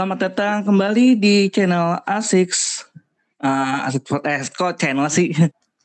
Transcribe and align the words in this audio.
Selamat 0.00 0.32
datang 0.32 0.64
kembali 0.64 1.12
di 1.20 1.52
channel 1.52 2.00
Asics. 2.08 2.88
Uh, 3.36 3.84
Asics 3.84 4.08
eh 4.24 4.40
kok 4.48 4.80
channel 4.80 5.04
sih? 5.12 5.28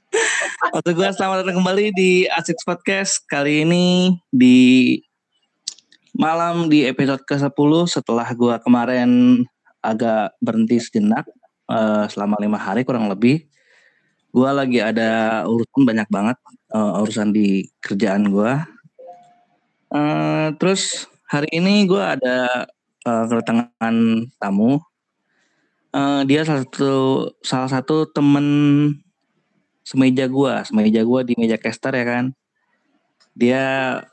Waktu 0.72 0.96
gue 0.96 1.10
selamat 1.12 1.44
datang 1.44 1.60
kembali 1.60 1.92
di 1.92 2.24
Asics 2.32 2.64
Podcast. 2.64 3.28
Kali 3.28 3.68
ini 3.68 4.16
di 4.32 4.96
malam 6.16 6.72
di 6.72 6.88
episode 6.88 7.28
ke-10 7.28 7.92
setelah 7.92 8.32
gue 8.32 8.56
kemarin 8.64 9.44
agak 9.84 10.32
berhenti 10.40 10.80
sejenak 10.80 11.28
uh, 11.68 12.08
selama 12.08 12.40
lima 12.40 12.56
hari 12.56 12.88
kurang 12.88 13.12
lebih. 13.12 13.44
Gue 14.32 14.48
lagi 14.48 14.80
ada 14.80 15.44
urusan 15.44 15.84
banyak 15.84 16.08
banget 16.08 16.40
uh, 16.72 17.04
urusan 17.04 17.36
di 17.36 17.68
kerjaan 17.84 18.32
gue. 18.32 18.64
Uh, 19.92 20.56
terus 20.56 21.04
hari 21.28 21.52
ini 21.52 21.84
gue 21.84 22.00
ada 22.00 22.64
uh, 23.06 23.24
kedatangan 23.30 23.96
tamu. 24.42 24.82
Uh, 25.96 26.28
dia 26.28 26.44
salah 26.44 26.68
satu 26.68 26.94
salah 27.40 27.70
satu 27.72 28.04
temen 28.12 28.46
semeja 29.86 30.28
gua, 30.28 30.66
semeja 30.68 31.06
gua 31.08 31.24
di 31.24 31.38
meja 31.40 31.56
caster 31.56 31.96
ya 31.96 32.04
kan. 32.04 32.26
Dia 33.38 33.64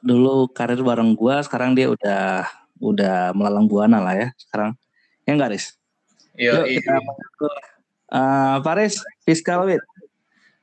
dulu 0.04 0.46
karir 0.52 0.78
bareng 0.78 1.18
gua, 1.18 1.42
sekarang 1.42 1.74
dia 1.74 1.90
udah 1.90 2.46
udah 2.78 3.34
melalang 3.34 3.66
buana 3.66 3.98
lah 3.98 4.14
ya 4.14 4.28
sekarang. 4.38 4.78
Ya 5.26 5.34
enggak, 5.34 5.58
Riz? 5.58 5.74
Yo, 6.38 6.62
Yuk 6.62 6.80
kita 6.80 6.94
uh, 8.14 8.56
Faris, 8.62 9.02
Fiskalwit. 9.26 9.82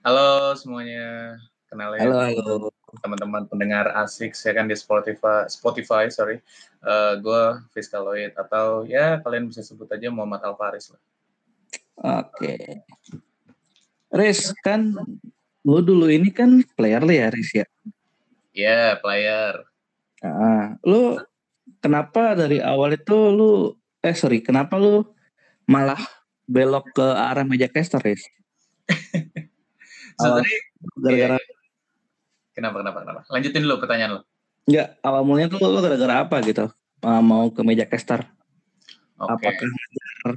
Halo 0.01 0.55
semuanya, 0.55 1.35
kenalin. 1.67 1.99
Halo, 1.99 2.17
halo 2.23 2.71
teman-teman 3.01 3.45
pendengar 3.45 3.93
asik 4.01 4.33
saya 4.33 4.57
kan 4.57 4.65
di 4.65 4.75
Spotify 4.75 5.45
Spotify 5.45 6.09
sorry. 6.09 6.41
Uh, 6.79 6.89
eh, 6.89 7.13
gue 7.21 7.43
Fiskaloid 7.75 8.33
atau 8.39 8.87
ya 8.87 9.19
kalian 9.19 9.51
bisa 9.51 9.61
sebut 9.61 9.85
aja 9.91 10.07
Muhammad 10.09 10.41
Alfaris 10.41 10.89
lah. 10.93 11.01
Oke. 12.23 12.55
Okay. 12.55 12.63
Riz 14.09 14.55
kan 14.65 14.95
lu 15.67 15.79
dulu 15.83 16.09
ini 16.09 16.33
kan 16.33 16.63
player 16.73 17.03
lah 17.03 17.15
ya 17.15 17.27
Riz 17.29 17.49
ya? 17.53 17.67
Iya 18.55 18.65
yeah, 18.65 18.89
player. 18.97 19.53
Ah 20.23 20.79
lu 20.87 21.19
kenapa 21.83 22.33
dari 22.33 22.63
awal 22.63 22.95
itu 22.95 23.17
lu 23.29 23.75
eh 24.01 24.15
sorry 24.15 24.41
kenapa 24.41 24.79
lu 24.79 25.03
malah 25.69 25.99
belok 26.49 26.89
ke 26.95 27.05
arah 27.05 27.45
meja 27.45 27.69
caster 27.69 28.01
Riz? 28.01 28.23
Sebenarnya 30.19 30.59
gara-gara 30.99 31.37
yeah 31.37 31.58
Kenapa, 32.59 32.83
kenapa, 32.83 32.99
kenapa? 33.07 33.21
Lanjutin 33.31 33.63
dulu 33.63 33.79
pertanyaan 33.79 34.11
lo. 34.19 34.21
Enggak, 34.67 34.99
awal 34.99 35.23
mulanya 35.23 35.47
tuh 35.55 35.63
lo 35.63 35.79
gara-gara 35.79 36.15
apa 36.27 36.43
gitu? 36.43 36.67
Uh, 36.99 37.23
mau 37.23 37.47
ke 37.47 37.63
meja 37.63 37.87
caster? 37.87 38.27
Okay. 39.15 39.55
Apakah 39.55 39.67
uh, 40.27 40.35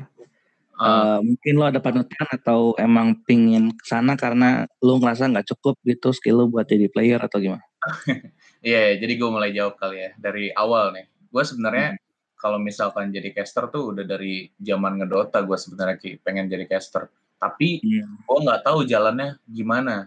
uh, 0.79 1.19
mungkin 1.19 1.53
lo 1.59 1.67
ada 1.67 1.83
panutan 1.83 2.27
atau 2.31 2.79
emang 2.79 3.19
pingin 3.27 3.75
ke 3.75 3.83
sana 3.83 4.15
karena 4.15 4.71
lo 4.79 5.03
ngerasa 5.03 5.35
nggak 5.35 5.51
cukup 5.51 5.75
gitu 5.83 6.15
skill 6.15 6.39
lo 6.39 6.45
buat 6.47 6.71
jadi 6.71 6.87
player 6.87 7.19
atau 7.19 7.43
gimana? 7.43 7.67
Iya, 8.63 8.95
yeah, 8.95 9.03
jadi 9.03 9.19
gue 9.19 9.27
mulai 9.27 9.51
jawab 9.51 9.75
kali 9.75 9.99
ya 9.99 10.11
dari 10.15 10.55
awal 10.55 10.95
nih. 10.95 11.11
Gue 11.35 11.43
sebenarnya 11.43 11.99
hmm. 11.99 12.39
kalau 12.39 12.63
misalkan 12.63 13.11
jadi 13.11 13.35
caster 13.35 13.67
tuh 13.75 13.91
udah 13.91 14.07
dari 14.07 14.55
zaman 14.63 15.03
ngedota 15.03 15.43
gue 15.43 15.59
sebenarnya 15.59 15.99
pengen 16.23 16.47
jadi 16.47 16.71
caster. 16.71 17.11
Tapi 17.43 17.83
hmm. 17.83 18.23
gue 18.23 18.39
nggak 18.47 18.63
tahu 18.63 18.87
jalannya 18.87 19.35
gimana 19.51 20.07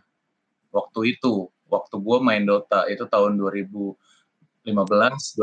waktu 0.72 1.20
itu 1.20 1.52
waktu 1.70 1.96
gue 1.98 2.18
main 2.22 2.44
Dota 2.46 2.86
itu 2.90 3.06
tahun 3.10 3.38
2015 3.38 3.96
2016 4.66 5.38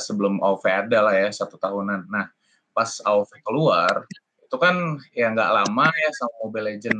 sebelum 0.00 0.40
AoV 0.40 0.64
ada 0.64 0.98
lah 1.10 1.14
ya 1.16 1.28
satu 1.32 1.56
tahunan. 1.56 2.08
Nah 2.08 2.28
pas 2.76 3.00
AoV 3.04 3.30
keluar 3.40 4.04
itu 4.46 4.56
kan 4.60 5.00
ya 5.16 5.32
nggak 5.34 5.50
lama 5.50 5.86
ya 5.90 6.10
sama 6.14 6.34
Mobile 6.46 6.66
Legend 6.76 6.98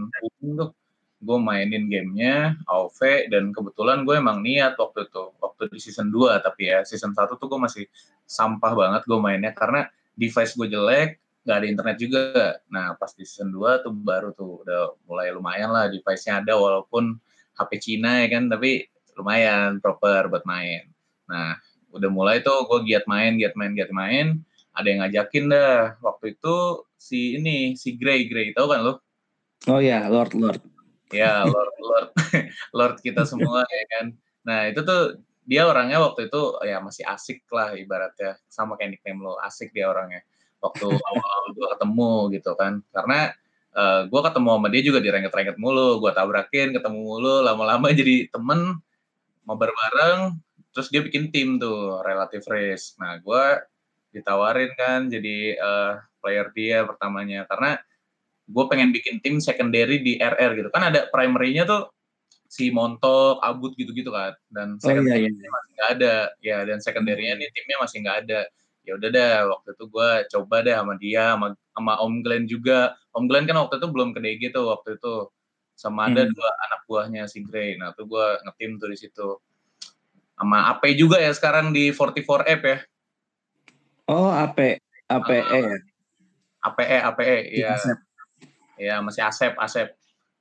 tuh. 0.56 0.70
Gue 1.16 1.38
mainin 1.40 1.88
gamenya 1.88 2.60
AoV 2.68 3.32
dan 3.32 3.48
kebetulan 3.50 4.04
gue 4.04 4.14
emang 4.20 4.44
niat 4.44 4.76
waktu 4.76 5.08
itu 5.08 5.32
waktu 5.40 5.72
di 5.72 5.78
season 5.80 6.12
2 6.12 6.44
tapi 6.44 6.68
ya 6.68 6.84
season 6.84 7.16
1 7.16 7.40
tuh 7.40 7.48
gue 7.48 7.60
masih 7.60 7.84
sampah 8.28 8.72
banget 8.76 9.02
gue 9.08 9.16
mainnya 9.16 9.52
karena 9.56 9.88
device 10.12 10.52
gue 10.56 10.68
jelek 10.68 11.16
nggak 11.46 11.56
ada 11.56 11.66
internet 11.66 11.96
juga. 11.96 12.24
Nah 12.68 12.98
pas 13.00 13.14
di 13.16 13.24
season 13.24 13.48
2 13.54 13.84
tuh 13.86 13.94
baru 13.94 14.34
tuh 14.36 14.66
udah 14.66 14.98
mulai 15.08 15.32
lumayan 15.32 15.72
lah 15.72 15.88
device-nya 15.88 16.44
ada 16.44 16.58
walaupun 16.58 17.16
HP 17.56 17.70
Cina 17.80 18.22
ya 18.22 18.28
kan? 18.38 18.52
Tapi 18.52 18.84
lumayan 19.16 19.80
proper 19.80 20.28
buat 20.28 20.44
main. 20.44 20.92
Nah 21.26 21.56
udah 21.90 22.10
mulai 22.12 22.44
tuh 22.44 22.68
gue 22.68 22.92
giat 22.92 23.08
main 23.08 23.40
giat 23.40 23.56
main 23.56 23.72
giat 23.72 23.90
main. 23.90 24.44
Ada 24.76 24.86
yang 24.92 25.00
ngajakin 25.02 25.44
dah. 25.48 25.96
Waktu 26.04 26.36
itu 26.36 26.56
si 27.00 27.40
ini 27.40 27.74
si 27.74 27.96
Grey. 27.96 28.28
Grey 28.28 28.52
tau 28.52 28.68
kan 28.68 28.84
lo 28.84 29.00
oh 29.72 29.80
ya 29.80 30.06
Lord 30.06 30.36
Lord. 30.36 30.62
Ya 31.10 31.42
Lord 31.48 31.76
Lord. 31.80 32.08
Lord 32.78 32.96
kita 33.00 33.24
semua 33.24 33.64
ya 33.64 33.84
kan? 33.98 34.06
Nah 34.44 34.68
itu 34.68 34.84
tuh 34.84 35.20
dia 35.46 35.62
orangnya 35.62 36.02
waktu 36.02 36.26
itu 36.26 36.58
ya 36.66 36.82
masih 36.82 37.06
asik 37.06 37.46
lah 37.48 37.72
ibaratnya. 37.72 38.36
Sama 38.52 38.76
kayak 38.76 38.98
nickname 38.98 39.24
lo 39.24 39.40
asik 39.40 39.72
dia 39.72 39.88
orangnya. 39.88 40.20
Waktu 40.60 40.86
awal 40.90 41.42
gue 41.54 41.66
ketemu 41.72 42.12
gitu 42.36 42.52
kan. 42.58 42.82
Karena 42.90 43.30
uh, 43.76 43.80
eh, 43.80 44.00
gue 44.08 44.20
ketemu 44.24 44.48
sama 44.56 44.68
dia 44.72 44.82
juga 44.82 44.98
direngket-rengket 45.04 45.56
mulu 45.60 46.00
gue 46.00 46.10
tabrakin 46.16 46.72
ketemu 46.72 46.98
mulu 46.98 47.44
lama-lama 47.44 47.92
jadi 47.92 48.32
temen 48.32 48.80
mabar 49.44 49.70
bareng 49.70 50.40
terus 50.76 50.92
dia 50.92 51.00
bikin 51.00 51.32
tim 51.32 51.56
tuh 51.56 52.04
relatif 52.04 52.44
race. 52.52 52.92
Nah 53.00 53.16
gue 53.16 53.44
ditawarin 54.12 54.76
kan 54.76 55.08
jadi 55.08 55.56
uh, 55.56 56.04
player 56.20 56.52
dia 56.52 56.84
pertamanya. 56.84 57.48
Karena 57.48 57.80
gue 58.44 58.64
pengen 58.68 58.92
bikin 58.92 59.24
tim 59.24 59.40
secondary 59.40 60.04
di 60.04 60.20
RR 60.20 60.52
gitu. 60.52 60.68
Kan 60.68 60.92
ada 60.92 61.08
primary-nya 61.08 61.64
tuh 61.64 61.88
si 62.44 62.68
Montok, 62.68 63.40
Abut 63.40 63.72
gitu-gitu 63.80 64.12
kan. 64.12 64.36
Dan 64.52 64.76
secondary 64.76 65.24
oh, 65.24 65.32
iya, 65.32 65.32
iya. 65.32 65.48
masih 65.48 65.70
nggak 65.72 65.90
ada. 65.96 66.16
Ya 66.44 66.58
dan 66.68 66.78
secondary-nya 66.84 67.40
nih 67.40 67.48
timnya 67.56 67.76
masih 67.80 67.96
nggak 68.04 68.18
ada 68.28 68.40
ya 68.86 68.94
udah 68.94 69.10
deh 69.10 69.34
waktu 69.50 69.68
itu 69.74 69.84
gue 69.90 70.10
coba 70.30 70.56
deh 70.62 70.74
sama 70.78 70.94
dia 70.96 71.34
sama, 71.34 71.48
sama 71.74 71.92
Om 71.98 72.14
Glenn 72.22 72.46
juga. 72.46 72.94
Om 73.10 73.26
Glenn 73.26 73.44
kan 73.50 73.58
waktu 73.58 73.82
itu 73.82 73.88
belum 73.90 74.14
ke 74.14 74.22
DG 74.22 74.42
tuh 74.54 74.70
waktu 74.70 74.94
itu. 74.94 75.26
Sama 75.76 76.08
ada 76.08 76.24
hmm. 76.24 76.32
dua 76.32 76.50
anak 76.64 76.80
buahnya 76.88 77.22
si 77.28 77.44
Grey 77.44 77.76
nah 77.76 77.92
tuh 77.92 78.08
gue 78.08 78.26
ngetim 78.48 78.80
tuh 78.80 78.88
di 78.88 78.96
situ. 78.96 79.28
Sama 80.38 80.72
AP 80.72 80.96
juga 80.96 81.20
ya 81.20 81.34
sekarang 81.34 81.74
di 81.74 81.92
44 81.92 82.48
App 82.48 82.62
ya. 82.64 82.78
Oh 84.06 84.30
AP 84.30 84.78
APE 85.10 85.38
uh, 85.42 85.76
APE 86.70 86.96
APE 87.12 87.36
ya? 87.52 87.74
Ya 88.80 88.94
masih 89.04 89.26
Asep 89.26 89.52
Asep. 89.60 89.92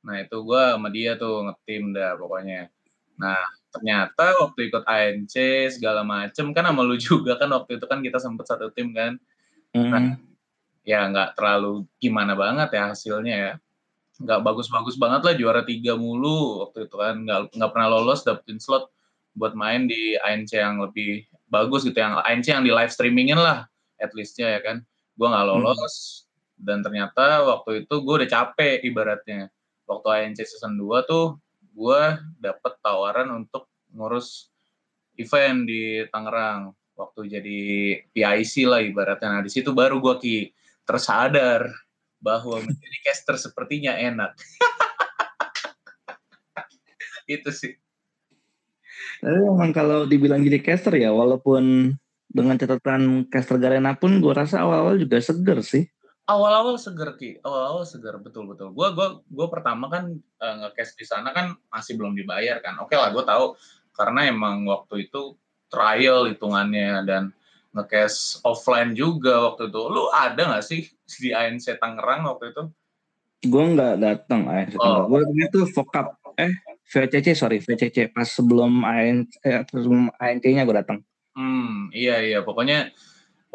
Nah 0.05 0.21
itu 0.21 0.37
gue 0.39 0.63
sama 0.77 0.87
dia 0.93 1.17
tuh 1.17 1.49
ngetim 1.49 1.91
dah 1.91 2.15
pokoknya. 2.15 2.69
Nah 3.17 3.41
ternyata 3.75 4.25
waktu 4.39 4.71
ikut 4.71 4.83
ANC 4.87 5.35
segala 5.75 6.07
macem 6.07 6.55
kan 6.55 6.63
sama 6.63 6.81
lu 6.87 6.95
juga 6.95 7.35
kan 7.35 7.51
waktu 7.51 7.75
itu 7.75 7.85
kan 7.85 7.99
kita 7.99 8.17
sempet 8.23 8.47
satu 8.47 8.71
tim 8.71 8.95
kan? 8.95 9.19
Mm. 9.75 9.91
nah 9.91 10.03
ya 10.87 11.03
nggak 11.11 11.35
terlalu 11.35 11.83
gimana 11.99 12.31
banget 12.39 12.71
ya 12.71 12.95
hasilnya 12.95 13.35
ya. 13.35 13.53
Nggak 14.15 14.39
bagus-bagus 14.47 14.95
banget 14.95 15.21
lah 15.27 15.33
juara 15.35 15.61
tiga 15.67 15.99
mulu 15.99 16.63
waktu 16.63 16.87
itu 16.87 16.95
kan. 16.95 17.15
Nggak 17.27 17.39
nggak 17.51 17.71
pernah 17.75 17.89
lolos 17.91 18.23
dapetin 18.23 18.63
slot 18.63 18.87
buat 19.35 19.51
main 19.51 19.91
di 19.91 20.15
ANC 20.23 20.55
yang 20.55 20.79
lebih 20.79 21.27
bagus 21.51 21.83
gitu 21.83 21.99
yang 21.99 22.15
ANC 22.23 22.47
yang 22.47 22.63
di 22.63 22.71
live 22.71 22.89
streamingin 22.89 23.35
lah 23.35 23.67
at 23.99 24.15
leastnya 24.15 24.55
ya 24.55 24.61
kan. 24.63 24.77
Gue 25.19 25.27
nggak 25.27 25.45
lolos 25.51 26.23
hmm. 26.55 26.63
dan 26.63 26.79
ternyata 26.79 27.43
waktu 27.43 27.83
itu 27.83 27.95
gue 27.99 28.15
udah 28.23 28.29
capek 28.31 28.79
ibaratnya. 28.87 29.51
Waktu 29.85 30.07
ANC 30.07 30.47
season 30.47 30.79
2 30.79 31.05
tuh 31.05 31.37
gue 31.75 32.01
dapet 32.39 32.73
tawaran 32.79 33.27
untuk 33.35 33.67
ngurus 33.91 34.47
event 35.19 35.67
di 35.67 36.07
Tangerang 36.07 36.71
waktu 36.95 37.27
jadi 37.27 37.59
PIC 38.15 38.63
lah 38.65 38.79
ibaratnya. 38.79 39.39
Nah 39.39 39.43
di 39.43 39.51
situ 39.51 39.75
baru 39.75 39.99
gue 39.99 40.15
ki 40.23 40.37
tersadar 40.87 41.67
bahwa 42.23 42.63
menjadi 42.63 42.97
caster 43.03 43.35
sepertinya 43.35 43.99
enak. 43.99 44.31
Itu 47.35 47.51
sih. 47.51 47.75
Tapi 49.19 49.35
memang 49.35 49.75
kalau 49.75 50.07
dibilang 50.07 50.39
jadi 50.39 50.63
caster 50.63 50.95
ya, 50.95 51.11
walaupun 51.11 51.91
dengan 52.31 52.55
catatan 52.59 53.27
caster 53.27 53.59
Garena 53.59 53.95
pun 53.95 54.19
gue 54.19 54.33
rasa 54.33 54.63
awal-awal 54.63 54.99
juga 54.99 55.19
seger 55.23 55.63
sih 55.63 55.87
awal-awal 56.25 56.75
seger 56.81 57.13
ki. 57.17 57.41
Awal-awal 57.41 57.85
seger 57.85 58.17
betul 58.21 58.49
betul. 58.49 58.73
Gue 58.73 58.91
gua 58.93 59.21
gua 59.29 59.47
pertama 59.49 59.89
kan 59.89 60.17
uh, 60.17 60.55
ngecast 60.65 60.97
di 60.97 61.05
sana 61.05 61.31
kan 61.31 61.53
masih 61.69 61.97
belum 61.97 62.17
dibayar 62.17 62.59
kan. 62.61 62.81
Oke 62.81 62.97
lah 62.97 63.13
gue 63.13 63.23
tahu. 63.23 63.57
Karena 63.95 64.27
emang 64.27 64.67
waktu 64.67 65.07
itu 65.07 65.39
trial 65.71 66.27
hitungannya 66.27 67.07
dan 67.07 67.23
ngecast 67.71 68.43
offline 68.43 68.97
juga 68.97 69.53
waktu 69.53 69.71
itu. 69.71 69.81
Lu 69.87 70.11
ada 70.11 70.41
nggak 70.41 70.65
sih 70.65 70.89
di 71.21 71.31
ANC 71.31 71.77
Tangerang 71.79 72.27
waktu 72.27 72.51
itu? 72.51 72.63
Gue 73.45 73.63
nggak 73.77 73.95
datang 74.01 74.49
ANC 74.49 74.75
Tangerang. 74.75 75.07
Oh. 75.07 75.21
gue 75.21 75.21
itu 75.45 75.61
vokap 75.71 76.17
eh 76.35 76.51
VCC 76.85 77.31
sorry 77.31 77.63
VCC 77.63 78.11
pas 78.11 78.27
sebelum 78.27 78.83
ANC 78.83 79.39
eh, 79.41 79.63
sebelum 79.71 80.11
ANC-nya 80.19 80.67
gue 80.67 80.75
datang 80.75 80.99
hmm 81.35 81.91
iya 81.95 82.23
iya. 82.23 82.39
Pokoknya 82.43 82.91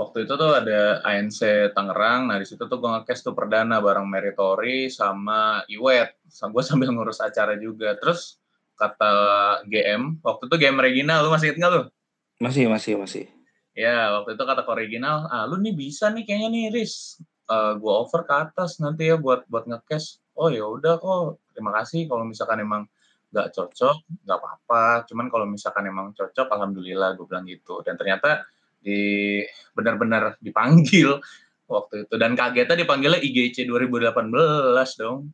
waktu 0.00 0.24
itu 0.24 0.32
tuh 0.32 0.56
ada 0.56 1.04
ANC 1.04 1.40
Tangerang, 1.76 2.32
nah 2.32 2.40
di 2.40 2.48
situ 2.48 2.64
tuh 2.64 2.80
gue 2.80 2.88
ngekes 2.88 3.20
tuh 3.20 3.36
perdana 3.36 3.84
bareng 3.84 4.08
Meritori 4.08 4.88
sama 4.88 5.60
Iwet, 5.68 6.16
sama 6.32 6.56
gue 6.56 6.64
sambil 6.68 6.88
ngurus 6.88 7.20
acara 7.20 7.60
juga. 7.60 7.92
Terus 8.00 8.40
kata 8.80 9.12
GM, 9.68 10.24
waktu 10.24 10.48
itu 10.48 10.56
GM 10.56 10.80
Regina, 10.80 11.20
lu 11.20 11.28
masih 11.28 11.52
inget 11.52 11.60
nggak 11.60 11.72
lu? 11.76 11.82
Masih, 12.40 12.64
masih, 12.72 12.96
masih. 12.96 13.24
Ya, 13.76 14.16
waktu 14.16 14.40
itu 14.40 14.42
kata 14.48 14.64
original, 14.64 15.28
ah 15.28 15.44
lu 15.44 15.60
nih 15.60 15.76
bisa 15.76 16.08
nih 16.08 16.24
kayaknya 16.24 16.48
nih 16.48 16.64
Riz, 16.80 17.20
uh, 17.52 17.76
gue 17.76 17.92
over 17.92 18.24
ke 18.24 18.34
atas 18.34 18.80
nanti 18.80 19.12
ya 19.12 19.20
buat 19.20 19.44
buat 19.52 19.68
ngekes. 19.68 20.24
Oh 20.40 20.48
ya 20.48 20.64
udah 20.64 20.96
kok, 20.96 21.44
terima 21.52 21.76
kasih 21.76 22.08
kalau 22.08 22.24
misalkan 22.24 22.64
emang 22.64 22.88
nggak 23.30 23.52
cocok, 23.52 23.96
nggak 24.24 24.38
apa-apa. 24.40 25.04
Cuman 25.06 25.28
kalau 25.28 25.46
misalkan 25.46 25.84
emang 25.86 26.16
cocok, 26.16 26.48
alhamdulillah 26.48 27.14
gue 27.20 27.26
bilang 27.28 27.44
gitu. 27.44 27.84
Dan 27.84 28.00
ternyata 28.00 28.48
di 28.80 29.40
benar-benar 29.76 30.40
dipanggil 30.40 31.20
waktu 31.72 32.08
itu 32.08 32.14
dan 32.18 32.34
kagetnya 32.34 32.82
dipanggilnya 32.82 33.20
IGC 33.22 33.68
2018 33.68 34.10
dong. 34.98 35.30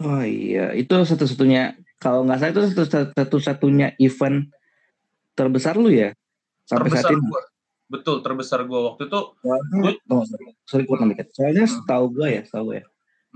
Oh 0.00 0.24
iya, 0.24 0.72
itu 0.72 0.94
satu-satunya 0.94 1.76
kalau 2.00 2.24
nggak 2.24 2.38
salah 2.40 2.52
itu 2.54 2.62
satu-satunya 3.12 3.98
event 4.00 4.48
terbesar 5.36 5.76
lu 5.76 5.92
ya 5.92 6.16
sampai 6.64 6.88
terbesar 6.88 7.10
saat 7.10 7.18
ini. 7.18 7.28
Gua. 7.28 7.42
Betul, 7.92 8.16
terbesar 8.24 8.60
gua 8.64 8.80
waktu 8.92 9.02
itu. 9.04 9.20
oh, 9.36 10.24
sorry, 10.64 10.88
gue 10.88 10.96
dikit. 11.12 11.28
Soalnya 11.36 11.68
hmm. 11.68 11.74
setahu 11.76 12.04
gue 12.16 12.28
ya, 12.40 12.42
setahu 12.48 12.64
gue 12.72 12.76
ya. 12.80 12.84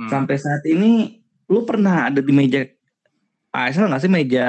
Hmm. 0.01 0.09
Sampai 0.09 0.37
saat 0.41 0.65
ini 0.65 1.21
lu 1.53 1.69
pernah 1.69 2.09
ada 2.09 2.25
di 2.25 2.33
meja 2.33 2.65
ASL 3.53 3.89
nggak 3.89 4.03
sih 4.03 4.13
meja 4.13 4.47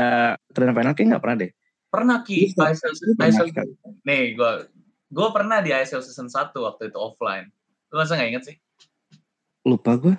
trainer 0.55 0.75
final 0.75 0.95
kayak 0.95 1.07
nggak 1.11 1.23
pernah 1.23 1.37
deh. 1.43 1.51
Pernah 1.87 2.19
Ki, 2.27 2.51
ISL, 2.51 2.93
ISL, 3.15 3.47
nih 4.03 4.35
gue 4.35 4.51
gue 5.07 5.27
pernah 5.31 5.63
di 5.63 5.71
ISL 5.71 6.03
season 6.03 6.27
1 6.27 6.51
waktu 6.51 6.91
itu 6.91 6.97
offline. 6.99 7.47
Lu 7.91 8.03
masa 8.03 8.19
nggak 8.19 8.29
inget 8.29 8.43
sih? 8.43 8.55
Lupa 9.63 9.95
gue. 9.95 10.15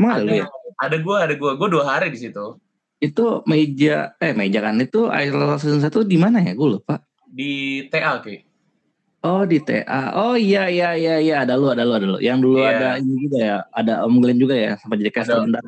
Emang 0.00 0.16
ada, 0.16 0.24
ada 0.24 0.32
ya? 0.32 0.46
Ada 0.80 0.96
gue, 0.96 1.16
ada 1.16 1.34
gue. 1.36 1.50
Gue 1.60 1.68
dua 1.68 1.84
hari 1.84 2.08
di 2.08 2.18
situ. 2.24 2.56
Itu 3.00 3.44
meja, 3.44 4.16
eh 4.16 4.32
meja 4.32 4.64
kan 4.64 4.80
itu 4.80 5.12
ISL 5.12 5.60
season 5.60 5.84
1 5.84 6.08
di 6.08 6.16
mana 6.16 6.40
ya? 6.40 6.56
Gue 6.56 6.80
lupa. 6.80 7.04
Di 7.28 7.84
TA 7.92 8.16
Ki. 8.24 8.40
Oh 9.20 9.44
di 9.44 9.60
TA. 9.60 10.16
Oh 10.16 10.32
iya 10.32 10.72
iya 10.72 10.96
iya 10.96 11.20
iya 11.20 11.34
ada 11.44 11.52
lu 11.60 11.68
ada 11.68 11.84
lu 11.84 11.92
ada 11.92 12.06
lu. 12.08 12.18
Yang 12.24 12.38
dulu 12.48 12.64
yeah. 12.64 12.72
ada 12.72 12.88
ini 12.96 13.14
juga 13.28 13.38
ya, 13.38 13.58
ada 13.76 13.92
Om 14.08 14.16
Glenn 14.24 14.40
juga 14.40 14.56
ya 14.56 14.72
sampai 14.80 14.96
jadi 15.04 15.12
caster 15.12 15.44
bentar. 15.44 15.60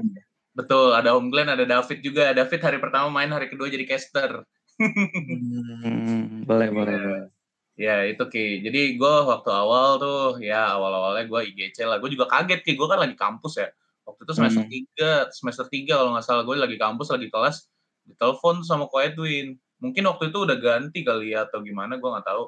Betul, 0.56 0.96
ada 0.96 1.12
Om 1.12 1.28
Glenn, 1.28 1.52
ada 1.52 1.64
David 1.68 2.00
juga. 2.00 2.32
David 2.32 2.60
hari 2.64 2.78
pertama 2.80 3.12
main, 3.12 3.28
hari 3.28 3.52
kedua 3.52 3.68
jadi 3.68 3.84
caster 3.84 4.48
hmm, 4.82 6.48
boleh, 6.48 6.68
boleh, 6.74 6.94
ya. 6.94 7.02
boleh. 7.06 7.24
Ya 7.72 7.96
itu 8.04 8.22
Ki. 8.28 8.60
Jadi 8.60 9.00
gue 9.00 9.14
waktu 9.24 9.48
awal 9.48 9.96
tuh 9.96 10.38
ya 10.44 10.76
awal-awalnya 10.76 11.24
gue 11.24 11.40
IGC 11.52 11.82
lah. 11.88 11.96
Gue 11.98 12.12
juga 12.12 12.28
kaget 12.28 12.60
Ki. 12.62 12.76
Gue 12.76 12.86
kan 12.86 13.00
lagi 13.00 13.16
kampus 13.16 13.58
ya. 13.58 13.68
Waktu 14.04 14.20
itu 14.26 14.32
semester 14.34 14.64
hmm. 14.66 14.72
tiga, 14.72 15.10
semester 15.32 15.64
tiga 15.70 15.94
kalau 16.02 16.10
nggak 16.12 16.26
salah 16.26 16.42
gue 16.44 16.54
lagi 16.58 16.76
kampus 16.76 17.08
lagi 17.14 17.30
kelas 17.32 17.70
ditelepon 18.04 18.66
sama 18.66 18.90
Ko 18.90 19.00
Edwin. 19.00 19.56
Mungkin 19.82 20.04
waktu 20.06 20.30
itu 20.30 20.38
udah 20.46 20.58
ganti 20.58 21.02
kali 21.02 21.34
ya 21.34 21.48
atau 21.48 21.62
gimana 21.64 21.96
gue 21.96 22.08
nggak 22.10 22.26
tahu. 22.26 22.44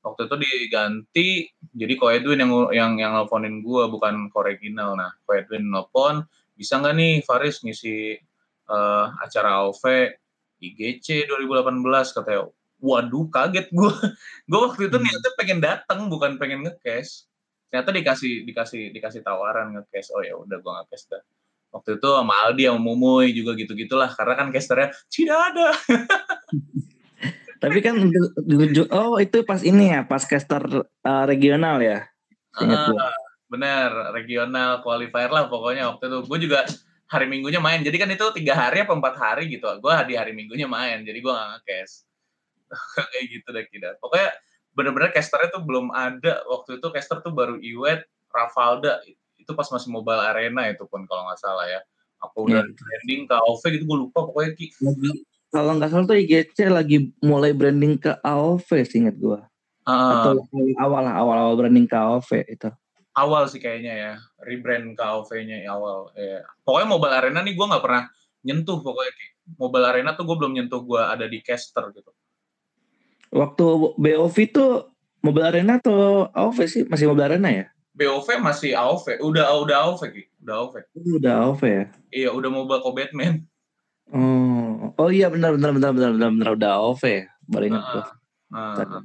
Waktu 0.00 0.20
itu 0.28 0.36
diganti 0.38 1.28
jadi 1.74 1.92
Ko 1.98 2.06
Edwin 2.08 2.40
yang 2.40 2.52
yang 2.72 2.92
yang 3.00 3.12
nelfonin 3.18 3.60
gue 3.64 3.82
bukan 3.90 4.30
Ko 4.30 4.46
Reginal. 4.46 4.94
Nah 4.94 5.12
Ko 5.26 5.34
Edwin 5.34 5.66
nelfon 5.68 6.24
bisa 6.54 6.76
nggak 6.76 6.94
nih 6.94 7.12
Faris 7.24 7.64
ngisi 7.64 8.20
uh, 8.68 9.06
acara 9.24 9.64
AOV 9.64 9.82
IGC 10.60 11.26
2018 11.26 12.16
katanya 12.16 12.52
waduh 12.80 13.28
kaget 13.28 13.68
gue 13.72 13.92
gue 14.50 14.60
waktu 14.60 14.88
itu 14.88 14.96
hmm. 14.96 15.04
niatnya 15.04 15.30
pengen 15.36 15.58
datang 15.60 15.98
bukan 16.08 16.40
pengen 16.40 16.64
ngekes 16.64 17.28
ternyata 17.70 17.90
dikasih 17.94 18.44
dikasih 18.48 18.90
dikasih 18.90 19.20
tawaran 19.22 19.76
ngekes 19.76 20.10
oh 20.16 20.22
ya 20.24 20.34
udah 20.34 20.58
gue 20.58 20.72
ngekes 20.82 21.06
dah. 21.06 21.22
Waktu 21.70 22.02
itu 22.02 22.08
sama 22.10 22.34
Aldi 22.50 22.66
yang 22.66 22.82
Mumuy 22.82 23.30
juga 23.30 23.54
gitu 23.54 23.78
gitulah 23.78 24.10
karena 24.10 24.34
kan 24.34 24.50
casternya 24.50 24.90
tidak 25.06 25.38
ada. 25.54 25.68
Tapi 27.62 27.78
kan 27.78 27.94
oh 28.90 29.22
itu 29.22 29.46
pas 29.46 29.62
ini 29.62 29.94
ya 29.94 30.02
pas 30.02 30.26
caster 30.26 30.66
uh, 30.82 31.24
regional 31.30 31.78
ya 31.78 32.10
uh, 32.58 32.90
bener 33.46 33.90
regional 34.10 34.82
qualifier 34.82 35.30
lah 35.30 35.46
pokoknya 35.46 35.94
waktu 35.94 36.10
itu. 36.10 36.18
Gue 36.26 36.38
juga 36.42 36.66
hari 37.10 37.26
minggunya 37.26 37.58
main. 37.58 37.82
Jadi 37.82 37.96
kan 37.98 38.08
itu 38.08 38.22
tiga 38.38 38.54
hari 38.54 38.86
apa 38.86 38.94
empat 38.94 39.14
hari 39.18 39.50
gitu. 39.50 39.66
Gue 39.82 39.92
di 40.06 40.14
hari 40.14 40.30
minggunya 40.30 40.70
main. 40.70 41.02
Jadi 41.02 41.18
gue 41.18 41.32
gak 41.34 41.48
nge-cast. 41.58 42.06
Kayak 43.10 43.24
gitu 43.26 43.48
deh 43.50 43.66
kita. 43.66 43.98
Pokoknya 43.98 44.30
bener-bener 44.78 45.10
casternya 45.10 45.50
tuh 45.50 45.66
belum 45.66 45.90
ada. 45.90 46.46
Waktu 46.46 46.78
itu 46.78 46.86
caster 46.94 47.18
tuh 47.18 47.34
baru 47.34 47.58
Iwet, 47.58 48.06
Rafalda. 48.30 49.02
Itu 49.34 49.58
pas 49.58 49.66
masih 49.66 49.90
Mobile 49.90 50.22
Arena 50.22 50.70
itu 50.70 50.86
pun 50.86 51.02
kalau 51.10 51.26
nggak 51.26 51.42
salah 51.42 51.66
ya. 51.66 51.82
Aku 52.22 52.46
udah 52.46 52.62
yeah. 52.62 52.76
branding 52.78 53.22
ke 53.26 53.34
AOV 53.34 53.62
gitu 53.74 53.84
gue 53.90 53.98
lupa 54.06 54.18
pokoknya 54.30 54.50
Ki. 54.54 54.66
Kalau 55.50 55.72
nggak 55.74 55.90
salah 55.90 56.06
tuh 56.06 56.14
IGC 56.20 56.58
lagi 56.70 57.10
mulai 57.26 57.50
branding 57.50 57.98
ke 57.98 58.12
AOV 58.22 58.68
sih 58.86 59.02
inget 59.02 59.18
gue. 59.18 59.40
Uh, 59.88 60.12
Atau 60.22 60.46
awal 60.78 61.08
awal-awal 61.10 61.58
branding 61.58 61.90
ke 61.90 61.96
AOV 61.96 62.30
itu 62.46 62.70
awal 63.16 63.50
sih 63.50 63.58
kayaknya 63.58 63.94
ya 63.94 64.12
rebrand 64.42 64.94
KOV-nya 64.94 65.66
awal. 65.66 66.10
Ya. 66.14 66.46
pokoknya 66.62 66.88
Mobile 66.88 67.14
Arena 67.14 67.40
nih 67.42 67.54
gue 67.58 67.66
nggak 67.66 67.84
pernah 67.84 68.04
nyentuh 68.46 68.78
pokoknya 68.80 69.12
Mobile 69.58 69.86
Arena 69.86 70.10
tuh 70.14 70.24
gue 70.28 70.36
belum 70.38 70.52
nyentuh 70.54 70.80
gue 70.86 71.02
ada 71.02 71.26
di 71.26 71.38
caster 71.42 71.90
gitu. 71.90 72.10
Waktu 73.30 73.64
BOV 73.98 74.36
itu 74.42 74.64
Mobile 75.20 75.46
Arena 75.46 75.76
atau 75.78 76.26
AOV 76.32 76.58
sih? 76.66 76.82
Masih 76.88 77.10
Mobile 77.10 77.34
Arena 77.34 77.48
ya? 77.50 77.66
BOV 77.94 78.40
masih 78.40 78.72
AOV 78.72 79.20
udah 79.20 79.44
udah 79.66 79.76
AOV 79.90 80.02
Ki. 80.14 80.22
udah 80.40 80.54
AOV 80.64 80.74
udah 81.20 81.34
AOV 81.46 81.62
ya? 81.66 81.84
Iya 82.10 82.30
udah 82.32 82.50
Mobile 82.50 82.80
Co 82.80 82.90
Batman. 82.94 83.44
Oh 84.10 84.94
oh 84.98 85.10
iya 85.10 85.30
benar 85.30 85.54
benar 85.54 85.70
benar 85.76 85.90
benar 85.92 86.10
benar, 86.16 86.30
benar. 86.32 86.48
Udah 86.56 86.70
AOV 86.80 87.02
ya? 87.04 87.24
Baru 87.50 87.64
ingat 87.66 87.82
uh, 87.82 88.06
uh, 88.54 88.78
uh. 88.78 89.02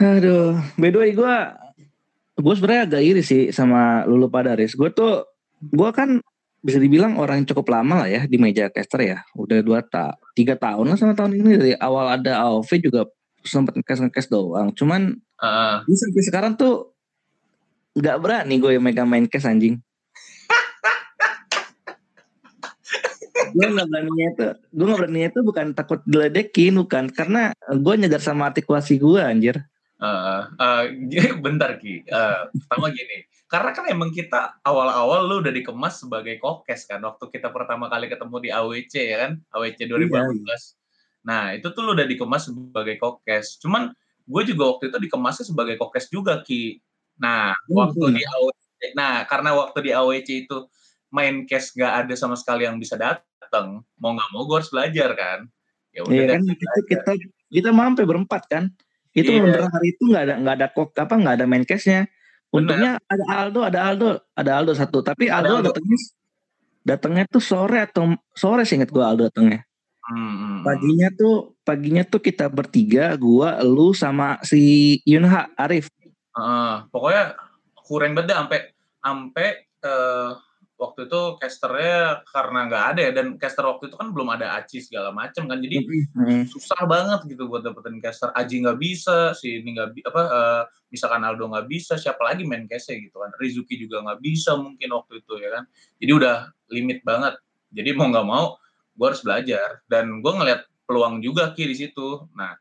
Aduh, 0.00 0.56
by 0.80 0.88
the 0.88 0.96
way 0.96 1.12
gue 1.12 1.34
gue 2.40 2.54
sebenarnya 2.56 2.82
agak 2.88 3.02
iri 3.04 3.22
sih 3.22 3.52
sama 3.52 4.08
Lulu 4.08 4.32
Padaris. 4.32 4.72
Gue 4.72 4.88
tuh, 4.90 5.28
gue 5.60 5.90
kan 5.92 6.18
bisa 6.60 6.76
dibilang 6.76 7.16
orang 7.16 7.40
yang 7.40 7.48
cukup 7.48 7.72
lama 7.72 8.04
lah 8.04 8.08
ya 8.08 8.22
di 8.24 8.36
meja 8.36 8.68
caster 8.72 9.00
ya. 9.00 9.18
Udah 9.36 9.60
dua 9.64 9.80
ta 9.84 10.16
tiga 10.36 10.56
tahun 10.56 10.92
lah 10.92 10.96
sama 10.96 11.16
tahun 11.16 11.40
ini 11.40 11.50
dari 11.56 11.74
awal 11.76 12.20
ada 12.20 12.40
AOV 12.44 12.70
juga 12.80 13.08
sempat 13.44 13.76
ngekes 13.76 14.00
ngekes 14.08 14.26
doang. 14.28 14.72
Cuman 14.76 15.16
uh. 15.40 15.84
sampai 15.84 16.22
sekarang 16.24 16.52
tuh 16.56 16.92
nggak 17.96 18.16
berani 18.20 18.54
gue 18.60 18.76
yang 18.76 18.84
megang 18.84 19.08
main 19.08 19.24
cash 19.28 19.48
anjing. 19.48 19.80
gue 23.50 23.66
nggak 23.66 23.88
beraninya 23.90 24.26
itu 24.30 24.48
gue 24.70 24.84
nggak 24.86 25.00
beraninya 25.00 25.28
itu 25.32 25.40
bukan 25.42 25.66
takut 25.74 26.00
diledekin 26.06 26.72
bukan 26.78 27.10
karena 27.10 27.50
gue 27.66 27.94
nyadar 27.98 28.22
sama 28.22 28.46
artikulasi 28.50 29.02
gue 29.02 29.18
anjir 29.18 29.58
Uh, 30.00 30.48
uh, 30.56 30.82
bentar 31.44 31.76
Ki, 31.76 32.00
uh, 32.08 32.48
pertama 32.48 32.88
gini, 32.88 33.28
karena 33.52 33.70
kan 33.76 33.84
emang 33.84 34.08
kita 34.16 34.56
awal-awal 34.64 35.28
lu 35.28 35.44
udah 35.44 35.52
dikemas 35.52 36.00
sebagai 36.00 36.40
kokes 36.40 36.88
kan, 36.88 37.04
waktu 37.04 37.28
kita 37.28 37.52
pertama 37.52 37.92
kali 37.92 38.08
ketemu 38.08 38.36
di 38.40 38.48
AWC 38.48 38.94
ya 38.96 39.16
kan, 39.28 39.32
AWC 39.52 39.78
2018. 39.84 40.08
Iya, 40.08 40.24
iya. 40.24 40.56
Nah 41.28 41.42
itu 41.52 41.68
tuh 41.76 41.84
lu 41.84 41.92
udah 41.92 42.08
dikemas 42.08 42.48
sebagai 42.48 42.96
kokes, 42.96 43.60
cuman 43.60 43.92
gue 44.24 44.42
juga 44.48 44.72
waktu 44.72 44.88
itu 44.88 44.98
dikemasnya 45.04 45.44
sebagai 45.44 45.76
kokes 45.76 46.08
juga 46.08 46.40
Ki. 46.40 46.80
Nah 47.20 47.52
hmm, 47.52 47.76
waktu 47.76 48.04
di 48.16 48.22
AWC, 48.24 48.96
nah 48.96 49.28
karena 49.28 49.52
waktu 49.52 49.78
di 49.84 49.90
AWC 49.92 50.28
itu 50.48 50.64
main 51.12 51.44
case 51.44 51.76
gak 51.76 52.08
ada 52.08 52.14
sama 52.16 52.40
sekali 52.40 52.64
yang 52.64 52.80
bisa 52.80 52.96
datang, 52.96 53.84
mau 54.00 54.16
nggak 54.16 54.30
mau 54.32 54.48
gue 54.48 54.64
harus 54.64 54.72
belajar 54.72 55.12
kan. 55.12 55.40
Ya 55.92 56.08
udah 56.08 56.14
iya, 56.16 56.26
kan 56.38 56.42
kita, 56.48 56.78
kita 56.88 57.12
kita 57.52 57.70
mampu 57.74 58.06
berempat 58.08 58.48
kan 58.48 58.72
itu 59.10 59.30
yeah. 59.30 59.42
benar 59.42 59.66
hari 59.66 59.88
itu 59.90 60.02
nggak 60.06 60.22
ada 60.22 60.34
nggak 60.38 60.54
ada 60.54 60.66
kok 60.70 60.88
apa 60.94 61.14
nggak 61.18 61.34
ada 61.40 61.46
main 61.46 61.66
case-nya. 61.66 62.06
Untungnya 62.50 62.98
ada 63.06 63.24
Aldo, 63.30 63.60
ada 63.62 63.80
Aldo, 63.86 64.08
ada 64.34 64.50
Aldo 64.58 64.72
satu. 64.74 65.06
Tapi 65.06 65.30
Aldo, 65.30 65.62
Aldo. 65.62 65.70
datangnya 65.70 65.98
datangnya 66.82 67.24
tuh 67.30 67.42
sore 67.42 67.78
atau 67.78 68.18
sore 68.34 68.66
sih 68.66 68.74
inget 68.74 68.90
gua 68.90 69.14
Aldo 69.14 69.30
datangnya. 69.30 69.62
Hmm, 70.10 70.18
hmm, 70.18 70.34
hmm. 70.34 70.60
Paginya 70.66 71.08
tuh 71.14 71.36
paginya 71.62 72.02
tuh 72.02 72.18
kita 72.18 72.50
bertiga, 72.50 73.14
gua, 73.14 73.62
lu 73.62 73.94
sama 73.94 74.42
si 74.42 74.98
Yunha 75.06 75.50
Arif. 75.54 75.86
Uh, 76.34 76.82
pokoknya 76.90 77.38
kurang 77.86 78.18
beda 78.18 78.34
sampai 78.42 78.74
sampai 78.98 79.48
uh, 79.86 80.34
waktu 80.80 81.04
itu 81.12 81.20
casternya 81.36 82.24
karena 82.24 82.60
nggak 82.64 82.84
ada 82.96 83.00
ya 83.04 83.12
dan 83.12 83.26
caster 83.36 83.68
waktu 83.68 83.92
itu 83.92 84.00
kan 84.00 84.16
belum 84.16 84.32
ada 84.32 84.56
Aci 84.56 84.80
segala 84.80 85.12
macam 85.12 85.44
kan 85.44 85.60
jadi 85.60 85.84
mm-hmm. 85.84 86.48
susah 86.48 86.88
banget 86.88 87.28
gitu 87.28 87.52
buat 87.52 87.60
dapetin 87.60 88.00
caster. 88.00 88.32
Aji 88.32 88.64
nggak 88.64 88.80
bisa 88.80 89.36
si 89.36 89.60
ini 89.60 89.76
nggak 89.76 89.92
apa 90.08 90.22
uh, 90.24 90.62
misalkan 90.88 91.20
Aldo 91.20 91.52
nggak 91.52 91.68
bisa 91.68 92.00
siapa 92.00 92.24
lagi 92.24 92.48
main 92.48 92.64
case 92.64 92.96
gitu 92.96 93.20
kan. 93.20 93.28
Rizuki 93.36 93.76
juga 93.76 94.00
nggak 94.00 94.24
bisa 94.24 94.56
mungkin 94.56 94.88
waktu 94.96 95.20
itu 95.20 95.32
ya 95.36 95.60
kan. 95.60 95.64
Jadi 96.00 96.12
udah 96.16 96.36
limit 96.72 97.04
banget. 97.04 97.36
Jadi 97.76 97.90
mau 97.92 98.08
nggak 98.08 98.26
mau 98.26 98.56
gue 98.96 99.06
harus 99.06 99.20
belajar. 99.20 99.84
Dan 99.84 100.24
gue 100.24 100.32
ngeliat 100.32 100.64
peluang 100.88 101.20
juga 101.20 101.52
ki 101.52 101.68
di 101.68 101.76
situ. 101.76 102.24
Nah 102.32 102.56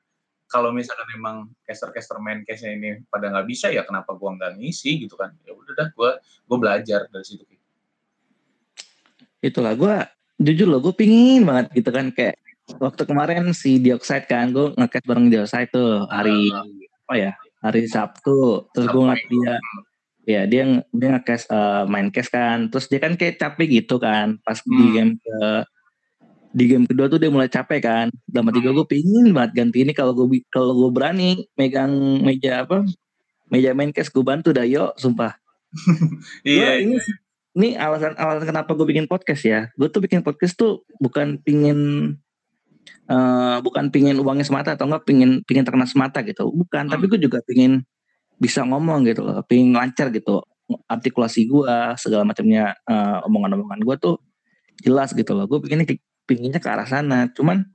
kalau 0.51 0.75
misalkan 0.75 1.07
emang 1.15 1.47
caster-caster 1.63 2.17
main 2.19 2.41
case-nya 2.43 2.73
ini 2.73 2.89
pada 3.07 3.29
nggak 3.29 3.45
bisa 3.45 3.69
ya 3.69 3.85
kenapa 3.85 4.17
gua 4.17 4.33
nggak 4.33 4.57
ngisi 4.57 5.05
gitu 5.05 5.13
kan? 5.13 5.29
Ya 5.45 5.53
udah 5.53 5.73
dah 5.77 5.87
gua 5.93 6.17
gua 6.49 6.57
belajar 6.57 7.05
dari 7.13 7.21
situ 7.21 7.45
itulah 9.39 9.73
gua 9.75 10.07
jujur 10.39 10.67
loh 10.71 10.79
gue 10.79 10.95
pingin 10.95 11.43
banget 11.43 11.67
gitu 11.75 11.91
kan 11.91 12.15
kayak 12.15 12.39
waktu 12.79 13.03
kemarin 13.03 13.51
si 13.51 13.83
Dioxide 13.83 14.23
kan 14.23 14.55
gue 14.55 14.71
ngeket 14.79 15.03
bareng 15.03 15.27
Dioxide 15.27 15.67
tuh 15.67 16.07
hari 16.07 16.47
apa 17.05 17.13
ya 17.19 17.31
hari 17.59 17.91
Sabtu 17.91 18.71
terus 18.71 18.87
gue 18.87 19.01
ngeliat 19.03 19.25
dia 19.27 19.53
ya 20.29 20.41
dia 20.47 20.63
dia 20.95 21.07
ngekes 21.17 21.51
uh, 21.51 21.83
main 21.91 22.07
case 22.07 22.31
kan 22.31 22.71
terus 22.71 22.87
dia 22.87 23.03
kan 23.03 23.19
kayak 23.19 23.35
capek 23.35 23.83
gitu 23.83 23.99
kan 23.99 24.39
pas 24.47 24.63
hmm. 24.63 24.71
di 24.71 24.85
game 24.95 25.13
ke 25.19 25.37
di 26.49 26.65
game 26.65 26.85
kedua 26.89 27.05
tuh 27.05 27.21
dia 27.21 27.29
mulai 27.29 27.45
capek 27.45 27.77
kan. 27.77 28.07
Dalam 28.25 28.49
hati 28.49 28.57
gue, 28.57 28.73
gue 28.73 28.87
pingin 28.89 29.29
banget 29.37 29.61
ganti 29.61 29.85
ini 29.85 29.93
kalau 29.93 30.17
gue 30.17 30.41
kalau 30.49 30.73
gue 30.73 30.89
berani 30.89 31.45
megang 31.53 31.93
meja 32.25 32.65
apa 32.65 32.89
meja 33.53 33.73
main 33.77 33.93
case 33.93 34.09
gue 34.09 34.25
bantu 34.25 34.49
dah 34.49 34.65
yuk 34.65 34.97
sumpah. 34.97 35.37
iya, 36.41 36.81
iya. 36.81 36.89
ini 36.89 36.97
alasan 37.75 38.15
alasan 38.15 38.47
kenapa 38.47 38.71
gue 38.73 38.87
bikin 38.87 39.05
podcast 39.05 39.43
ya. 39.43 39.67
Gue 39.75 39.91
tuh 39.91 39.99
bikin 39.99 40.23
podcast 40.23 40.55
tuh 40.55 40.87
bukan 41.03 41.39
pingin 41.43 41.79
uh, 43.11 43.57
bukan 43.59 43.91
pingin 43.91 44.15
uangnya 44.23 44.47
semata 44.47 44.79
atau 44.79 44.87
enggak 44.87 45.03
pingin 45.03 45.43
pingin 45.43 45.67
terkenal 45.67 45.87
semata 45.87 46.23
gitu. 46.23 46.47
Bukan, 46.47 46.87
hmm. 46.87 46.91
tapi 46.95 47.05
gue 47.11 47.19
juga 47.19 47.43
pingin 47.43 47.83
bisa 48.39 48.63
ngomong 48.63 49.03
gitu 49.03 49.27
loh, 49.27 49.43
pingin 49.43 49.75
lancar 49.75 50.07
gitu 50.15 50.39
artikulasi 50.87 51.49
gue 51.49 51.75
segala 51.97 52.23
macamnya 52.23 52.77
uh, 52.87 53.25
omongan-omongan 53.27 53.81
gue 53.83 53.95
tuh 53.99 54.15
jelas 54.79 55.11
gitu 55.11 55.35
loh. 55.35 55.43
Gue 55.49 55.59
bikinnya 55.59 55.83
pinginnya 56.29 56.61
ke 56.61 56.69
arah 56.69 56.85
sana 56.85 57.25
cuman 57.33 57.65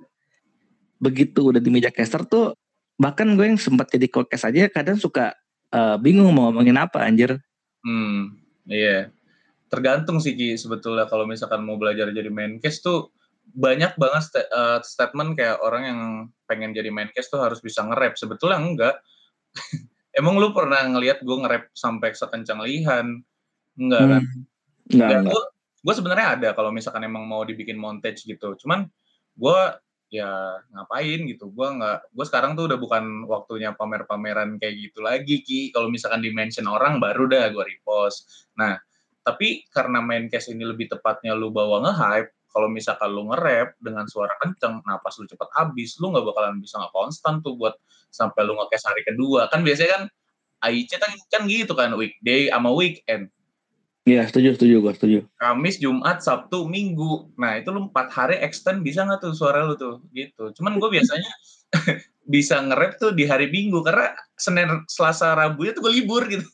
begitu 1.02 1.50
udah 1.50 1.58
di 1.58 1.74
meja 1.74 1.90
caster 1.90 2.22
tuh 2.22 2.54
bahkan 2.94 3.26
gue 3.34 3.50
yang 3.50 3.58
sempat 3.58 3.90
jadi 3.90 4.06
podcast 4.06 4.46
aja 4.46 4.70
kadang 4.70 4.94
suka 4.94 5.34
uh, 5.74 5.98
bingung 5.98 6.30
mau 6.30 6.54
ngomongin 6.54 6.78
apa 6.78 7.02
anjir 7.02 7.34
hmm 7.82 8.38
iya 8.70 9.10
tergantung 9.74 10.22
sih 10.22 10.38
Ki 10.38 10.54
sebetulnya. 10.54 11.10
Kalau 11.10 11.26
misalkan 11.26 11.66
mau 11.66 11.74
belajar 11.74 12.14
jadi 12.14 12.30
main 12.30 12.62
case 12.62 12.78
tuh 12.78 13.10
banyak 13.44 13.98
banget 13.98 14.22
st 14.30 14.36
uh, 14.38 14.40
eh, 14.46 14.80
statement 14.86 15.34
kayak 15.34 15.58
orang 15.60 15.82
yang 15.84 16.00
pengen 16.46 16.70
jadi 16.70 16.94
main 16.94 17.10
case 17.10 17.26
tuh 17.26 17.42
harus 17.42 17.58
bisa 17.58 17.82
nge-rap. 17.82 18.14
Sebetulnya 18.14 18.62
enggak. 18.62 18.96
Emang 20.18 20.38
lu 20.38 20.54
pernah 20.54 20.78
ngelihat 20.86 21.26
gue 21.26 21.36
nge-rap 21.42 21.74
sampai 21.74 22.14
sekencang 22.14 22.62
lihan? 22.62 23.18
Enggak 23.74 24.02
kan? 24.06 24.06
hmm. 24.06 24.14
kan? 24.14 24.24
Enggak, 24.94 25.08
enggak. 25.10 25.32
Gue, 25.34 25.42
gue 25.84 25.94
sebenarnya 25.98 26.26
ada 26.38 26.48
kalau 26.54 26.70
misalkan 26.70 27.02
emang 27.02 27.26
mau 27.26 27.42
dibikin 27.42 27.74
montage 27.74 28.22
gitu. 28.22 28.54
Cuman 28.54 28.86
gue 29.34 29.60
ya 30.14 30.62
ngapain 30.70 31.26
gitu? 31.26 31.50
Gue 31.50 31.68
nggak 31.74 32.14
gue 32.14 32.24
sekarang 32.30 32.54
tuh 32.54 32.70
udah 32.70 32.78
bukan 32.78 33.26
waktunya 33.26 33.74
pamer-pameran 33.74 34.62
kayak 34.62 34.78
gitu 34.78 35.02
lagi 35.02 35.42
ki. 35.42 35.74
Kalau 35.74 35.90
misalkan 35.90 36.22
di 36.22 36.30
mention 36.30 36.70
orang 36.70 37.02
baru 37.02 37.26
dah 37.26 37.50
gue 37.50 37.64
repost. 37.66 38.48
Nah 38.54 38.78
tapi 39.24 39.64
karena 39.72 40.04
main 40.04 40.28
case 40.28 40.52
ini 40.52 40.68
lebih 40.68 40.92
tepatnya 40.92 41.32
lu 41.32 41.48
bawa 41.48 41.80
nge-hype 41.88 42.30
kalau 42.54 42.70
misalkan 42.70 43.10
lu 43.10 43.26
nge-rap 43.34 43.74
dengan 43.82 44.06
suara 44.06 44.30
kenceng, 44.38 44.78
nah 44.86 45.02
pas 45.02 45.10
lu 45.18 45.26
cepet 45.26 45.50
habis, 45.58 45.98
lu 45.98 46.14
nggak 46.14 46.22
bakalan 46.22 46.62
bisa 46.62 46.78
nggak 46.78 46.94
konstan 46.94 47.42
tuh 47.42 47.58
buat 47.58 47.74
sampai 48.14 48.46
lu 48.46 48.54
nge-case 48.54 48.86
hari 48.86 49.02
kedua. 49.02 49.50
Kan 49.50 49.66
biasanya 49.66 49.90
kan 49.90 50.02
AIC 50.70 50.90
kan, 51.02 51.10
kan 51.34 51.42
gitu 51.50 51.74
kan, 51.74 51.90
weekday 51.98 52.46
sama 52.54 52.70
weekend. 52.70 53.34
Iya 54.04 54.28
setuju 54.28 54.54
setuju 54.54 54.74
gue 54.84 54.92
setuju. 54.94 55.18
Kamis, 55.40 55.80
Jumat, 55.80 56.20
Sabtu, 56.20 56.68
Minggu. 56.68 57.32
Nah 57.40 57.56
itu 57.56 57.72
lu 57.72 57.88
empat 57.88 58.12
hari 58.12 58.36
extend 58.38 58.84
bisa 58.84 59.02
nggak 59.02 59.24
tuh 59.24 59.32
suara 59.32 59.64
lu 59.64 59.74
tuh 59.80 60.04
gitu. 60.12 60.52
Cuman 60.54 60.76
gue 60.76 60.90
biasanya 60.92 61.30
bisa 62.34 62.60
nge 62.60 63.00
tuh 63.00 63.16
di 63.16 63.24
hari 63.24 63.48
Minggu 63.48 63.80
karena 63.80 64.12
Senin, 64.36 64.84
Selasa, 64.86 65.32
Rabu 65.32 65.64
itu 65.66 65.80
gue 65.80 65.90
libur 65.90 66.28
gitu. 66.28 66.44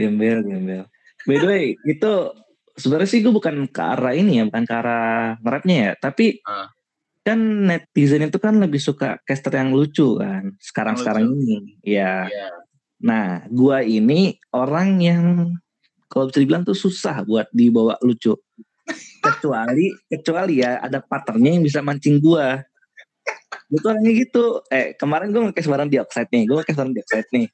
gembel 0.00 0.40
gembel. 0.42 0.88
By 1.28 1.36
the 1.40 1.48
way 1.48 1.64
itu 1.84 2.12
sebenarnya 2.76 3.08
sih 3.10 3.20
gue 3.20 3.32
bukan 3.32 3.68
ke 3.68 3.82
arah 3.82 4.14
ini 4.16 4.40
ya 4.40 4.44
bukan 4.48 4.64
ke 4.64 4.74
arah 4.74 5.36
nge 5.40 5.76
ya 5.76 5.92
tapi 6.00 6.40
uh. 6.44 6.68
kan 7.20 7.36
netizen 7.68 8.24
itu 8.24 8.40
kan 8.40 8.56
lebih 8.56 8.80
suka 8.80 9.20
caster 9.28 9.52
yang 9.52 9.76
lucu 9.76 10.16
kan 10.16 10.56
sekarang 10.56 10.96
sekarang 10.96 11.24
ini 11.28 11.76
ya. 11.84 12.24
Yeah. 12.26 12.54
Nah, 13.00 13.48
gua 13.48 13.80
ini 13.80 14.36
orang 14.52 15.00
yang 15.00 15.24
kalau 16.04 16.28
bisa 16.28 16.44
dibilang 16.44 16.68
tuh 16.68 16.76
susah 16.76 17.24
buat 17.24 17.48
dibawa 17.48 17.96
lucu 18.04 18.36
kecuali 19.22 19.94
kecuali 20.10 20.60
ya 20.60 20.82
ada 20.82 20.98
partnernya 20.98 21.56
yang 21.56 21.64
bisa 21.64 21.80
mancing 21.80 22.18
gua 22.18 22.58
gue 23.70 23.78
orangnya 23.86 24.12
gitu 24.18 24.66
eh 24.66 24.98
kemarin 24.98 25.30
gue 25.30 25.42
ngekes 25.46 25.70
barang 25.70 25.86
dioxide 25.86 26.26
nih 26.34 26.42
gue 26.42 26.56
ngekes 26.58 26.74
barang 26.74 26.94
dioxide 26.94 27.28
nih 27.30 27.46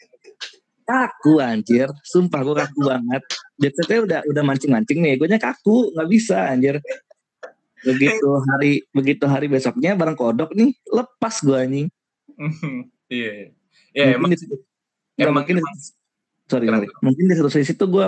kaku 0.86 1.42
anjir. 1.42 1.90
Sumpah 2.06 2.40
gue 2.46 2.54
kaku 2.54 2.80
banget. 2.86 3.22
Dioxide 3.58 4.06
udah 4.06 4.20
udah 4.30 4.42
mancing 4.46 4.70
mancing 4.70 5.02
nih 5.02 5.18
gue 5.18 5.26
nya 5.26 5.42
kaku. 5.42 5.90
Nggak 5.92 6.08
bisa 6.08 6.46
anjir. 6.46 6.78
Begitu 7.82 8.28
hari 8.48 8.86
begitu 8.94 9.24
hari 9.26 9.46
besoknya 9.50 9.98
barang 9.98 10.16
kodok 10.16 10.54
nih 10.54 10.72
lepas 10.88 11.34
gue 11.42 11.58
anjing. 11.58 11.88
Iya 13.06 13.54
iya. 13.94 14.18
Emang, 14.18 14.34
emang, 15.14 15.46
mungkin 15.46 15.62
sorry, 16.50 16.66
sorry. 16.66 16.90
mungkin 17.06 17.24
di 17.30 17.38
satu 17.38 17.46
sisi 17.54 17.70
tuh 17.78 17.86
gue 17.86 18.06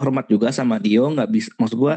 hormat 0.00 0.24
juga 0.24 0.48
sama 0.48 0.80
Dio 0.80 1.04
nggak 1.04 1.28
bisa 1.28 1.52
maksud 1.60 1.76
gue 1.76 1.94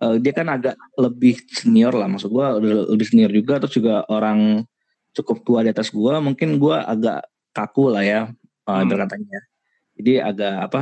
uh, 0.00 0.16
dia 0.16 0.32
kan 0.32 0.48
agak 0.48 0.80
lebih 0.96 1.36
senior 1.52 1.92
lah. 1.92 2.08
Maksud 2.08 2.32
gue 2.32 2.46
udah 2.56 2.72
lebih 2.88 3.04
senior 3.04 3.28
juga 3.36 3.60
terus 3.60 3.76
juga 3.76 4.08
orang 4.08 4.64
cukup 5.12 5.44
tua 5.44 5.60
di 5.60 5.76
atas 5.76 5.92
gue 5.92 6.14
mungkin 6.24 6.56
gue 6.56 6.72
agak 6.72 7.28
kaku 7.52 7.92
lah 7.92 8.00
ya 8.00 8.20
uh, 8.66 8.72
hmm. 8.80 8.88
berkatanya 8.90 9.40
jadi 9.98 10.26
agak 10.26 10.54
apa 10.70 10.80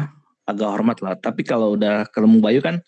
agak 0.48 0.68
hormat 0.68 0.98
lah 1.00 1.14
tapi 1.16 1.46
kalau 1.46 1.78
udah 1.78 2.08
ketemu 2.10 2.38
Bayu 2.42 2.60
kan 2.60 2.82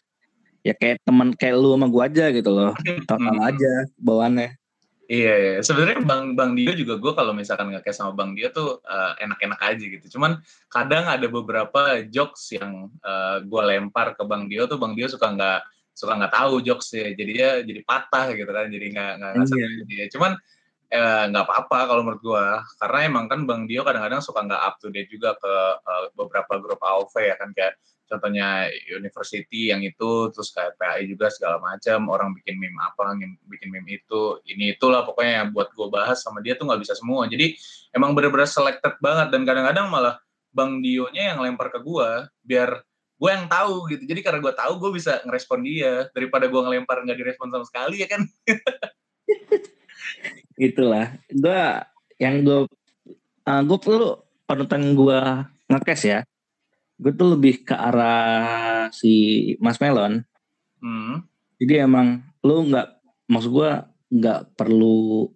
ya 0.65 0.73
kayak 0.73 1.05
teman 1.05 1.37
kayak 1.37 1.61
lu 1.61 1.77
sama 1.77 1.87
gue 1.93 2.03
aja 2.03 2.25
gitu 2.33 2.51
loh 2.51 2.73
total 3.09 3.37
hmm. 3.37 3.49
aja 3.53 3.73
bawaannya 4.01 4.57
Iya, 5.05 5.35
iya. 5.37 5.55
sebenarnya 5.61 6.01
Bang 6.01 6.33
Bang 6.33 6.57
Dio 6.57 6.73
juga 6.73 6.97
gue 6.97 7.13
kalau 7.13 7.37
misalkan 7.37 7.69
nggak 7.69 7.85
kayak 7.85 7.97
sama 7.97 8.17
Bang 8.17 8.33
Dio 8.33 8.49
tuh 8.49 8.81
uh, 8.81 9.13
enak-enak 9.21 9.61
aja 9.61 9.85
gitu. 9.85 10.17
Cuman 10.17 10.41
kadang 10.73 11.05
ada 11.05 11.29
beberapa 11.29 12.01
jokes 12.09 12.57
yang 12.57 12.89
uh, 13.05 13.45
gue 13.45 13.63
lempar 13.69 14.17
ke 14.17 14.25
Bang 14.25 14.49
Dio 14.49 14.65
tuh 14.65 14.81
Bang 14.81 14.97
Dio 14.97 15.05
suka 15.05 15.29
nggak 15.37 15.61
suka 15.93 16.13
nggak 16.17 16.33
tahu 16.33 16.65
jokes 16.65 16.97
ya. 16.97 17.13
Jadi 17.13 17.31
dia 17.37 17.51
jadi 17.61 17.81
patah 17.85 18.33
gitu 18.33 18.49
kan. 18.49 18.67
Jadi 18.73 18.87
nggak 18.97 19.13
nggak 19.21 19.33
iya. 19.53 19.69
dia. 19.85 20.05
Cuman 20.09 20.33
nggak 20.93 21.45
uh, 21.45 21.49
apa-apa 21.49 21.79
kalau 21.91 22.03
menurut 22.07 22.23
gue 22.23 22.47
karena 22.79 22.99
emang 23.09 23.25
kan 23.27 23.41
Bang 23.49 23.67
Dio 23.67 23.83
kadang-kadang 23.83 24.21
suka 24.23 24.45
nggak 24.45 24.63
up 24.63 24.75
to 24.79 24.93
date 24.93 25.11
juga 25.11 25.35
ke 25.39 25.55
uh, 25.81 26.05
beberapa 26.15 26.61
grup 26.61 26.81
AOV 26.85 27.15
ya 27.19 27.37
kan. 27.41 27.51
Kayak 27.57 27.81
contohnya 28.05 28.69
university 28.93 29.73
yang 29.73 29.81
itu 29.81 30.29
terus 30.31 30.53
kayak 30.53 30.77
PAI 30.77 31.09
juga 31.09 31.33
segala 31.33 31.57
macam 31.59 32.13
orang 32.13 32.37
bikin 32.37 32.61
meme 32.61 32.77
apa 32.79 33.17
bikin 33.49 33.73
meme 33.73 33.97
itu 33.97 34.39
ini 34.45 34.77
itulah 34.77 35.03
pokoknya 35.09 35.49
buat 35.51 35.73
gue 35.73 35.89
bahas 35.89 36.21
sama 36.21 36.45
dia 36.45 36.55
tuh 36.55 36.69
nggak 36.69 36.81
bisa 36.85 36.95
semua. 36.95 37.27
Jadi 37.27 37.57
emang 37.97 38.13
bener-bener 38.13 38.47
selected 38.47 39.01
banget 39.01 39.33
dan 39.33 39.43
kadang-kadang 39.49 39.89
malah 39.89 40.21
bang 40.55 40.79
Dionya 40.85 41.35
yang 41.35 41.39
lempar 41.43 41.73
ke 41.75 41.83
gue 41.83 42.09
biar 42.47 42.85
gue 43.15 43.31
yang 43.31 43.49
tahu 43.51 43.89
gitu. 43.91 44.05
Jadi 44.05 44.21
karena 44.21 44.39
gue 44.45 44.55
tahu 44.55 44.73
gue 44.79 44.91
bisa 44.95 45.25
ngerespon 45.25 45.65
dia 45.65 46.07
daripada 46.13 46.47
gue 46.47 46.61
ngelempar 46.61 47.03
nggak 47.03 47.19
direspon 47.19 47.51
sama 47.51 47.65
sekali 47.67 48.05
ya 48.05 48.09
kan 48.11 48.23
itulah 50.59 51.15
gue 51.31 51.63
yang 52.23 52.47
gue 52.47 52.71
uh, 53.49 53.63
gue 53.65 53.79
perlu 53.83 54.23
panutan 54.47 54.95
gue 54.95 55.21
ngekes 55.71 56.03
ya 56.07 56.21
gue 56.99 57.13
tuh 57.15 57.35
lebih 57.35 57.67
ke 57.67 57.75
arah 57.75 58.89
si 58.95 59.15
Mas 59.59 59.83
Melon. 59.83 60.23
Hmm. 60.79 61.27
Jadi 61.59 61.83
emang 61.83 62.23
lu 62.45 62.71
nggak, 62.71 62.89
maksud 63.31 63.51
gue 63.51 63.71
nggak 64.15 64.41
perlu 64.55 65.27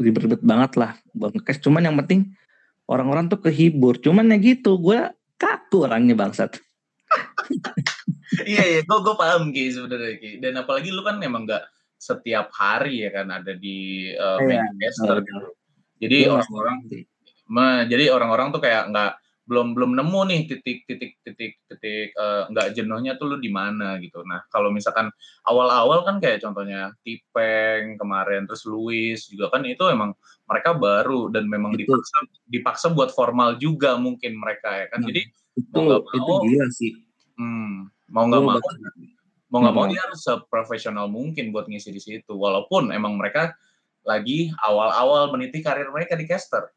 ribet-ribet 0.00 0.42
banget 0.42 0.80
lah 0.80 0.92
bang 1.12 1.34
cash. 1.44 1.60
Cuman 1.60 1.84
yang 1.84 1.96
penting 2.00 2.32
orang-orang 2.88 3.28
tuh 3.28 3.40
kehibur. 3.44 4.00
Cuman 4.00 4.32
ya 4.32 4.36
gitu, 4.40 4.80
gue 4.80 5.12
kaku 5.36 5.84
orangnya 5.84 6.16
bangsat. 6.16 6.56
iya 8.50 8.62
iya, 8.64 8.80
gue 8.80 8.98
gue 9.04 9.14
paham 9.14 9.52
Ki 9.52 9.68
sebenarnya 9.68 10.16
Ki. 10.16 10.30
Dan 10.40 10.56
apalagi 10.56 10.88
lu 10.88 11.04
kan 11.04 11.20
emang 11.20 11.44
nggak 11.44 11.62
setiap 12.04 12.52
hari 12.52 13.08
ya 13.08 13.10
kan 13.16 13.32
ada 13.32 13.56
di 13.56 14.12
uh, 14.12 14.36
iya, 14.44 14.60
caster 14.76 15.24
gitu. 15.24 15.48
Jadi 16.04 16.28
orang-orang, 16.28 16.76
jadi 17.88 18.04
orang-orang 18.12 18.52
tuh 18.52 18.60
kayak 18.60 18.92
nggak 18.92 19.12
belum 19.44 19.76
belum 19.76 19.92
nemu 19.92 20.20
nih 20.32 20.40
titik 20.48 20.88
titik 20.88 21.20
titik 21.20 21.52
titik 21.68 22.16
uh, 22.16 22.48
nggak 22.48 22.72
jenuhnya 22.72 23.20
tuh 23.20 23.32
lu 23.32 23.36
di 23.36 23.52
mana 23.52 24.00
gitu. 24.00 24.24
Nah 24.24 24.40
kalau 24.48 24.72
misalkan 24.72 25.12
awal-awal 25.44 26.00
kan 26.04 26.16
kayak 26.16 26.40
contohnya 26.40 26.96
Tipeng 27.04 28.00
kemarin 28.00 28.48
terus 28.48 28.64
Luis 28.64 29.28
juga 29.28 29.52
kan 29.52 29.60
itu 29.68 29.84
emang 29.92 30.16
mereka 30.48 30.72
baru 30.72 31.28
dan 31.28 31.44
memang 31.44 31.76
itu. 31.76 31.84
dipaksa 31.84 32.16
dipaksa 32.48 32.86
buat 32.96 33.12
formal 33.12 33.60
juga 33.60 34.00
mungkin 34.00 34.40
mereka 34.40 34.80
ya 34.80 34.86
kan. 34.88 35.04
Nah, 35.04 35.08
Jadi 35.12 35.22
itu 35.60 35.76
mau 35.76 35.88
gak 35.92 36.02
itu 36.08 36.32
gila 36.48 36.66
sih. 36.72 36.92
Hmm, 37.36 37.92
mau 38.08 38.24
nggak 38.24 38.40
mau 38.40 38.60
mau 39.54 39.62
nggak 39.62 39.74
mau 39.78 39.86
dia 39.86 40.02
harus 40.02 40.18
seprofesional 40.26 41.06
mungkin 41.06 41.54
buat 41.54 41.70
ngisi 41.70 41.94
di 41.94 42.02
situ. 42.02 42.34
Walaupun 42.34 42.90
emang 42.90 43.14
mereka 43.14 43.54
lagi 44.02 44.50
awal-awal 44.58 45.30
meniti 45.30 45.62
karir 45.62 45.86
mereka 45.94 46.18
di 46.18 46.26
caster. 46.26 46.74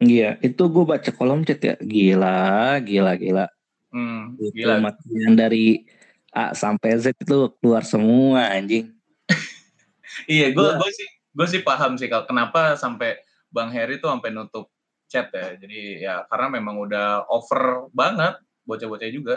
Iya, 0.00 0.40
itu 0.40 0.64
gue 0.64 0.84
baca 0.88 1.10
kolom 1.12 1.44
chat 1.44 1.60
ya, 1.60 1.76
gila, 1.76 2.80
gila, 2.80 3.12
gila. 3.20 3.46
Hmm, 3.92 4.36
itu 4.40 4.64
gila. 4.64 4.80
matian 4.80 5.36
dari 5.36 5.84
A 6.32 6.56
sampai 6.56 6.96
Z 6.96 7.12
itu 7.20 7.52
keluar 7.60 7.84
semua 7.84 8.48
anjing. 8.48 8.96
iya, 10.32 10.52
gue 10.56 10.68
gue 10.72 10.90
sih 10.96 11.08
gue 11.36 11.46
sih 11.52 11.60
paham 11.60 12.00
sih 12.00 12.08
kalau 12.08 12.24
kenapa 12.24 12.80
sampai 12.80 13.20
Bang 13.52 13.68
Heri 13.72 14.00
tuh 14.00 14.08
sampai 14.08 14.32
nutup 14.32 14.72
chat 15.04 15.28
ya. 15.32 15.52
Jadi 15.60 16.00
ya 16.00 16.24
karena 16.32 16.60
memang 16.60 16.80
udah 16.80 17.28
over 17.28 17.92
banget 17.92 18.40
bocah-bocah 18.64 19.08
juga. 19.12 19.36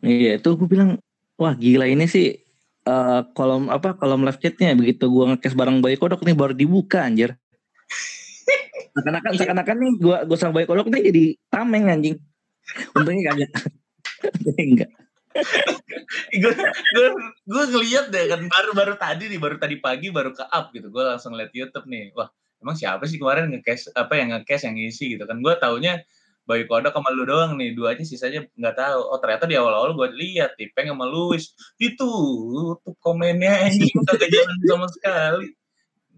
Iya, 0.00 0.40
itu 0.40 0.48
gue 0.56 0.68
bilang, 0.68 0.96
wah 1.40 1.56
gila 1.56 1.88
ini 1.88 2.04
sih 2.04 2.36
uh, 2.84 3.24
kolom 3.32 3.72
apa 3.72 3.96
kolom 3.96 4.28
live 4.28 4.36
chatnya 4.36 4.76
begitu 4.76 5.08
gue 5.08 5.24
ngekes 5.34 5.56
bareng 5.56 5.80
Bayi 5.80 5.96
Kodok 5.96 6.20
nih 6.20 6.36
baru 6.36 6.52
dibuka 6.52 7.00
anjir. 7.00 7.40
Seakan-akan 8.94 9.32
seakan-akan 9.40 9.76
nih 9.80 9.92
gue 9.96 10.16
gue 10.28 10.36
sama 10.36 10.60
Bayi 10.60 10.68
Kodok 10.68 10.92
nih 10.92 11.08
jadi 11.08 11.24
tameng 11.48 11.88
anjing. 11.88 12.16
Untungnya 12.92 13.32
kagak. 13.32 13.50
Untungnya 14.20 14.64
enggak. 14.68 14.90
gue 16.42 16.52
gue 16.74 17.08
gue 17.46 17.64
ngeliat 17.70 18.10
deh 18.10 18.26
kan 18.26 18.42
baru 18.50 18.74
baru 18.74 18.94
tadi 18.98 19.30
nih 19.30 19.38
baru 19.38 19.62
tadi 19.62 19.78
pagi 19.78 20.10
baru 20.10 20.34
ke 20.34 20.42
up 20.42 20.74
gitu 20.74 20.90
gue 20.90 21.02
langsung 21.06 21.38
liat 21.38 21.54
YouTube 21.54 21.86
nih 21.86 22.10
wah 22.18 22.26
emang 22.58 22.74
siapa 22.74 23.06
sih 23.06 23.14
kemarin 23.14 23.46
ngecast 23.54 23.94
apa 23.94 24.18
yang 24.18 24.34
ngecast 24.34 24.66
yang 24.66 24.74
ngisi 24.74 25.14
gitu 25.14 25.30
kan 25.30 25.38
gue 25.38 25.54
taunya 25.62 26.02
Bayu 26.50 26.66
Kodok 26.66 26.90
sama 26.90 27.14
lu 27.14 27.22
doang 27.22 27.54
nih 27.54 27.78
dua 27.78 27.94
aja 27.94 28.02
sisanya 28.02 28.42
nggak 28.58 28.74
tahu 28.74 29.00
oh 29.06 29.18
ternyata 29.22 29.46
di 29.46 29.54
awal-awal 29.54 29.94
gue 29.94 30.08
lihat 30.18 30.58
Tipeng 30.58 30.90
sama 30.90 31.06
Luis 31.06 31.54
itu 31.78 32.10
tuh 32.82 32.94
komennya 32.98 33.70
ini 33.70 33.86
kagak 34.10 34.26
jalan 34.26 34.58
sama 34.66 34.86
sekali 34.90 35.46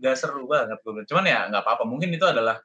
nggak 0.01 0.17
seru 0.17 0.49
banget 0.49 0.81
gue 0.81 1.05
cuman 1.05 1.25
ya 1.29 1.41
nggak 1.53 1.61
apa-apa 1.61 1.85
mungkin 1.85 2.09
itu 2.17 2.25
adalah 2.25 2.57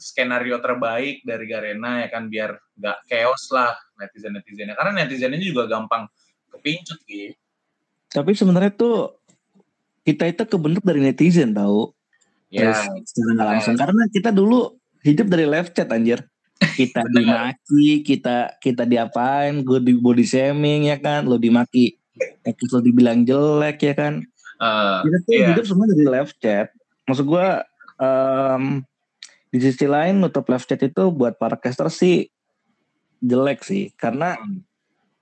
skenario 0.00 0.58
terbaik 0.58 1.22
dari 1.22 1.44
Garena 1.44 2.02
ya 2.02 2.08
kan 2.08 2.26
biar 2.32 2.56
nggak 2.80 2.98
chaos 3.06 3.52
lah 3.52 3.76
netizen 4.00 4.34
netizennya 4.34 4.74
karena 4.74 5.04
netizennya 5.04 5.38
juga 5.38 5.70
gampang 5.70 6.08
kepincut 6.50 6.98
gitu. 7.06 7.38
Tapi 8.12 8.30
sebenarnya 8.36 8.72
tuh 8.76 9.16
kita 10.04 10.28
itu 10.28 10.42
kebentuk 10.44 10.84
dari 10.84 11.00
netizen 11.00 11.56
tahu. 11.56 11.94
Ya. 12.52 12.76
secara 13.08 13.30
nggak 13.32 13.48
langsung 13.48 13.74
karena 13.80 14.02
kita 14.12 14.28
dulu 14.28 14.76
hidup 15.00 15.26
dari 15.32 15.48
live 15.48 15.72
chat 15.72 15.88
anjir. 15.88 16.20
Kita 16.78 17.02
dimaki, 17.10 18.06
kita 18.06 18.56
kita 18.62 18.86
diapain, 18.86 19.62
gue 19.62 19.78
di 19.82 19.92
body 19.98 20.24
shaming 20.24 20.88
ya 20.88 20.96
kan, 21.02 21.26
lo 21.26 21.36
dimaki, 21.36 21.98
terus 22.44 22.70
lo 22.70 22.80
dibilang 22.80 23.26
jelek 23.26 23.78
ya 23.82 23.94
kan. 23.98 24.14
Uh, 24.62 25.02
kita 25.02 25.18
tuh 25.26 25.32
iya. 25.34 25.46
hidup 25.54 25.64
semua 25.66 25.86
dari 25.90 26.06
live 26.06 26.32
chat. 26.38 26.70
Maksud 27.10 27.26
gue 27.26 27.46
um, 27.98 28.62
di 29.50 29.58
sisi 29.58 29.86
lain 29.90 30.22
nutup 30.22 30.46
live 30.46 30.64
chat 30.64 30.80
itu 30.80 31.10
buat 31.10 31.34
para 31.36 31.58
caster 31.58 31.90
sih 31.90 32.30
jelek 33.22 33.62
sih 33.62 33.90
karena 33.94 34.38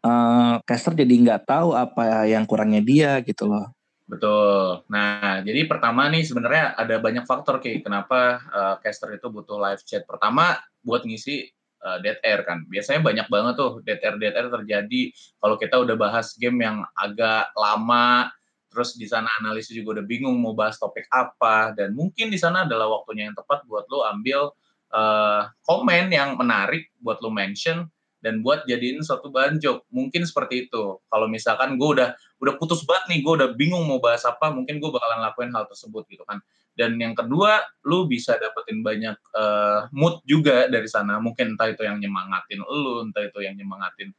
uh, 0.05 0.61
caster 0.65 0.97
jadi 0.97 1.11
nggak 1.11 1.49
tahu 1.49 1.77
apa 1.77 2.29
yang 2.29 2.45
kurangnya 2.45 2.85
dia 2.85 3.11
gitu 3.25 3.49
loh. 3.49 3.73
Betul. 4.11 4.83
Nah, 4.91 5.39
jadi 5.47 5.71
pertama 5.71 6.11
nih 6.11 6.27
sebenarnya 6.27 6.75
ada 6.75 6.99
banyak 6.99 7.23
faktor 7.31 7.63
Ki 7.63 7.79
kenapa 7.79 8.43
uh, 8.51 8.75
caster 8.83 9.15
itu 9.15 9.31
butuh 9.31 9.55
live 9.55 9.87
chat. 9.87 10.03
Pertama 10.03 10.59
buat 10.83 11.07
ngisi 11.07 11.47
uh, 11.87 12.03
dead 12.03 12.19
air 12.27 12.43
kan. 12.43 12.67
Biasanya 12.67 13.07
banyak 13.07 13.31
banget 13.31 13.55
tuh 13.55 13.79
dead 13.87 14.03
air 14.03 14.19
dead 14.19 14.35
air 14.35 14.51
terjadi 14.51 15.15
kalau 15.39 15.55
kita 15.55 15.79
udah 15.79 15.95
bahas 15.95 16.35
game 16.35 16.59
yang 16.59 16.83
agak 16.99 17.55
lama 17.55 18.35
terus 18.71 18.95
di 18.95 19.07
sana 19.07 19.27
analisis 19.43 19.75
juga 19.75 19.99
udah 19.99 20.07
bingung 20.07 20.39
mau 20.39 20.55
bahas 20.55 20.79
topik 20.79 21.07
apa 21.11 21.75
dan 21.75 21.91
mungkin 21.91 22.31
di 22.31 22.39
sana 22.39 22.63
adalah 22.63 22.87
waktunya 22.87 23.27
yang 23.27 23.35
tepat 23.35 23.67
buat 23.67 23.83
lo 23.91 24.07
ambil 24.07 24.55
uh, 24.95 25.43
komen 25.67 26.07
yang 26.15 26.39
menarik 26.39 26.87
buat 27.03 27.19
lo 27.19 27.35
mention 27.35 27.91
dan 28.21 28.45
buat 28.45 28.69
jadiin 28.69 29.01
suatu 29.01 29.33
bahan 29.33 29.57
joke. 29.59 29.89
Mungkin 29.89 30.29
seperti 30.29 30.69
itu. 30.69 31.01
Kalau 31.09 31.27
misalkan 31.27 31.81
gue 31.81 31.89
udah 32.01 32.13
udah 32.41 32.55
putus 32.61 32.85
banget 32.85 33.17
nih 33.17 33.21
gue 33.25 33.33
udah 33.41 33.49
bingung 33.57 33.85
mau 33.89 34.01
bahas 34.01 34.25
apa 34.29 34.53
mungkin 34.53 34.81
gue 34.81 34.91
bakalan 34.93 35.25
lakuin 35.25 35.51
hal 35.57 35.65
tersebut 35.69 36.05
gitu 36.13 36.23
kan. 36.29 36.39
Dan 36.77 37.01
yang 37.01 37.17
kedua 37.17 37.65
lu 37.89 38.07
bisa 38.07 38.37
dapetin 38.37 38.85
banyak 38.85 39.17
uh, 39.37 39.89
mood 39.93 40.21
juga 40.29 40.69
dari 40.69 40.87
sana. 40.87 41.17
Mungkin 41.19 41.57
entah 41.57 41.73
itu 41.73 41.83
yang 41.85 41.97
nyemangatin 41.97 42.61
lu 42.61 43.09
entah 43.09 43.25
itu 43.25 43.41
yang 43.41 43.57
nyemangatin 43.57 44.13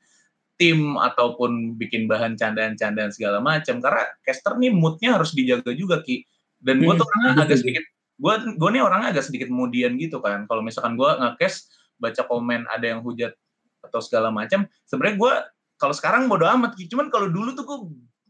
tim 0.58 0.94
ataupun 0.98 1.74
bikin 1.78 2.06
bahan 2.06 2.38
candaan-candaan 2.38 3.14
segala 3.14 3.38
macam. 3.38 3.82
Karena 3.82 4.04
caster 4.26 4.58
nih 4.58 4.74
moodnya 4.74 5.18
harus 5.18 5.34
dijaga 5.38 5.74
juga 5.78 6.02
ki. 6.02 6.26
Dan 6.62 6.82
gue 6.82 6.94
tuh 6.98 7.06
orangnya 7.06 7.46
agak 7.46 7.58
sedikit 7.62 7.86
gue 8.22 8.34
gue 8.54 8.70
nih 8.70 8.82
orangnya 8.86 9.10
agak 9.18 9.26
sedikit 9.30 9.50
kemudian 9.50 9.98
gitu 10.02 10.22
kan. 10.22 10.50
Kalau 10.50 10.62
misalkan 10.66 10.98
gue 10.98 11.10
ngekes 11.10 11.70
baca 12.02 12.22
komen 12.26 12.66
ada 12.66 12.86
yang 12.98 13.06
hujat 13.06 13.38
atau 13.82 14.00
segala 14.00 14.30
macam 14.30 14.66
sebenarnya 14.86 15.18
gue 15.18 15.34
kalau 15.82 15.94
sekarang 15.98 16.30
bodo 16.30 16.46
amat 16.46 16.78
ki 16.78 16.86
cuman 16.88 17.10
kalau 17.10 17.28
dulu 17.28 17.58
tuh 17.58 17.66
gue 17.66 17.80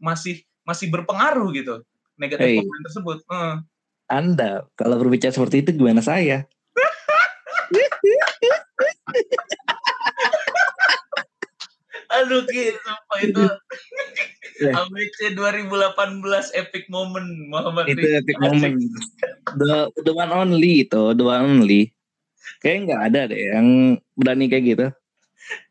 masih 0.00 0.40
masih 0.64 0.88
berpengaruh 0.88 1.52
gitu 1.52 1.84
negatif 2.16 2.46
hey. 2.48 2.58
komen 2.60 2.82
tersebut 2.88 3.18
uh. 3.28 3.60
anda 4.08 4.64
kalau 4.74 4.96
berbicara 4.98 5.32
seperti 5.32 5.62
itu 5.64 5.70
gimana 5.76 6.00
saya 6.00 6.48
Aduh 12.12 12.44
gitu, 12.44 12.76
apa 12.84 13.14
itu 13.24 13.40
ABC 14.68 15.32
2018 15.32 16.60
epic 16.60 16.84
moment 16.92 17.24
Muhammad 17.48 17.88
Itu 17.88 18.04
Rizky. 18.04 18.20
epic 18.20 18.36
moment. 18.36 18.76
The, 19.56 19.88
the 20.04 20.12
one 20.12 20.28
only 20.28 20.84
itu, 20.84 21.16
the 21.16 21.24
one 21.24 21.40
only. 21.40 21.96
Kayaknya 22.60 22.80
nggak 22.84 23.02
ada 23.10 23.20
deh 23.32 23.42
yang 23.56 23.68
berani 24.14 24.46
kayak 24.52 24.64
gitu. 24.68 24.86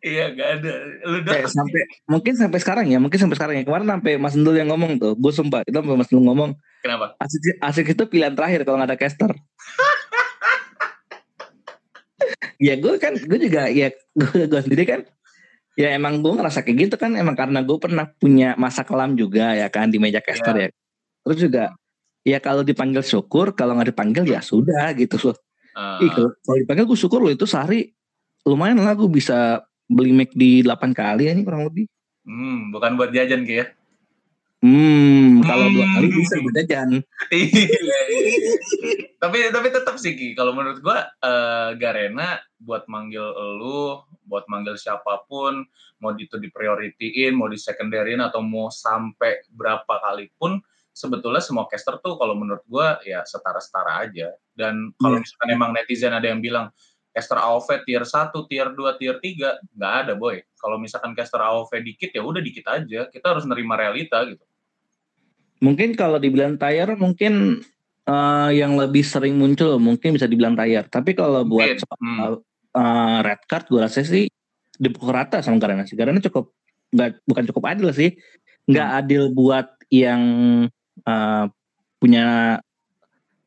Iya 0.03 0.35
gak 0.35 0.49
ada. 0.61 0.73
Lu 1.07 1.17
kayak 1.25 1.49
sampai 1.49 1.81
mungkin 2.05 2.33
sampai 2.37 2.59
sekarang 2.59 2.85
ya, 2.91 2.99
mungkin 2.99 3.17
sampai 3.17 3.35
sekarang 3.39 3.55
ya. 3.61 3.63
Kemarin 3.65 3.87
sampai 3.87 4.13
Mas 4.19 4.35
Ndul 4.37 4.55
yang 4.59 4.69
ngomong 4.69 4.99
tuh, 4.99 5.13
gue 5.15 5.33
sumpah 5.33 5.63
itu 5.63 5.73
sampai 5.73 5.97
Mas 5.97 6.09
Ndul 6.11 6.23
ngomong. 6.27 6.51
Kenapa? 6.83 7.15
Asik, 7.17 7.57
asik 7.61 7.87
itu 7.95 8.03
pilihan 8.09 8.35
terakhir 8.35 8.67
kalau 8.67 8.77
nggak 8.81 8.89
ada 8.93 8.99
caster. 8.99 9.31
ya 12.67 12.77
gue 12.77 12.93
kan, 13.01 13.17
gue 13.17 13.39
juga 13.41 13.71
ya 13.71 13.89
gue, 13.93 14.45
gue 14.45 14.61
sendiri 14.61 14.85
kan 14.85 15.01
ya 15.79 15.95
emang 15.95 16.19
gue 16.19 16.31
ngerasa 16.35 16.67
kayak 16.67 16.77
gitu 16.87 16.95
kan 16.99 17.15
emang 17.15 17.33
karena 17.33 17.63
gue 17.63 17.77
pernah 17.79 18.05
punya 18.19 18.59
masa 18.59 18.83
kelam 18.83 19.15
juga 19.15 19.55
ya 19.55 19.71
kan 19.71 19.87
di 19.87 19.97
meja 19.97 20.19
caster 20.19 20.53
yeah. 20.53 20.67
ya 20.67 20.69
terus 21.23 21.37
juga 21.39 21.63
ya 22.27 22.37
kalau 22.43 22.61
dipanggil 22.61 23.01
syukur 23.01 23.55
kalau 23.55 23.79
nggak 23.79 23.95
dipanggil 23.95 24.27
ya 24.27 24.43
sudah 24.43 24.91
gitu 24.99 25.31
loh 25.31 25.37
uh. 25.79 26.03
Ih, 26.03 26.11
kalau 26.11 26.57
dipanggil 26.59 26.85
gue 26.85 26.99
syukur 26.99 27.23
loh 27.23 27.31
itu 27.31 27.47
sehari 27.47 27.87
lumayan 28.45 28.81
lah 28.81 28.97
gue 28.97 29.09
bisa 29.09 29.61
beli 29.85 30.15
mic 30.15 30.31
di 30.33 30.63
8 30.63 30.95
kali 30.95 31.29
ya 31.29 31.33
nih 31.35 31.45
kurang 31.45 31.67
lebih 31.67 31.85
hmm, 32.25 32.71
bukan 32.73 32.97
buat 32.97 33.11
jajan 33.11 33.43
kayak 33.45 33.81
Hmm, 34.61 35.41
kalau 35.41 35.65
hmm. 35.65 35.73
dua 35.73 35.85
kali 35.97 36.07
bisa 36.13 36.37
buat 36.37 36.53
jajan. 36.53 36.89
tapi 39.21 39.37
tapi 39.49 39.67
tetap 39.73 39.97
sih 39.97 40.13
Ki, 40.13 40.37
kalau 40.37 40.53
menurut 40.53 40.85
gua 40.85 41.09
uh, 41.17 41.73
Garena 41.81 42.37
buat 42.61 42.85
manggil 42.85 43.25
lu, 43.57 44.05
buat 44.29 44.45
manggil 44.45 44.77
siapa 44.77 45.25
pun, 45.25 45.65
mau 45.97 46.13
itu 46.13 46.37
diprioritiin, 46.37 47.33
mau 47.33 47.49
di 47.49 47.57
secondaryin 47.57 48.21
atau 48.21 48.45
mau 48.45 48.69
sampai 48.69 49.49
berapa 49.49 49.97
kali 49.97 50.29
pun 50.37 50.61
sebetulnya 50.93 51.41
semua 51.41 51.65
caster 51.65 51.97
tuh 51.97 52.21
kalau 52.21 52.37
menurut 52.37 52.61
gua 52.69 53.01
ya 53.01 53.25
setara-setara 53.25 54.05
aja. 54.05 54.29
Dan 54.53 54.93
kalau 55.01 55.17
yeah. 55.17 55.25
misalkan 55.25 55.49
emang 55.57 55.71
netizen 55.73 56.13
ada 56.13 56.29
yang 56.29 56.37
bilang 56.37 56.69
caster 57.11 57.37
AOV 57.37 57.83
tier 57.83 58.03
1, 58.07 58.31
tier 58.47 58.67
2, 58.71 58.99
tier 58.99 59.15
3, 59.19 59.75
nggak 59.75 59.93
ada 60.07 60.13
boy. 60.15 60.39
Kalau 60.55 60.79
misalkan 60.79 61.11
caster 61.11 61.43
AOV 61.43 61.71
dikit 61.83 62.11
ya 62.15 62.23
udah 62.23 62.39
dikit 62.39 62.65
aja. 62.71 63.07
Kita 63.11 63.25
harus 63.35 63.43
nerima 63.43 63.75
realita 63.75 64.23
gitu. 64.27 64.43
Mungkin 65.61 65.93
kalau 65.93 66.17
dibilang 66.17 66.57
tier 66.57 66.89
mungkin 66.97 67.61
uh, 68.07 68.49
yang 68.49 68.79
lebih 68.79 69.05
sering 69.05 69.37
muncul 69.37 69.77
mungkin 69.77 70.15
bisa 70.15 70.25
dibilang 70.25 70.57
tier. 70.57 70.87
Tapi 70.87 71.13
kalau 71.13 71.45
buat 71.45 71.77
soal 71.77 72.41
hmm. 72.41 72.73
uh, 72.73 73.19
red 73.21 73.41
card 73.45 73.69
gue 73.69 73.79
rasa 73.83 74.01
sih 74.01 74.25
dipukul 74.81 75.13
rata 75.13 75.43
sama 75.45 75.61
Garena 75.61 75.85
sih. 75.85 75.93
Garena 75.93 76.17
cukup 76.17 76.55
nggak 76.91 77.21
bukan 77.27 77.43
cukup 77.53 77.63
adil 77.69 77.93
sih. 77.93 78.17
Nggak 78.65 78.87
hmm. 78.89 78.99
adil 79.03 79.23
buat 79.35 79.67
yang 79.91 80.23
uh, 81.05 81.45
punya 82.01 82.57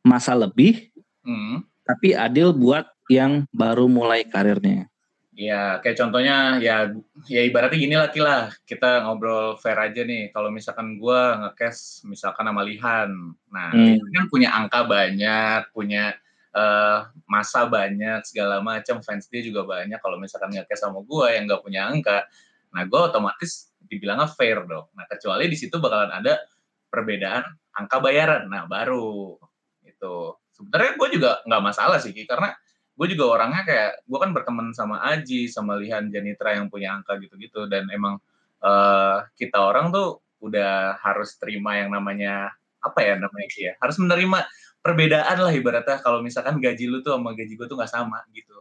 masa 0.06 0.38
lebih. 0.38 0.94
Hmm. 1.26 1.66
Tapi 1.82 2.14
adil 2.14 2.54
buat 2.54 2.93
yang 3.10 3.44
baru 3.52 3.86
mulai 3.90 4.24
karirnya. 4.24 4.88
Ya, 5.34 5.82
kayak 5.82 5.98
contohnya 5.98 6.62
ya 6.62 6.94
ya 7.26 7.42
ibaratnya 7.42 7.74
gini 7.74 7.98
lah 7.98 8.06
Kila, 8.14 8.54
kita 8.70 9.02
ngobrol 9.02 9.58
fair 9.58 9.74
aja 9.82 10.06
nih. 10.06 10.30
Kalau 10.30 10.46
misalkan 10.54 10.94
gue 10.94 11.20
ngekes 11.42 12.06
misalkan 12.06 12.46
sama 12.46 12.62
Lihan. 12.62 13.34
Nah, 13.50 13.74
hmm. 13.74 13.98
Lihan 13.98 14.10
kan 14.14 14.26
punya 14.30 14.54
angka 14.54 14.86
banyak, 14.86 15.74
punya 15.74 16.14
uh, 16.54 17.10
masa 17.26 17.66
banyak, 17.66 18.22
segala 18.22 18.62
macam 18.62 19.02
fans 19.02 19.26
dia 19.26 19.42
juga 19.42 19.66
banyak. 19.66 19.98
Kalau 19.98 20.22
misalkan 20.22 20.54
ngekes 20.54 20.78
sama 20.78 21.02
gue 21.02 21.26
yang 21.34 21.50
nggak 21.50 21.66
punya 21.66 21.90
angka, 21.90 22.30
nah 22.70 22.86
gue 22.86 23.00
otomatis 23.02 23.74
dibilangnya 23.82 24.30
fair 24.30 24.62
dong. 24.62 24.86
Nah, 24.94 25.02
kecuali 25.10 25.50
di 25.50 25.58
situ 25.58 25.82
bakalan 25.82 26.14
ada 26.14 26.38
perbedaan 26.86 27.42
angka 27.74 27.98
bayaran. 27.98 28.46
Nah, 28.46 28.70
baru 28.70 29.34
gitu. 29.82 30.38
Sebenarnya 30.54 30.94
gue 30.94 31.08
juga 31.18 31.42
nggak 31.42 31.62
masalah 31.74 31.98
sih, 31.98 32.14
karena 32.22 32.54
gue 32.94 33.06
juga 33.10 33.24
orangnya 33.38 33.66
kayak 33.66 33.90
gue 34.06 34.18
kan 34.22 34.30
berteman 34.30 34.70
sama 34.70 35.02
Aji, 35.02 35.50
sama 35.50 35.74
Lihan 35.74 36.14
Janitra 36.14 36.54
yang 36.54 36.70
punya 36.70 36.94
angka 36.94 37.18
gitu-gitu, 37.18 37.66
dan 37.66 37.90
emang 37.90 38.22
uh, 38.62 39.26
kita 39.34 39.58
orang 39.58 39.90
tuh 39.90 40.22
udah 40.38 41.00
harus 41.02 41.34
terima 41.40 41.74
yang 41.74 41.90
namanya 41.90 42.54
apa 42.78 43.00
ya 43.02 43.18
namanya 43.18 43.48
sih 43.50 43.66
ya, 43.66 43.72
harus 43.80 43.96
menerima 43.98 44.46
perbedaan 44.84 45.36
lah 45.40 45.52
ibaratnya. 45.56 45.96
Kalau 46.04 46.20
misalkan 46.20 46.60
gaji 46.60 46.84
lu 46.84 47.00
tuh 47.00 47.16
sama 47.16 47.32
gaji 47.32 47.56
gue 47.56 47.64
tuh 47.64 47.76
nggak 47.80 47.88
sama 47.88 48.20
gitu. 48.36 48.60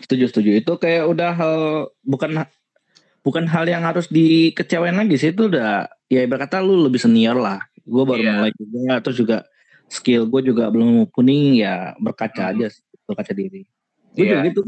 Setuju 0.00 0.24
setuju. 0.32 0.50
Itu 0.56 0.80
kayak 0.80 1.04
udah 1.12 1.30
hal 1.36 1.56
bukan 2.00 2.48
bukan 3.20 3.44
hal 3.44 3.68
yang 3.68 3.84
harus 3.84 4.08
dikecewain 4.08 4.96
lagi 4.96 5.20
sih. 5.20 5.36
Itu 5.36 5.52
udah 5.52 5.92
ya 6.08 6.24
berkata 6.24 6.64
lu 6.64 6.88
lebih 6.88 6.96
senior 6.96 7.36
lah. 7.36 7.60
Gue 7.84 8.08
baru 8.08 8.24
yeah. 8.24 8.34
mulai 8.40 8.52
juga. 8.56 8.92
Terus 9.04 9.16
juga 9.20 9.38
skill 9.92 10.24
gue 10.24 10.40
juga 10.40 10.72
belum 10.72 11.04
mumpuni. 11.04 11.60
Ya 11.60 11.92
berkaca 12.00 12.48
hmm. 12.48 12.52
aja 12.56 12.66
berkaca 13.04 13.32
diri. 13.32 13.64
Gue 14.14 14.24
yeah. 14.28 14.40
juga 14.44 14.48
gitu. 14.50 14.60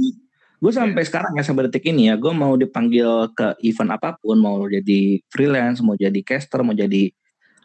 Gue 0.57 0.72
sampai 0.72 1.05
yeah. 1.05 1.09
sekarang 1.09 1.33
ya 1.37 1.42
sampai 1.44 1.62
detik 1.68 1.85
ini 1.88 2.09
ya. 2.09 2.14
Gue 2.16 2.33
mau 2.33 2.57
dipanggil 2.57 3.33
ke 3.37 3.57
event 3.64 3.90
apa 3.96 4.16
pun 4.16 4.40
mau 4.40 4.64
jadi 4.64 5.20
freelance 5.29 5.85
mau 5.85 5.96
jadi 5.96 6.20
caster 6.25 6.61
mau 6.64 6.72
jadi 6.72 7.12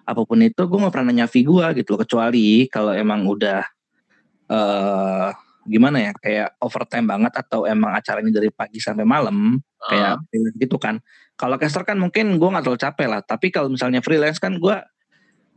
apa 0.01 0.21
pun 0.25 0.41
itu 0.41 0.62
gue 0.65 0.77
gak 0.81 0.91
pernah 0.91 1.13
nanya 1.13 1.29
fee 1.29 1.45
gue 1.45 1.65
gitu 1.77 1.93
kecuali 1.93 2.65
kalau 2.67 2.89
emang 2.91 3.21
udah 3.29 3.62
uh, 4.49 5.29
gimana 5.69 6.10
ya 6.10 6.12
kayak 6.17 6.57
overtime 6.57 7.05
banget 7.05 7.34
atau 7.38 7.69
emang 7.69 7.93
acaranya 7.93 8.41
dari 8.41 8.49
pagi 8.49 8.81
sampai 8.81 9.05
malam 9.05 9.62
uh. 9.62 9.89
kayak 9.89 10.13
gitu 10.57 10.77
kan. 10.81 10.99
Kalau 11.38 11.57
caster 11.57 11.81
kan 11.81 11.97
mungkin 11.97 12.38
gue 12.38 12.49
nggak 12.49 12.65
terlalu 12.65 12.81
capek 12.81 13.07
lah. 13.10 13.21
Tapi 13.25 13.47
kalau 13.49 13.69
misalnya 13.69 14.01
freelance 14.01 14.38
kan 14.38 14.57
gue 14.57 14.75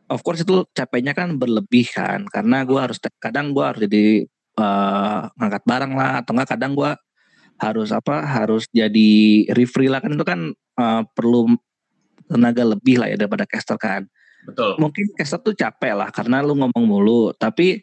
of 0.08 0.20
course 0.20 0.44
itu 0.44 0.64
capeknya 0.72 1.12
kan 1.12 1.36
berlebih 1.36 1.88
kan. 1.92 2.24
Karena 2.28 2.64
gue 2.64 2.78
harus 2.80 3.00
kadang 3.20 3.52
gue 3.52 3.64
harus 3.64 3.80
jadi 3.84 4.28
uh, 4.58 5.30
ngangkat 5.38 5.62
barang 5.66 5.92
lah 5.94 6.12
atau 6.22 6.32
enggak 6.34 6.50
kadang 6.56 6.72
gue 6.74 6.92
harus 7.58 7.90
apa 7.94 8.22
harus 8.26 8.66
jadi 8.74 9.12
referee 9.54 9.90
lah. 9.90 10.02
Kan 10.02 10.18
itu 10.18 10.24
kan 10.26 10.40
uh, 10.78 11.02
perlu 11.14 11.54
tenaga 12.26 12.64
lebih 12.64 12.98
lah 12.98 13.12
ya 13.12 13.16
daripada 13.20 13.46
caster 13.46 13.78
kan. 13.78 14.02
Betul. 14.44 14.76
Mungkin 14.80 15.04
caster 15.16 15.40
tuh 15.40 15.54
capek 15.56 15.92
lah 15.96 16.08
karena 16.12 16.44
lu 16.44 16.56
ngomong 16.58 16.84
mulu 16.84 17.32
tapi 17.36 17.80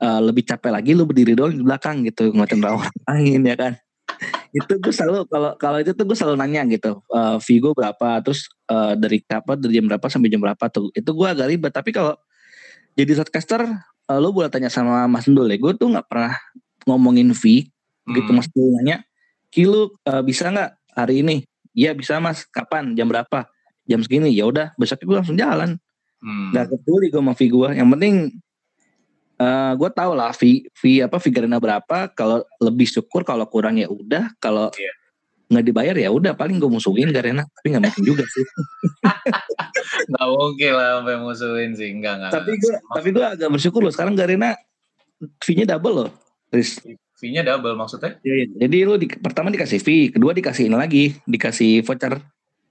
uh, 0.00 0.20
lebih 0.20 0.44
capek 0.44 0.70
lagi 0.72 0.92
lu 0.92 1.08
berdiri 1.08 1.32
doang 1.36 1.54
di 1.54 1.64
belakang 1.64 2.04
gitu 2.04 2.32
ngeliatin 2.32 2.60
orang 2.64 2.92
lain 3.08 3.40
ya 3.44 3.56
kan. 3.56 3.72
Itu 4.54 4.78
gue 4.78 4.94
selalu 4.94 5.26
kalau 5.26 5.50
kalau 5.58 5.78
itu 5.82 5.90
tuh 5.96 6.04
gue 6.06 6.16
selalu 6.16 6.36
nanya 6.38 6.62
gitu 6.70 7.02
uh, 7.10 7.40
gue 7.40 7.72
berapa 7.74 8.08
terus 8.22 8.46
uh, 8.70 8.94
dari 8.94 9.18
apa 9.26 9.58
dari 9.58 9.80
jam 9.80 9.86
berapa 9.88 10.06
sampai 10.06 10.28
jam 10.30 10.40
berapa 10.42 10.64
tuh. 10.68 10.92
Itu 10.92 11.16
gue 11.16 11.28
agak 11.28 11.46
ribet 11.50 11.72
tapi 11.72 11.90
kalau 11.90 12.14
jadi 12.94 13.10
shortcaster 13.18 13.66
uh, 14.10 14.18
lo 14.20 14.32
boleh 14.32 14.50
tanya 14.52 14.68
sama 14.68 15.04
Mas 15.08 15.28
Ndul 15.28 15.52
ya 15.52 15.56
gue 15.60 15.72
tuh 15.76 15.88
nggak 15.92 16.06
pernah 16.08 16.36
ngomongin 16.84 17.32
fee 17.32 17.68
gitu, 17.68 17.72
hmm. 18.08 18.14
gitu 18.16 18.30
Mas 18.32 18.48
Ndul 18.52 18.68
nanya 18.80 18.96
kilo 19.54 19.94
uh, 20.06 20.22
bisa 20.26 20.50
nggak 20.50 20.70
hari 20.94 21.22
ini? 21.22 21.36
Iya 21.74 21.94
bisa 21.94 22.22
Mas. 22.22 22.46
Kapan? 22.46 22.94
Jam 22.94 23.10
berapa? 23.10 23.50
Jam 23.84 24.00
segini. 24.00 24.30
Ya 24.34 24.46
udah 24.46 24.74
besoknya 24.78 25.06
gue 25.06 25.16
langsung 25.22 25.38
jalan. 25.38 25.70
Hmm. 26.18 26.50
Gak 26.50 26.72
peduli 26.72 27.12
gue 27.12 27.20
sama 27.20 27.36
fee 27.36 27.52
gue 27.52 27.68
yang 27.76 27.90
penting 27.92 28.40
uh, 29.36 29.44
eh, 29.44 29.72
gue 29.76 29.90
tau 29.92 30.16
lah 30.16 30.32
fee 30.32 30.64
fee 30.72 31.02
apa 31.02 31.18
figurina 31.18 31.58
berapa. 31.58 32.10
Kalau 32.14 32.46
lebih 32.62 32.86
syukur 32.90 33.26
kalau 33.26 33.44
kurang 33.50 33.76
ya 33.76 33.90
udah. 33.90 34.32
Kalau 34.38 34.70
yeah. 34.78 34.94
nggak 35.50 35.64
dibayar 35.66 35.96
ya 35.98 36.08
udah. 36.14 36.32
Paling 36.38 36.56
gue 36.62 36.70
musuhin 36.70 37.10
Garena. 37.10 37.44
Tapi 37.44 37.66
nggak 37.74 37.82
mungkin 37.90 38.02
juga 38.06 38.24
sih 38.24 38.46
nggak 40.10 40.28
mungkin 40.28 40.72
lah 40.74 40.88
sampai 41.00 41.16
musuhin 41.20 41.70
sih 41.76 41.88
enggak 41.92 42.14
enggak 42.20 42.32
tapi 42.32 42.52
gue 42.58 42.74
tapi 42.92 43.08
gue 43.12 43.24
agak 43.24 43.48
bersyukur 43.52 43.80
loh 43.84 43.92
sekarang 43.92 44.16
Garena 44.16 44.56
fee-nya 45.40 45.64
double 45.64 45.94
loh 46.04 46.10
Riz. 46.54 46.78
Fee-nya 47.18 47.42
double 47.42 47.74
maksudnya? 47.74 48.14
Ya, 48.22 48.34
ya. 48.42 48.46
Jadi 48.66 48.76
lu 48.86 48.94
di, 48.94 49.10
pertama 49.10 49.50
dikasih 49.50 49.82
fee, 49.82 50.14
kedua 50.14 50.30
dikasih 50.30 50.70
ini 50.70 50.76
lagi, 50.78 51.04
dikasih 51.26 51.82
voucher. 51.82 52.22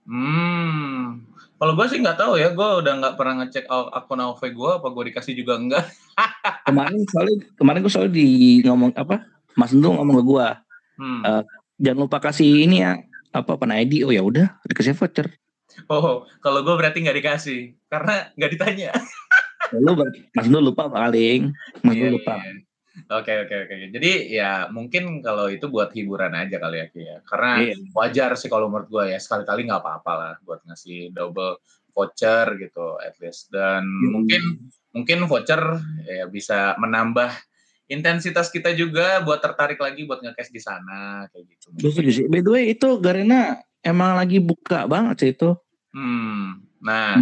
Hmm, 0.04 1.24
kalau 1.60 1.80
gue 1.80 1.86
sih 1.88 2.00
nggak 2.04 2.20
tahu 2.20 2.36
ya, 2.40 2.52
gue 2.52 2.70
udah 2.84 2.94
nggak 3.00 3.16
pernah 3.16 3.44
ngecek 3.44 3.72
akun 3.72 4.20
AOV 4.20 4.42
gue, 4.52 4.72
apa 4.84 4.88
gue 4.92 5.04
dikasih 5.12 5.34
juga 5.36 5.60
enggak. 5.60 5.84
kemarin 6.68 7.00
soalnya 7.08 7.36
kemarin 7.56 7.80
gue 7.84 7.92
soalnya 7.92 8.14
di 8.16 8.28
ngomong 8.68 8.92
apa, 9.00 9.24
Mas 9.56 9.72
Endung 9.72 9.96
ngomong 10.00 10.16
ke 10.20 10.24
gue, 10.28 10.48
hmm. 11.00 11.22
uh, 11.24 11.44
jangan 11.80 12.00
lupa 12.04 12.18
kasih 12.20 12.68
ini 12.68 12.84
ya 12.84 13.00
apa 13.32 13.56
apa 13.56 13.66
ID, 13.80 14.04
oh 14.04 14.12
ya 14.12 14.24
udah 14.28 14.60
dikasih 14.68 14.96
voucher. 14.96 15.32
Oh, 15.90 16.26
kalau 16.40 16.60
gue 16.62 16.76
berarti 16.78 17.04
nggak 17.04 17.18
dikasih 17.20 17.62
karena 17.90 18.30
nggak 18.38 18.52
ditanya. 18.58 18.92
Lu 19.74 19.98
Mas 19.98 20.46
Endung 20.46 20.70
lupa 20.70 20.86
paling, 20.92 21.50
Mas 21.82 21.98
yeah, 21.98 22.14
lupa. 22.14 22.38
Yeah. 22.38 22.62
Oke 23.10 23.34
oke 23.50 23.56
oke. 23.66 23.76
Jadi 23.90 24.12
ya 24.38 24.70
mungkin 24.70 25.26
kalau 25.26 25.50
itu 25.50 25.66
buat 25.66 25.90
hiburan 25.98 26.38
aja 26.38 26.62
kali 26.62 26.78
ya, 26.78 26.88
ya. 26.94 27.18
Karena 27.26 27.52
yeah. 27.66 27.78
wajar 27.98 28.38
sih 28.38 28.54
kalau 28.54 28.70
menurut 28.70 28.90
gue 28.90 29.04
ya 29.10 29.18
sekali-kali 29.18 29.66
nggak 29.66 29.82
apa-apa 29.82 30.12
lah 30.14 30.34
buat 30.46 30.62
ngasih 30.70 31.10
double 31.10 31.58
voucher 31.90 32.54
gitu 32.62 33.02
at 33.02 33.18
least. 33.18 33.50
Dan 33.50 33.82
hmm. 33.82 34.10
mungkin 34.14 34.44
mungkin 34.94 35.18
voucher 35.26 35.62
ya 36.06 36.30
bisa 36.30 36.78
menambah 36.78 37.34
intensitas 37.90 38.54
kita 38.54 38.78
juga 38.78 39.26
buat 39.26 39.42
tertarik 39.42 39.82
lagi 39.82 40.06
buat 40.06 40.22
ngecash 40.22 40.54
di 40.54 40.62
sana 40.62 41.26
kayak 41.34 41.46
gitu. 41.50 41.68
Betul 41.74 42.14
sih. 42.14 42.26
By 42.30 42.46
the 42.46 42.52
way 42.54 42.64
itu 42.78 43.02
Garena 43.02 43.58
emang 43.84 44.18
lagi 44.18 44.40
buka 44.40 44.88
banget 44.88 45.16
sih 45.20 45.32
itu. 45.36 45.54
Hmm. 45.94 46.64
Nah, 46.80 47.22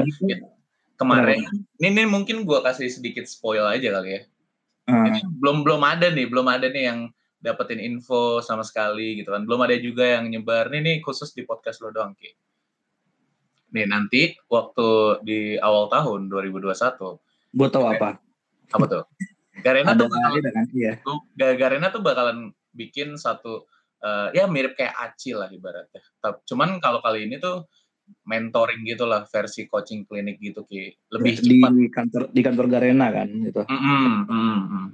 kemarin 0.96 1.44
ini, 1.82 1.90
ini 1.92 2.04
mungkin 2.08 2.46
gue 2.46 2.60
kasih 2.62 2.88
sedikit 2.88 3.26
spoil 3.28 3.66
aja 3.66 4.00
kali 4.00 4.10
ya. 4.16 4.22
Hmm. 4.90 5.14
belum 5.40 5.62
belum 5.62 5.82
ada 5.86 6.10
nih, 6.10 6.26
belum 6.26 6.48
ada 6.50 6.68
nih 6.68 6.84
yang 6.90 7.00
dapetin 7.42 7.82
info 7.82 8.40
sama 8.46 8.62
sekali 8.62 9.22
gitu 9.22 9.34
kan. 9.34 9.44
Belum 9.46 9.62
ada 9.66 9.76
juga 9.78 10.06
yang 10.06 10.30
nyebar. 10.30 10.70
Nih 10.70 10.82
nih 10.82 10.96
khusus 11.02 11.34
di 11.34 11.44
podcast 11.44 11.82
lo 11.82 11.90
doang 11.90 12.14
Ki. 12.14 12.30
Nih 13.74 13.86
nanti 13.90 14.38
waktu 14.50 15.22
di 15.26 15.40
awal 15.58 15.90
tahun 15.90 16.30
2021. 16.30 16.74
Buat 17.52 17.72
tahu 17.74 17.86
apa? 17.90 18.22
Apa 18.72 18.86
tuh? 18.88 19.04
Garena 19.62 19.94
tuh 20.00 20.08
bakalan, 20.08 20.44
kan? 20.54 20.66
iya. 20.74 20.94
Garena 21.36 21.88
tuh 21.90 22.02
bakalan 22.02 22.38
bikin 22.72 23.20
satu 23.20 23.68
uh, 24.02 24.28
ya 24.34 24.50
mirip 24.50 24.74
kayak 24.76 24.94
Acil 24.98 25.40
lah 25.40 25.50
ibaratnya. 25.50 26.02
Cuman 26.46 26.82
kalau 26.82 27.00
kali 27.00 27.30
ini 27.30 27.38
tuh 27.38 27.70
mentoring 28.28 28.84
gitulah 28.84 29.24
versi 29.24 29.72
coaching 29.72 30.04
klinik 30.04 30.36
gitu 30.44 30.68
ki 30.68 30.92
lebih 31.16 31.40
di 31.40 31.64
cepat 31.64 31.72
di 31.72 31.88
kantor 31.88 32.22
di 32.36 32.42
kantor 32.44 32.66
Garena 32.68 33.08
kan 33.08 33.30
gitu. 33.32 33.62
Mm 33.64 33.80
-hmm, 33.80 34.12
mm 34.28 34.62
-hmm. 34.68 34.86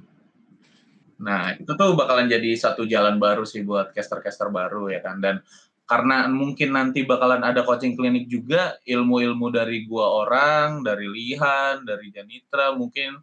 Nah 1.25 1.57
itu 1.57 1.71
tuh 1.73 1.97
bakalan 1.97 2.29
jadi 2.29 2.53
satu 2.53 2.85
jalan 2.85 3.17
baru 3.17 3.41
sih 3.41 3.65
buat 3.65 3.89
caster-caster 3.91 4.53
baru 4.53 4.93
ya 4.93 5.01
kan 5.01 5.17
dan 5.17 5.41
karena 5.87 6.27
mungkin 6.27 6.75
nanti 6.75 7.07
bakalan 7.07 7.41
ada 7.41 7.63
coaching 7.63 7.95
klinik 7.95 8.27
juga 8.27 8.75
ilmu-ilmu 8.83 9.47
dari 9.49 9.87
gua 9.87 10.27
orang 10.27 10.83
dari 10.83 11.07
Lihan 11.07 11.87
dari 11.87 12.11
Janitra 12.11 12.75
mungkin 12.75 13.17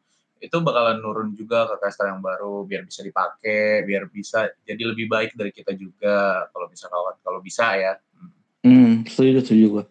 itu 0.45 0.57
bakalan 0.61 1.01
nurun 1.01 1.33
juga 1.33 1.65
ke 1.73 1.81
caster 1.81 2.13
yang 2.13 2.21
baru 2.21 2.69
biar 2.69 2.85
bisa 2.85 3.01
dipakai 3.01 3.83
biar 3.89 4.13
bisa 4.13 4.53
jadi 4.63 4.83
lebih 4.93 5.09
baik 5.09 5.33
dari 5.33 5.51
kita 5.51 5.73
juga 5.73 6.45
kalau 6.53 6.69
bisa 6.69 6.87
kalau 6.93 7.17
kalau 7.25 7.41
bisa 7.41 7.73
ya 7.81 7.97
Hmm, 8.65 9.05
setuju 9.05 9.45
setuju 9.45 9.65
gue. 9.69 9.85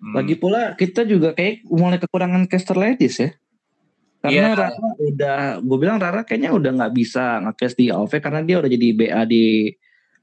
Hmm. 0.00 0.14
Lagi 0.16 0.34
pula 0.38 0.78
kita 0.78 1.02
juga 1.02 1.34
kayak 1.34 1.66
mulai 1.66 1.98
kekurangan 1.98 2.46
caster 2.46 2.78
ladies 2.78 3.18
ya. 3.18 3.30
Karena 4.22 4.54
yeah. 4.54 4.56
Rara 4.56 4.90
udah, 5.00 5.38
gue 5.58 5.78
bilang 5.80 5.98
Rara 5.98 6.22
kayaknya 6.22 6.54
udah 6.54 6.70
nggak 6.78 6.92
bisa 6.94 7.42
ngecast 7.42 7.74
di 7.74 7.90
AOV 7.90 8.12
karena 8.22 8.40
dia 8.46 8.56
udah 8.62 8.70
jadi 8.70 8.86
BA 8.94 9.22
di 9.26 9.44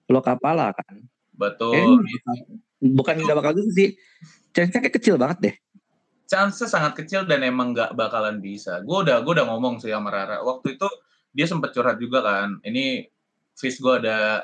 Lokapala 0.08 0.72
kan. 0.72 1.04
Betul. 1.36 1.76
Kayaknya, 1.76 1.98
bukan 2.80 3.16
nggak 3.28 3.38
bakal 3.44 3.52
gitu 3.60 3.72
sih. 3.76 3.90
Chance-nya 4.56 4.80
kayak 4.88 4.96
kecil 5.02 5.20
banget 5.20 5.38
deh. 5.44 5.56
Chance 6.28 6.68
sangat 6.68 7.00
kecil 7.00 7.24
dan 7.24 7.42
emang 7.42 7.72
nggak 7.72 7.96
bakalan 7.96 8.44
bisa. 8.44 8.84
Gue 8.84 9.08
udah 9.08 9.24
gue 9.24 9.34
udah 9.34 9.48
ngomong 9.48 9.80
sih 9.80 9.96
sama 9.96 10.12
Rara. 10.12 10.44
Waktu 10.44 10.76
itu 10.76 10.88
dia 11.32 11.48
sempat 11.48 11.72
curhat 11.72 11.98
juga 12.04 12.20
kan. 12.22 12.60
Ini 12.68 13.08
face 13.56 13.80
gue 13.80 13.96
ada 14.04 14.44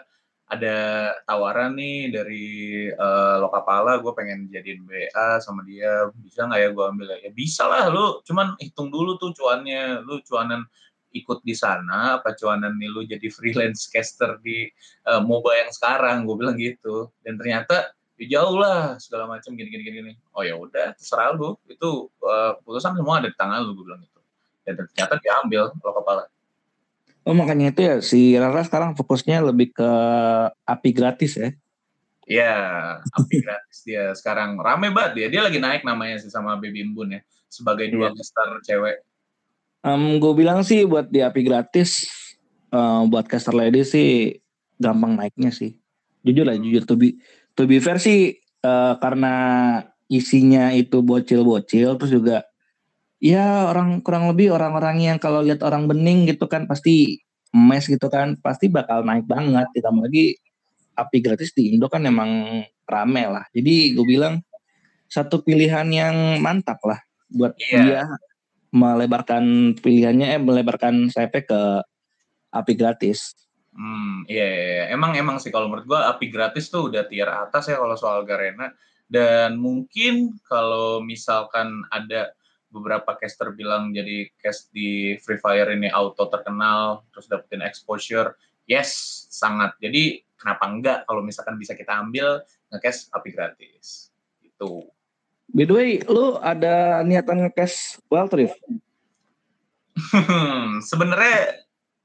ada 0.54 0.78
tawaran 1.26 1.74
nih 1.80 2.14
dari 2.14 2.46
uh, 2.94 3.42
Lokapala 3.42 3.98
gue 3.98 4.12
pengen 4.14 4.52
jadiin 4.52 4.86
BA 4.86 5.42
sama 5.42 5.66
dia 5.66 6.12
bisa 6.20 6.46
nggak 6.46 6.62
ya 6.62 6.70
gue 6.70 6.86
ambil 6.86 7.08
ya 7.18 7.32
bisa 7.34 7.66
lah 7.66 7.90
lu 7.90 8.22
cuman 8.28 8.54
hitung 8.62 8.94
dulu 8.94 9.18
tuh 9.18 9.34
cuannya 9.34 10.04
lu 10.06 10.22
cuanan 10.22 10.68
ikut 11.14 11.42
di 11.42 11.58
sana 11.58 12.22
apa 12.22 12.38
cuanan 12.38 12.78
nih 12.78 12.90
lu 12.90 13.02
jadi 13.06 13.28
freelance 13.34 13.90
caster 13.90 14.38
di 14.46 14.70
uh, 15.10 15.22
MOBA 15.24 15.66
yang 15.66 15.72
sekarang 15.74 16.18
gue 16.30 16.36
bilang 16.38 16.58
gitu 16.60 17.10
dan 17.26 17.40
ternyata 17.40 17.94
ya 18.20 18.40
jauh 18.40 18.58
lah 18.58 18.98
segala 19.02 19.26
macam 19.26 19.54
gini 19.58 19.70
gini 19.74 19.84
gini 19.90 20.12
oh 20.38 20.44
ya 20.46 20.54
udah 20.54 20.94
terserah 20.94 21.34
lu 21.34 21.58
itu 21.66 22.08
uh, 22.22 22.58
putusan 22.62 22.94
semua 22.94 23.20
ada 23.20 23.30
di 23.30 23.38
tangan 23.38 23.66
lu 23.66 23.74
gue 23.78 23.86
bilang 23.90 24.02
gitu 24.06 24.20
dan 24.64 24.74
ternyata 24.80 25.18
diambil 25.20 25.74
Lokapala 25.82 26.30
Oh 27.24 27.32
makanya 27.32 27.72
itu 27.72 27.82
ya 27.88 27.96
si 28.04 28.36
Rara 28.36 28.68
sekarang 28.68 29.00
fokusnya 29.00 29.40
lebih 29.48 29.72
ke 29.72 29.90
api 30.68 30.90
gratis 30.92 31.40
ya? 31.40 31.56
Iya, 32.28 32.56
api 33.00 33.36
gratis 33.40 33.78
dia 33.88 34.12
sekarang 34.12 34.60
rame 34.60 34.92
banget 34.92 35.12
dia. 35.16 35.28
Dia 35.32 35.42
lagi 35.48 35.56
naik 35.56 35.88
namanya 35.88 36.20
sih 36.20 36.28
sama 36.28 36.60
Baby 36.60 36.84
Imbun 36.84 37.16
ya 37.16 37.22
sebagai 37.48 37.88
dua 37.96 38.12
yeah. 38.12 38.24
star 38.28 38.60
cewek. 38.68 39.08
Um, 39.88 40.20
gue 40.20 40.36
bilang 40.36 40.68
sih 40.68 40.84
buat 40.84 41.08
di 41.12 41.24
API 41.24 41.44
gratis, 41.48 42.12
uh, 42.76 43.08
buat 43.08 43.28
caster 43.28 43.56
lady 43.56 43.88
sih 43.88 44.40
gampang 44.76 45.16
naiknya 45.16 45.52
sih. 45.52 45.80
Jujur 46.28 46.48
lah, 46.48 46.56
jujur. 46.56 46.84
Be, 46.96 47.20
to 47.54 47.70
be 47.70 47.78
fair 47.82 47.98
sih, 48.02 48.38
uh, 48.66 48.98
karena 48.98 49.34
isinya 50.10 50.74
itu 50.74 51.02
bocil-bocil, 51.02 51.98
terus 51.98 52.12
juga 52.12 52.46
ya 53.24 53.72
orang 53.72 54.04
kurang 54.04 54.28
lebih 54.30 54.52
orang-orang 54.52 55.00
yang 55.00 55.18
kalau 55.18 55.40
lihat 55.40 55.64
orang 55.64 55.88
bening 55.88 56.28
gitu 56.28 56.46
kan 56.52 56.68
pasti 56.68 57.24
mes 57.54 57.86
gitu 57.86 58.10
kan, 58.10 58.36
pasti 58.42 58.68
bakal 58.68 59.06
naik 59.06 59.26
banget. 59.30 59.70
Ditambah 59.74 60.10
lagi 60.10 60.36
API 60.98 61.20
gratis 61.22 61.54
di 61.54 61.74
Indo 61.74 61.90
kan 61.90 62.06
emang 62.06 62.62
rame 62.86 63.24
lah. 63.30 63.46
Jadi 63.54 63.96
gue 63.98 64.06
bilang 64.06 64.42
satu 65.10 65.46
pilihan 65.46 65.86
yang 65.94 66.42
mantap 66.42 66.82
lah 66.86 66.98
buat 67.30 67.54
yeah. 67.58 67.86
dia 67.86 68.04
melebarkan 68.74 69.78
pilihannya 69.78 70.34
eh 70.34 70.42
melebarkan 70.42 71.10
sayapnya 71.14 71.42
ke 71.46 71.62
API 72.54 72.74
gratis. 72.78 73.38
Hmm, 73.74 74.22
iya, 74.30 74.46
iya, 74.46 74.66
iya. 74.70 74.84
Emang 74.94 75.18
emang 75.18 75.42
sih 75.42 75.50
kalau 75.50 75.66
menurut 75.66 75.90
gua 75.90 76.14
API 76.14 76.30
gratis 76.30 76.70
tuh 76.70 76.94
udah 76.94 77.10
tier 77.10 77.26
atas 77.26 77.70
ya 77.70 77.82
kalau 77.82 77.98
soal 77.98 78.22
Garena 78.22 78.70
dan 79.10 79.58
mungkin 79.58 80.38
kalau 80.46 81.02
misalkan 81.02 81.82
ada 81.90 82.34
beberapa 82.74 83.14
caster 83.18 83.54
bilang 83.54 83.94
jadi 83.94 84.30
cast 84.42 84.74
di 84.74 85.18
Free 85.22 85.38
Fire 85.38 85.70
ini 85.70 85.90
auto 85.94 86.26
terkenal 86.26 87.06
terus 87.14 87.30
dapetin 87.30 87.62
exposure 87.62 88.34
yes 88.66 88.90
sangat 89.30 89.78
jadi 89.78 90.26
kenapa 90.34 90.64
enggak 90.66 90.98
kalau 91.06 91.22
misalkan 91.22 91.62
bisa 91.62 91.78
kita 91.78 91.94
ambil 91.94 92.42
ngecast 92.74 93.14
API 93.14 93.30
gratis 93.30 94.10
itu 94.42 94.90
By 95.54 95.70
the 95.70 95.76
way, 95.76 96.02
lu 96.10 96.40
ada 96.42 97.06
niatan 97.06 97.46
nge-cash 97.46 98.02
Wild 98.10 98.34
Rift? 98.34 98.58
Sebenarnya 100.90 101.62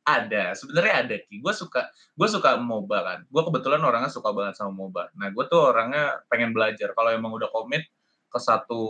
ada, 0.09 0.57
sebenarnya 0.57 0.95
ada 1.05 1.15
ki. 1.21 1.45
Gue 1.45 1.53
suka, 1.53 1.93
gue 1.93 2.29
suka 2.29 2.57
MOBA 2.57 2.99
kan. 3.05 3.19
Gue 3.29 3.43
kebetulan 3.45 3.85
orangnya 3.85 4.09
suka 4.09 4.33
banget 4.33 4.57
sama 4.57 4.73
MOBA. 4.73 5.13
Nah, 5.21 5.29
gue 5.29 5.45
tuh 5.45 5.61
orangnya 5.69 6.25
pengen 6.33 6.57
belajar. 6.57 6.97
Kalau 6.97 7.11
emang 7.13 7.37
udah 7.37 7.53
komit 7.53 7.85
ke 8.29 8.39
satu 8.41 8.83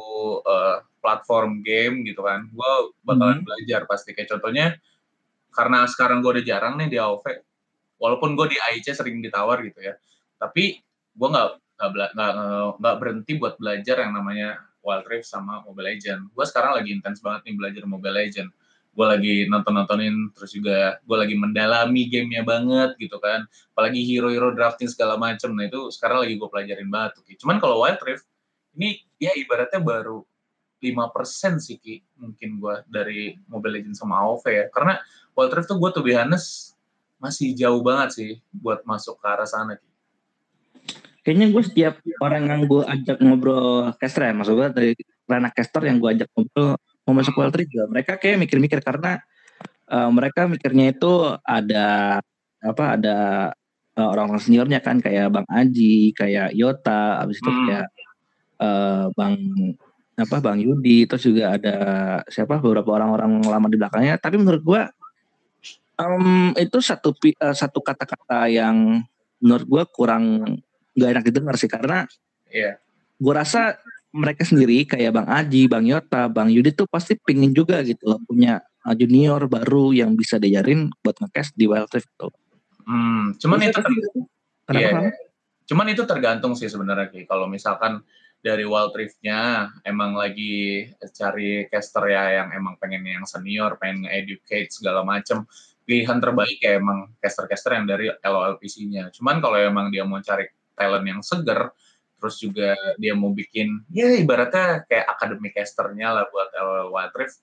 uh, 0.42 0.82
platform 0.98 1.62
game 1.62 2.02
gitu 2.02 2.26
kan, 2.26 2.50
gue 2.50 2.72
bakalan 3.06 3.42
hmm. 3.42 3.46
belajar 3.46 3.86
pasti. 3.86 4.14
Kayak 4.14 4.38
contohnya, 4.38 4.66
karena 5.54 5.86
sekarang 5.86 6.22
gue 6.22 6.38
udah 6.38 6.46
jarang 6.46 6.74
nih 6.78 6.90
di 6.90 6.98
AOV, 6.98 7.24
walaupun 8.02 8.34
gue 8.34 8.54
di 8.54 8.58
AIC 8.58 8.94
sering 8.94 9.22
ditawar 9.22 9.62
gitu 9.62 9.78
ya, 9.78 9.94
tapi 10.42 10.82
gue 11.14 11.28
nggak 11.30 11.48
nggak 11.78 12.10
nggak 12.78 12.96
berhenti 12.98 13.38
buat 13.38 13.54
belajar 13.62 14.02
yang 14.02 14.18
namanya 14.18 14.58
Wild 14.82 15.06
Rift 15.06 15.30
sama 15.30 15.62
Mobile 15.62 15.94
Legend. 15.94 16.34
Gue 16.34 16.46
sekarang 16.46 16.74
lagi 16.74 16.90
intens 16.90 17.22
banget 17.22 17.46
nih 17.46 17.54
belajar 17.54 17.82
Mobile 17.86 18.16
Legend. 18.18 18.50
Gue 18.98 19.06
lagi 19.06 19.34
nonton-nontonin, 19.46 20.34
terus 20.34 20.50
juga 20.50 20.98
gue 21.06 21.16
lagi 21.16 21.38
mendalami 21.38 22.10
gamenya 22.10 22.42
banget 22.42 22.98
gitu 22.98 23.22
kan. 23.22 23.46
Apalagi 23.70 24.02
hero-hero 24.02 24.58
drafting 24.58 24.90
segala 24.90 25.14
macem. 25.14 25.54
Nah 25.54 25.70
itu 25.70 25.94
sekarang 25.94 26.26
lagi 26.26 26.34
gue 26.34 26.48
pelajarin 26.50 26.90
banget 26.90 27.22
tuh. 27.22 27.22
Cuman 27.38 27.62
kalau 27.62 27.86
Wild 27.86 28.02
Rift, 28.02 28.26
ini 28.74 28.98
ya 29.22 29.30
ibaratnya 29.38 29.78
baru 29.78 30.26
5% 30.82 31.62
sih 31.62 31.78
Ki, 31.78 32.02
mungkin 32.18 32.58
gue 32.58 32.74
dari 32.90 33.38
Mobile 33.46 33.78
Legends 33.78 34.02
sama 34.02 34.18
AoV 34.18 34.44
ya. 34.50 34.66
Karena 34.74 34.98
Wild 35.38 35.54
Rift 35.54 35.70
tuh 35.70 35.78
gue 35.78 35.90
tuh 35.94 36.02
honest, 36.02 36.74
masih 37.22 37.54
jauh 37.54 37.78
banget 37.86 38.08
sih 38.18 38.30
buat 38.50 38.82
masuk 38.82 39.22
ke 39.22 39.26
arah 39.30 39.46
sana 39.46 39.78
Ki 39.78 39.88
kayaknya 41.28 41.52
gue 41.52 41.60
setiap 41.60 41.94
orang 42.24 42.48
yang 42.48 42.62
gue 42.64 42.82
ajak 42.88 43.20
ngobrol 43.20 43.92
caster 44.00 44.30
ya 44.30 44.32
maksud 44.32 44.56
gue 44.56 44.68
dari 44.72 44.92
ranah 45.28 45.52
caster 45.52 45.84
yang 45.84 46.00
gue 46.00 46.08
ajak 46.16 46.28
ngobrol 46.32 46.80
mau 47.08 47.16
masuk 47.16 47.40
Wild 47.40 47.56
Rift 47.56 47.72
juga 47.72 47.88
mereka 47.88 48.20
kayak 48.20 48.36
mikir-mikir 48.44 48.84
karena 48.84 49.24
uh, 49.88 50.12
mereka 50.12 50.44
mikirnya 50.44 50.92
itu 50.92 51.32
ada 51.40 52.20
apa 52.60 52.84
ada 53.00 53.16
uh, 53.96 54.08
orang-orang 54.12 54.44
seniornya 54.44 54.84
kan 54.84 55.00
kayak 55.00 55.32
Bang 55.32 55.48
Aji 55.48 56.12
kayak 56.12 56.52
Yota 56.52 57.24
abis 57.24 57.40
itu 57.40 57.48
hmm. 57.48 57.64
kayak 57.64 57.88
uh, 58.60 59.08
Bang 59.16 59.40
apa 60.18 60.36
Bang 60.44 60.60
Yudi 60.60 61.08
terus 61.08 61.24
juga 61.24 61.56
ada 61.56 61.76
siapa 62.28 62.60
beberapa 62.60 62.92
orang-orang 62.92 63.40
lama 63.40 63.66
di 63.72 63.78
belakangnya 63.80 64.20
tapi 64.20 64.36
menurut 64.36 64.60
gue 64.60 64.82
um, 65.96 66.52
itu 66.58 66.78
satu 66.82 67.14
uh, 67.14 67.54
satu 67.56 67.80
kata-kata 67.80 68.50
yang 68.50 69.00
menurut 69.38 69.66
gue 69.66 69.82
kurang 69.94 70.58
nggak 70.98 71.10
enak 71.14 71.24
didengar 71.30 71.54
sih 71.54 71.70
karena 71.70 72.04
yeah. 72.50 72.74
gue 73.16 73.32
rasa 73.32 73.78
mereka 74.18 74.42
sendiri 74.42 74.82
kayak 74.82 75.14
Bang 75.14 75.28
Aji, 75.30 75.70
Bang 75.70 75.86
Yota, 75.86 76.26
Bang 76.26 76.50
Yudi 76.50 76.74
tuh 76.74 76.90
pasti 76.90 77.14
pingin 77.14 77.54
juga 77.54 77.78
gitu 77.86 78.10
loh 78.10 78.18
punya 78.26 78.58
uh, 78.82 78.94
junior 78.98 79.46
baru 79.46 79.94
yang 79.94 80.18
bisa 80.18 80.42
diajarin 80.42 80.90
buat 81.00 81.14
ngekes 81.22 81.54
di 81.54 81.70
Wild 81.70 81.88
Rift 81.94 82.10
tuh. 82.18 82.34
Hmm, 82.82 83.38
cuman 83.38 83.58
itu 83.62 83.78
ter... 83.78 83.92
yeah. 84.74 85.14
Cuman 85.68 85.92
itu 85.92 86.02
tergantung 86.08 86.56
sih 86.56 86.66
sebenarnya 86.66 87.12
Ki. 87.12 87.28
Kalau 87.28 87.44
misalkan 87.44 88.00
dari 88.40 88.64
Wild 88.64 88.96
Rift-nya 88.96 89.68
emang 89.84 90.16
lagi 90.16 90.88
cari 91.12 91.68
caster 91.68 92.08
ya 92.08 92.42
yang 92.42 92.48
emang 92.56 92.80
pengen 92.80 93.04
yang 93.04 93.28
senior, 93.28 93.76
pengen 93.76 94.08
nge-educate 94.08 94.72
segala 94.72 95.04
macem, 95.04 95.44
pilihan 95.84 96.16
terbaik 96.16 96.58
ya 96.64 96.80
emang 96.80 97.12
caster-caster 97.20 97.76
yang 97.76 97.84
dari 97.84 98.08
LOLPC-nya. 98.08 99.12
Cuman 99.12 99.44
kalau 99.44 99.60
emang 99.60 99.92
dia 99.92 100.08
mau 100.08 100.22
cari 100.24 100.48
talent 100.72 101.04
yang 101.04 101.20
seger 101.20 101.68
terus 102.18 102.36
juga 102.42 102.74
dia 102.98 103.14
mau 103.14 103.30
bikin 103.30 103.86
ya 103.94 104.18
ibaratnya 104.18 104.82
kayak 104.90 105.06
akademi 105.06 105.54
casternya 105.54 106.10
lah 106.12 106.24
buat 106.28 106.50
LOL 106.54 106.90
Wild 106.90 107.14
Rift. 107.14 107.38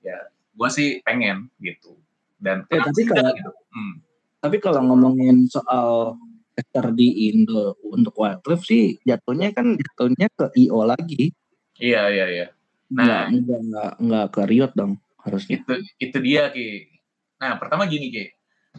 Ya 0.00 0.30
gue 0.30 0.68
sih 0.70 0.88
pengen 1.02 1.50
gitu. 1.58 1.98
Dan 2.40 2.64
ya, 2.72 2.80
tapi 2.80 3.02
kalau 3.04 3.30
gitu. 3.36 3.50
hmm. 3.50 3.94
tapi 4.40 4.56
kalau 4.62 4.80
ngomongin 4.86 5.44
soal 5.50 6.16
caster 6.56 6.92
di 6.94 7.32
Indo 7.32 7.76
untuk 7.84 8.16
Wild 8.16 8.46
Rift 8.46 8.64
sih 8.70 8.96
jatuhnya 9.02 9.50
kan 9.50 9.74
jatuhnya 9.76 10.30
ke 10.30 10.46
IO 10.56 10.86
lagi. 10.86 11.34
Iya 11.80 12.02
iya 12.12 12.26
iya. 12.30 12.46
Nah 12.94 13.30
nggak 13.30 13.60
nggak 13.70 13.92
nggak 14.02 14.26
ke 14.34 14.40
Riot 14.46 14.72
dong 14.78 14.98
harusnya. 15.22 15.62
Itu 15.62 15.74
itu 15.98 16.18
dia 16.22 16.50
ki. 16.54 16.90
Nah 17.42 17.58
pertama 17.58 17.86
gini 17.90 18.10
ki. 18.10 18.24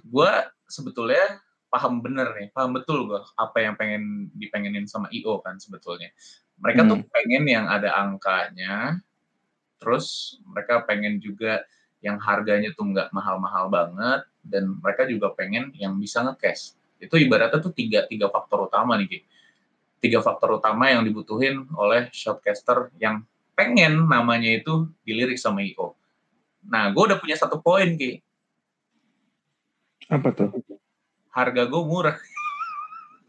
Gue 0.07 0.31
sebetulnya 0.67 1.43
paham 1.71 2.03
bener 2.03 2.35
nih, 2.35 2.51
paham 2.51 2.75
betul 2.75 3.07
gue 3.07 3.21
apa 3.39 3.57
yang 3.63 3.79
pengen 3.79 4.27
dipengenin 4.35 4.85
sama 4.85 5.07
IO 5.15 5.39
kan 5.39 5.55
sebetulnya. 5.55 6.11
Mereka 6.59 6.83
hmm. 6.83 6.89
tuh 6.91 6.99
pengen 7.09 7.43
yang 7.47 7.65
ada 7.71 7.95
angkanya, 7.95 8.99
terus 9.79 10.37
mereka 10.43 10.83
pengen 10.83 11.23
juga 11.23 11.63
yang 12.03 12.19
harganya 12.19 12.75
tuh 12.75 12.91
nggak 12.91 13.09
mahal-mahal 13.15 13.71
banget, 13.71 14.27
dan 14.43 14.77
mereka 14.83 15.07
juga 15.07 15.31
pengen 15.33 15.71
yang 15.79 15.95
bisa 15.95 16.21
nge-cash. 16.27 16.75
Itu 17.01 17.17
ibaratnya 17.17 17.61
tuh 17.63 17.73
tiga, 17.73 18.05
tiga 18.05 18.29
faktor 18.29 18.67
utama 18.69 18.99
nih, 18.99 19.07
Ki. 19.07 19.19
Tiga 20.01 20.19
faktor 20.21 20.57
utama 20.57 20.89
yang 20.89 21.05
dibutuhin 21.05 21.65
oleh 21.77 22.09
shotcaster 22.09 22.89
yang 22.97 23.21
pengen 23.53 24.09
namanya 24.09 24.49
itu 24.49 24.89
dilirik 25.05 25.37
sama 25.37 25.61
IO. 25.61 25.93
Nah, 26.65 26.89
gue 26.89 27.03
udah 27.05 27.17
punya 27.21 27.37
satu 27.37 27.61
poin, 27.61 27.95
Ki. 27.97 28.21
Apa 30.09 30.33
tuh? 30.33 30.49
Harga 31.31 31.63
gue 31.67 31.81
murah. 31.83 32.17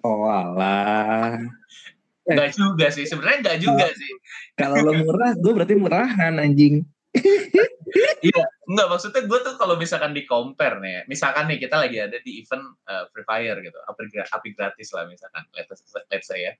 Oh 0.03 0.27
alah. 0.27 1.39
Enggak 2.27 2.55
juga 2.55 2.87
sih, 2.91 3.07
sebenarnya 3.07 3.39
enggak 3.43 3.59
juga 3.63 3.87
sih. 3.95 4.13
Kalau 4.59 4.79
lo 4.83 4.93
murah, 4.95 5.35
gue 5.35 5.53
berarti 5.55 5.75
murahan 5.79 6.35
anjing. 6.39 6.87
iya, 8.27 8.43
enggak 8.63 8.87
maksudnya 8.95 9.23
gue 9.27 9.39
tuh 9.43 9.55
kalau 9.59 9.75
misalkan 9.75 10.15
di 10.15 10.23
compare 10.23 10.79
nih, 10.79 11.03
misalkan 11.11 11.51
nih 11.51 11.59
kita 11.59 11.83
lagi 11.83 11.99
ada 11.99 12.15
di 12.23 12.39
event 12.39 12.63
uh, 12.87 13.11
Free 13.11 13.27
Fire 13.27 13.59
gitu, 13.59 13.75
api, 13.91 14.03
api 14.23 14.49
gratis 14.55 14.95
lah 14.95 15.03
misalkan, 15.11 15.43
let's, 15.59 15.83
let's 16.11 16.27
say 16.31 16.47
ya. 16.47 16.53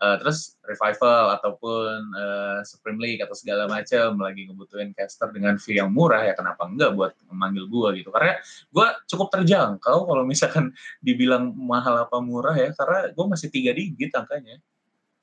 Uh, 0.00 0.16
terus 0.16 0.56
revival 0.64 1.36
ataupun 1.36 2.16
uh, 2.16 2.64
Supreme 2.64 2.96
League 2.96 3.20
atau 3.20 3.36
segala 3.36 3.68
macam 3.68 4.16
lagi 4.24 4.48
ngebutuhin 4.48 4.96
caster 4.96 5.28
dengan 5.28 5.60
fee 5.60 5.76
yang 5.76 5.92
murah 5.92 6.24
ya 6.24 6.32
kenapa 6.32 6.64
enggak 6.64 6.96
buat 6.96 7.12
memanggil 7.28 7.68
gue 7.68 8.00
gitu 8.00 8.08
karena 8.08 8.40
gue 8.72 8.86
cukup 9.12 9.28
terjangkau 9.28 10.08
kalau 10.08 10.24
misalkan 10.24 10.72
dibilang 11.04 11.52
mahal 11.52 12.00
apa 12.00 12.16
murah 12.24 12.56
ya 12.56 12.72
karena 12.72 13.12
gue 13.12 13.26
masih 13.28 13.52
tiga 13.52 13.76
digit 13.76 14.16
angkanya. 14.16 14.56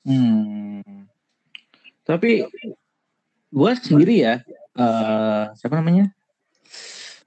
Hmm. 0.06 1.10
Tapi 2.06 2.46
gue 3.50 3.72
sendiri 3.82 4.14
ya 4.22 4.34
uh, 4.78 5.50
siapa 5.58 5.74
namanya? 5.74 6.14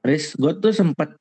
Riz, 0.01 0.33
gue 0.33 0.51
tuh 0.57 0.73
sempat 0.73 1.13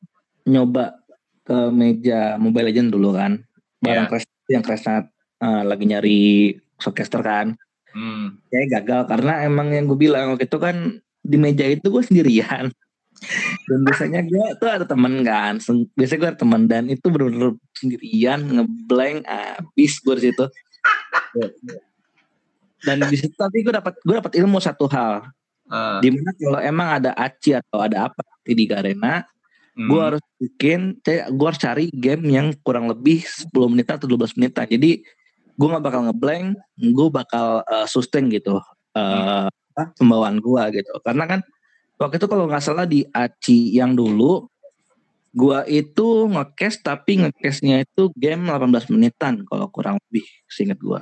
nyoba 0.48 1.04
ke 1.44 1.68
meja 1.68 2.40
Mobile 2.40 2.72
Legend 2.72 2.88
dulu 2.96 3.12
kan, 3.12 3.44
bareng 3.84 4.08
yeah. 4.08 4.10
Crash, 4.10 4.26
yang 4.48 4.64
Crash 4.64 4.88
uh, 4.88 5.62
lagi 5.64 5.84
nyari 5.84 6.20
showcaster 6.80 7.20
kan. 7.20 7.60
Hmm. 7.92 8.40
Kayak 8.48 8.80
gagal 8.80 9.02
karena 9.12 9.44
emang 9.44 9.74
yang 9.74 9.84
gue 9.84 9.98
bilang 9.98 10.32
waktu 10.32 10.48
itu 10.48 10.56
kan 10.56 11.02
di 11.20 11.36
meja 11.36 11.68
itu 11.68 11.92
gue 11.92 12.00
sendirian. 12.00 12.72
Dan 13.68 13.84
biasanya 13.84 14.24
gue 14.24 14.46
tuh 14.56 14.68
ada 14.72 14.88
temen 14.88 15.20
kan, 15.20 15.60
biasanya 15.92 16.18
gue 16.18 16.30
ada 16.32 16.40
temen 16.40 16.62
dan 16.64 16.88
itu 16.88 17.04
bener-bener 17.12 17.52
sendirian 17.76 18.40
ngeblank 18.40 19.28
abis 19.28 20.00
gue 20.00 20.14
di 20.16 20.22
situ. 20.32 20.44
Dan 22.88 23.04
di 23.04 23.16
situ 23.20 23.36
tapi 23.36 23.60
gue 23.60 23.76
dapat 23.76 24.00
gue 24.00 24.14
dapat 24.16 24.32
ilmu 24.40 24.56
satu 24.56 24.88
hal 24.88 25.28
Uh. 25.70 26.02
Di 26.02 26.10
mana 26.10 26.30
kalau 26.34 26.60
emang 26.60 26.88
ada 26.98 27.10
aci 27.14 27.54
atau 27.54 27.78
ada 27.78 28.10
apa 28.10 28.26
di 28.42 28.66
Garena, 28.66 29.22
hmm. 29.78 29.86
gue 29.86 30.00
harus 30.02 30.24
bikin, 30.42 30.98
gue 31.06 31.46
harus 31.46 31.62
cari 31.62 31.86
game 31.94 32.26
yang 32.26 32.50
kurang 32.66 32.90
lebih 32.90 33.22
10 33.22 33.54
menit 33.70 33.86
atau 33.86 34.10
12 34.10 34.34
menit. 34.34 34.58
Jadi 34.58 35.06
gue 35.54 35.66
nggak 35.70 35.84
bakal 35.84 36.10
ngeblank, 36.10 36.58
gue 36.74 37.08
bakal 37.08 37.62
uh, 37.64 37.86
sustain 37.86 38.26
gitu 38.32 38.58
uh, 38.98 39.46
hmm. 39.46 39.94
pembawaan 39.94 40.42
gue 40.42 40.82
gitu. 40.82 40.92
Karena 41.06 41.24
kan 41.30 41.40
waktu 42.02 42.18
itu 42.18 42.26
kalau 42.26 42.50
nggak 42.50 42.64
salah 42.64 42.88
di 42.88 43.06
aci 43.14 43.70
yang 43.76 43.94
dulu, 43.94 44.50
gue 45.30 45.58
itu 45.70 46.26
ngecast 46.26 46.82
tapi 46.82 47.22
ngecastnya 47.22 47.86
itu 47.86 48.10
game 48.18 48.50
18 48.50 48.90
menitan 48.90 49.46
kalau 49.46 49.70
kurang 49.70 50.02
lebih 50.10 50.26
seinget 50.50 50.82
gue. 50.82 51.00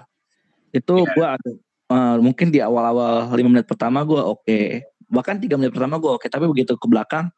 Itu 0.77 1.01
yeah. 1.01 1.15
gue 1.17 1.27
ada 1.27 1.51
uh, 1.89 2.17
mungkin 2.21 2.53
di 2.53 2.61
awal-awal 2.63 3.33
lima 3.35 3.59
menit 3.59 3.67
pertama 3.67 4.05
gue 4.05 4.21
oke 4.21 4.45
okay. 4.45 4.87
bahkan 5.09 5.41
tiga 5.41 5.57
menit 5.57 5.73
pertama 5.73 5.97
gue 5.97 6.09
oke 6.09 6.23
okay. 6.25 6.31
tapi 6.31 6.47
begitu 6.49 6.77
ke 6.77 6.87
belakang 6.87 7.33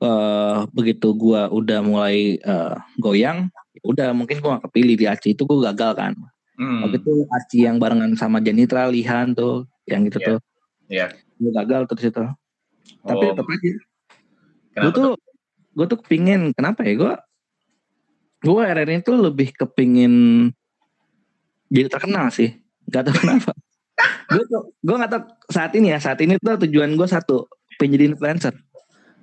uh, 0.00 0.64
begitu 0.72 1.12
gue 1.16 1.40
udah 1.52 1.80
mulai 1.84 2.40
uh, 2.42 2.76
goyang 3.00 3.52
ya 3.76 3.82
udah 3.84 4.08
mungkin 4.16 4.40
gue 4.40 4.50
gak 4.50 4.64
kepilih 4.72 4.96
di 4.96 5.06
Aci 5.06 5.28
itu 5.36 5.44
gue 5.44 5.58
gagal 5.60 5.92
kan 5.96 6.12
hmm. 6.56 6.88
waktu 6.88 6.96
itu 7.00 7.12
Aci 7.28 7.58
yang 7.68 7.76
barengan 7.76 8.16
sama 8.16 8.40
Janitra 8.40 8.88
Lihan 8.88 9.36
tuh 9.36 9.68
yang 9.84 10.04
gitu 10.08 10.18
yeah. 10.20 10.28
tuh 10.28 10.38
yeah. 10.88 11.10
gue 11.36 11.52
gagal 11.52 11.82
terus 11.92 12.04
itu 12.08 12.24
oh. 12.24 12.34
tapi 13.04 13.24
tetap 13.32 13.46
aja 13.46 13.72
gue 14.76 14.92
tuh 14.92 15.08
gue 15.76 15.86
tuh 15.88 15.98
kepingin 16.00 16.52
kenapa 16.56 16.84
ya 16.84 16.94
gue 16.96 17.14
gue 18.44 18.62
RR 18.62 18.90
tuh 19.04 19.16
lebih 19.20 19.52
kepingin 19.56 20.48
jadi 21.66 21.88
terkenal 21.90 22.30
sih 22.32 22.56
Gak 22.86 23.10
tau 23.10 23.14
kenapa 23.22 23.52
gue 24.30 24.44
tuh 24.48 24.62
gue 24.84 24.96
nggak 24.96 25.10
tau 25.12 25.22
saat 25.48 25.72
ini 25.72 25.92
ya 25.92 25.98
saat 25.98 26.20
ini 26.20 26.36
tuh 26.40 26.60
tujuan 26.68 26.94
gue 26.94 27.08
satu 27.08 27.48
pengen 27.80 27.96
jadi 27.96 28.04
influencer 28.12 28.54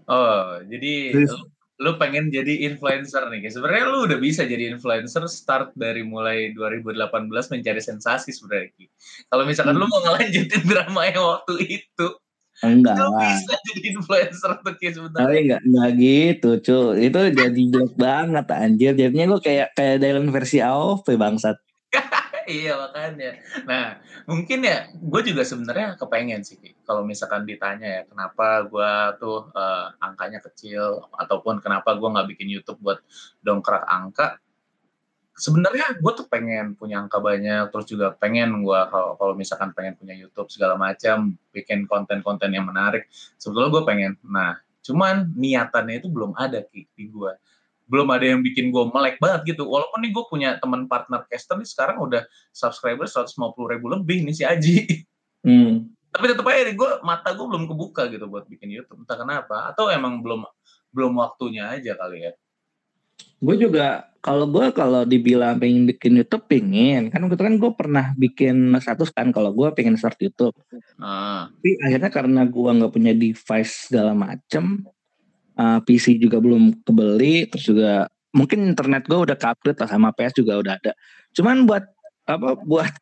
oh 0.10 0.62
jadi 0.66 0.94
lu, 1.14 1.38
lu 1.82 1.92
pengen 2.02 2.34
jadi 2.34 2.66
influencer 2.70 3.22
nih 3.30 3.50
sebenarnya 3.54 3.86
lu 3.90 4.00
udah 4.10 4.18
bisa 4.18 4.46
jadi 4.50 4.74
influencer 4.74 5.26
start 5.30 5.74
dari 5.78 6.02
mulai 6.02 6.54
2018 6.58 7.30
mencari 7.30 7.82
sensasi 7.82 8.34
sebenarnya 8.34 8.90
kalau 9.30 9.44
misalkan 9.46 9.78
hmm. 9.78 9.82
lu 9.82 9.88
mau 9.90 10.02
ngelanjutin 10.02 10.64
drama 10.72 11.02
yang 11.06 11.24
waktu 11.24 11.54
itu 11.82 12.08
Enggak 12.62 12.96
lu 12.96 13.12
bisa 13.18 13.54
jadi 13.66 13.82
influencer 13.92 14.52
tuh 14.64 14.74
kayak 14.80 14.94
sebenarnya. 14.96 15.26
Tapi 15.26 15.38
enggak, 15.42 15.62
enggak 15.68 15.90
gitu 16.00 16.50
cuy. 16.64 17.10
Itu 17.10 17.20
jadi 17.34 17.62
jelek 17.76 17.94
banget 18.00 18.46
anjir. 18.54 18.94
Jadinya 18.96 19.26
lu 19.36 19.38
kayak 19.44 19.76
kayak 19.76 19.98
Dylan 20.00 20.30
versi 20.32 20.62
AOV 20.64 21.04
bangsat. 21.18 21.58
iya 22.48 22.74
makanya. 22.80 23.40
Nah 23.66 24.00
mungkin 24.30 24.64
ya 24.64 24.88
gue 24.94 25.22
juga 25.26 25.44
sebenarnya 25.44 26.00
kepengen 26.00 26.42
sih 26.46 26.60
kalau 26.84 27.04
misalkan 27.04 27.48
ditanya 27.48 27.88
ya 27.88 28.02
kenapa 28.08 28.68
gue 28.68 28.94
tuh 29.20 29.52
uh, 29.52 29.94
angkanya 30.00 30.40
kecil 30.44 31.08
ataupun 31.16 31.60
kenapa 31.64 31.96
gue 31.96 32.08
nggak 32.08 32.28
bikin 32.36 32.48
YouTube 32.52 32.80
buat 32.84 33.00
dongkrak 33.44 33.84
angka. 33.88 34.40
Sebenarnya 35.34 35.98
gue 35.98 36.12
tuh 36.14 36.30
pengen 36.30 36.78
punya 36.78 37.02
angka 37.02 37.18
banyak, 37.18 37.74
terus 37.74 37.90
juga 37.90 38.14
pengen 38.14 38.62
gue 38.62 38.80
kalau 38.94 39.34
misalkan 39.34 39.74
pengen 39.74 39.98
punya 39.98 40.14
YouTube 40.14 40.46
segala 40.54 40.78
macam, 40.78 41.34
bikin 41.50 41.90
konten-konten 41.90 42.54
yang 42.54 42.70
menarik. 42.70 43.10
Sebetulnya 43.42 43.74
gue 43.74 43.82
pengen. 43.82 44.14
Nah, 44.30 44.62
cuman 44.86 45.34
niatannya 45.34 46.06
itu 46.06 46.14
belum 46.14 46.38
ada 46.38 46.62
di 46.70 46.86
gue 47.10 47.34
belum 47.88 48.08
ada 48.12 48.26
yang 48.26 48.42
bikin 48.42 48.72
gue 48.72 48.84
melek 48.90 49.20
banget 49.20 49.56
gitu. 49.56 49.68
Walaupun 49.68 50.04
nih 50.04 50.12
gue 50.16 50.24
punya 50.28 50.50
teman 50.60 50.88
partner 50.88 51.28
caster 51.28 51.60
nih 51.60 51.68
sekarang 51.68 52.00
udah 52.00 52.24
subscriber 52.56 53.06
150 53.06 53.36
ribu 53.72 53.86
lebih 53.92 54.24
nih 54.24 54.36
si 54.36 54.44
Aji. 54.44 54.78
Hmm. 55.44 55.92
Tapi 56.14 56.26
tetap 56.30 56.46
aja 56.46 56.72
gue 56.72 56.92
mata 57.02 57.34
gue 57.34 57.46
belum 57.46 57.66
kebuka 57.68 58.08
gitu 58.08 58.30
buat 58.30 58.48
bikin 58.48 58.72
YouTube. 58.72 59.04
Entah 59.04 59.20
kenapa. 59.20 59.74
Atau 59.74 59.90
emang 59.92 60.24
belum 60.24 60.46
belum 60.94 61.14
waktunya 61.20 61.74
aja 61.74 61.98
kali 61.98 62.30
ya. 62.30 62.32
Gue 63.44 63.60
juga 63.60 64.08
kalau 64.24 64.48
gue 64.48 64.72
kalau 64.72 65.04
dibilang 65.04 65.60
pengen 65.60 65.84
bikin 65.84 66.16
YouTube 66.16 66.48
pengen 66.48 67.12
kan 67.12 67.28
waktu 67.28 67.44
kan 67.44 67.60
gue 67.60 67.72
pernah 67.76 68.16
bikin 68.16 68.72
status 68.80 69.12
kan 69.12 69.36
kalau 69.36 69.52
gue 69.52 69.68
pengen 69.76 70.00
start 70.00 70.16
YouTube. 70.24 70.56
Ah. 70.96 71.52
Tapi 71.52 71.76
akhirnya 71.84 72.08
karena 72.08 72.42
gue 72.48 72.70
nggak 72.72 72.94
punya 72.96 73.12
device 73.12 73.92
segala 73.92 74.16
macem, 74.16 74.88
uh, 75.58 75.78
eh, 75.78 75.80
PC 75.86 76.18
juga 76.18 76.38
belum 76.42 76.84
kebeli 76.86 77.50
terus 77.50 77.66
juga 77.70 78.08
mungkin 78.34 78.74
internet 78.74 79.06
gue 79.06 79.20
udah 79.30 79.38
upgrade 79.38 79.78
lah 79.78 79.90
sama 79.90 80.10
PS 80.14 80.34
juga 80.42 80.60
udah 80.60 80.74
ada. 80.78 80.92
Cuman 81.38 81.70
buat 81.70 81.86
apa 82.24 82.58
buat 82.64 82.94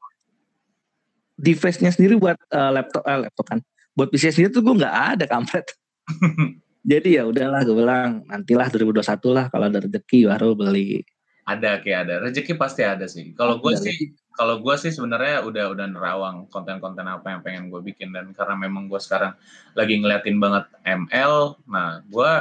device-nya 1.40 1.94
sendiri 1.94 2.18
buat 2.20 2.38
uh, 2.52 2.72
laptop 2.74 3.04
uh, 3.08 3.20
laptop 3.28 3.46
kan. 3.48 3.60
Buat 3.96 4.12
PC 4.12 4.36
sendiri 4.36 4.52
tuh 4.52 4.64
gue 4.64 4.76
nggak 4.84 4.96
ada 5.18 5.26
kampret. 5.28 5.68
Jadi 6.92 7.22
ya 7.22 7.30
udahlah 7.30 7.62
gue 7.62 7.78
bilang 7.78 8.26
nantilah 8.26 8.68
2021 8.74 9.38
lah 9.38 9.46
kalau 9.54 9.66
ada 9.70 9.80
rezeki 9.86 10.28
baru 10.28 10.58
beli. 10.58 11.06
Ada 11.46 11.82
kayak 11.82 12.00
ada. 12.08 12.14
Rezeki 12.26 12.54
pasti 12.58 12.82
ada 12.82 13.06
sih. 13.06 13.34
Kalau 13.38 13.62
gue 13.62 13.74
sih 13.78 14.14
kalau 14.36 14.64
gue 14.64 14.76
sih 14.80 14.92
sebenarnya 14.92 15.44
udah 15.44 15.76
udah 15.76 15.86
nerawang 15.92 16.48
konten-konten 16.48 17.04
apa 17.08 17.36
yang 17.36 17.42
pengen 17.44 17.64
gue 17.68 17.82
bikin 17.84 18.16
dan 18.16 18.32
karena 18.32 18.56
memang 18.56 18.88
gue 18.88 19.00
sekarang 19.00 19.36
lagi 19.76 20.00
ngeliatin 20.00 20.40
banget 20.40 20.66
ML 20.88 21.60
nah 21.68 22.00
gue 22.08 22.32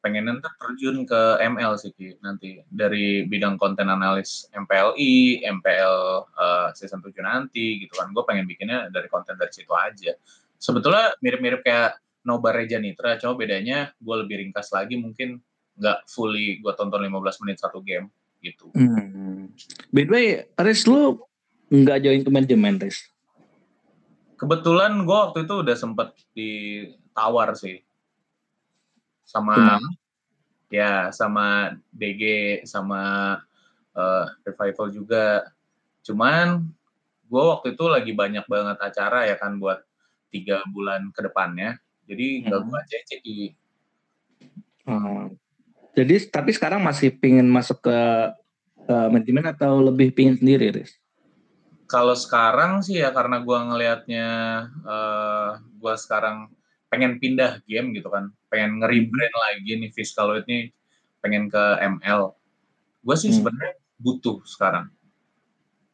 pengen 0.00 0.32
nanti 0.32 0.48
terjun 0.56 1.04
ke 1.04 1.20
ML 1.44 1.76
sih 1.76 1.92
Ki, 1.92 2.16
nanti 2.24 2.64
dari 2.72 3.28
bidang 3.28 3.60
konten 3.60 3.92
analis 3.92 4.48
MPLI, 4.56 5.44
MPL 5.44 5.96
uh, 6.24 6.68
eh, 6.68 6.68
season 6.72 7.04
7 7.04 7.12
nanti 7.20 7.84
gitu 7.84 7.92
kan. 8.00 8.08
Gue 8.16 8.24
pengen 8.24 8.48
bikinnya 8.48 8.88
dari 8.88 9.12
konten 9.12 9.36
dari 9.36 9.52
situ 9.52 9.70
aja. 9.76 10.16
Sebetulnya 10.56 11.12
mirip-mirip 11.20 11.60
kayak 11.60 12.00
Nobar 12.24 12.56
Reja 12.56 12.80
Nitra, 12.80 13.20
cuma 13.20 13.36
bedanya 13.36 13.92
gue 14.00 14.16
lebih 14.24 14.40
ringkas 14.44 14.72
lagi 14.72 14.96
mungkin 14.96 15.40
nggak 15.80 16.04
fully 16.12 16.60
gue 16.60 16.72
tonton 16.76 17.00
15 17.00 17.40
menit 17.44 17.56
satu 17.56 17.80
game 17.80 18.12
gitu. 18.40 18.72
Hmm. 18.72 19.52
By 19.92 20.04
the 20.08 20.12
way, 20.12 20.26
Riz 20.60 20.88
lu 20.88 21.20
nggak 21.70 22.00
join 22.02 22.20
ke 22.24 22.30
manajemen, 22.32 22.80
Riz? 22.80 22.98
Kebetulan 24.40 25.04
gue 25.04 25.18
waktu 25.18 25.44
itu 25.44 25.54
udah 25.60 25.76
sempet 25.76 26.16
ditawar 26.32 27.52
sih 27.52 27.84
sama 29.28 29.78
hmm. 29.78 29.92
ya 30.72 31.12
sama 31.14 31.76
DG 31.92 32.22
sama 32.64 33.36
uh, 33.94 34.26
revival 34.42 34.88
juga. 34.90 35.52
Cuman 36.02 36.64
gue 37.30 37.42
waktu 37.44 37.76
itu 37.76 37.84
lagi 37.86 38.12
banyak 38.16 38.48
banget 38.48 38.80
acara 38.80 39.28
ya 39.28 39.36
kan 39.36 39.60
buat 39.60 39.84
tiga 40.32 40.64
bulan 40.72 41.12
ke 41.12 41.20
depannya. 41.20 41.76
Jadi 42.08 42.48
nggak 42.48 42.60
hmm. 42.64 42.68
gue 42.68 42.78
aja 42.80 42.98
cek 43.06 43.22
Hmm. 44.90 45.36
Jadi 45.94 46.30
tapi 46.30 46.50
sekarang 46.54 46.80
masih 46.82 47.10
pingin 47.18 47.46
masuk 47.50 47.82
ke 47.82 47.98
uh, 48.86 49.08
manajemen 49.10 49.50
atau 49.50 49.82
lebih 49.82 50.14
pingin 50.14 50.38
sendiri, 50.38 50.70
Riz? 50.70 50.94
Kalau 51.90 52.14
sekarang 52.14 52.86
sih 52.86 53.02
ya 53.02 53.10
karena 53.10 53.42
gue 53.42 53.58
ngelihatnya 53.58 54.28
uh, 54.86 54.94
eh, 54.94 55.50
gue 55.58 55.94
sekarang 55.98 56.46
pengen 56.86 57.18
pindah 57.18 57.66
game 57.66 57.90
gitu 57.98 58.06
kan, 58.06 58.30
pengen 58.46 58.78
nge-rebrand 58.78 59.34
lagi 59.34 59.74
nih 59.74 59.90
Fiscaloid 59.90 60.46
ini 60.46 60.70
pengen 61.18 61.50
ke 61.50 61.64
ML. 61.98 62.30
Gue 63.02 63.16
sih 63.18 63.34
hmm. 63.34 63.42
sebenarnya 63.42 63.74
butuh 63.98 64.38
sekarang. 64.46 64.86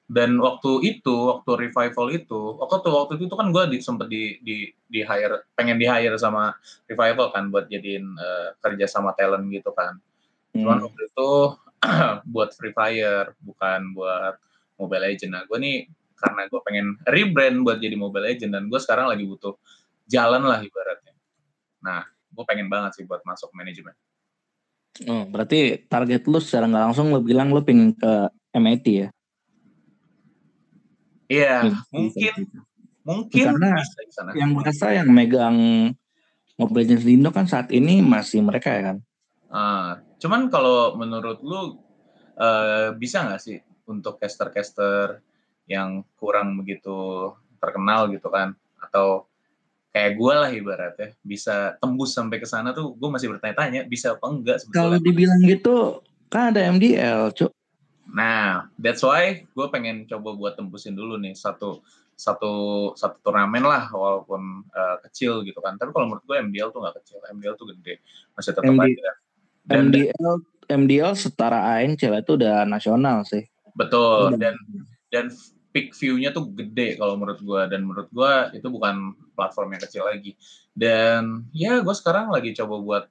Dan 0.07 0.39
waktu 0.39 0.87
itu, 0.87 1.35
waktu 1.35 1.67
revival 1.67 2.07
itu, 2.15 2.41
waktu 2.63 2.75
tuh 2.79 2.95
waktu 2.95 3.19
itu 3.19 3.35
kan 3.35 3.51
gue 3.51 3.75
di, 3.75 3.79
sempet 3.83 4.07
di, 4.07 4.39
di 4.39 4.71
di 4.87 5.03
hire, 5.03 5.51
pengen 5.59 5.83
di 5.83 5.87
hire 5.91 6.15
sama 6.15 6.55
revival 6.87 7.35
kan 7.35 7.51
buat 7.51 7.67
jadiin 7.67 8.15
uh, 8.15 8.55
kerja 8.63 8.87
sama 8.87 9.19
talent 9.19 9.51
gitu 9.51 9.75
kan. 9.75 9.99
Hmm. 10.55 10.63
Cuman 10.63 10.79
waktu 10.87 11.11
itu 11.11 11.31
buat 12.35 12.55
Free 12.55 12.71
Fire, 12.71 13.35
bukan 13.43 13.99
buat 13.99 14.39
Mobile 14.79 15.11
Legend. 15.11 15.33
Nah, 15.35 15.43
gue 15.43 15.59
nih 15.59 15.91
karena 16.17 16.43
gue 16.49 16.61
pengen 16.63 16.87
rebrand 17.05 17.59
buat 17.67 17.83
jadi 17.83 17.99
Mobile 17.99 18.31
Legend 18.31 18.53
dan 18.55 18.65
gue 18.71 18.81
sekarang 18.81 19.11
lagi 19.11 19.27
butuh 19.27 19.59
jalan 20.07 20.47
lah 20.47 20.63
ibaratnya. 20.63 21.19
Nah, 21.83 22.07
gue 22.07 22.45
pengen 22.47 22.71
banget 22.71 23.03
sih 23.03 23.05
buat 23.05 23.27
masuk 23.27 23.51
manajemen. 23.59 23.93
Oh, 25.05 25.29
berarti 25.29 25.85
target 25.91 26.25
lu 26.25 26.41
secara 26.41 26.65
nggak 26.71 26.85
langsung 26.89 27.13
lo 27.13 27.21
bilang 27.21 27.53
lo 27.53 27.61
pengen 27.61 27.93
ke 27.93 28.33
MIT 28.57 28.87
ya? 28.89 29.09
Iya, 31.27 31.75
mungkin 31.91 32.35
mungkin 33.07 33.45
karena 33.55 33.79
bisa 33.79 34.21
yang 34.35 34.51
merasa 34.55 34.87
yang 34.95 35.09
megang 35.11 35.57
Mobile 36.57 36.89
Legends 36.89 37.07
Indo 37.07 37.31
kan 37.31 37.47
saat 37.47 37.69
ini 37.71 38.01
masih 38.01 38.43
mereka 38.43 38.73
ya 38.73 38.83
kan. 38.93 38.97
Uh, 39.47 39.91
cuman 40.19 40.51
kalau 40.51 40.99
menurut 40.99 41.39
lu 41.45 41.79
uh, 42.41 42.95
bisa 42.97 43.23
nggak 43.27 43.43
sih 43.43 43.59
untuk 43.87 44.19
caster-caster 44.19 45.23
yang 45.71 46.03
kurang 46.19 46.59
begitu 46.59 47.31
terkenal 47.59 48.11
gitu 48.11 48.31
kan 48.31 48.55
atau 48.79 49.27
kayak 49.91 50.13
gue 50.19 50.35
lah 50.35 50.51
ibaratnya 50.53 51.09
bisa 51.25 51.75
tembus 51.81 52.13
sampai 52.13 52.37
ke 52.37 52.47
sana 52.47 52.77
tuh 52.77 52.93
gue 52.95 53.09
masih 53.09 53.33
bertanya-tanya 53.33 53.89
bisa 53.89 54.15
apa 54.15 54.27
enggak 54.29 54.57
Kalau 54.71 55.01
dibilang 55.01 55.41
gitu 55.47 56.05
kan 56.29 56.53
ada 56.53 56.69
MDL, 56.69 57.33
cuk. 57.33 57.56
Nah, 58.11 58.71
that's 58.79 59.03
why 59.03 59.43
gue 59.43 59.67
pengen 59.71 60.07
coba 60.07 60.35
buat 60.35 60.55
tembusin 60.55 60.95
dulu 60.95 61.19
nih 61.19 61.35
satu 61.35 61.83
satu 62.17 62.55
satu 62.97 63.21
turnamen 63.21 63.61
lah 63.61 63.93
walaupun 63.93 64.65
uh, 64.73 64.97
kecil 65.05 65.45
gitu 65.45 65.61
kan. 65.61 65.77
Tapi 65.77 65.93
kalau 65.93 66.09
menurut 66.09 66.25
gue 66.25 66.37
MDL 66.39 66.73
tuh 66.73 66.81
nggak 66.81 66.97
kecil, 67.05 67.19
MDL 67.29 67.55
tuh 67.61 67.67
gede, 67.77 68.01
masih 68.33 68.51
tetap 68.57 68.65
MD, 68.65 68.81
aja. 68.97 69.11
Dan, 69.67 69.79
MDL 69.93 70.35
MDL 70.67 71.13
setara 71.15 71.61
ANCL 71.79 72.25
itu 72.25 72.33
udah 72.41 72.65
nasional 72.65 73.23
sih. 73.29 73.45
Betul 73.77 74.35
udah. 74.35 74.41
dan 74.41 74.55
dan 75.13 75.27
peak 75.71 75.93
view-nya 75.93 76.33
tuh 76.33 76.49
gede 76.57 76.97
kalau 76.97 77.21
menurut 77.21 77.37
gue 77.45 77.63
dan 77.69 77.85
menurut 77.85 78.09
gue 78.09 78.33
itu 78.57 78.65
bukan 78.73 79.13
platform 79.37 79.77
yang 79.77 79.83
kecil 79.85 80.09
lagi. 80.09 80.33
Dan 80.73 81.53
ya 81.53 81.85
gue 81.85 81.95
sekarang 81.95 82.33
lagi 82.33 82.57
coba 82.57 82.81
buat 82.81 83.05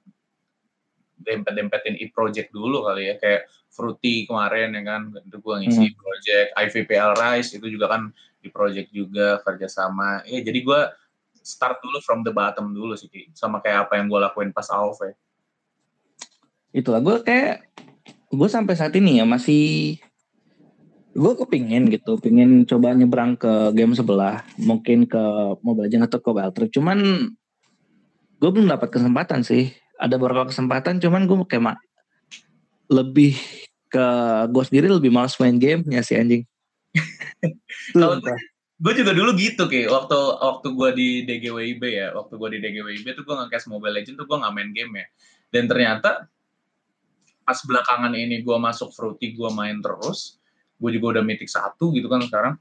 dempet-dempetin 1.20 1.96
e-project 2.00 2.52
dulu 2.52 2.86
kali 2.86 3.12
ya. 3.12 3.14
Kayak 3.16 3.48
Fruity 3.72 4.24
kemarin 4.24 4.72
ya 4.72 4.82
kan 4.88 5.12
itu 5.12 5.36
gue 5.36 5.54
ngisi 5.64 5.86
hmm. 5.92 5.96
project. 6.00 6.48
IVPL 6.56 7.12
Rise 7.16 7.50
itu 7.60 7.66
juga 7.68 7.92
kan 7.92 8.08
di 8.40 8.48
project 8.48 8.88
juga 8.92 9.40
kerjasama. 9.44 10.24
Ya 10.24 10.40
jadi 10.40 10.64
gue 10.64 10.80
start 11.46 11.78
dulu 11.78 12.02
from 12.02 12.26
the 12.26 12.34
bottom 12.34 12.74
dulu 12.74 12.98
sih 12.98 13.06
sama 13.30 13.62
kayak 13.62 13.86
apa 13.86 14.02
yang 14.02 14.10
gue 14.10 14.18
lakuin 14.18 14.50
pas 14.50 14.66
AOV 14.66 15.14
itulah 16.74 16.98
gue 16.98 17.22
kayak 17.22 17.70
gue 18.34 18.48
sampai 18.50 18.74
saat 18.74 18.90
ini 18.98 19.22
ya 19.22 19.24
masih 19.24 19.96
gue 21.16 21.32
kepingin 21.38 21.86
gitu 21.88 22.18
pingin 22.18 22.66
coba 22.66 22.92
nyebrang 22.92 23.38
ke 23.38 23.72
game 23.72 23.94
sebelah 23.94 24.42
mungkin 24.58 25.06
ke 25.06 25.22
Mobile 25.62 25.86
Legends 25.86 26.10
atau 26.10 26.20
ke 26.20 26.30
Rift 26.34 26.74
cuman 26.74 26.98
gue 28.36 28.50
belum 28.50 28.68
dapat 28.68 28.90
kesempatan 28.90 29.46
sih 29.46 29.70
ada 29.96 30.14
beberapa 30.20 30.48
kesempatan 30.48 31.00
cuman 31.00 31.24
gue 31.24 31.36
kayak 31.48 31.80
lebih 32.86 33.34
ke 33.88 34.06
gue 34.50 34.64
sendiri 34.66 34.86
lebih 34.90 35.10
males 35.10 35.34
main 35.40 35.56
game 35.56 35.82
ya 35.88 36.02
si 36.04 36.14
anjing. 36.14 36.44
Kalau 37.96 38.20
gue 38.76 38.92
juga 38.92 39.16
dulu 39.16 39.32
gitu 39.40 39.64
kayak 39.72 39.88
waktu 39.88 40.18
waktu 40.20 40.68
gue 40.76 40.88
di 40.92 41.08
DGWIB 41.24 41.82
ya 41.88 42.08
waktu 42.12 42.36
gue 42.36 42.48
di 42.56 42.58
DGWIB 42.60 43.06
tuh 43.16 43.24
gue 43.24 43.34
nggak 43.34 43.68
Mobile 43.72 43.94
Legends 44.00 44.20
tuh 44.20 44.26
gue 44.28 44.36
nggak 44.36 44.52
main 44.52 44.70
game 44.76 44.92
ya. 45.00 45.06
Dan 45.48 45.64
ternyata 45.70 46.28
pas 47.46 47.58
belakangan 47.62 48.12
ini 48.12 48.42
gue 48.42 48.56
masuk 48.58 48.92
Fruity 48.92 49.32
gue 49.32 49.50
main 49.54 49.78
terus 49.80 50.36
gue 50.76 50.90
juga 50.92 51.18
udah 51.18 51.22
mythic 51.24 51.48
satu 51.48 51.94
gitu 51.96 52.10
kan 52.10 52.20
sekarang. 52.24 52.54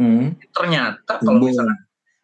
Hmm. 0.00 0.34
ternyata 0.56 1.20
kalau 1.20 1.36
misalkan 1.36 1.78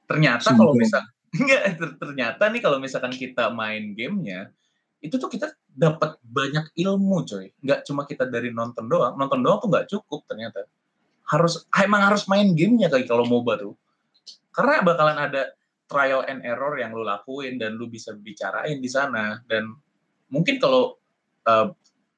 ternyata 0.09 0.57
kalau 0.57 0.73
misal 0.73 1.05
enggak 1.37 1.77
ternyata 2.01 2.49
nih 2.49 2.63
kalau 2.65 2.79
misalkan 2.81 3.13
kita 3.13 3.53
main 3.53 3.93
gamenya 3.93 4.53
itu 4.99 5.15
tuh 5.21 5.31
kita 5.31 5.55
dapat 5.79 6.19
banyak 6.27 6.75
ilmu 6.75 7.23
coy. 7.23 7.55
Nggak 7.63 7.87
cuma 7.87 8.03
kita 8.03 8.27
dari 8.27 8.51
nonton 8.51 8.91
doang. 8.91 9.15
Nonton 9.15 9.47
doang 9.47 9.63
tuh 9.63 9.71
nggak 9.71 9.87
cukup 9.87 10.27
ternyata. 10.27 10.67
Harus 11.29 11.69
emang 11.79 12.03
harus 12.03 12.27
main 12.27 12.51
gamenya 12.57 12.91
kayak 12.91 13.07
kalau 13.07 13.23
MOBA 13.23 13.63
tuh. 13.63 13.75
Karena 14.51 14.83
bakalan 14.83 15.19
ada 15.31 15.55
trial 15.87 16.27
and 16.27 16.43
error 16.43 16.75
yang 16.77 16.91
lu 16.91 17.07
lakuin 17.07 17.63
dan 17.63 17.79
lu 17.79 17.87
bisa 17.87 18.11
bicarain 18.19 18.83
di 18.83 18.91
sana. 18.91 19.39
Dan 19.47 19.71
mungkin 20.35 20.59
kalau 20.59 20.99
uh, 21.47 21.71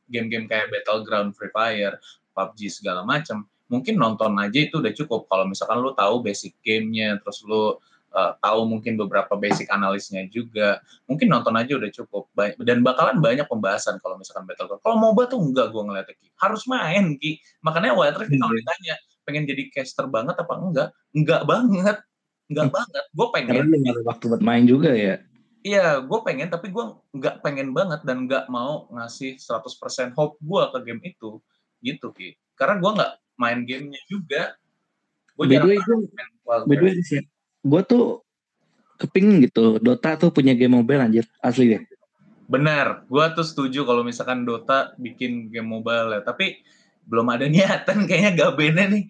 game-game 0.09 0.49
kayak 0.49 0.73
Battleground, 0.73 1.37
Free 1.37 1.53
Fire, 1.53 2.01
PUBG 2.33 2.81
segala 2.81 3.05
macam 3.05 3.45
mungkin 3.71 3.95
nonton 4.01 4.35
aja 4.41 4.59
itu 4.59 4.83
udah 4.83 4.93
cukup. 4.93 5.31
Kalau 5.31 5.47
misalkan 5.47 5.79
lu 5.79 5.95
tahu 5.95 6.27
basic 6.27 6.59
gamenya 6.65 7.23
terus 7.23 7.45
lu 7.47 7.79
uh, 8.15 8.33
tahu 8.43 8.67
mungkin 8.67 8.99
beberapa 8.99 9.35
basic 9.39 9.71
analisnya 9.71 10.27
juga. 10.29 10.83
Mungkin 11.07 11.31
nonton 11.31 11.55
aja 11.57 11.79
udah 11.79 11.91
cukup. 11.91 12.31
Dan 12.63 12.83
bakalan 12.83 13.23
banyak 13.23 13.47
pembahasan 13.47 13.99
kalau 14.03 14.19
misalkan 14.19 14.47
Battleground 14.47 14.83
kalau 14.83 14.97
MOBA 14.99 15.23
tuh 15.31 15.41
enggak 15.41 15.71
gue 15.71 15.83
ngeliatnya 15.83 16.15
Ki. 16.19 16.29
Harus 16.39 16.63
main 16.67 17.17
Ki. 17.19 17.39
Makanya 17.63 17.95
Wild 17.95 18.17
Rift 18.19 18.33
hmm. 18.35 18.41
kalau 18.43 18.55
ditanya 18.55 18.95
pengen 19.25 19.45
jadi 19.47 19.63
caster 19.71 20.07
banget 20.11 20.37
apa 20.39 20.55
enggak? 20.59 20.89
Enggak 21.15 21.43
banget. 21.47 21.97
Enggak 22.51 22.67
hmm. 22.69 22.77
banget. 22.77 23.05
Gue 23.15 23.27
pengen 23.31 23.55
karena 23.63 23.91
ada 23.95 24.03
waktu 24.07 24.25
buat 24.27 24.43
main 24.43 24.65
juga 24.67 24.91
ya. 24.95 25.17
Iya, 25.61 26.01
gue 26.01 26.19
pengen, 26.25 26.49
tapi 26.49 26.73
gue 26.73 26.85
nggak 27.13 27.45
pengen 27.45 27.77
banget 27.77 28.01
dan 28.09 28.25
nggak 28.25 28.49
mau 28.49 28.89
ngasih 28.97 29.37
100% 29.37 30.17
hope 30.17 30.41
gue 30.41 30.63
ke 30.73 30.79
game 30.89 31.03
itu, 31.05 31.37
gitu 31.85 32.17
Ki. 32.17 32.33
Karena 32.57 32.81
gue 32.81 32.91
nggak 32.97 33.13
main 33.37 33.61
gamenya 33.69 34.01
juga. 34.09 34.57
Gue 35.37 35.53
jarang 35.53 35.69
itu, 35.69 36.09
by 36.65 36.77
the 36.81 36.81
way, 36.81 36.97
gue 37.61 37.83
tuh 37.85 38.25
kepingin 39.01 39.49
gitu 39.49 39.81
Dota 39.81 40.17
tuh 40.21 40.29
punya 40.33 40.53
game 40.53 40.77
mobile 40.77 41.01
anjir 41.01 41.25
asli 41.41 41.77
deh. 41.77 41.83
Benar 42.51 43.07
gue 43.07 43.25
tuh 43.37 43.47
setuju 43.47 43.87
kalau 43.87 44.05
misalkan 44.05 44.45
Dota 44.45 44.93
bikin 45.01 45.49
game 45.49 45.69
mobile 45.69 46.17
ya. 46.17 46.21
Tapi 46.25 46.61
belum 47.09 47.27
ada 47.33 47.47
niatan 47.53 48.05
kayaknya 48.05 48.31
gak 48.37 48.55
bene 48.57 48.85
nih 48.87 49.05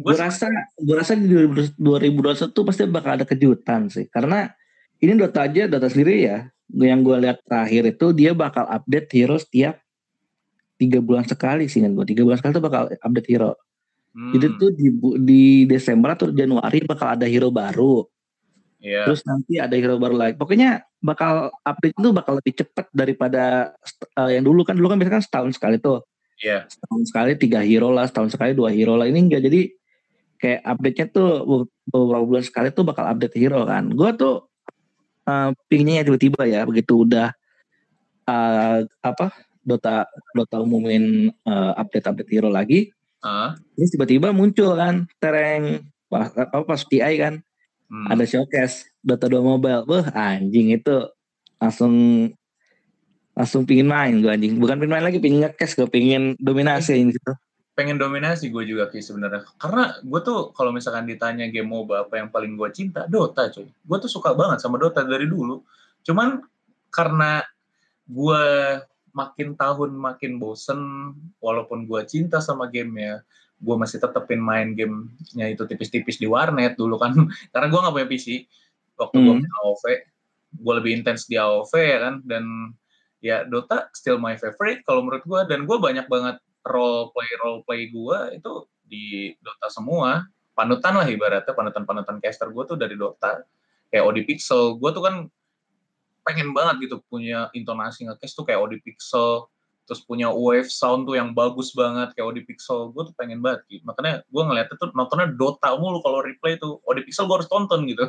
gue 0.00 0.16
rasa 0.16 0.48
gue 0.80 0.96
rasa 0.96 1.12
di 1.12 1.28
2021 1.28 2.56
tuh 2.56 2.64
pasti 2.64 2.88
bakal 2.88 3.20
ada 3.20 3.26
kejutan 3.28 3.92
sih. 3.92 4.08
Karena 4.08 4.48
ini 5.00 5.12
Dota 5.16 5.44
aja 5.44 5.68
Dota 5.68 5.88
sendiri 5.92 6.24
ya 6.24 6.48
yang 6.78 7.02
gue 7.02 7.16
lihat 7.18 7.42
terakhir 7.44 7.98
itu 7.98 8.06
dia 8.14 8.30
bakal 8.32 8.64
update 8.70 9.10
hero 9.10 9.36
setiap 9.36 9.82
tiga 10.78 11.02
bulan 11.02 11.26
sekali 11.26 11.66
sih 11.66 11.82
kan 11.82 11.92
gue 11.92 12.06
tiga 12.06 12.22
bulan 12.22 12.38
sekali 12.38 12.52
tuh 12.56 12.64
bakal 12.64 12.82
update 12.88 13.28
hero 13.28 13.58
Hmm. 14.10 14.32
Jadi 14.34 14.46
tuh 14.58 14.70
di, 14.74 14.86
di 15.22 15.42
Desember 15.70 16.18
atau 16.18 16.34
Januari 16.34 16.82
bakal 16.82 17.14
ada 17.14 17.26
hero 17.30 17.48
baru. 17.54 18.02
Yeah. 18.80 19.06
Terus 19.06 19.22
nanti 19.28 19.60
ada 19.60 19.76
hero 19.76 20.00
baru 20.00 20.16
lagi. 20.16 20.34
Pokoknya 20.34 20.82
bakal 20.98 21.52
update 21.62 21.94
itu 21.94 22.10
bakal 22.10 22.40
lebih 22.40 22.52
cepat 22.64 22.86
daripada 22.90 23.76
uh, 24.16 24.30
yang 24.32 24.42
dulu 24.42 24.66
kan 24.66 24.74
dulu 24.74 24.90
kan 24.90 24.96
biasanya 24.98 25.20
kan 25.20 25.24
setahun 25.24 25.50
sekali 25.54 25.76
tuh. 25.78 26.02
Yeah. 26.40 26.66
Setahun 26.66 27.02
sekali 27.12 27.30
tiga 27.36 27.60
hero 27.60 27.92
lah, 27.92 28.08
setahun 28.08 28.34
sekali 28.34 28.56
dua 28.56 28.72
hero 28.72 28.96
lah. 28.96 29.06
Ini 29.06 29.20
enggak 29.20 29.42
jadi 29.46 29.60
kayak 30.40 30.60
update-nya 30.64 31.06
tuh 31.12 31.30
beberapa 31.84 32.24
bulan 32.24 32.44
sekali 32.44 32.72
tuh 32.72 32.82
bakal 32.88 33.04
update 33.04 33.36
hero 33.36 33.62
kan. 33.68 33.92
Gue 33.92 34.10
tuh 34.16 34.48
uh, 35.28 35.52
pinginnya 35.68 36.02
tiba-tiba 36.02 36.48
ya 36.48 36.64
begitu 36.64 37.04
udah 37.04 37.30
uh, 38.24 38.80
apa 39.04 39.36
Dota 39.60 40.08
Dota 40.32 40.56
umumin 40.64 41.28
uh, 41.44 41.76
update-update 41.76 42.32
hero 42.32 42.48
lagi 42.48 42.88
Uh. 43.20 43.52
Terus 43.76 43.90
tiba-tiba 43.92 44.32
muncul 44.32 44.76
kan 44.76 45.04
tereng 45.20 45.84
pas, 46.08 46.32
apa 46.34 46.64
pas 46.64 46.80
PI 46.82 47.14
kan 47.20 47.34
hmm. 47.92 48.06
ada 48.08 48.24
showcase 48.24 48.88
Dota 49.04 49.28
2 49.28 49.40
Mobile. 49.40 49.82
Wah 49.84 50.06
anjing 50.12 50.72
itu 50.74 51.08
langsung 51.60 51.94
langsung 53.36 53.62
pingin 53.64 53.88
main 53.88 54.20
gue 54.20 54.30
anjing. 54.32 54.56
Bukan 54.56 54.80
pingin 54.80 54.92
main 54.92 55.04
lagi, 55.04 55.18
pingin 55.20 55.44
ngekes 55.44 55.76
gue, 55.76 55.88
pingin 55.88 56.36
dominasi 56.40 57.00
ini 57.00 57.14
gitu. 57.14 57.32
Pengen 57.72 57.96
dominasi 57.96 58.52
gue 58.52 58.64
juga 58.66 58.92
sih 58.92 59.00
sebenarnya. 59.00 59.46
Karena 59.56 59.96
gue 60.04 60.20
tuh 60.20 60.52
kalau 60.52 60.74
misalkan 60.74 61.08
ditanya 61.08 61.48
game 61.48 61.70
MOBA 61.70 62.08
apa 62.08 62.20
yang 62.20 62.28
paling 62.28 62.58
gue 62.58 62.68
cinta, 62.74 63.08
Dota 63.08 63.48
cuy. 63.48 63.68
Gue 63.70 63.98
tuh 64.02 64.10
suka 64.10 64.36
banget 64.36 64.60
sama 64.60 64.76
Dota 64.76 65.00
dari 65.06 65.24
dulu. 65.24 65.64
Cuman 66.04 66.44
karena 66.92 67.40
gue 68.10 68.44
makin 69.20 69.48
tahun 69.60 69.90
makin 69.92 70.40
bosen 70.40 70.80
walaupun 71.44 71.84
gue 71.84 72.00
cinta 72.08 72.40
sama 72.40 72.72
gamenya 72.72 73.20
gue 73.60 73.76
masih 73.76 74.00
tetepin 74.00 74.40
main 74.40 74.72
gamenya 74.72 75.46
itu 75.52 75.68
tipis-tipis 75.68 76.16
di 76.16 76.24
warnet 76.24 76.80
dulu 76.80 76.96
kan. 76.96 77.12
Karena 77.52 77.66
gue 77.68 77.80
nggak 77.80 77.94
punya 77.94 78.08
PC 78.08 78.26
waktu 78.96 79.16
hmm. 79.20 79.24
gue 79.24 79.34
main 79.36 79.54
AOV 79.64 79.84
gue 80.50 80.74
lebih 80.82 80.90
intens 80.96 81.28
di 81.28 81.36
AOV 81.36 81.72
ya 81.76 81.98
kan. 82.00 82.14
Dan 82.24 82.44
ya 83.20 83.44
Dota 83.44 83.92
still 83.92 84.16
my 84.16 84.34
favorite 84.40 84.80
kalau 84.88 85.04
menurut 85.04 85.22
gue 85.28 85.40
dan 85.52 85.68
gue 85.68 85.76
banyak 85.76 86.08
banget 86.08 86.40
role 86.64 87.12
play 87.12 87.30
role 87.44 87.60
play 87.68 87.92
gue 87.92 88.18
itu 88.40 88.52
di 88.88 89.36
Dota 89.44 89.68
semua. 89.68 90.24
Panutan 90.56 90.96
lah 90.96 91.06
ibaratnya 91.06 91.52
panutan-panutan 91.52 92.16
caster 92.18 92.48
gue 92.48 92.64
tuh 92.64 92.76
dari 92.80 92.96
Dota 92.96 93.44
kayak 93.92 94.04
Odi 94.08 94.22
Pixel 94.24 94.80
gue 94.80 94.90
tuh 94.96 95.04
kan 95.04 95.14
pengen 96.30 96.54
banget 96.54 96.86
gitu 96.86 97.02
punya 97.10 97.50
intonasi 97.50 98.06
ngekes 98.06 98.38
tuh 98.38 98.46
kayak 98.46 98.62
Audi 98.62 98.78
Pixel 98.86 99.50
terus 99.90 100.06
punya 100.06 100.30
wave 100.30 100.70
sound 100.70 101.02
tuh 101.10 101.18
yang 101.18 101.34
bagus 101.34 101.74
banget 101.74 102.14
kayak 102.14 102.30
Audi 102.30 102.46
Pixel 102.46 102.94
gue 102.94 103.10
tuh 103.10 103.14
pengen 103.18 103.42
banget 103.42 103.66
gitu. 103.66 103.82
makanya 103.82 104.22
gue 104.22 104.42
ngeliatnya 104.46 104.78
tuh 104.78 104.94
nontonnya 104.94 105.34
Dota 105.34 105.74
mulu 105.74 105.98
kalau 105.98 106.22
replay 106.22 106.54
tuh. 106.62 106.78
Audi 106.86 107.02
Pixel 107.02 107.26
gue 107.26 107.36
harus 107.42 107.50
tonton 107.50 107.82
gitu. 107.90 108.06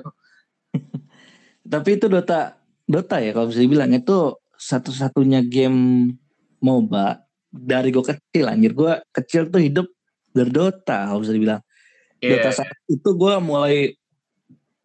Tapi 1.73 1.89
itu 1.97 2.05
Dota 2.05 2.53
Dota 2.85 3.17
ya 3.17 3.33
kalau 3.33 3.49
bisa 3.49 3.65
dibilang. 3.65 3.89
Itu 3.97 4.37
satu-satunya 4.61 5.41
game 5.49 6.13
MOBA 6.61 7.25
dari 7.49 7.89
gue 7.89 8.05
kecil 8.05 8.45
anjir. 8.45 8.77
Gue 8.77 9.01
kecil 9.09 9.49
tuh 9.49 9.65
hidup 9.65 9.89
dari 10.37 10.53
Dota 10.53 11.09
kalau 11.09 11.25
bisa 11.25 11.33
dibilang. 11.33 11.65
Yeah. 12.21 12.45
Dota 12.45 12.61
saat 12.61 12.77
itu 12.85 13.09
gue 13.09 13.33
mulai 13.41 13.97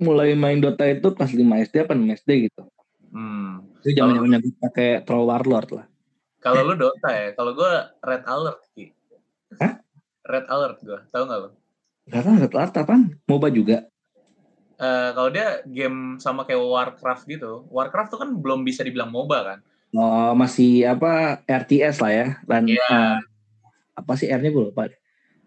mulai 0.00 0.32
main 0.32 0.64
Dota 0.64 0.88
itu 0.88 1.12
kelas 1.12 1.36
5 1.36 1.44
SD 1.68 1.84
apa 1.84 1.92
6 1.92 2.24
SD 2.24 2.30
gitu 2.48 2.64
Hmm. 3.10 3.66
Itu 3.82 3.94
zaman 3.94 4.18
zamannya 4.18 4.38
gue 4.42 4.54
pakai 4.58 4.88
Troll 5.06 5.26
Warlord 5.26 5.70
lah. 5.76 5.86
Kalau 6.42 6.62
lu 6.62 6.74
Dota 6.78 7.10
ya, 7.10 7.34
kalau 7.34 7.58
gue 7.58 7.72
Red 8.06 8.22
Alert 8.26 8.60
Ki. 8.70 8.94
Hah? 9.58 9.82
Red 10.26 10.46
Alert 10.46 10.78
gue, 10.82 11.00
tau 11.10 11.26
gak 11.26 11.38
lu? 11.42 11.50
Gak 12.06 12.22
tau 12.22 12.34
Red 12.38 12.54
Alert 12.54 12.74
apa? 12.78 12.94
MOBA 13.26 13.48
juga. 13.50 13.78
Uh, 14.76 15.10
kalau 15.16 15.32
dia 15.32 15.64
game 15.64 16.20
sama 16.20 16.44
kayak 16.44 16.60
Warcraft 16.60 17.24
gitu, 17.26 17.64
Warcraft 17.72 18.10
tuh 18.12 18.20
kan 18.20 18.30
belum 18.36 18.60
bisa 18.62 18.84
dibilang 18.84 19.08
MOBA 19.08 19.38
kan? 19.42 19.58
Oh 19.96 20.36
masih 20.36 20.84
apa 20.84 21.40
RTS 21.48 22.04
lah 22.04 22.12
ya, 22.12 22.26
dan 22.44 22.68
yeah. 22.68 23.16
uh, 23.16 23.18
apa 23.96 24.12
sih 24.20 24.28
R-nya 24.28 24.52
gue 24.52 24.64
lupa. 24.68 24.92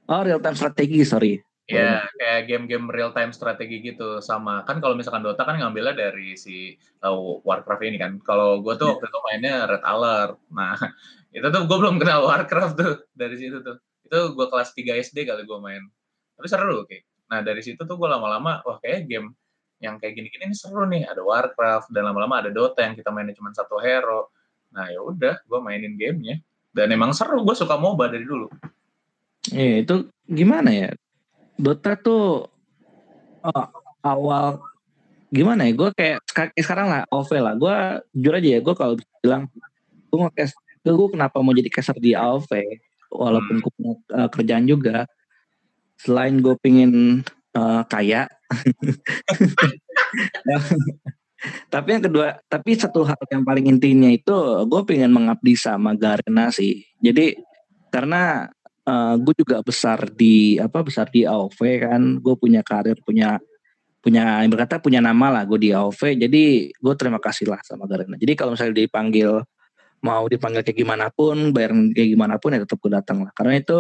Oh 0.09 0.25
real 0.25 0.41
time 0.41 0.57
strategi 0.57 1.05
sorry. 1.05 1.37
Ya, 1.69 2.01
kayak 2.17 2.49
game-game 2.49 2.89
real 2.89 3.13
time 3.13 3.29
strategi 3.29 3.77
gitu 3.85 4.17
sama 4.25 4.65
kan 4.65 4.81
kalau 4.81 4.97
misalkan 4.97 5.21
Dota 5.21 5.45
kan 5.45 5.61
ngambilnya 5.61 5.93
dari 5.93 6.33
si 6.33 6.73
uh, 7.05 7.13
Warcraft 7.45 7.85
ini 7.85 7.97
kan. 8.01 8.17
Kalau 8.25 8.57
gue 8.65 8.73
tuh 8.73 8.89
yeah. 8.89 8.93
waktu 8.97 9.05
itu 9.05 9.19
mainnya 9.21 9.55
Red 9.69 9.83
Alert. 9.85 10.37
Nah, 10.49 10.73
itu 11.37 11.45
tuh 11.45 11.61
gue 11.69 11.77
belum 11.77 12.01
kenal 12.01 12.25
Warcraft 12.25 12.73
tuh 12.73 12.93
dari 13.13 13.37
situ 13.37 13.61
tuh. 13.61 13.77
Itu 14.01 14.33
gue 14.33 14.47
kelas 14.49 14.73
3 14.73 14.97
SD 15.05 15.29
kali 15.29 15.45
gue 15.45 15.59
main. 15.61 15.85
Tapi 16.33 16.47
seru 16.49 16.89
kayak. 16.89 17.05
Nah, 17.29 17.45
dari 17.45 17.61
situ 17.61 17.77
tuh 17.85 17.95
gue 18.01 18.09
lama-lama 18.09 18.65
wah 18.65 18.81
kayak 18.81 19.05
game 19.05 19.37
yang 19.77 20.01
kayak 20.01 20.17
gini-gini 20.17 20.49
ini 20.49 20.57
seru 20.57 20.89
nih. 20.89 21.05
Ada 21.05 21.21
Warcraft 21.21 21.93
dan 21.93 22.09
lama-lama 22.09 22.41
ada 22.41 22.49
Dota 22.49 22.81
yang 22.81 22.97
kita 22.97 23.13
mainnya 23.13 23.37
cuma 23.37 23.53
satu 23.53 23.77
hero. 23.77 24.33
Nah, 24.73 24.89
ya 24.89 25.05
udah, 25.05 25.37
gue 25.45 25.59
mainin 25.61 25.93
gamenya. 25.93 26.41
Dan 26.73 26.93
emang 26.93 27.13
seru, 27.13 27.41
gue 27.41 27.53
suka 27.57 27.77
MOBA 27.77 28.13
dari 28.13 28.25
dulu. 28.25 28.49
Iya, 29.49 29.81
itu 29.81 29.95
gimana 30.29 30.69
ya? 30.69 30.89
Dota 31.59 31.99
tuh 31.99 32.47
oh, 33.43 33.67
awal 33.99 34.63
gimana 35.29 35.69
ya 35.69 35.75
gue 35.77 35.89
kayak 35.93 36.23
sekarang 36.55 36.87
lah 36.87 37.03
AOV 37.11 37.31
lah. 37.43 37.53
Gue 37.59 37.75
jujur 38.15 38.33
aja 38.39 38.49
ya 38.57 38.59
gue 38.63 38.75
kalau 38.75 38.95
bilang 39.19 39.51
gue 40.09 40.17
mau 40.17 40.31
kes 40.31 40.55
gue 40.87 41.09
kenapa 41.11 41.37
mau 41.43 41.53
jadi 41.53 41.69
caster 41.69 41.99
di 41.99 42.15
AOV 42.15 42.49
walaupun 43.13 43.55
hmm. 43.59 43.63
gue 43.67 43.71
punya 43.75 43.93
uh, 44.15 44.29
kerjaan 44.31 44.65
juga. 44.65 45.05
Selain 45.99 46.39
gue 46.39 46.55
pingin 46.63 47.21
uh, 47.53 47.83
kaya. 47.85 48.31
Tapi 51.71 51.87
yang 51.95 52.03
kedua 52.03 52.35
tapi 52.51 52.75
satu 52.75 53.07
hal 53.07 53.15
yang 53.31 53.47
paling 53.47 53.71
intinya 53.71 54.11
itu 54.11 54.35
gue 54.67 54.81
pengen 54.83 55.15
mengabdi 55.15 55.55
sama 55.55 55.95
Garena 55.95 56.51
sih. 56.51 56.83
Jadi 56.99 57.39
karena 57.87 58.51
uh, 58.89 59.13
eh, 59.13 59.13
gue 59.21 59.33
juga 59.45 59.61
besar 59.61 60.09
di 60.09 60.57
apa 60.57 60.81
besar 60.81 61.13
di 61.13 61.21
AOV 61.23 61.59
kan. 61.85 62.01
Gue 62.17 62.33
punya 62.33 62.65
karir 62.65 62.97
punya 63.05 63.37
punya 63.99 64.41
yang 64.41 64.51
berkata 64.51 64.79
punya 64.79 65.03
nama 65.03 65.27
lah 65.27 65.43
gue 65.43 65.59
di 65.59 65.69
AOV 65.75 66.15
jadi 66.15 66.71
gue 66.71 66.93
terima 66.97 67.21
kasih 67.21 67.45
lah 67.53 67.61
sama 67.61 67.85
Garena. 67.85 68.17
Jadi 68.17 68.33
kalau 68.33 68.55
misalnya 68.57 68.81
dipanggil 68.81 69.43
mau 69.99 70.23
dipanggil 70.31 70.63
kayak 70.63 70.79
gimana 70.79 71.11
pun 71.11 71.51
bayar 71.51 71.75
kayak 71.91 72.09
gimana 72.15 72.35
pun 72.39 72.55
ya 72.55 72.59
tetap 72.63 72.79
gue 72.81 72.91
datang 72.91 73.27
lah. 73.27 73.31
Karena 73.35 73.59
itu 73.59 73.79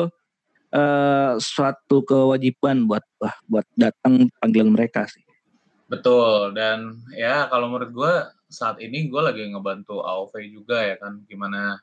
uh, 0.75 1.33
suatu 1.39 2.03
kewajiban 2.03 2.85
buat 2.85 3.03
wah, 3.17 3.35
buat 3.47 3.65
datang 3.73 4.27
panggilan 4.37 4.69
mereka 4.69 5.07
sih. 5.07 5.23
Betul. 5.89 6.53
Dan 6.53 7.01
ya 7.17 7.49
kalau 7.49 7.71
menurut 7.71 7.91
gue 7.95 8.13
saat 8.51 8.77
ini 8.83 9.09
gue 9.09 9.21
lagi 9.23 9.41
ngebantu 9.49 10.03
AOV 10.03 10.33
juga 10.51 10.83
ya 10.83 10.95
kan. 10.99 11.23
Gimana 11.25 11.79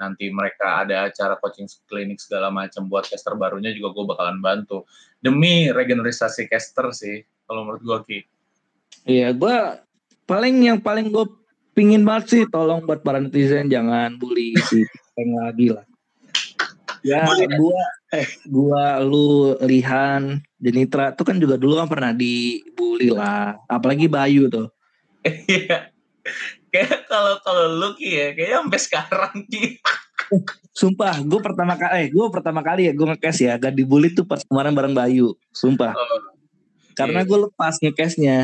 nanti 0.00 0.32
mereka 0.32 0.80
ada 0.80 1.12
acara 1.12 1.36
coaching 1.36 1.68
klinik 1.84 2.16
segala 2.16 2.48
macam 2.48 2.88
buat 2.88 3.04
caster 3.04 3.36
barunya 3.36 3.68
juga 3.76 3.92
gue 3.92 4.04
bakalan 4.08 4.40
bantu. 4.40 4.88
Demi 5.20 5.68
regenerasi 5.68 6.48
caster 6.48 6.88
sih 6.96 7.20
kalau 7.44 7.68
menurut 7.68 7.84
gue 7.84 7.98
ki. 8.08 8.20
Iya 9.04 9.36
gue 9.36 9.56
paling 10.24 10.56
yang 10.64 10.80
paling 10.80 11.12
gue 11.12 11.28
pingin 11.76 12.00
banget 12.02 12.24
sih 12.32 12.42
tolong 12.48 12.88
buat 12.88 13.04
para 13.04 13.20
netizen 13.20 13.68
jangan 13.68 14.16
bully 14.16 14.56
si 14.72 14.88
Peng 15.12 15.36
lagi 15.36 15.76
lah. 15.76 15.84
Ya 17.04 17.28
gue 17.28 17.80
eh 18.12 18.28
gua 18.44 19.00
lu 19.00 19.56
Lihan 19.64 20.44
Jenitra 20.60 21.16
tuh 21.16 21.24
kan 21.24 21.40
juga 21.40 21.56
dulu 21.56 21.80
kan 21.80 21.88
pernah 21.88 22.12
dibully 22.16 23.12
lah. 23.12 23.60
Apalagi 23.68 24.08
Bayu 24.08 24.48
tuh. 24.48 24.72
Iya 25.20 25.92
kayak 26.70 27.06
kalau 27.10 27.34
kalau 27.42 27.64
lu 27.76 27.88
ki 27.98 28.08
ya 28.08 28.26
kayak 28.32 28.50
sampai 28.62 28.80
sekarang 28.80 29.36
ki. 29.50 29.78
Sumpah 30.70 31.20
gue 31.26 31.40
pertama 31.42 31.74
kali 31.74 31.92
eh 31.98 32.06
gue 32.08 32.26
pertama 32.30 32.60
kali 32.62 32.86
ya 32.86 32.92
gue 32.94 33.06
ngekes 33.14 33.38
ya 33.42 33.58
gak 33.58 33.74
dibully 33.74 34.14
tuh 34.14 34.22
pas 34.24 34.40
kemarin 34.46 34.72
bareng 34.72 34.94
Bayu 34.94 35.34
sumpah. 35.50 35.92
Oh, 35.92 36.20
karena 36.94 37.26
iya. 37.26 37.28
gue 37.28 37.38
lepas 37.50 37.74
ngekesnya 37.82 38.36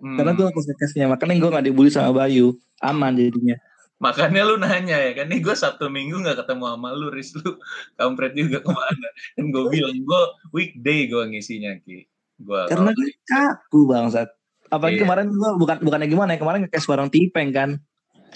hmm. 0.00 0.16
karena 0.16 0.32
gue 0.32 0.46
lepas 0.48 0.64
ngekesnya 0.64 1.04
makanya 1.10 1.34
gue 1.36 1.50
gak 1.52 1.66
dibully 1.68 1.90
sama 1.92 2.10
Bayu. 2.16 2.56
Aman 2.82 3.16
jadinya. 3.16 3.56
Makanya 4.02 4.42
lu 4.44 4.60
nanya 4.60 4.98
ya 5.00 5.12
kan 5.16 5.30
nih 5.30 5.40
gue 5.40 5.54
sabtu 5.56 5.88
minggu 5.88 6.20
nggak 6.20 6.44
ketemu 6.44 6.76
sama 6.76 6.88
lu 6.92 7.08
ris 7.08 7.32
lu 7.38 7.56
kampret 7.96 8.36
juga 8.36 8.60
ke 8.60 8.68
mana. 8.68 9.08
Dan 9.38 9.54
gue 9.54 9.64
bilang 9.70 9.96
gue 9.96 10.22
weekday 10.52 11.08
gue 11.08 11.22
ngisinya 11.32 11.78
ki. 11.80 12.04
Gue 12.42 12.60
karena 12.68 12.90
gue 12.92 13.08
kaku 13.24 13.88
bangsat 13.88 14.28
Apalagi 14.72 15.00
yeah. 15.00 15.04
kemarin 15.06 15.26
gua 15.34 15.50
bukan 15.56 15.76
bukannya 15.84 16.08
gimana 16.08 16.30
ya 16.36 16.38
kemarin 16.40 16.60
ngekes 16.66 16.86
bareng 16.88 17.10
Tipeng 17.12 17.50
kan. 17.52 17.70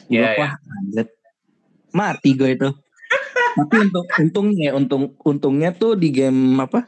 Iya. 0.07 0.39
Yeah, 0.39 0.55
yeah. 0.95 1.07
Mati 1.91 2.37
gue 2.37 2.55
itu. 2.55 2.69
Tapi 3.59 3.75
untuk 3.89 4.07
untungnya 4.21 4.71
untung 4.77 5.17
untungnya 5.25 5.71
tuh 5.75 5.97
di 5.97 6.13
game 6.13 6.61
apa? 6.61 6.87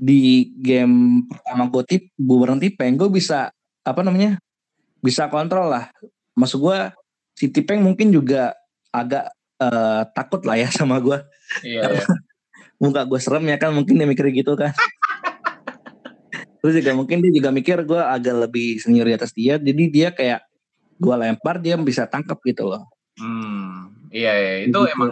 Di 0.00 0.48
game 0.56 1.28
pertama 1.28 1.68
gue 1.68 1.82
tip 1.86 2.02
bareng 2.16 2.58
Tipeng 2.58 2.96
gue 2.96 3.08
bisa 3.12 3.52
apa 3.84 4.00
namanya? 4.00 4.40
Bisa 5.04 5.28
kontrol 5.28 5.70
lah. 5.70 5.92
Maksud 6.34 6.58
gue 6.60 6.78
si 7.36 7.48
Tipeng 7.52 7.84
mungkin 7.84 8.12
juga 8.12 8.56
agak 8.90 9.30
uh, 9.60 10.02
takut 10.16 10.42
lah 10.42 10.58
ya 10.58 10.68
sama 10.72 10.98
gue. 10.98 11.20
Iya. 11.62 11.80
Yeah, 11.86 11.90
yeah. 12.00 12.08
muka 12.80 13.04
gue 13.04 13.20
serem 13.20 13.44
ya 13.44 13.60
kan 13.60 13.76
mungkin 13.76 14.00
dia 14.00 14.08
mikir 14.08 14.32
gitu 14.32 14.56
kan. 14.56 14.72
Terus 16.60 16.74
juga 16.76 16.92
mungkin 16.92 17.24
dia 17.24 17.32
juga 17.32 17.48
mikir 17.48 17.88
gue 17.88 18.00
agak 18.00 18.48
lebih 18.48 18.76
senior 18.76 19.08
di 19.08 19.16
atas 19.16 19.32
dia, 19.32 19.56
jadi 19.56 19.82
dia 19.88 20.08
kayak 20.12 20.44
gue 21.00 21.14
lempar 21.16 21.56
dia 21.56 21.80
bisa 21.80 22.04
tangkap 22.04 22.36
gitu 22.44 22.68
loh. 22.68 22.84
Hmm, 23.16 23.96
iya, 24.12 24.32
iya. 24.36 24.52
itu 24.68 24.76
gitu. 24.76 24.92
emang 24.92 25.10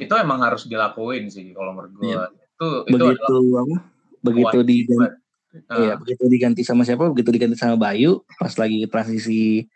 itu 0.00 0.14
emang 0.16 0.40
harus 0.40 0.64
dilakuin 0.64 1.28
sih 1.28 1.52
kalau 1.52 1.76
menurut 1.76 1.92
gue. 2.00 2.02
Iya. 2.08 2.24
Itu 2.32 2.68
begitu 2.88 3.36
apa? 3.60 3.76
Begitu 4.18 4.58
diganti, 4.64 5.06
uh. 5.68 5.78
iya, 5.78 5.94
begitu 6.00 6.24
diganti 6.26 6.62
sama 6.64 6.82
siapa? 6.88 7.04
Begitu 7.12 7.30
diganti 7.36 7.56
sama 7.60 7.76
Bayu 7.76 8.24
pas 8.40 8.52
lagi 8.56 8.88
transisi 8.88 9.68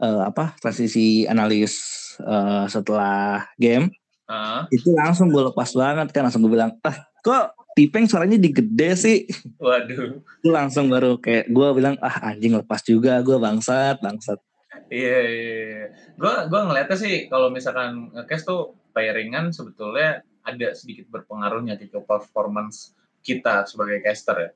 uh, 0.00 0.32
apa? 0.32 0.56
Transisi 0.56 1.28
analis 1.28 1.76
uh, 2.24 2.64
setelah 2.64 3.44
game. 3.60 3.92
Uh. 4.24 4.64
Itu 4.72 4.96
langsung 4.96 5.28
gue 5.28 5.52
lepas 5.52 5.68
banget 5.76 6.08
kan 6.16 6.24
langsung 6.24 6.40
gue 6.48 6.52
bilang, 6.56 6.72
"Ah, 6.80 6.96
kok 7.20 7.52
Tipeng 7.76 8.08
suaranya 8.08 8.40
digede 8.40 8.96
sih. 8.96 9.28
Waduh. 9.60 10.24
Itu 10.40 10.48
langsung 10.48 10.88
baru 10.88 11.20
kayak 11.20 11.52
gue 11.52 11.68
bilang 11.76 12.00
ah 12.00 12.32
anjing 12.32 12.56
lepas 12.56 12.80
juga 12.80 13.20
gue 13.20 13.36
bangsat 13.36 14.00
bangsat. 14.00 14.40
Iya 14.88 15.18
iya. 15.28 15.84
Gue 16.16 16.32
iya. 16.32 16.48
gue 16.48 16.60
ngeliatnya 16.64 16.96
sih 16.96 17.14
kalau 17.28 17.52
misalkan 17.52 18.08
ngekes 18.16 18.48
tuh 18.48 18.80
pairingan 18.96 19.52
sebetulnya 19.52 20.24
ada 20.40 20.72
sedikit 20.72 21.04
berpengaruhnya 21.12 21.76
ke 21.76 22.00
performance 22.00 22.96
kita 23.20 23.68
sebagai 23.68 24.00
caster 24.00 24.36
ya. 24.40 24.50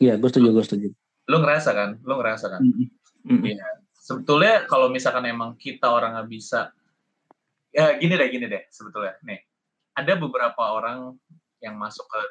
Iya 0.00 0.14
gue 0.16 0.28
setuju 0.32 0.48
gue 0.56 0.64
setuju. 0.64 0.88
Lu 1.28 1.44
ngerasa 1.44 1.70
kan? 1.76 2.00
Lu 2.00 2.16
ngerasa 2.16 2.56
kan? 2.56 2.60
Iya. 2.64 2.88
Mm 3.28 3.38
-hmm. 3.44 3.56
Sebetulnya 4.00 4.64
kalau 4.64 4.88
misalkan 4.88 5.28
emang 5.28 5.60
kita 5.60 5.92
orang 5.92 6.16
nggak 6.16 6.30
bisa 6.30 6.72
ya 7.76 8.00
gini 8.00 8.16
deh 8.16 8.28
gini 8.32 8.46
deh 8.48 8.64
sebetulnya 8.72 9.20
nih 9.20 9.36
ada 9.92 10.16
beberapa 10.16 10.62
orang 10.72 11.12
yang 11.66 11.76
masuk 11.76 12.06
ke 12.06 12.22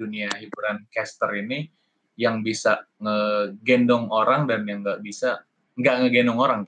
dunia 0.00 0.32
hiburan 0.40 0.88
caster 0.88 1.28
ini 1.36 1.68
yang 2.16 2.40
bisa 2.40 2.84
ngegendong 3.00 4.08
orang 4.08 4.48
dan 4.48 4.64
yang 4.64 4.80
nggak 4.80 5.04
bisa 5.04 5.44
nggak 5.76 5.96
ngegendong 6.04 6.40
orang. 6.40 6.60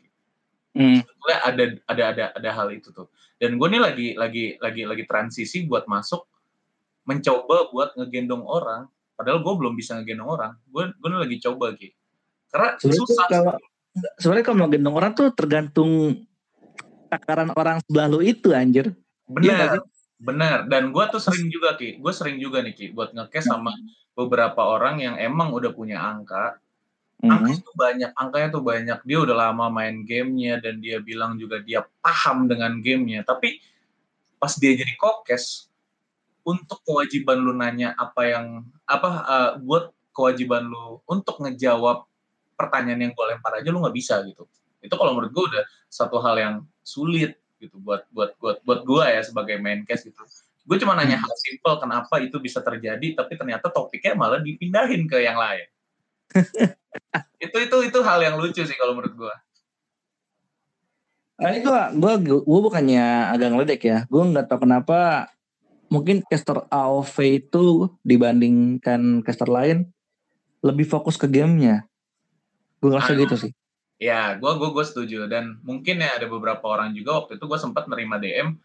Hmm. 0.72 1.04
Sebetulnya 1.04 1.38
ada 1.44 1.64
ada 1.88 2.02
ada 2.12 2.24
ada 2.36 2.50
hal 2.52 2.68
itu 2.72 2.92
tuh. 2.92 3.08
Dan 3.36 3.60
gue 3.60 3.68
nih 3.68 3.80
lagi 3.80 4.08
lagi 4.16 4.44
lagi 4.60 4.82
lagi 4.88 5.04
transisi 5.04 5.68
buat 5.68 5.84
masuk 5.84 6.24
mencoba 7.04 7.68
buat 7.72 7.92
ngegendong 7.96 8.44
orang. 8.44 8.88
Padahal 9.12 9.44
gue 9.44 9.54
belum 9.60 9.74
bisa 9.76 10.00
ngegendong 10.00 10.28
orang. 10.28 10.52
Gue 10.72 10.92
gue 10.96 11.08
nih 11.12 11.20
lagi 11.20 11.36
coba 11.44 11.66
gitu. 11.76 11.96
Karena 12.52 12.68
sebenarnya 12.80 13.00
susah. 13.04 13.26
Kalau, 13.28 13.54
sebenarnya 14.20 14.44
kalau 14.44 14.56
mau 14.60 14.70
gendong 14.72 14.96
orang 14.96 15.12
tuh 15.12 15.28
tergantung 15.36 15.90
takaran 17.12 17.52
orang 17.52 17.76
sebelah 17.84 18.08
lu 18.08 18.24
itu 18.24 18.56
anjir. 18.56 18.96
Benar. 19.28 19.80
Ya, 19.80 19.91
Benar, 20.22 20.70
dan 20.70 20.94
gue 20.94 21.04
tuh 21.10 21.18
sering 21.18 21.50
juga 21.50 21.74
Ki, 21.74 21.98
gue 21.98 22.12
sering 22.14 22.38
juga 22.38 22.62
nih 22.62 22.74
Ki, 22.78 22.86
buat 22.94 23.10
ngekes 23.10 23.50
sama 23.50 23.74
beberapa 24.14 24.62
orang 24.62 25.02
yang 25.02 25.14
emang 25.18 25.50
udah 25.50 25.74
punya 25.74 25.98
angka. 25.98 26.62
Angka 27.22 27.54
itu 27.54 27.70
banyak, 27.74 28.10
angkanya 28.14 28.48
tuh 28.54 28.62
banyak. 28.62 28.98
Dia 29.02 29.18
udah 29.18 29.34
lama 29.50 29.66
main 29.70 30.06
gamenya 30.06 30.62
dan 30.62 30.78
dia 30.78 31.02
bilang 31.02 31.38
juga 31.38 31.58
dia 31.58 31.82
paham 31.98 32.46
dengan 32.46 32.78
gamenya. 32.78 33.26
Tapi 33.26 33.58
pas 34.38 34.54
dia 34.58 34.78
jadi 34.78 34.94
kokes, 34.94 35.70
untuk 36.42 36.82
kewajiban 36.82 37.38
lu 37.42 37.54
nanya 37.54 37.94
apa 37.94 38.22
yang 38.26 38.46
apa 38.86 39.10
uh, 39.26 39.50
buat 39.62 39.94
kewajiban 40.14 40.66
lu 40.66 41.02
untuk 41.06 41.38
ngejawab 41.42 42.06
pertanyaan 42.58 43.10
yang 43.10 43.12
gue 43.14 43.26
lempar 43.26 43.58
aja 43.58 43.68
lu 43.70 43.82
nggak 43.82 43.96
bisa 43.96 44.22
gitu. 44.26 44.46
Itu 44.82 44.94
kalau 44.98 45.14
menurut 45.14 45.30
gue 45.34 45.44
udah 45.50 45.64
satu 45.86 46.18
hal 46.22 46.38
yang 46.38 46.54
sulit 46.82 47.38
gitu 47.62 47.78
buat 47.78 48.02
buat 48.10 48.34
buat 48.42 48.58
buat 48.66 48.80
gue 48.82 49.04
ya 49.06 49.22
sebagai 49.22 49.62
main 49.62 49.86
case 49.86 50.10
gitu 50.10 50.18
gue 50.62 50.76
cuma 50.82 50.98
nanya 50.98 51.18
hmm. 51.18 51.24
hal 51.26 51.34
simple 51.38 51.74
kenapa 51.78 52.14
itu 52.18 52.36
bisa 52.42 52.58
terjadi 52.58 53.14
tapi 53.14 53.38
ternyata 53.38 53.70
topiknya 53.70 54.18
malah 54.18 54.42
dipindahin 54.42 55.06
ke 55.06 55.22
yang 55.22 55.38
lain 55.38 55.66
itu 57.44 57.56
itu 57.56 57.76
itu 57.86 57.98
hal 58.02 58.18
yang 58.22 58.36
lucu 58.38 58.62
sih 58.66 58.76
kalau 58.78 58.98
menurut 58.98 59.14
gue 59.14 59.34
Nah, 61.42 61.58
gue 61.58 61.82
gue 61.98 62.38
gue 62.46 62.60
bukannya 62.70 63.34
agak 63.34 63.50
ngeledek 63.50 63.82
ya 63.82 63.98
gue 64.06 64.22
nggak 64.30 64.46
tahu 64.46 64.62
kenapa 64.62 65.26
mungkin 65.90 66.24
caster 66.24 66.64
AOV 66.70 67.16
itu 67.44 67.90
dibandingkan 68.00 69.20
caster 69.20 69.50
lain 69.50 69.92
lebih 70.64 70.88
fokus 70.88 71.20
ke 71.20 71.28
gamenya. 71.28 71.84
Gue 72.80 72.94
ngerasa 72.94 73.12
gitu 73.18 73.34
sih. 73.36 73.52
Ya, 74.03 74.34
gue 74.34 74.53
gue 74.59 74.70
gue 74.74 74.82
setuju 74.82 75.30
dan 75.30 75.62
mungkin 75.62 76.03
ya 76.03 76.18
ada 76.18 76.26
beberapa 76.26 76.66
orang 76.66 76.90
juga 76.90 77.22
waktu 77.22 77.38
itu 77.38 77.46
gue 77.46 77.55
sempat 77.55 77.86
nerima 77.86 78.18
DM 78.18 78.59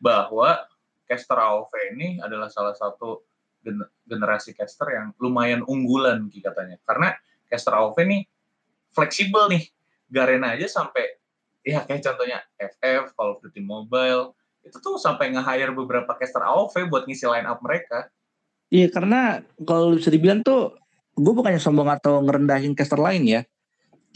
bahwa 0.00 0.64
caster 1.04 1.36
AOV 1.36 1.72
ini 1.92 2.08
adalah 2.24 2.48
salah 2.48 2.72
satu 2.72 3.20
generasi 4.08 4.56
caster 4.56 4.88
yang 4.96 5.06
lumayan 5.20 5.60
unggulan 5.68 6.32
katanya. 6.32 6.80
Karena 6.88 7.12
caster 7.52 7.76
AOV 7.76 7.96
ini 8.08 8.24
fleksibel 8.96 9.52
nih. 9.52 9.68
Garena 10.08 10.56
aja 10.56 10.64
sampai 10.64 11.20
ya 11.60 11.84
kayak 11.84 12.00
contohnya 12.00 12.40
FF, 12.56 13.12
Call 13.12 13.36
of 13.36 13.44
Duty 13.44 13.60
Mobile, 13.60 14.32
itu 14.64 14.80
tuh 14.80 14.96
sampai 14.96 15.36
nge-hire 15.36 15.76
beberapa 15.76 16.16
caster 16.16 16.40
AOV 16.40 16.88
buat 16.88 17.04
ngisi 17.04 17.28
line 17.28 17.44
up 17.44 17.60
mereka. 17.60 18.08
Iya, 18.72 18.88
karena 18.88 19.44
kalau 19.68 20.00
bisa 20.00 20.08
dibilang 20.08 20.40
tuh 20.40 20.80
gue 21.12 21.32
bukannya 21.36 21.60
sombong 21.60 21.92
atau 21.92 22.24
ngerendahin 22.24 22.72
caster 22.72 22.96
lain 22.96 23.28
ya. 23.28 23.40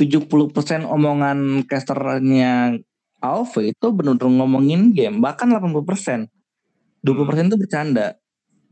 70% 0.00 0.88
omongan 0.88 1.68
casternya 1.68 2.80
AOV 3.22 3.54
itu 3.70 3.86
benar-benar 3.94 4.34
ngomongin 4.42 4.90
game, 4.90 5.22
bahkan 5.22 5.46
80%. 5.46 6.26
20% 7.02 7.06
hmm. 7.06 7.48
itu 7.50 7.56
bercanda. 7.58 8.06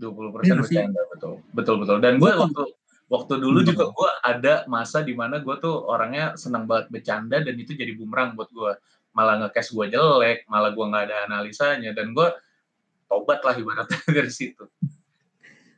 20% 0.01 0.35
persen 0.35 0.51
ya, 0.51 0.57
bercanda, 0.59 1.01
betul. 1.13 1.33
Betul, 1.55 1.77
betul. 1.85 1.97
Dan 2.03 2.19
gue 2.19 2.33
waktu 2.35 2.63
waktu 3.11 3.35
dulu 3.39 3.59
hmm. 3.63 3.69
juga 3.69 3.85
gue 3.91 4.11
ada 4.23 4.55
masa 4.67 5.03
di 5.03 5.15
mana 5.15 5.39
gue 5.43 5.55
tuh 5.59 5.75
orangnya 5.87 6.35
senang 6.39 6.65
banget 6.65 6.89
bercanda 6.91 7.43
dan 7.43 7.55
itu 7.55 7.77
jadi 7.79 7.95
bumerang 7.95 8.35
buat 8.35 8.51
gue. 8.51 8.73
Malah 9.15 9.47
nge-cash 9.47 9.75
gue 9.75 9.87
jelek, 9.91 10.47
malah 10.51 10.75
gue 10.75 10.85
nggak 10.87 11.05
ada 11.11 11.17
analisanya 11.31 11.91
dan 11.95 12.11
gue 12.15 12.29
tobat 13.07 13.43
lah 13.43 13.55
ibaratnya 13.55 13.99
dari 14.19 14.33
situ. 14.33 14.67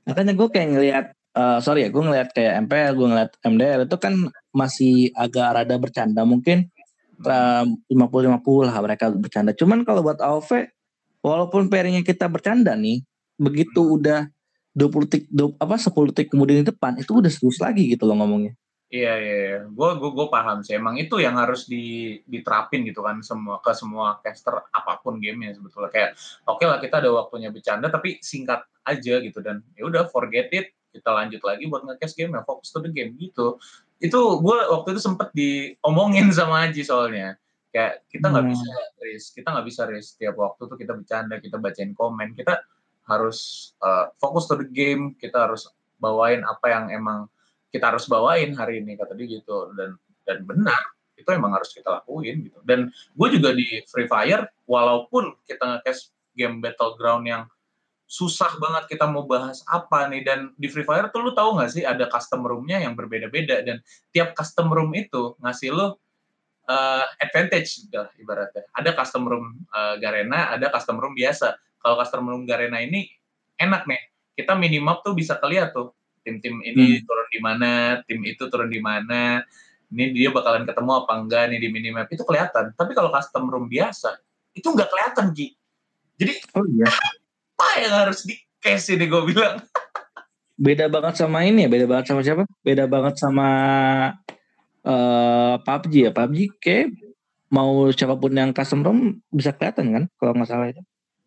Makanya 0.09 0.33
gue 0.33 0.49
kayak 0.49 0.69
ngelihat 0.77 1.07
uh, 1.37 1.59
sorry 1.61 1.89
ya, 1.89 1.91
gue 1.93 2.03
ngeliat 2.05 2.29
kayak 2.33 2.53
MPL, 2.69 2.93
gue 2.97 3.07
ngeliat 3.09 3.33
MDL 3.45 3.81
itu 3.89 3.97
kan 4.01 4.15
masih 4.53 5.11
agak 5.17 5.49
rada 5.59 5.77
bercanda. 5.81 6.23
Mungkin 6.23 6.69
lima 7.91 8.07
puluh 8.07 8.31
lima 8.31 8.39
puluh 8.39 8.69
lah 8.69 8.77
mereka 8.79 9.11
bercanda. 9.11 9.57
Cuman 9.57 9.83
kalau 9.83 10.05
buat 10.05 10.21
AOV, 10.21 10.69
walaupun 11.25 11.73
pairingnya 11.73 12.05
kita 12.05 12.29
bercanda 12.29 12.77
nih, 12.77 13.03
begitu 13.41 13.99
udah 13.99 14.29
20 14.73 15.05
detik, 15.05 15.29
20, 15.29 15.61
apa 15.61 15.77
10 15.77 16.09
detik 16.13 16.29
kemudian 16.33 16.65
di 16.65 16.67
depan, 16.73 16.97
itu 16.97 17.13
udah 17.13 17.29
serius 17.29 17.61
lagi 17.61 17.93
gitu 17.93 18.09
loh 18.09 18.17
ngomongnya. 18.17 18.57
Iya 18.93 19.13
iya, 19.17 19.37
iya. 19.41 19.59
gue 19.73 19.89
gue 19.97 20.11
gue 20.13 20.27
paham 20.29 20.61
sih. 20.61 20.77
Emang 20.77 21.01
itu 21.01 21.17
yang 21.17 21.41
harus 21.41 21.65
di, 21.65 22.21
diterapin 22.29 22.85
gitu 22.85 23.01
kan 23.01 23.25
semua 23.25 23.57
ke 23.65 23.73
semua 23.73 24.21
caster 24.21 24.69
apa 24.69 25.01
pun 25.01 25.17
gamenya 25.17 25.57
sebetulnya. 25.57 25.89
Kayak 25.89 26.11
oke 26.45 26.61
okay 26.61 26.67
lah 26.69 26.77
kita 26.77 27.01
ada 27.01 27.09
waktunya 27.09 27.49
bercanda 27.49 27.89
tapi 27.89 28.21
singkat 28.21 28.69
aja 28.85 29.15
gitu 29.25 29.41
dan 29.41 29.65
ya 29.79 29.89
udah 29.89 30.13
forget 30.13 30.53
it 30.53 30.77
kita 30.93 31.09
lanjut 31.09 31.41
lagi 31.41 31.65
buat 31.73 31.83
nge 31.89 32.13
game 32.13 32.37
ya 32.37 32.45
fokus 32.45 32.69
to 32.69 32.85
the 32.85 32.93
game 32.93 33.17
gitu 33.17 33.57
itu 34.03 34.21
gue 34.21 34.59
waktu 34.69 34.89
itu 34.93 35.01
sempet 35.01 35.33
diomongin 35.33 36.29
sama 36.37 36.69
Aji 36.69 36.85
soalnya 36.85 37.41
kayak 37.73 38.05
kita 38.13 38.29
nggak 38.29 38.45
hmm. 38.45 38.53
bisa 38.53 38.71
risk 39.01 39.29
kita 39.33 39.49
nggak 39.49 39.67
bisa 39.67 39.83
risk 39.89 40.09
setiap 40.19 40.35
waktu 40.37 40.63
tuh 40.69 40.77
kita 40.77 40.93
bercanda 40.93 41.41
kita 41.41 41.57
bacain 41.57 41.97
komen 41.97 42.37
kita 42.37 42.61
harus 43.09 43.73
uh, 43.81 44.13
fokus 44.21 44.45
to 44.45 44.61
the 44.61 44.69
game 44.69 45.17
kita 45.17 45.49
harus 45.49 45.71
bawain 45.97 46.45
apa 46.45 46.67
yang 46.69 46.93
emang 46.93 47.31
kita 47.73 47.91
harus 47.91 48.05
bawain 48.07 48.53
hari 48.53 48.85
ini 48.85 48.95
kata 49.01 49.17
dia 49.17 49.41
gitu. 49.41 49.73
Dan 49.73 49.97
dan 50.23 50.45
benar 50.45 50.79
itu 51.19 51.31
emang 51.33 51.57
harus 51.57 51.73
kita 51.73 51.89
lakuin 51.89 52.47
gitu. 52.47 52.59
Dan 52.63 52.93
gue 52.93 53.29
juga 53.33 53.51
di 53.57 53.81
Free 53.89 54.07
Fire 54.07 54.47
walaupun 54.69 55.35
kita 55.49 55.81
nge 55.83 56.13
game 56.37 56.61
battleground 56.61 57.25
yang 57.29 57.43
susah 58.13 58.61
banget 58.61 58.93
kita 58.93 59.09
mau 59.09 59.25
bahas 59.25 59.65
apa 59.73 60.05
nih 60.13 60.21
dan 60.21 60.53
di 60.61 60.69
Free 60.69 60.85
Fire 60.85 61.09
tuh 61.09 61.25
lu 61.25 61.33
tahu 61.33 61.57
nggak 61.57 61.71
sih 61.73 61.81
ada 61.81 62.05
custom 62.13 62.45
roomnya 62.45 62.77
yang 62.85 62.93
berbeda-beda 62.93 63.65
dan 63.65 63.81
tiap 64.13 64.37
custom 64.37 64.69
room 64.69 64.93
itu 64.93 65.33
ngasih 65.41 65.73
lu 65.73 65.97
uh, 66.69 67.05
advantage 67.25 67.89
gitu 67.89 68.05
ibaratnya. 68.21 68.69
Ada 68.77 68.93
custom 68.93 69.25
room 69.25 69.65
uh, 69.73 69.97
Garena 69.97 70.53
ada 70.53 70.69
custom 70.69 71.01
room 71.01 71.17
biasa. 71.17 71.57
Kalau 71.81 71.97
custom 72.05 72.29
room 72.29 72.45
Garena 72.45 72.85
ini 72.85 73.09
enak 73.57 73.89
nih 73.89 74.03
kita 74.37 74.61
minimap 74.61 75.01
tuh 75.01 75.17
bisa 75.17 75.41
kelihatan 75.41 75.73
tuh 75.73 75.89
tim-tim 76.23 76.59
ini 76.63 76.99
hmm. 76.99 77.05
turun 77.05 77.29
di 77.29 77.41
mana 77.43 77.71
tim 78.07 78.21
itu 78.23 78.43
turun 78.49 78.71
di 78.71 78.81
mana 78.83 79.43
ini 79.93 80.17
dia 80.17 80.33
bakalan 80.33 80.65
ketemu 80.65 81.05
apa 81.05 81.13
enggak 81.21 81.43
nih 81.53 81.61
di 81.61 81.69
minimap 81.69 82.09
itu 82.09 82.25
kelihatan. 82.25 82.73
Tapi 82.73 82.97
kalau 82.97 83.13
custom 83.13 83.51
room 83.51 83.69
biasa 83.69 84.17
itu 84.57 84.67
nggak 84.67 84.89
kelihatan 84.89 85.37
Ki 85.37 85.53
jadi 86.23 86.33
oh 86.55 86.65
iya. 86.71 86.87
apa 86.87 87.67
yang 87.83 87.95
harus 88.07 88.23
di 88.23 88.39
cash 88.63 88.95
ini 88.95 89.11
gue 89.11 89.23
bilang? 89.27 89.59
Beda 90.63 90.87
banget 90.87 91.19
sama 91.19 91.43
ini 91.43 91.67
ya 91.67 91.69
beda 91.73 91.87
banget 91.91 92.05
sama 92.13 92.21
siapa? 92.23 92.45
Beda 92.63 92.87
banget 92.87 93.19
sama 93.19 93.49
uh, 94.87 95.59
PUBG 95.59 95.95
ya. 96.07 96.11
PUBG 96.15 96.39
kayak 96.63 96.95
mau 97.51 97.91
siapa 97.91 98.15
pun 98.15 98.31
yang 98.31 98.55
custom 98.55 98.87
ROM 98.87 99.19
bisa 99.35 99.51
kelihatan 99.51 99.91
kan 99.91 100.05
kalau 100.23 100.39
nggak 100.39 100.47
salah 100.47 100.71
itu 100.71 100.79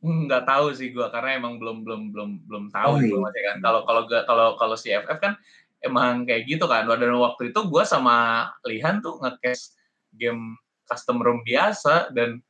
nggak 0.06 0.46
tahu 0.46 0.76
sih 0.76 0.94
gue 0.94 1.08
karena 1.10 1.40
emang 1.40 1.58
belum 1.58 1.82
belum 1.82 2.02
belum 2.14 2.30
belum 2.46 2.66
tahu 2.70 2.92
oh, 2.98 3.30
iya. 3.32 3.42
kan 3.54 3.58
kalau 3.64 3.82
kalau 3.88 4.02
kalau 4.06 4.48
kalau 4.60 4.76
si 4.78 4.94
FF 4.94 5.18
kan 5.18 5.34
emang 5.82 6.26
kayak 6.26 6.46
gitu 6.46 6.66
kan 6.70 6.86
dan 6.86 7.14
waktu 7.18 7.50
itu 7.50 7.60
gue 7.66 7.84
sama 7.86 8.50
Lihan 8.66 9.02
tuh 9.02 9.18
nge-cash 9.22 9.74
game 10.14 10.58
custom 10.86 11.22
room 11.22 11.42
biasa 11.42 12.14
dan 12.14 12.42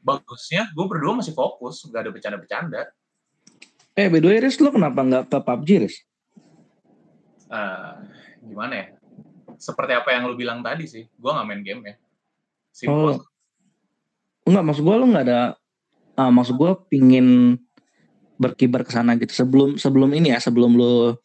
bagusnya 0.00 0.68
gue 0.72 0.84
berdua 0.88 1.20
masih 1.20 1.32
fokus 1.36 1.84
nggak 1.88 2.00
ada 2.04 2.10
bercanda-bercanda 2.12 2.82
Eh, 3.98 4.06
by 4.06 4.22
the 4.22 4.28
way, 4.30 4.38
Riz, 4.38 4.56
lo 4.62 4.70
kenapa 4.70 5.02
nggak 5.02 5.24
ke 5.28 5.38
PUBG, 5.42 5.68
Riz? 5.82 5.96
Uh, 7.50 8.06
gimana 8.46 8.72
ya? 8.72 8.86
Seperti 9.58 9.92
apa 9.92 10.14
yang 10.14 10.30
lo 10.30 10.38
bilang 10.38 10.62
tadi 10.62 10.86
sih, 10.86 11.04
gue 11.04 11.30
nggak 11.30 11.46
main 11.46 11.60
game 11.60 11.82
ya. 11.84 11.94
Simple. 12.70 13.18
Oh. 13.18 13.20
Enggak, 14.46 14.64
maksud 14.72 14.82
gue 14.86 14.94
lo 14.96 15.06
nggak 15.10 15.26
ada, 15.26 15.40
uh, 16.20 16.28
maksud 16.28 16.60
gue 16.60 16.72
pingin 16.92 17.56
berkibar 18.36 18.84
ke 18.84 18.92
sana 18.92 19.16
gitu. 19.16 19.32
Sebelum 19.32 19.80
sebelum 19.80 20.12
ini 20.12 20.36
ya, 20.36 20.38
sebelum 20.38 20.76
lo 20.76 21.16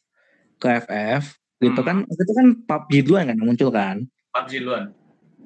ke 0.56 0.72
FF, 0.88 1.36
gitu 1.60 1.82
hmm. 1.84 1.88
kan, 1.88 1.98
itu 2.08 2.32
kan 2.32 2.48
PUBG 2.64 2.92
duluan 3.04 3.28
kan 3.28 3.38
muncul 3.44 3.70
kan? 3.76 4.08
PUBG 4.32 4.64
duluan. 4.64 4.96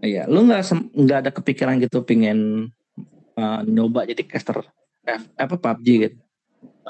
Iya, 0.06 0.30
lo 0.30 0.46
nggak 0.46 0.62
nggak 0.94 1.20
ada 1.26 1.32
kepikiran 1.34 1.82
gitu 1.82 2.06
pingin 2.06 2.70
uh, 3.36 3.60
nyoba 3.66 4.06
jadi 4.06 4.22
caster 4.24 4.62
F, 5.04 5.24
apa 5.36 5.56
PUBG 5.58 5.88
gitu? 6.06 6.18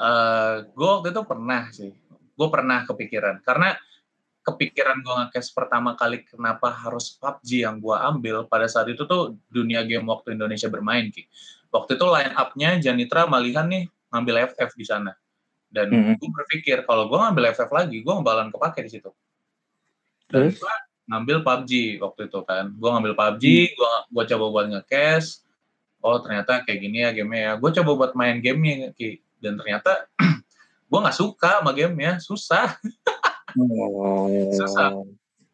eh, 0.00 0.54
gue 0.72 0.88
waktu 0.88 1.08
itu 1.12 1.22
pernah 1.24 1.62
sih 1.70 1.92
gue 2.10 2.48
pernah 2.48 2.88
kepikiran 2.88 3.44
karena 3.44 3.76
kepikiran 4.40 5.04
gue 5.04 5.14
ngekes 5.24 5.52
pertama 5.52 5.92
kali 5.92 6.24
kenapa 6.24 6.72
harus 6.72 7.12
PUBG 7.20 7.68
yang 7.68 7.76
gue 7.76 7.92
ambil 7.92 8.48
pada 8.48 8.64
saat 8.64 8.88
itu 8.88 9.04
tuh 9.04 9.36
dunia 9.52 9.84
game 9.84 10.08
waktu 10.08 10.32
Indonesia 10.32 10.72
bermain 10.72 11.12
ki 11.12 11.28
waktu 11.70 11.96
itu 11.96 12.06
line 12.06 12.34
up-nya 12.34 12.70
Janitra 12.82 13.26
Malihan 13.30 13.66
nih 13.70 13.86
ngambil 14.10 14.52
FF 14.54 14.70
di 14.74 14.84
sana. 14.86 15.12
Dan 15.70 15.90
mm 15.90 16.02
-hmm. 16.02 16.14
gue 16.18 16.30
berpikir 16.34 16.76
kalau 16.82 17.06
gue 17.06 17.18
ngambil 17.18 17.54
FF 17.54 17.70
lagi 17.70 18.02
gue 18.02 18.14
bakalan 18.22 18.50
kepake 18.50 18.80
di 18.86 18.90
situ. 18.90 19.10
Dan 20.26 20.50
gue 20.50 20.74
ngambil 21.10 21.36
PUBG 21.46 21.72
waktu 22.02 22.20
itu 22.26 22.40
kan. 22.42 22.74
Gue 22.74 22.88
ngambil 22.90 23.12
PUBG 23.14 23.44
gue 23.74 23.92
gue 24.10 24.24
coba 24.34 24.44
buat 24.50 24.66
ngekes 24.70 25.46
oh 26.00 26.16
ternyata 26.24 26.64
kayak 26.66 26.78
gini 26.82 26.98
ya 27.06 27.10
game 27.14 27.34
ya. 27.38 27.54
Gue 27.54 27.70
coba 27.70 27.90
buat 27.94 28.12
main 28.18 28.42
gamenya 28.42 28.90
ki. 28.94 29.22
Dan 29.38 29.54
ternyata 29.54 30.10
gue 30.90 30.98
nggak 30.98 31.16
suka 31.16 31.62
sama 31.62 31.70
game 31.70 31.94
ya 32.02 32.18
susah. 32.18 32.74
Oh. 33.54 34.50
susah 34.58 34.98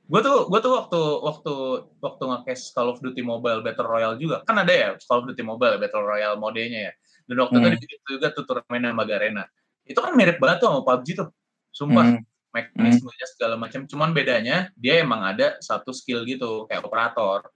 gue 0.06 0.20
tuh 0.22 0.46
gue 0.46 0.60
tuh 0.62 0.72
waktu 0.78 1.00
waktu 1.18 1.54
waktu 1.98 2.22
ngekes 2.22 2.70
Call 2.70 2.94
of 2.94 3.02
Duty 3.02 3.26
Mobile 3.26 3.60
Battle 3.66 3.90
Royale 3.90 4.16
juga 4.22 4.46
kan 4.46 4.62
ada 4.62 4.70
ya 4.70 4.88
Call 5.02 5.22
of 5.22 5.26
Duty 5.26 5.42
Mobile 5.42 5.82
Battle 5.82 6.06
Royale 6.06 6.38
modenya 6.38 6.90
ya 6.90 6.92
dan 7.26 7.36
waktu 7.42 7.58
hmm. 7.58 7.74
itu 7.82 8.14
juga 8.14 8.30
tuh 8.30 8.46
turnamen 8.46 8.94
sama 8.94 9.02
Garena 9.02 9.44
itu 9.82 9.98
kan 9.98 10.14
mirip 10.14 10.38
banget 10.38 10.62
tuh 10.62 10.70
sama 10.70 10.80
PUBG 10.86 11.08
tuh 11.18 11.28
sumpah 11.74 12.06
hmm. 12.14 12.22
mekanismenya 12.54 13.26
segala 13.34 13.54
macam 13.58 13.82
cuman 13.90 14.14
bedanya 14.14 14.70
dia 14.78 15.02
emang 15.02 15.26
ada 15.26 15.58
satu 15.58 15.90
skill 15.90 16.22
gitu 16.22 16.70
kayak 16.70 16.86
operator 16.86 17.50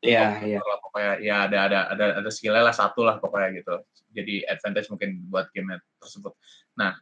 Iya, 0.00 0.40
iya. 0.48 0.58
Pokoknya 0.64 1.12
ya 1.20 1.36
ada 1.44 1.58
ada 1.68 1.78
ada 1.92 2.04
ada 2.24 2.30
skillnya 2.32 2.64
lah 2.64 2.72
satu 2.72 3.04
lah 3.04 3.20
pokoknya 3.20 3.60
gitu. 3.60 3.74
Jadi 4.16 4.48
advantage 4.48 4.88
mungkin 4.88 5.28
buat 5.28 5.52
game 5.52 5.76
tersebut. 6.00 6.32
Nah, 6.80 6.96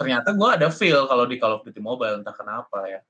ternyata 0.00 0.32
gue 0.32 0.48
ada 0.48 0.72
feel 0.72 1.04
kalau 1.04 1.28
di 1.28 1.36
Call 1.36 1.60
of 1.60 1.64
Duty 1.68 1.78
Mobile 1.84 2.24
entah 2.24 2.32
kenapa 2.32 2.88
ya. 2.88 3.00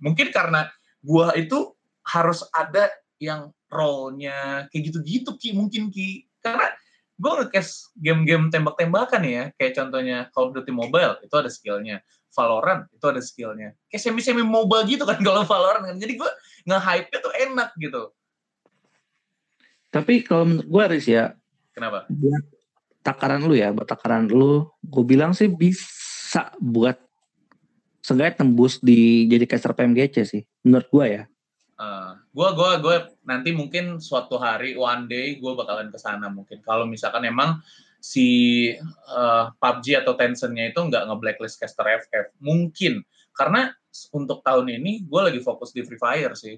Mungkin 0.00 0.32
karena 0.32 0.68
gue 1.00 1.26
itu 1.38 1.72
harus 2.06 2.46
ada 2.54 2.90
yang 3.18 3.50
role-nya 3.66 4.70
kayak 4.70 4.82
gitu-gitu 4.92 5.34
ki 5.36 5.56
mungkin 5.56 5.90
ki. 5.90 6.26
Karena 6.40 6.70
gue 7.16 7.32
ngekes 7.42 7.96
game-game 7.96 8.52
tembak-tembakan 8.52 9.22
ya 9.24 9.42
kayak 9.56 9.72
contohnya 9.74 10.28
Call 10.30 10.52
of 10.52 10.60
Duty 10.60 10.72
Mobile 10.72 11.18
itu 11.24 11.34
ada 11.34 11.50
skillnya. 11.50 12.04
Valorant 12.36 12.84
itu 12.92 13.06
ada 13.08 13.22
skillnya. 13.24 13.72
Kayak 13.88 14.02
semi-semi 14.04 14.44
mobile 14.44 14.84
gitu 14.84 15.08
kan 15.08 15.16
kalau 15.26 15.42
Valorant 15.48 15.88
kan. 15.88 15.96
Jadi 15.96 16.20
gue 16.20 16.30
nge-hype-nya 16.68 17.18
tuh 17.24 17.34
enak 17.34 17.70
gitu. 17.80 18.02
Tapi 19.88 20.20
kalau 20.20 20.44
menurut 20.44 20.68
gue 20.68 20.82
Aris 20.84 21.06
ya 21.08 21.32
kenapa? 21.72 22.04
takaran 23.06 23.46
lu 23.46 23.54
ya, 23.54 23.70
buat 23.70 23.86
takaran 23.86 24.26
lu, 24.26 24.66
gue 24.82 25.04
bilang 25.06 25.30
sih 25.30 25.46
bisa 25.46 26.50
buat 26.58 26.98
seenggaknya 28.06 28.46
tembus 28.46 28.78
di 28.78 29.26
jadi 29.26 29.50
caster 29.50 29.74
PMGC 29.74 30.16
sih, 30.22 30.42
menurut 30.62 30.86
gue 30.94 31.06
ya. 31.10 31.22
Uh, 31.76 32.14
gue 32.30 32.48
gue 32.54 32.70
gue 32.86 32.96
nanti 33.26 33.50
mungkin 33.50 33.98
suatu 33.98 34.38
hari 34.38 34.78
one 34.78 35.10
day 35.10 35.42
gue 35.42 35.52
bakalan 35.58 35.90
ke 35.90 35.98
sana 35.98 36.30
mungkin. 36.30 36.62
Kalau 36.62 36.86
misalkan 36.86 37.26
emang 37.26 37.58
si 37.98 38.70
uh, 39.10 39.50
PUBG 39.58 40.06
atau 40.06 40.14
Tencent-nya 40.14 40.70
itu 40.70 40.78
nggak 40.78 41.10
nge-blacklist 41.10 41.58
caster 41.58 42.06
FF 42.06 42.30
mungkin. 42.38 43.02
Karena 43.34 43.74
untuk 44.14 44.46
tahun 44.46 44.70
ini 44.70 45.02
gue 45.10 45.20
lagi 45.26 45.42
fokus 45.42 45.74
di 45.74 45.82
Free 45.82 45.98
Fire 45.98 46.38
sih. 46.38 46.54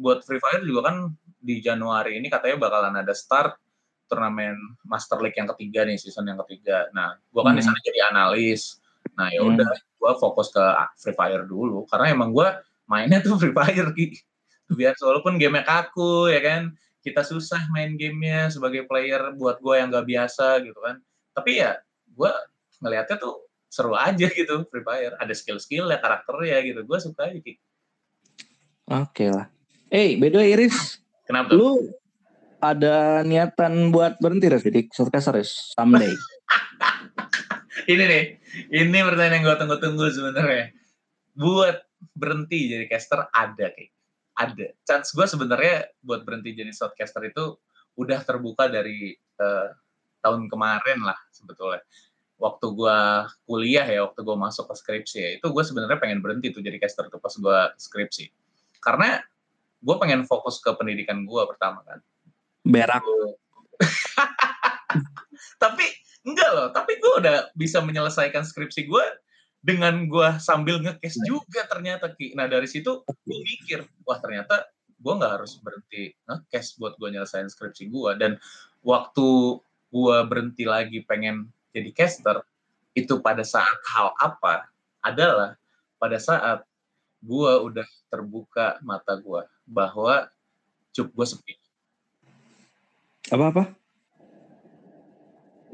Buat 0.00 0.24
Free 0.24 0.40
Fire 0.40 0.64
juga 0.64 0.88
kan 0.88 1.12
di 1.20 1.60
Januari 1.60 2.16
ini 2.16 2.32
katanya 2.32 2.56
bakalan 2.56 2.96
ada 3.04 3.12
start 3.12 3.60
turnamen 4.08 4.56
Master 4.88 5.20
League 5.20 5.36
yang 5.36 5.50
ketiga 5.52 5.84
nih 5.84 6.00
season 6.00 6.24
yang 6.24 6.40
ketiga. 6.48 6.88
Nah 6.96 7.20
gue 7.20 7.42
kan 7.44 7.52
hmm. 7.52 7.60
di 7.60 7.62
sana 7.62 7.78
jadi 7.84 8.00
analis 8.08 8.80
nah 9.14 9.30
ya 9.30 9.46
udah 9.46 9.70
hmm. 9.70 9.98
gue 10.02 10.12
fokus 10.18 10.50
ke 10.50 10.64
Free 10.98 11.14
Fire 11.14 11.46
dulu 11.46 11.86
karena 11.86 12.10
emang 12.10 12.34
gue 12.34 12.48
mainnya 12.90 13.22
tuh 13.22 13.38
Free 13.40 13.54
Fire 13.54 13.94
gitu 13.94 14.18
biar 14.72 14.98
walaupun 14.98 15.38
game 15.38 15.62
kaku 15.62 16.32
ya 16.32 16.42
kan? 16.42 16.74
Kita 16.98 17.22
susah 17.22 17.70
main 17.70 17.94
gamenya 17.94 18.50
sebagai 18.50 18.82
player 18.90 19.30
buat 19.38 19.62
gue 19.62 19.78
yang 19.78 19.94
gak 19.94 20.10
biasa 20.10 20.58
gitu 20.66 20.74
kan? 20.82 20.98
Tapi 21.38 21.62
ya 21.62 21.78
gue 22.10 22.32
ngelihatnya 22.82 23.16
tuh 23.22 23.46
seru 23.70 23.94
aja 23.94 24.26
gitu 24.38 24.66
Free 24.66 24.82
Fire. 24.82 25.14
Ada 25.22 25.34
skill-skill 25.36 25.86
ya 25.86 26.02
karakternya 26.02 26.58
gitu. 26.66 26.80
Gue 26.82 26.98
suka 26.98 27.30
aja 27.30 27.38
oke 27.38 27.54
okay 28.86 29.28
lah. 29.30 29.46
Eh 29.86 29.94
hey, 29.94 30.10
by 30.18 30.34
the 30.34 30.38
way 30.42 30.50
Iris 30.58 30.98
kenapa? 31.22 31.54
lu 31.54 31.78
ada 32.58 33.22
niatan 33.22 33.94
buat 33.94 34.18
berhenti 34.18 34.50
Res 34.50 34.66
jadi 34.66 34.90
shortcaster 34.90 35.38
someday. 35.46 36.10
Ini 37.92 38.02
nih 38.02 38.24
ini 38.72 38.98
pertanyaan 39.04 39.34
yang 39.40 39.44
gue 39.44 39.56
tunggu-tunggu 39.58 40.06
sebenarnya. 40.12 40.72
Buat 41.36 41.84
berhenti 42.16 42.72
jadi 42.72 42.86
caster 42.88 43.28
ada 43.32 43.66
kayak 43.72 43.92
ada. 44.36 44.66
Chance 44.84 45.16
gue 45.16 45.26
sebenarnya 45.26 45.88
buat 46.04 46.22
berhenti 46.22 46.52
jadi 46.52 46.70
shortcaster 46.72 47.24
itu 47.24 47.56
udah 47.96 48.20
terbuka 48.20 48.68
dari 48.68 49.16
uh, 49.40 49.72
tahun 50.20 50.52
kemarin 50.52 51.00
lah 51.00 51.16
sebetulnya. 51.32 51.80
Waktu 52.36 52.66
gue 52.76 52.98
kuliah 53.48 53.88
ya 53.88 54.04
waktu 54.04 54.20
gue 54.20 54.36
masuk 54.36 54.68
ke 54.68 54.74
skripsi 54.76 55.16
ya 55.16 55.30
itu 55.40 55.46
gue 55.48 55.64
sebenarnya 55.64 55.96
pengen 55.96 56.20
berhenti 56.20 56.52
tuh 56.52 56.60
jadi 56.60 56.76
caster 56.76 57.08
tuh 57.08 57.16
pas 57.16 57.32
gue 57.32 57.58
skripsi. 57.80 58.28
Karena 58.84 59.16
gue 59.80 59.96
pengen 59.96 60.28
fokus 60.28 60.60
ke 60.60 60.68
pendidikan 60.76 61.24
gue 61.24 61.42
pertama 61.48 61.80
kan. 61.88 62.04
Berak 62.60 63.00
tapi 65.62 65.84
enggak 66.26 66.50
loh 66.52 66.68
tapi 66.74 66.98
gue 66.98 67.12
udah 67.22 67.50
bisa 67.54 67.78
menyelesaikan 67.84 68.42
skripsi 68.42 68.88
gue 68.90 69.04
dengan 69.66 70.06
gue 70.06 70.28
sambil 70.38 70.78
ngekes 70.78 71.18
nah. 71.18 71.26
juga 71.26 71.66
ternyata 71.66 72.14
Ki. 72.14 72.38
Nah 72.38 72.46
dari 72.46 72.70
situ 72.70 73.02
gue 73.02 73.38
mikir, 73.42 73.82
wah 74.06 74.22
ternyata 74.22 74.70
gue 74.94 75.12
nggak 75.12 75.32
harus 75.42 75.58
berhenti 75.58 76.14
ngekes 76.30 76.78
buat 76.78 76.94
gue 77.02 77.10
nyelesain 77.10 77.50
skripsi 77.50 77.90
gue. 77.90 78.10
Dan 78.14 78.38
waktu 78.86 79.58
gue 79.90 80.16
berhenti 80.30 80.62
lagi 80.62 81.02
pengen 81.02 81.50
jadi 81.74 81.90
caster, 81.90 82.46
itu 82.94 83.18
pada 83.18 83.42
saat 83.42 83.74
hal 83.90 84.14
apa 84.22 84.70
adalah 85.02 85.58
pada 85.98 86.22
saat 86.22 86.62
gue 87.26 87.52
udah 87.66 87.86
terbuka 88.06 88.78
mata 88.86 89.18
gue 89.18 89.42
bahwa 89.66 90.30
cup 90.94 91.10
gue 91.10 91.26
sepi. 91.26 91.54
Apa-apa? 93.34 93.74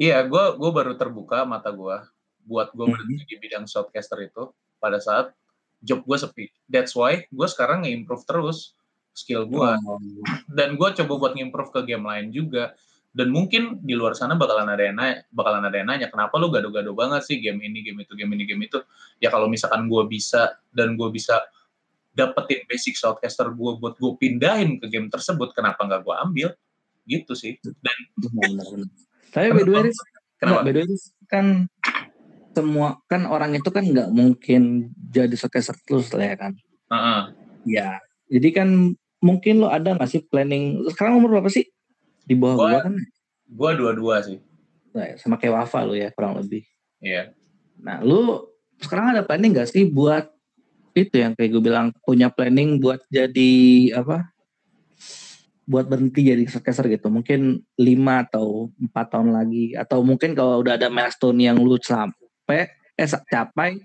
Iya, 0.02 0.26
gue 0.26 0.44
gue 0.58 0.70
baru 0.74 0.98
terbuka 0.98 1.46
mata 1.46 1.70
gue 1.70 1.96
buat 2.42 2.74
gue 2.74 2.86
mhm. 2.86 2.90
berhenti 2.90 3.22
di 3.22 3.36
bidang 3.38 3.70
shortcaster 3.70 4.18
itu 4.18 4.50
pada 4.82 4.98
saat 4.98 5.30
job 5.78 6.02
gue 6.02 6.18
sepi. 6.18 6.50
That's 6.66 6.98
why 6.98 7.30
gue 7.30 7.46
sekarang 7.46 7.86
nge-improve 7.86 8.26
terus 8.26 8.74
skill 9.14 9.46
gue. 9.46 9.70
Oh. 9.86 10.02
Dan 10.50 10.74
gue 10.74 10.88
coba 10.98 11.12
buat 11.22 11.32
nge-improve 11.38 11.70
ke 11.70 11.80
game 11.86 12.02
lain 12.02 12.34
juga. 12.34 12.74
Dan 13.12 13.28
mungkin 13.28 13.78
di 13.84 13.92
luar 13.92 14.16
sana 14.16 14.40
bakalan 14.40 14.72
ada 14.72 14.88
yang 14.88 14.96
nanya, 14.96 15.20
bakalan 15.28 15.68
ada 15.68 15.76
yang 15.76 15.84
nanya, 15.84 16.08
kenapa 16.08 16.32
lu 16.40 16.48
gaduh-gaduh 16.48 16.96
banget 16.96 17.20
sih 17.28 17.44
game 17.44 17.60
ini, 17.60 17.84
game 17.84 18.00
itu, 18.00 18.16
game 18.16 18.32
ini, 18.32 18.48
game 18.48 18.64
itu. 18.64 18.80
Ya 19.20 19.28
kalau 19.28 19.52
misalkan 19.52 19.84
gue 19.84 20.02
bisa 20.08 20.56
dan 20.72 20.96
gue 20.96 21.08
bisa 21.12 21.44
dapetin 22.16 22.64
basic 22.64 22.96
shortcaster 22.96 23.52
gue 23.52 23.72
buat 23.76 24.00
gue 24.00 24.12
pindahin 24.16 24.80
ke 24.80 24.88
game 24.88 25.12
tersebut, 25.12 25.52
kenapa 25.52 25.84
nggak 25.84 26.08
gue 26.08 26.14
ambil? 26.24 26.48
Gitu 27.04 27.36
sih. 27.36 27.60
Dan 27.84 27.96
Tapi 29.32 29.48
by 29.50 29.64
the 29.64 29.72
way, 29.72 29.90
kenapa? 30.36 30.60
By 30.62 30.72
the 30.76 30.80
way, 30.84 30.96
kan 31.26 31.46
semua 32.52 33.00
kan 33.08 33.24
orang 33.24 33.56
itu 33.56 33.72
kan 33.72 33.84
nggak 33.88 34.12
mungkin 34.12 34.92
jadi 35.08 35.32
showcaser 35.32 35.76
terus 35.88 36.12
lah 36.12 36.28
ya 36.28 36.36
kan. 36.36 36.52
Uh 36.92 36.94
-uh. 36.94 37.20
Ya, 37.64 37.96
jadi 38.28 38.48
kan 38.52 38.68
mungkin 39.24 39.64
lo 39.64 39.72
ada 39.72 39.96
nggak 39.96 40.10
sih 40.10 40.20
planning 40.28 40.84
sekarang 40.92 41.16
umur 41.16 41.40
berapa 41.40 41.48
sih 41.48 41.64
di 42.28 42.36
bawah 42.36 42.56
gua, 42.60 42.68
gua 42.68 42.80
kan? 42.84 42.94
Gua 43.48 43.70
dua-dua 43.72 44.16
sih. 44.20 44.38
Nah, 44.92 45.16
sama 45.16 45.40
kayak 45.40 45.64
Wafa 45.64 45.80
lo 45.88 45.96
ya 45.96 46.12
kurang 46.12 46.36
lebih. 46.36 46.68
Iya. 47.00 47.12
Yeah. 47.12 47.26
Nah, 47.80 48.04
lu 48.04 48.44
sekarang 48.78 49.16
ada 49.16 49.24
planning 49.24 49.56
nggak 49.56 49.70
sih 49.72 49.88
buat 49.88 50.28
itu 50.92 51.16
yang 51.16 51.32
kayak 51.32 51.56
gue 51.56 51.62
bilang 51.64 51.88
punya 52.04 52.28
planning 52.28 52.76
buat 52.76 53.00
jadi 53.08 53.52
apa? 53.96 54.31
Buat 55.62 55.86
berhenti 55.86 56.26
jadi 56.26 56.42
showcaser 56.46 56.90
gitu. 56.90 57.08
Mungkin 57.08 57.62
lima 57.78 58.26
atau 58.26 58.70
empat 58.78 59.06
tahun 59.14 59.30
lagi 59.30 59.78
atau 59.78 60.02
mungkin 60.02 60.34
kalau 60.34 60.60
udah 60.62 60.74
ada 60.74 60.90
milestone 60.90 61.38
yang 61.38 61.58
lu 61.58 61.78
sampai 61.78 62.72
eh 62.98 63.08
capai 63.08 63.78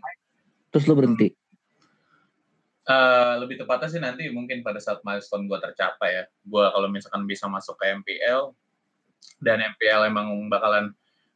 terus 0.73 0.86
lo 0.89 0.97
berhenti? 0.97 1.32
Uh, 2.88 3.43
lebih 3.43 3.59
tepatnya 3.59 3.88
sih 3.91 3.99
nanti 3.99 4.32
mungkin 4.32 4.63
pada 4.63 4.80
saat 4.80 5.03
milestone 5.03 5.45
gue 5.45 5.59
tercapai 5.59 6.09
ya. 6.09 6.23
Gue 6.47 6.65
kalau 6.71 6.88
misalkan 6.88 7.28
bisa 7.28 7.45
masuk 7.51 7.75
ke 7.78 7.91
MPL 7.93 8.55
dan 9.43 9.59
MPL 9.75 10.07
emang 10.07 10.47
bakalan 10.47 10.95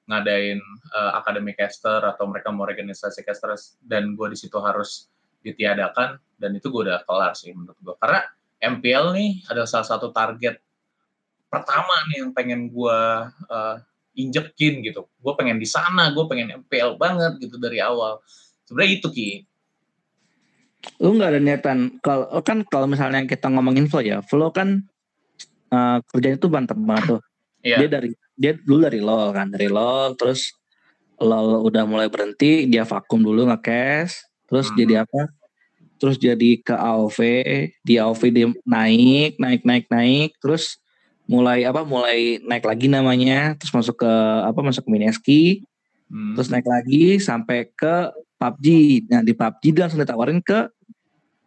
ngadain 0.10 0.60
uh, 0.96 1.20
akademi 1.20 1.54
caster 1.54 2.02
atau 2.02 2.26
mereka 2.28 2.50
mau 2.50 2.66
organisasi 2.66 3.22
caster 3.24 3.54
dan 3.86 4.18
gue 4.18 4.28
di 4.32 4.38
situ 4.40 4.58
harus 4.60 5.12
ditiadakan 5.42 6.18
dan 6.38 6.52
itu 6.54 6.70
gue 6.70 6.90
udah 6.90 7.06
kelar 7.06 7.34
sih 7.34 7.54
menurut 7.54 7.78
gue 7.80 7.96
karena 7.98 8.22
MPL 8.62 9.18
nih 9.18 9.32
adalah 9.50 9.66
salah 9.66 9.88
satu 9.90 10.14
target 10.14 10.62
pertama 11.52 11.92
nih 12.14 12.24
yang 12.24 12.32
pengen 12.32 12.72
gue 12.72 13.00
uh, 13.52 13.76
injekin 14.16 14.86
gitu. 14.86 15.10
Gue 15.20 15.34
pengen 15.36 15.60
di 15.60 15.68
sana, 15.68 16.14
gue 16.16 16.24
pengen 16.30 16.64
MPL 16.64 16.96
banget 16.96 17.42
gitu 17.44 17.60
dari 17.60 17.84
awal. 17.84 18.22
Sebenarnya 18.64 18.92
itu 19.02 19.08
ki. 19.12 19.32
Lu 21.04 21.14
nggak 21.18 21.38
ada 21.38 21.42
niatan 21.42 21.80
kalau 22.02 22.26
kan 22.42 22.66
kalau 22.66 22.88
misalnya 22.90 23.28
kita 23.28 23.52
ngomongin 23.52 23.86
flow 23.92 24.02
ya, 24.02 24.24
flow 24.26 24.50
kan 24.50 24.86
uh, 25.70 26.02
kerjanya 26.10 26.38
tuh 26.40 26.50
bantep 26.50 26.80
banget 26.80 27.18
tuh. 27.18 27.22
Iya. 27.62 27.78
Dia 27.86 27.90
dari 27.90 28.10
dia 28.34 28.52
dulu 28.58 28.90
dari 28.90 29.00
LOL 29.04 29.30
kan, 29.36 29.54
dari 29.54 29.70
LOL 29.70 30.18
terus 30.18 30.58
LOL 31.22 31.62
udah 31.70 31.86
mulai 31.86 32.10
berhenti, 32.10 32.66
dia 32.66 32.82
vakum 32.82 33.22
dulu 33.22 33.46
nge-cash, 33.54 34.26
terus 34.50 34.74
hmm. 34.74 34.78
jadi 34.82 34.94
apa? 35.06 35.30
Terus 36.02 36.18
jadi 36.18 36.58
ke 36.58 36.74
AOV, 36.74 37.20
di 37.86 38.02
AOV 38.02 38.22
dia 38.34 38.50
naik, 38.66 39.38
naik, 39.38 39.62
naik, 39.62 39.86
naik, 39.86 40.34
terus 40.42 40.82
mulai 41.30 41.62
apa 41.62 41.86
mulai 41.86 42.42
naik 42.42 42.66
lagi 42.66 42.90
namanya. 42.90 43.54
Terus 43.62 43.70
masuk 43.70 44.02
ke 44.02 44.14
apa 44.42 44.58
masuk 44.66 44.90
ke 44.90 44.92
Mineski. 44.92 45.44
Hmm. 46.12 46.36
terus 46.36 46.52
naik 46.52 46.68
lagi 46.68 47.24
sampai 47.24 47.72
ke 47.72 48.12
PUBG 48.36 48.68
nah 49.08 49.24
di 49.24 49.32
PUBG 49.32 49.64
dia 49.72 49.88
langsung 49.88 50.02
ditawarin 50.04 50.44
ke 50.44 50.68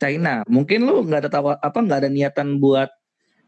China. 0.00 0.40
Mungkin 0.48 0.86
lu 0.86 1.04
nggak 1.04 1.26
ada 1.26 1.30
tawar 1.30 1.54
apa 1.60 1.78
nggak 1.84 1.98
ada 2.00 2.08
niatan 2.08 2.56
buat 2.56 2.88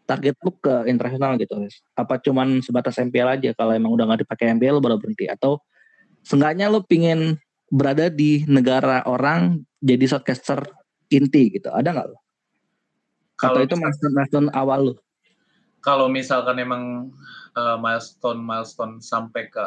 target 0.05 0.37
lu 0.45 0.53
ke 0.61 0.87
internasional 0.87 1.35
gitu 1.41 1.57
apa 1.97 2.21
cuman 2.21 2.61
sebatas 2.61 3.01
MPL 3.01 3.41
aja? 3.41 3.51
Kalau 3.57 3.73
emang 3.73 3.97
udah 3.97 4.05
nggak 4.13 4.29
dipakai 4.29 4.53
MPL 4.61 4.77
baru 4.83 5.01
berhenti. 5.01 5.25
Atau 5.25 5.65
seenggaknya 6.21 6.69
lu 6.69 6.85
pingin 6.85 7.41
berada 7.73 8.13
di 8.13 8.45
negara 8.45 9.01
orang 9.09 9.65
jadi 9.81 10.05
shortcaster 10.05 10.69
inti 11.11 11.53
gitu. 11.55 11.69
Ada 11.73 11.89
nggak 11.93 12.07
lo? 12.11 12.19
Atau 13.37 13.61
itu 13.63 13.75
milestone 13.77 14.15
milestone 14.17 14.49
awal 14.57 14.81
lu? 14.91 14.95
kalau 15.87 16.11
misalkan 16.11 16.59
emang 16.59 17.15
uh, 17.55 17.79
milestone 17.79 18.43
milestone 18.43 18.99
sampai 18.99 19.47
ke 19.47 19.63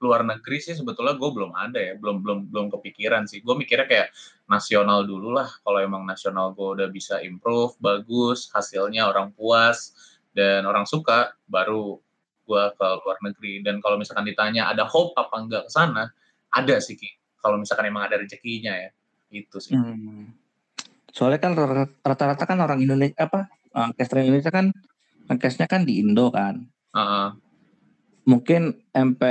luar 0.00 0.24
negeri 0.24 0.58
sih 0.58 0.72
sebetulnya 0.72 1.14
gue 1.20 1.30
belum 1.30 1.52
ada 1.52 1.76
ya. 1.76 1.94
Belum 2.00 2.24
belum 2.24 2.48
belum 2.48 2.66
kepikiran 2.72 3.28
sih. 3.28 3.44
Gue 3.44 3.52
mikirnya 3.54 3.84
kayak 3.84 4.08
nasional 4.48 5.04
dulu 5.04 5.36
lah. 5.36 5.52
Kalau 5.60 5.78
emang 5.78 6.08
nasional 6.08 6.56
gue 6.56 6.80
udah 6.80 6.88
bisa 6.88 7.20
improve 7.20 7.76
bagus 7.84 8.48
hasilnya 8.56 9.12
orang 9.12 9.36
puas 9.36 9.92
dan 10.32 10.64
orang 10.64 10.88
suka 10.88 11.36
baru 11.46 12.00
gue 12.48 12.64
ke 12.72 12.86
luar 13.04 13.18
negeri. 13.20 13.60
Dan 13.60 13.84
kalau 13.84 14.00
misalkan 14.00 14.24
ditanya 14.24 14.72
ada 14.72 14.88
hope 14.88 15.12
apa 15.20 15.36
enggak 15.36 15.68
ke 15.68 15.70
sana 15.70 16.08
ada 16.48 16.80
sih 16.80 16.96
Ki. 16.96 17.12
Kalau 17.38 17.60
misalkan 17.60 17.92
emang 17.92 18.08
ada 18.08 18.16
rezekinya 18.16 18.72
ya. 18.72 18.90
Itu 19.28 19.60
sih. 19.60 19.76
Hmm. 19.76 20.32
Soalnya 21.12 21.38
kan 21.38 21.52
rata-rata 22.02 22.44
kan 22.48 22.58
orang 22.58 22.80
Indonesia 22.80 23.28
apa 23.28 23.52
uh, 23.76 23.92
Indonesia 23.94 24.50
kan 24.50 24.72
Ngekesnya 25.30 25.66
kan 25.70 25.86
di 25.86 26.02
Indo 26.02 26.28
kan. 26.28 26.66
Uh 26.92 26.98
-uh. 26.98 27.28
Mungkin 28.26 28.74
MP 28.92 29.22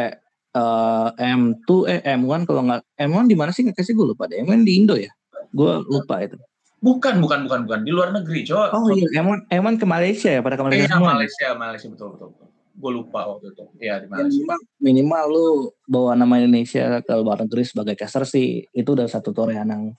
uh, 0.56 1.10
M2 1.16 1.70
eh 1.88 2.02
M1 2.18 2.48
kalau 2.48 2.62
nggak 2.68 2.82
M1 3.00 3.26
di 3.28 3.36
mana 3.36 3.52
sih 3.54 3.64
ngekasih 3.68 3.94
gue 3.96 4.08
lupa 4.16 4.28
deh. 4.28 4.40
M1 4.42 4.64
di 4.64 4.74
Indo 4.80 4.96
ya. 4.96 5.12
Gue 5.52 5.84
lupa 5.86 6.24
itu. 6.24 6.40
Bukan, 6.82 7.22
bukan, 7.22 7.46
bukan, 7.46 7.60
bukan. 7.70 7.80
Di 7.86 7.92
luar 7.94 8.10
negeri, 8.10 8.42
coba. 8.42 8.74
Oh 8.74 8.90
iya, 8.90 9.06
M1, 9.22 9.54
M1 9.54 9.78
ke 9.78 9.86
Malaysia 9.86 10.34
ya, 10.34 10.42
pada 10.42 10.58
ke 10.58 10.66
Malaysia. 10.66 10.90
Iya, 10.90 10.98
Malaysia, 10.98 11.48
Malaysia 11.54 11.88
betul, 11.94 12.18
betul. 12.18 12.28
betul. 12.34 12.48
Gue 12.82 12.92
lupa 12.98 13.20
waktu 13.30 13.54
itu. 13.54 13.64
Iya, 13.78 14.02
di 14.02 14.08
Malaysia. 14.10 14.34
Minimal, 14.34 14.60
minimal 14.82 15.24
lu 15.30 15.48
bawa 15.86 16.18
nama 16.18 16.42
Indonesia 16.42 17.06
ke 17.06 17.14
luar 17.22 17.46
negeri 17.46 17.70
sebagai 17.70 17.94
caster 17.94 18.26
sih, 18.26 18.66
itu 18.74 18.90
udah 18.98 19.06
satu 19.06 19.30
torehan 19.30 19.70
yang 19.70 19.94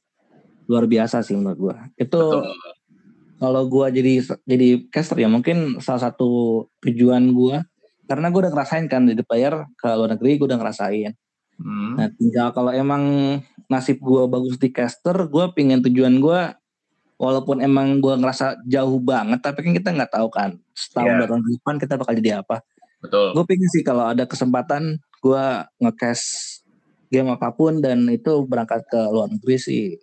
luar 0.66 0.84
biasa 0.86 1.24
sih 1.24 1.34
menurut 1.38 1.58
gue. 1.58 1.76
Itu 2.06 2.18
betul. 2.18 2.44
kalau 3.38 3.62
gue 3.66 3.86
jadi 4.02 4.12
jadi 4.46 4.68
caster 4.90 5.18
ya 5.22 5.28
mungkin 5.30 5.82
salah 5.82 6.10
satu 6.10 6.64
tujuan 6.82 7.34
gue 7.34 7.56
karena 8.06 8.28
gue 8.28 8.40
udah 8.44 8.52
ngerasain 8.52 8.86
kan 8.90 9.08
di 9.08 9.24
player 9.24 9.66
ke 9.78 9.88
luar 9.88 10.18
negeri 10.18 10.38
gue 10.38 10.46
udah 10.46 10.60
ngerasain. 10.60 11.12
Hmm. 11.58 11.94
Nah 11.98 12.08
tinggal 12.14 12.50
kalau 12.54 12.70
emang 12.74 13.02
nasib 13.70 14.02
gue 14.02 14.22
bagus 14.28 14.58
di 14.58 14.68
caster, 14.74 15.14
gue 15.30 15.44
pingin 15.54 15.80
tujuan 15.80 16.18
gue 16.20 16.40
walaupun 17.22 17.62
emang 17.62 18.02
gue 18.02 18.14
ngerasa 18.18 18.66
jauh 18.66 18.98
banget 18.98 19.38
tapi 19.38 19.62
kan 19.62 19.72
kita 19.78 19.88
nggak 19.94 20.10
tahu 20.10 20.26
kan 20.26 20.58
setahun 20.74 21.22
yeah. 21.22 21.28
tahun 21.30 21.42
depan 21.46 21.74
kita 21.78 21.94
bakal 21.94 22.12
jadi 22.18 22.30
apa 22.42 22.66
betul 22.98 23.30
gue 23.38 23.44
pengen 23.46 23.70
sih 23.70 23.86
kalau 23.86 24.10
ada 24.10 24.26
kesempatan 24.26 24.98
gue 25.22 25.44
ngekes 25.78 26.22
game 27.14 27.30
apa 27.30 27.54
pun 27.54 27.78
dan 27.78 28.10
itu 28.10 28.42
berangkat 28.42 28.82
ke 28.90 29.00
luar 29.14 29.30
negeri 29.30 29.54
sih 29.54 29.94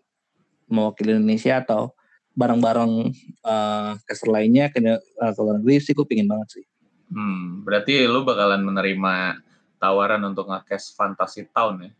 mewakili 0.69 1.17
Indonesia 1.17 1.59
atau 1.59 1.93
bareng-bareng 2.37 3.11
uh, 3.43 3.99
caster 4.07 4.29
lainnya 4.31 4.71
ke, 4.71 4.79
uh, 4.79 5.31
ke 5.35 5.39
luar 5.43 5.59
negeri 5.59 5.83
sih 5.83 5.91
gue 5.91 6.05
pengen 6.07 6.29
banget 6.29 6.61
sih. 6.61 6.65
Hmm, 7.09 7.65
berarti 7.65 8.05
lu 8.05 8.21
bakalan 8.21 8.61
menerima 8.61 9.41
tawaran 9.81 10.21
untuk 10.29 10.47
ngekes 10.47 10.93
Fantasy 10.93 11.49
Town 11.49 11.89
ya 11.89 11.91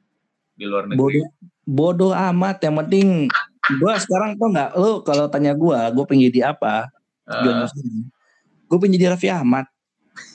di 0.55 0.65
luar 0.69 0.85
negeri? 0.85 1.19
Bodoh, 1.19 1.27
bodoh 1.65 2.13
amat. 2.13 2.61
Yang 2.61 2.75
penting 2.85 3.07
gue 3.69 3.93
sekarang 3.99 4.37
tuh 4.37 4.47
nggak 4.53 4.71
lu 4.77 5.01
kalau 5.03 5.25
tanya 5.27 5.51
gue 5.57 5.79
gue 5.91 6.05
pengen 6.05 6.23
jadi 6.29 6.53
apa? 6.55 6.87
Uh. 7.29 7.69
gue 8.69 8.77
pengen 8.77 8.95
jadi 8.97 9.13
Raffi 9.13 9.29
Ahmad. 9.29 9.65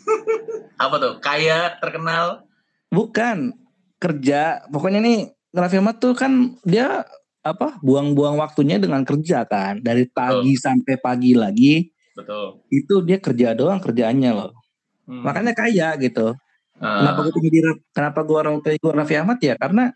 Apa 0.85 0.95
tuh? 0.99 1.15
Kaya 1.23 1.75
terkenal? 1.79 2.47
Bukan. 2.91 3.55
Kerja. 3.99 4.63
Pokoknya 4.71 5.01
nih 5.03 5.31
Raffi 5.55 5.79
Ahmad 5.79 6.03
tuh 6.03 6.15
kan 6.19 6.59
dia 6.67 7.07
apa 7.45 7.77
buang-buang 7.85 8.41
waktunya 8.41 8.81
dengan 8.81 9.05
kerja 9.05 9.45
kan 9.45 9.85
dari 9.85 10.09
pagi 10.09 10.57
betul. 10.57 10.65
sampai 10.65 10.95
pagi 10.97 11.37
lagi 11.37 11.93
betul 12.17 12.65
itu 12.73 13.05
dia 13.05 13.21
kerja 13.21 13.53
doang 13.53 13.85
kerjaannya 13.85 14.31
loh 14.33 14.57
hmm. 15.05 15.21
makanya 15.21 15.53
kaya 15.53 15.93
gitu 16.01 16.33
uh. 16.81 16.81
kenapa 16.81 17.29
gue 17.29 17.41
jadi 17.45 17.59
kenapa 17.93 18.21
gue 18.25 18.37
orang 18.41 18.57
tua 18.65 18.93
Raffi 18.97 19.21
Ahmad 19.21 19.39
ya 19.45 19.61
karena 19.61 19.93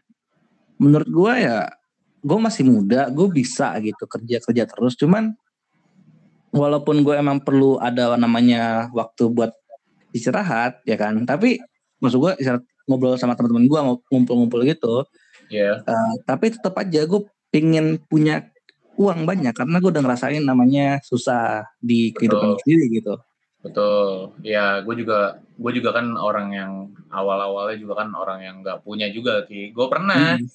menurut 0.76 1.08
gue 1.08 1.32
ya 1.40 1.72
gue 2.20 2.38
masih 2.38 2.68
muda 2.68 3.08
gue 3.08 3.28
bisa 3.32 3.72
gitu 3.80 4.04
kerja 4.04 4.36
kerja 4.44 4.62
terus 4.68 4.92
cuman 5.00 5.32
walaupun 6.52 7.00
gue 7.00 7.16
emang 7.16 7.40
perlu 7.40 7.80
ada 7.80 8.12
namanya 8.20 8.92
waktu 8.92 9.32
buat 9.32 9.56
istirahat 10.12 10.84
ya 10.84 11.00
kan 11.00 11.24
tapi 11.24 11.64
maksud 12.04 12.18
gue 12.20 12.32
istirahat 12.44 12.64
ngobrol 12.88 13.16
sama 13.16 13.36
teman-teman 13.36 13.64
gue 13.68 13.80
ngumpul-ngumpul 14.12 14.64
gitu 14.68 15.04
yeah. 15.52 15.80
Iya. 15.80 15.88
uh, 15.88 16.14
tapi 16.24 16.52
tetap 16.52 16.76
aja 16.76 17.04
gue 17.04 17.20
pingin 17.48 18.00
punya 18.08 18.48
uang 18.98 19.24
banyak 19.24 19.54
karena 19.54 19.76
gue 19.78 19.90
udah 19.94 20.02
ngerasain 20.02 20.42
namanya 20.42 20.98
susah 21.06 21.64
di 21.78 22.10
kehidupan 22.10 22.58
sendiri 22.62 22.84
gitu. 22.98 23.14
Betul. 23.62 24.34
Ya 24.42 24.82
gue 24.82 24.94
juga 24.98 25.38
gue 25.54 25.72
juga 25.78 25.90
kan 25.94 26.18
orang 26.18 26.48
yang 26.54 26.72
awal-awalnya 27.14 27.78
juga 27.78 28.04
kan 28.04 28.10
orang 28.14 28.40
yang 28.42 28.56
nggak 28.62 28.82
punya 28.82 29.06
juga 29.10 29.46
ki 29.46 29.70
gue 29.70 29.86
pernah 29.86 30.34
hmm. 30.38 30.46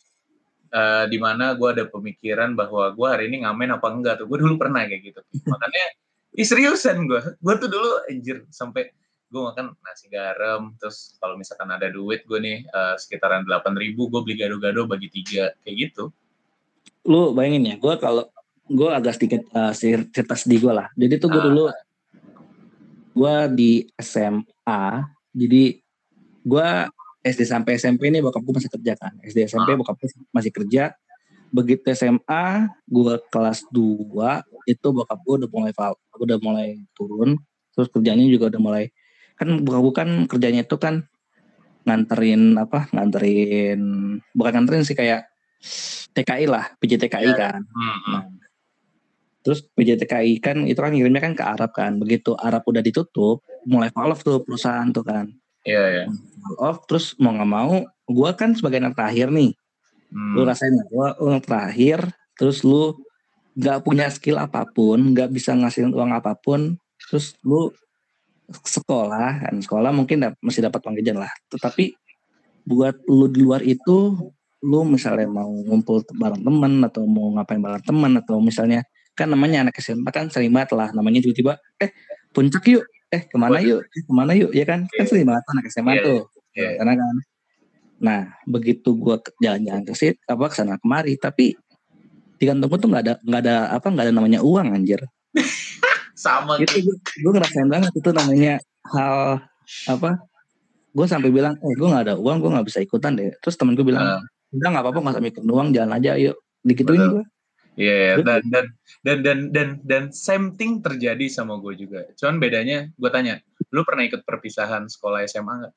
uh, 0.76 1.06
di 1.08 1.18
mana 1.20 1.56
gue 1.56 1.70
ada 1.72 1.84
pemikiran 1.88 2.56
bahwa 2.56 2.92
gue 2.92 3.08
hari 3.08 3.32
ini 3.32 3.48
ngamen 3.48 3.80
apa 3.80 3.88
enggak 3.92 4.14
tuh. 4.20 4.28
Gue 4.28 4.44
dulu 4.44 4.60
pernah 4.60 4.84
kayak 4.84 5.02
gitu. 5.08 5.22
Makanya 5.52 5.84
ih 6.34 6.48
seriusan 6.48 7.06
gue 7.06 7.22
gue 7.40 7.54
tuh 7.62 7.70
dulu 7.70 7.90
anjir 8.10 8.44
sampai 8.50 8.90
gue 9.34 9.42
makan 9.42 9.74
nasi 9.82 10.10
garam 10.14 10.78
terus 10.78 11.18
kalau 11.18 11.38
misalkan 11.38 11.70
ada 11.70 11.90
duit 11.90 12.26
gue 12.26 12.38
nih 12.38 12.66
uh, 12.70 12.98
sekitaran 12.98 13.46
delapan 13.46 13.74
ribu 13.78 14.10
gue 14.10 14.22
beli 14.22 14.38
gado-gado 14.42 14.86
bagi 14.86 15.10
tiga 15.10 15.54
kayak 15.66 15.90
gitu 15.90 16.14
lu 17.04 17.36
bayangin 17.36 17.74
ya 17.74 17.76
gue 17.80 17.94
kalau 18.00 18.28
gue 18.68 18.90
agak 18.90 19.20
sedikit 19.20 19.44
uh, 19.52 19.76
cerita 19.76 20.36
sedih 20.40 20.60
gue 20.64 20.74
lah 20.74 20.88
jadi 20.96 21.20
tuh 21.20 21.30
gue 21.32 21.42
ah. 21.42 21.46
dulu 21.52 21.64
gue 23.14 23.36
di 23.54 23.72
SMA 24.00 24.84
jadi 25.34 25.64
gue 26.44 26.68
SD 27.24 27.42
sampai 27.48 27.80
SMP 27.80 28.12
ini 28.12 28.20
bokap 28.20 28.44
gue 28.44 28.60
masih 28.60 28.72
kerja 28.72 28.94
kan. 29.00 29.16
SD 29.24 29.48
SMP 29.48 29.74
ah. 29.74 29.78
bokap 29.80 29.96
gue 29.96 30.12
masih 30.36 30.52
kerja. 30.52 30.92
Begitu 31.50 31.88
SMA 31.96 32.68
gue 32.84 33.16
kelas 33.32 33.64
2 33.72 34.68
itu 34.68 34.88
bokap 34.92 35.20
gue 35.24 35.34
udah 35.44 35.50
mulai 35.50 35.72
udah 36.20 36.38
mulai 36.44 36.70
turun. 36.92 37.40
Terus 37.74 37.88
kerjanya 37.90 38.28
juga 38.28 38.52
udah 38.52 38.62
mulai 38.62 38.86
kan 39.40 39.50
bokap 39.64 39.82
gue 39.82 39.96
kan 39.96 40.10
kerjanya 40.30 40.62
itu 40.68 40.78
kan 40.78 41.08
nganterin 41.84 42.56
apa 42.56 42.88
nganterin 42.96 43.82
bukan 44.32 44.52
nganterin 44.56 44.88
sih 44.88 44.96
kayak 44.96 45.28
TKI 46.14 46.46
lah 46.46 46.76
PJTKI 46.78 47.32
yeah. 47.32 47.36
kan 47.36 47.62
hmm, 47.64 48.00
nah, 48.12 48.24
terus 49.44 49.64
PJTKI 49.76 50.40
kan 50.44 50.68
itu 50.68 50.80
kan 50.80 50.92
ngirimnya 50.92 51.24
kan 51.24 51.34
ke 51.34 51.44
Arab 51.44 51.72
kan 51.72 52.00
begitu 52.00 52.36
Arab 52.36 52.64
udah 52.68 52.84
ditutup 52.84 53.44
mulai 53.64 53.92
fall 53.92 54.12
off 54.12 54.24
tuh 54.24 54.44
perusahaan 54.44 54.88
tuh 54.92 55.04
kan 55.04 55.32
Iya, 55.64 55.84
iya. 55.88 56.06
Yeah. 56.06 56.08
Off 56.60 56.84
terus 56.88 57.16
mau 57.16 57.32
nggak 57.32 57.52
mau, 57.52 57.88
gue 57.88 58.30
kan 58.36 58.52
sebagai 58.52 58.84
anak 58.84 59.00
terakhir 59.00 59.32
nih. 59.32 59.56
Hmm. 60.12 60.34
Lu 60.36 60.42
rasain 60.44 60.76
gue 60.76 61.08
anak 61.24 61.48
terakhir, 61.48 62.00
terus 62.36 62.62
lu 62.68 63.00
nggak 63.56 63.80
punya 63.88 64.12
skill 64.12 64.38
apa 64.44 64.68
pun, 64.68 65.16
nggak 65.16 65.32
bisa 65.32 65.56
ngasih 65.56 65.88
uang 65.88 66.12
apa 66.12 66.36
pun, 66.36 66.76
terus 67.00 67.40
lu 67.48 67.72
sekolah 68.52 69.48
kan 69.48 69.56
sekolah 69.64 69.96
mungkin 69.96 70.20
dap 70.20 70.36
masih 70.44 70.68
dapat 70.68 70.84
uang 70.84 71.00
jajan 71.00 71.24
lah. 71.24 71.32
Tetapi 71.48 71.96
buat 72.68 73.00
lu 73.08 73.32
di 73.32 73.40
luar 73.40 73.64
itu, 73.64 74.20
lu 74.64 74.88
misalnya 74.88 75.28
mau 75.28 75.52
ngumpul 75.52 76.08
bareng 76.16 76.40
temen 76.40 76.74
atau 76.88 77.04
mau 77.04 77.36
ngapain 77.36 77.60
bareng 77.60 77.84
temen 77.84 78.12
atau 78.24 78.40
misalnya 78.40 78.88
kan 79.14 79.28
namanya 79.28 79.68
anak 79.68 79.76
SMP 79.78 80.08
kan 80.10 80.32
sering 80.32 80.50
banget 80.56 80.74
lah 80.74 80.90
namanya 80.96 81.20
tiba-tiba 81.20 81.60
eh 81.78 81.92
puncak 82.32 82.64
yuk 82.72 82.88
eh 83.12 83.28
ke 83.28 83.36
mana 83.36 83.60
yuk 83.60 83.84
eh, 83.84 84.02
ke 84.08 84.12
mana 84.16 84.32
yuk 84.34 84.56
ya 84.56 84.66
kan? 84.66 84.88
Kan 84.88 85.06
sering 85.06 85.28
banget 85.28 85.44
anak 85.52 85.66
SMA 85.70 85.92
yeah, 86.00 86.04
tuh 86.08 86.20
yeah. 86.56 86.74
karena 86.80 86.94
kan 86.98 87.16
nah 88.04 88.22
begitu 88.50 88.96
gue 89.00 89.16
jalan-jalan 89.40 89.84
ke 89.86 89.94
situ 89.96 90.20
apa 90.28 90.52
ke 90.52 90.56
sana 90.60 90.76
kemari 90.82 91.16
tapi 91.16 91.56
di 92.44 92.44
kantong 92.50 92.68
gue 92.68 92.80
tuh 92.82 92.90
nggak 92.92 93.04
ada 93.08 93.14
nggak 93.24 93.42
ada 93.48 93.56
apa 93.72 93.88
nggak 93.88 94.06
ada 94.10 94.14
namanya 94.14 94.40
uang 94.44 94.76
anjir. 94.76 95.00
Sama 96.24 96.60
itu 96.60 96.84
gue, 96.84 96.96
gue 97.00 97.32
ngerasain 97.32 97.68
banget 97.72 97.92
itu 97.96 98.10
namanya 98.12 98.60
hal 98.92 99.40
apa 99.88 100.20
gue 100.94 101.06
sampai 101.08 101.32
bilang 101.32 101.56
eh 101.58 101.74
gue 101.74 101.88
nggak 101.88 102.04
ada 102.12 102.16
uang 102.20 102.38
gue 102.44 102.50
nggak 102.52 102.68
bisa 102.68 102.80
ikutan 102.84 103.16
deh. 103.16 103.32
Terus 103.40 103.56
temen 103.56 103.80
gue 103.80 103.86
bilang 103.88 104.20
uh. 104.20 104.22
Udah 104.54 104.68
nggak 104.70 104.84
apa-apa 104.86 105.00
nggak 105.02 105.16
usah 105.18 105.26
mikir 105.26 105.42
uang 105.44 105.70
jalan 105.74 105.92
aja 105.98 106.12
yuk 106.16 106.38
digituin 106.64 107.02
gue 107.20 107.26
Iya, 107.74 108.22
yeah, 108.22 108.22
dan, 108.22 108.42
dan 108.54 108.66
dan 109.02 109.18
dan 109.26 109.40
dan 109.50 109.70
dan 109.82 110.04
same 110.14 110.54
thing 110.54 110.78
terjadi 110.86 111.26
sama 111.26 111.58
gue 111.58 111.74
juga. 111.74 112.06
Cuman 112.14 112.38
bedanya, 112.38 112.86
gue 112.94 113.10
tanya, 113.10 113.42
lu 113.74 113.82
pernah 113.82 114.06
ikut 114.06 114.22
perpisahan 114.22 114.86
sekolah 114.86 115.26
SMA 115.26 115.54
nggak? 115.66 115.74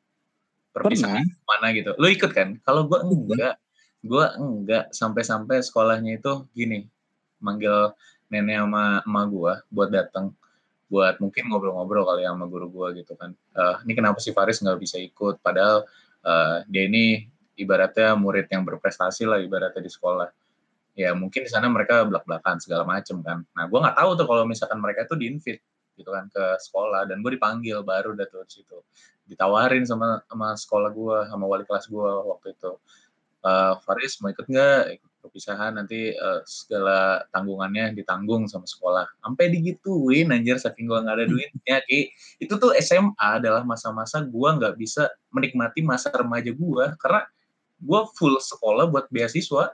Perpisahan 0.77 1.25
pernah. 1.25 1.49
mana 1.49 1.73
gitu? 1.73 1.97
Lu 1.97 2.13
ikut 2.13 2.37
kan? 2.37 2.61
Kalau 2.69 2.85
gue 2.85 3.01
enggak, 3.01 3.57
gue 4.05 4.27
enggak 4.37 4.93
sampai-sampai 4.93 5.65
sekolahnya 5.65 6.21
itu 6.21 6.45
gini, 6.53 6.85
manggil 7.41 7.97
nenek 8.29 8.61
sama 8.61 9.01
emak 9.01 9.25
gue 9.33 9.53
buat 9.73 9.89
datang, 9.89 10.37
buat 10.93 11.17
mungkin 11.17 11.49
ngobrol-ngobrol 11.49 12.05
kali 12.05 12.29
ya 12.29 12.37
sama 12.37 12.45
guru 12.45 12.69
gue 12.69 13.01
gitu 13.01 13.17
kan. 13.17 13.33
Uh, 13.57 13.81
ini 13.89 13.97
kenapa 13.97 14.21
sih 14.21 14.37
Faris 14.37 14.61
nggak 14.61 14.77
bisa 14.77 15.01
ikut? 15.01 15.41
Padahal 15.41 15.89
uh, 16.29 16.61
dia 16.69 16.85
ini 16.85 17.25
ibaratnya 17.57 18.15
murid 18.15 18.47
yang 18.53 18.63
berprestasi 18.63 19.25
lah 19.25 19.41
ibaratnya 19.41 19.83
di 19.83 19.91
sekolah. 19.91 20.29
Ya 20.97 21.13
mungkin 21.13 21.45
di 21.45 21.51
sana 21.53 21.69
mereka 21.69 22.05
belak-belakan 22.09 22.57
segala 22.57 22.89
macem 22.89 23.21
kan. 23.21 23.45
Nah, 23.53 23.65
gue 23.69 23.79
nggak 23.81 23.97
tahu 24.01 24.11
tuh 24.17 24.27
kalau 24.29 24.45
misalkan 24.49 24.81
mereka 24.81 25.05
itu 25.05 25.17
diinvite 25.17 25.65
gitu 25.97 26.13
kan 26.13 26.29
ke 26.29 26.45
sekolah 26.61 27.09
dan 27.09 27.25
gue 27.25 27.33
dipanggil 27.37 27.81
baru 27.85 28.17
udah 28.17 28.29
tuh 28.29 28.45
situ. 28.49 28.81
Ditawarin 29.29 29.85
sama 29.85 30.25
sama 30.29 30.57
sekolah 30.57 30.91
gue 30.93 31.19
sama 31.29 31.45
wali 31.45 31.65
kelas 31.69 31.89
gue 31.89 32.11
waktu 32.33 32.57
itu. 32.57 32.73
Uh, 33.45 33.77
Faris 33.85 34.21
mau 34.25 34.33
ikut 34.33 34.49
nggak? 34.49 34.83
Ikut 35.01 35.11
perpisahan 35.27 35.75
nanti 35.77 36.15
uh, 36.15 36.41
segala 36.47 37.27
tanggungannya 37.35 37.93
ditanggung 37.93 38.49
sama 38.49 38.65
sekolah. 38.65 39.05
Sampai 39.21 39.51
digituin 39.51 40.33
anjir 40.33 40.57
saking 40.57 40.89
gue 40.89 40.97
nggak 40.97 41.17
ada 41.17 41.27
duitnya 41.27 41.77
ki. 41.85 42.15
Itu 42.41 42.57
tuh 42.57 42.73
SMA 42.79 43.43
adalah 43.43 43.67
masa-masa 43.67 44.23
gue 44.23 44.49
nggak 44.49 44.81
bisa 44.81 45.11
menikmati 45.29 45.83
masa 45.85 46.09
remaja 46.15 46.55
gue 46.55 46.85
karena 46.97 47.27
gue 47.81 48.01
full 48.17 48.37
sekolah 48.41 48.89
buat 48.89 49.09
beasiswa 49.13 49.73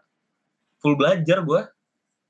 full 0.82 0.98
belajar 0.98 1.46
gue. 1.46 1.62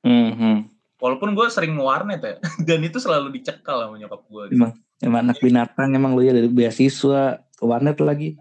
Mm-hmm. 0.04 0.56
Walaupun 1.00 1.34
gue 1.34 1.46
sering 1.50 1.74
warnet 1.80 2.20
ya, 2.22 2.34
dan 2.68 2.84
itu 2.84 3.00
selalu 3.00 3.34
dicekal 3.40 3.82
sama 3.82 3.96
nyokap 3.96 4.22
gue. 4.28 4.42
Gitu. 4.52 4.58
Emang, 4.60 4.72
emang 5.02 5.20
anak 5.26 5.38
binatang 5.40 5.88
emang 5.96 6.14
lu 6.14 6.22
ya 6.22 6.36
dari 6.36 6.52
beasiswa 6.52 7.42
ke 7.56 7.64
warnet 7.64 7.98
lagi. 8.02 8.34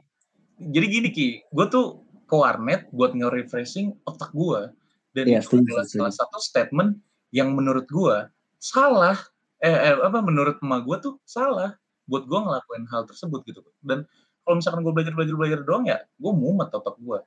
jadi 0.62 0.86
gini 0.86 1.10
ki 1.10 1.30
gue 1.50 1.66
tuh 1.74 2.06
ke 2.30 2.36
warnet 2.38 2.86
buat 2.94 3.18
nge-refreshing 3.18 3.98
otak 4.06 4.30
gue 4.30 4.70
dan 5.12 5.26
Iya, 5.26 5.42
itu 5.42 5.58
adalah 5.58 5.86
salah 5.90 6.14
satu 6.14 6.38
statement 6.38 7.02
yang 7.34 7.52
menurut 7.58 7.90
gue 7.90 8.30
salah 8.62 9.18
eh, 9.60 9.74
eh, 9.74 9.98
apa 10.00 10.22
menurut 10.22 10.62
emak 10.62 10.86
gue 10.86 10.98
tuh 11.02 11.14
salah 11.26 11.76
buat 12.06 12.30
gue 12.30 12.40
ngelakuin 12.40 12.86
hal 12.94 13.10
tersebut 13.10 13.42
gitu 13.50 13.66
dan 13.84 14.06
kalau 14.42 14.56
misalkan 14.58 14.82
gue 14.82 14.94
belajar 14.94 15.14
belajar 15.14 15.36
belajar 15.38 15.60
doang 15.62 15.86
ya 15.86 15.98
gue 16.02 16.32
mumet 16.34 16.70
otak 16.74 16.98
gue 16.98 17.20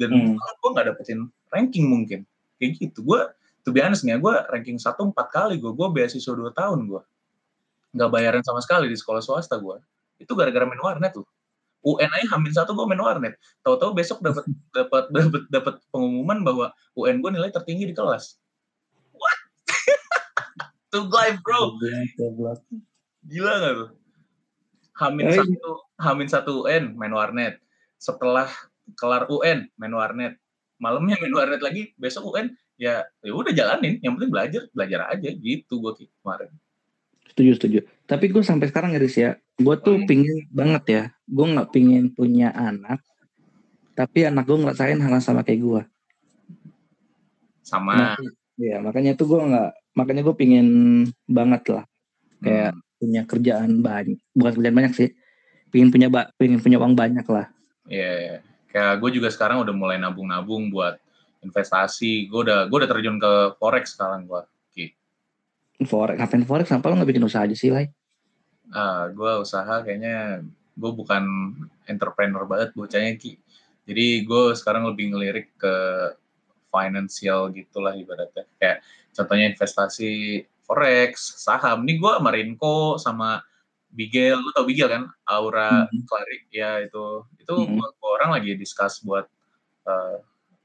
dan 0.00 0.08
Hmm. 0.16 0.36
gue 0.38 0.70
nggak 0.72 0.86
dapetin 0.94 1.28
ranking 1.52 1.84
mungkin. 1.84 2.24
Kayak 2.56 2.80
gitu. 2.80 3.04
Gue 3.04 3.20
tuh 3.60 3.76
honest 3.76 4.08
nih 4.08 4.16
ya 4.16 4.18
gue 4.18 4.34
ranking 4.48 4.80
satu 4.80 5.12
empat 5.12 5.28
kali 5.28 5.60
gue 5.60 5.68
gue 5.68 5.88
beasiswa 5.92 6.32
dua 6.32 6.48
tahun 6.56 6.88
gue 6.88 7.02
nggak 7.92 8.08
bayaran 8.08 8.40
sama 8.40 8.64
sekali 8.64 8.88
di 8.88 8.96
sekolah 8.96 9.20
swasta 9.20 9.60
gue 9.60 9.76
itu 10.16 10.32
gara-gara 10.32 10.64
main 10.64 10.80
warnet 10.80 11.12
tuh 11.12 11.26
UN 11.84 12.08
aja 12.12 12.26
hamin 12.36 12.52
satu 12.52 12.72
gue 12.76 12.86
main 12.88 13.00
warnet. 13.00 13.36
Tahu-tahu 13.64 13.92
besok 13.96 14.20
dapat 14.24 14.44
dapat 14.72 15.04
dapat 15.12 15.42
dapat 15.48 15.74
pengumuman 15.92 16.44
bahwa 16.44 16.66
UN 16.96 17.20
gue 17.20 17.30
nilai 17.36 17.48
tertinggi 17.52 17.88
di 17.88 17.96
kelas. 17.96 18.36
What? 19.16 19.38
To 20.92 21.06
life 21.06 21.38
bro. 21.44 21.76
Gila 23.28 23.52
nggak 23.60 23.74
tuh 23.76 23.99
hamin 25.00 25.24
Eh, 25.32 25.36
satu 25.40 25.70
hamin 25.96 26.28
satu 26.28 26.52
UN 26.68 26.94
main 26.94 27.12
warnet. 27.16 27.58
Setelah 27.96 28.48
kelar 29.00 29.24
UN 29.32 29.66
main 29.80 29.94
warnet. 29.96 30.36
Malamnya 30.76 31.16
main 31.20 31.32
warnet 31.32 31.60
lagi 31.64 31.96
besok 31.96 32.36
UN 32.36 32.52
ya 32.76 33.08
ya 33.24 33.32
udah 33.32 33.52
jalanin. 33.56 33.96
Yang 34.04 34.12
penting 34.20 34.32
belajar 34.32 34.62
belajar 34.76 35.00
aja 35.08 35.28
gitu 35.32 35.80
gue 35.80 36.08
kemarin. 36.20 36.52
Setuju, 37.30 37.50
setuju. 37.56 37.78
Tapi 38.10 38.26
gue 38.26 38.42
sampai 38.42 38.66
sekarang 38.68 38.90
Riz 38.98 39.14
ya, 39.14 39.38
gue 39.38 39.74
tuh 39.80 40.02
Hmm. 40.02 40.06
pingin 40.10 40.50
banget 40.50 40.84
ya, 40.90 41.02
gue 41.30 41.46
nggak 41.46 41.70
pingin 41.70 42.10
punya 42.10 42.50
anak, 42.50 43.06
tapi 43.94 44.26
anak 44.26 44.50
gue 44.50 44.58
ngerasain 44.58 44.98
hal 44.98 45.14
yang 45.14 45.22
sama 45.22 45.46
kayak 45.46 45.62
gue. 45.62 45.82
sama. 47.62 48.18
Iya, 48.58 48.82
makanya 48.82 49.14
tuh 49.14 49.30
gue 49.30 49.40
nggak, 49.46 49.70
makanya 49.94 50.26
gue 50.26 50.34
pingin 50.34 50.68
banget 51.30 51.62
lah, 51.70 51.84
kayak 52.42 52.74
hmm, 52.74 52.89
punya 53.00 53.24
kerjaan 53.24 53.80
banyak, 53.80 54.20
bukan 54.36 54.52
kerjaan 54.60 54.76
banyak 54.76 54.92
sih, 54.92 55.08
pingin 55.72 55.88
punya 55.88 56.12
pingin 56.36 56.60
punya 56.60 56.76
uang 56.76 56.92
banyak 56.92 57.24
lah. 57.24 57.48
ya 57.88 58.44
kayak 58.70 59.00
gue 59.00 59.10
juga 59.16 59.32
sekarang 59.32 59.64
udah 59.64 59.72
mulai 59.72 59.96
nabung-nabung 59.96 60.68
buat 60.68 61.00
investasi. 61.40 62.28
Gue 62.28 62.44
udah 62.44 62.68
gue 62.68 62.76
udah 62.76 62.90
terjun 62.92 63.16
ke 63.16 63.56
forex 63.56 63.96
sekarang 63.96 64.28
gue 64.28 64.44
Forex, 65.88 66.20
ngapain 66.20 66.44
forex? 66.44 66.68
Kenapa 66.68 66.92
lo 66.92 67.00
nggak 67.00 67.08
bikin 67.08 67.24
usaha 67.24 67.44
aja 67.48 67.56
sih, 67.56 67.72
Lai? 67.72 67.88
ah 68.70 69.10
gue 69.10 69.32
usaha 69.42 69.82
kayaknya 69.82 70.46
gue 70.78 70.92
bukan 70.94 71.24
entrepreneur 71.90 72.46
banget 72.46 72.70
bocahnya 72.78 73.18
ki. 73.18 73.34
Jadi 73.82 74.22
gue 74.22 74.54
sekarang 74.54 74.86
lebih 74.86 75.10
ngelirik 75.10 75.50
ke 75.58 75.74
financial 76.70 77.50
gitulah 77.50 77.98
ibaratnya. 77.98 78.46
Kayak 78.62 78.86
contohnya 79.10 79.50
investasi 79.50 80.10
forex 80.70 81.34
saham 81.42 81.82
ini 81.82 81.98
gue 81.98 82.12
sama 82.14 82.30
Rinko 82.30 82.78
sama 82.94 83.28
Bigel 83.90 84.38
lu 84.38 84.54
tau 84.54 84.62
Bigel 84.62 84.86
kan 84.86 85.02
Aura 85.26 85.90
Mhm. 85.90 86.06
Clary 86.06 86.46
ya 86.54 86.78
itu 86.78 87.26
itu 87.42 87.50
Mhm. 87.50 87.74
gua- 87.74 87.94
gua 87.98 88.10
orang 88.22 88.30
lagi 88.38 88.54
discuss 88.54 89.02
buat 89.02 89.26
eh, 89.82 90.16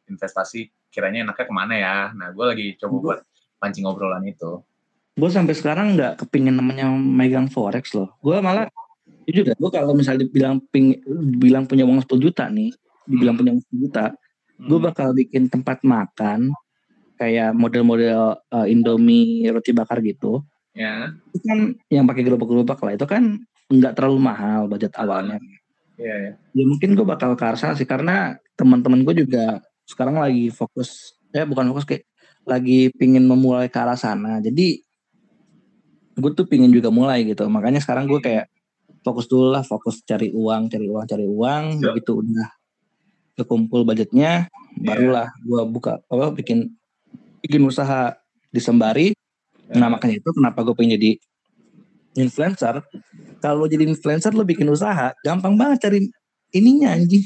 investasi 0.06 0.70
kiranya 0.94 1.26
enaknya 1.26 1.46
ke 1.50 1.54
mana 1.56 1.74
ya 1.74 1.98
nah 2.14 2.30
gue 2.30 2.46
lagi 2.46 2.68
coba 2.78 2.96
buat 3.02 3.20
pancing 3.58 3.90
obrolan 3.90 4.22
itu 4.24 4.62
Gue 5.16 5.32
sampai 5.32 5.56
sekarang 5.56 5.96
nggak 5.96 6.22
kepingin 6.22 6.60
namanya 6.60 6.92
megang 6.92 7.48
forex 7.48 7.96
loh. 7.96 8.12
Gue 8.20 8.36
malah 8.44 8.68
jujur 9.24 9.48
gue 9.48 9.72
kalau 9.72 9.96
misalnya 9.96 10.28
dibilang 10.28 10.60
ping, 10.68 11.00
bilang 11.40 11.64
punya 11.64 11.88
uang 11.88 12.04
10 12.04 12.20
juta 12.20 12.52
nih, 12.52 12.76
dibilang 13.08 13.40
Hmm. 13.40 13.40
punya 13.40 13.52
uang 13.56 13.64
10 13.64 13.80
juta, 13.88 14.06
gue 14.60 14.76
Hmm. 14.76 14.88
bakal 14.92 15.16
bikin 15.16 15.48
tempat 15.48 15.80
makan 15.88 16.52
kayak 17.16 17.56
model-model 17.56 18.40
uh, 18.52 18.68
Indomie 18.68 19.48
roti 19.50 19.72
bakar 19.72 20.00
gitu. 20.04 20.44
ya 20.76 21.12
Itu 21.32 21.44
kan 21.48 21.60
yang 21.88 22.06
pakai 22.06 22.24
gerobak-gerobak 22.28 22.80
lah. 22.84 22.94
Itu 22.96 23.08
kan 23.08 23.44
nggak 23.72 23.96
terlalu 23.98 24.20
mahal 24.22 24.68
budget 24.70 24.94
awalnya. 25.00 25.40
Iya, 25.96 26.16
ya. 26.16 26.32
Ya 26.36 26.64
mungkin 26.68 26.94
gue 26.94 27.08
bakal 27.08 27.40
ke 27.40 27.46
sana 27.56 27.74
sih 27.74 27.88
karena 27.88 28.36
teman-teman 28.60 29.08
gue 29.08 29.26
juga 29.26 29.64
sekarang 29.88 30.20
lagi 30.20 30.52
fokus, 30.52 31.16
eh 31.32 31.48
bukan 31.48 31.72
fokus 31.72 31.88
kayak 31.88 32.04
lagi 32.46 32.92
pingin 32.94 33.26
memulai 33.26 33.72
ke 33.72 33.80
arah 33.80 33.98
sana. 33.98 34.44
Jadi 34.44 34.84
gue 36.16 36.32
tuh 36.36 36.46
pingin 36.48 36.72
juga 36.72 36.92
mulai 36.92 37.24
gitu. 37.24 37.48
Makanya 37.48 37.80
sekarang 37.80 38.12
gue 38.12 38.20
kayak 38.20 38.52
fokus 39.02 39.26
dulu 39.32 39.56
lah, 39.56 39.64
fokus 39.64 40.04
cari 40.04 40.32
uang, 40.36 40.68
cari 40.68 40.88
uang, 40.92 41.06
cari 41.08 41.26
uang. 41.26 41.64
Begitu 41.80 42.12
udah 42.22 42.50
kekumpul 43.36 43.84
budgetnya, 43.84 44.48
barulah 44.80 45.28
gue 45.44 45.62
buka 45.68 46.00
apa 46.08 46.32
bikin 46.32 46.72
bikin 47.46 47.62
usaha 47.62 48.18
di 48.50 48.58
sembari. 48.58 49.14
Nah 49.78 49.94
makanya 49.94 50.18
itu 50.18 50.30
kenapa 50.34 50.66
gue 50.66 50.74
pengen 50.74 50.98
jadi 50.98 51.22
influencer. 52.18 52.82
Kalau 53.44 53.70
jadi 53.70 53.86
influencer 53.86 54.34
lo 54.34 54.42
bikin 54.42 54.66
usaha, 54.74 55.14
gampang 55.22 55.54
banget 55.54 55.86
cari 55.86 56.00
ininya 56.56 56.98
anjing. 56.98 57.22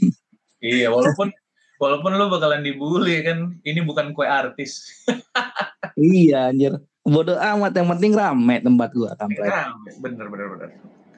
Iya, 0.59 0.91
walaupun 0.91 1.31
walaupun 1.79 2.11
lu 2.19 2.27
bakalan 2.27 2.59
dibully 2.59 3.23
kan, 3.23 3.55
ini 3.63 3.79
bukan 3.79 4.11
kue 4.11 4.27
artis. 4.27 4.91
iya 5.95 6.51
anjir. 6.51 6.75
Bodoh 7.07 7.39
amat 7.39 7.71
yang 7.71 7.87
penting 7.95 8.11
rame 8.11 8.59
tempat 8.59 8.91
gua 8.91 9.15
kampret. 9.15 9.47
Nah, 9.47 9.71
bener 10.03 10.27
bener 10.27 10.47
bener. 10.51 10.69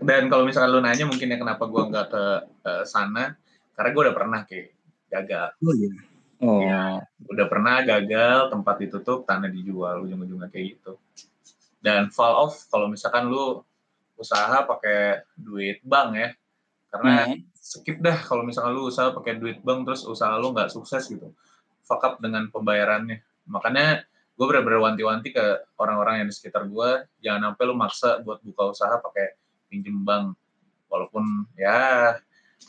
Dan 0.01 0.29
kalau 0.29 0.45
misalkan 0.45 0.69
lu 0.69 0.79
nanya 0.81 1.09
mungkin 1.09 1.33
ya 1.33 1.37
kenapa 1.41 1.65
gua 1.65 1.89
nggak 1.89 2.07
ke 2.13 2.23
eh, 2.69 2.83
sana, 2.85 3.33
karena 3.73 3.89
gua 3.89 4.01
udah 4.09 4.15
pernah 4.15 4.39
kayak 4.45 4.77
gagal. 5.09 5.57
Oh 5.65 5.73
iya. 5.73 5.89
Oh. 6.41 6.61
Iya. 6.65 7.05
Udah 7.29 7.45
pernah 7.45 7.85
gagal, 7.85 8.49
tempat 8.49 8.75
ditutup, 8.81 9.29
tanah 9.29 9.49
dijual, 9.53 10.01
ujung-ujungnya 10.05 10.49
kayak 10.49 10.77
gitu. 10.77 10.97
Dan 11.81 12.09
fall 12.09 12.33
off 12.37 12.65
kalau 12.69 12.89
misalkan 12.89 13.29
lu 13.29 13.61
usaha 14.17 14.65
pakai 14.65 15.25
duit 15.37 15.81
bank 15.85 16.09
ya, 16.17 16.29
karena 16.91 17.25
Hmm. 17.25 17.39
skip 17.55 17.97
dah 18.03 18.17
kalau 18.19 18.43
misalkan 18.43 18.75
lu 18.75 18.91
usaha 18.91 19.15
pakai 19.15 19.39
duit 19.39 19.63
bank 19.63 19.87
terus 19.87 20.03
usaha 20.03 20.35
lu 20.35 20.51
nggak 20.51 20.69
sukses 20.69 21.07
gitu 21.07 21.31
fuck 21.87 22.03
up 22.03 22.19
dengan 22.19 22.51
pembayarannya 22.51 23.23
makanya 23.47 24.03
gue 24.35 24.45
bener-bener 24.49 24.81
wanti-wanti 24.83 25.31
ke 25.31 25.45
orang-orang 25.79 26.21
yang 26.21 26.27
di 26.27 26.35
sekitar 26.35 26.67
gue 26.67 26.89
jangan 27.23 27.53
sampai 27.53 27.63
lu 27.63 27.75
maksa 27.79 28.19
buat 28.25 28.43
buka 28.43 28.75
usaha 28.75 28.99
pakai 28.99 29.39
pinjem 29.71 30.03
bank 30.03 30.35
walaupun 30.91 31.47
ya 31.55 32.19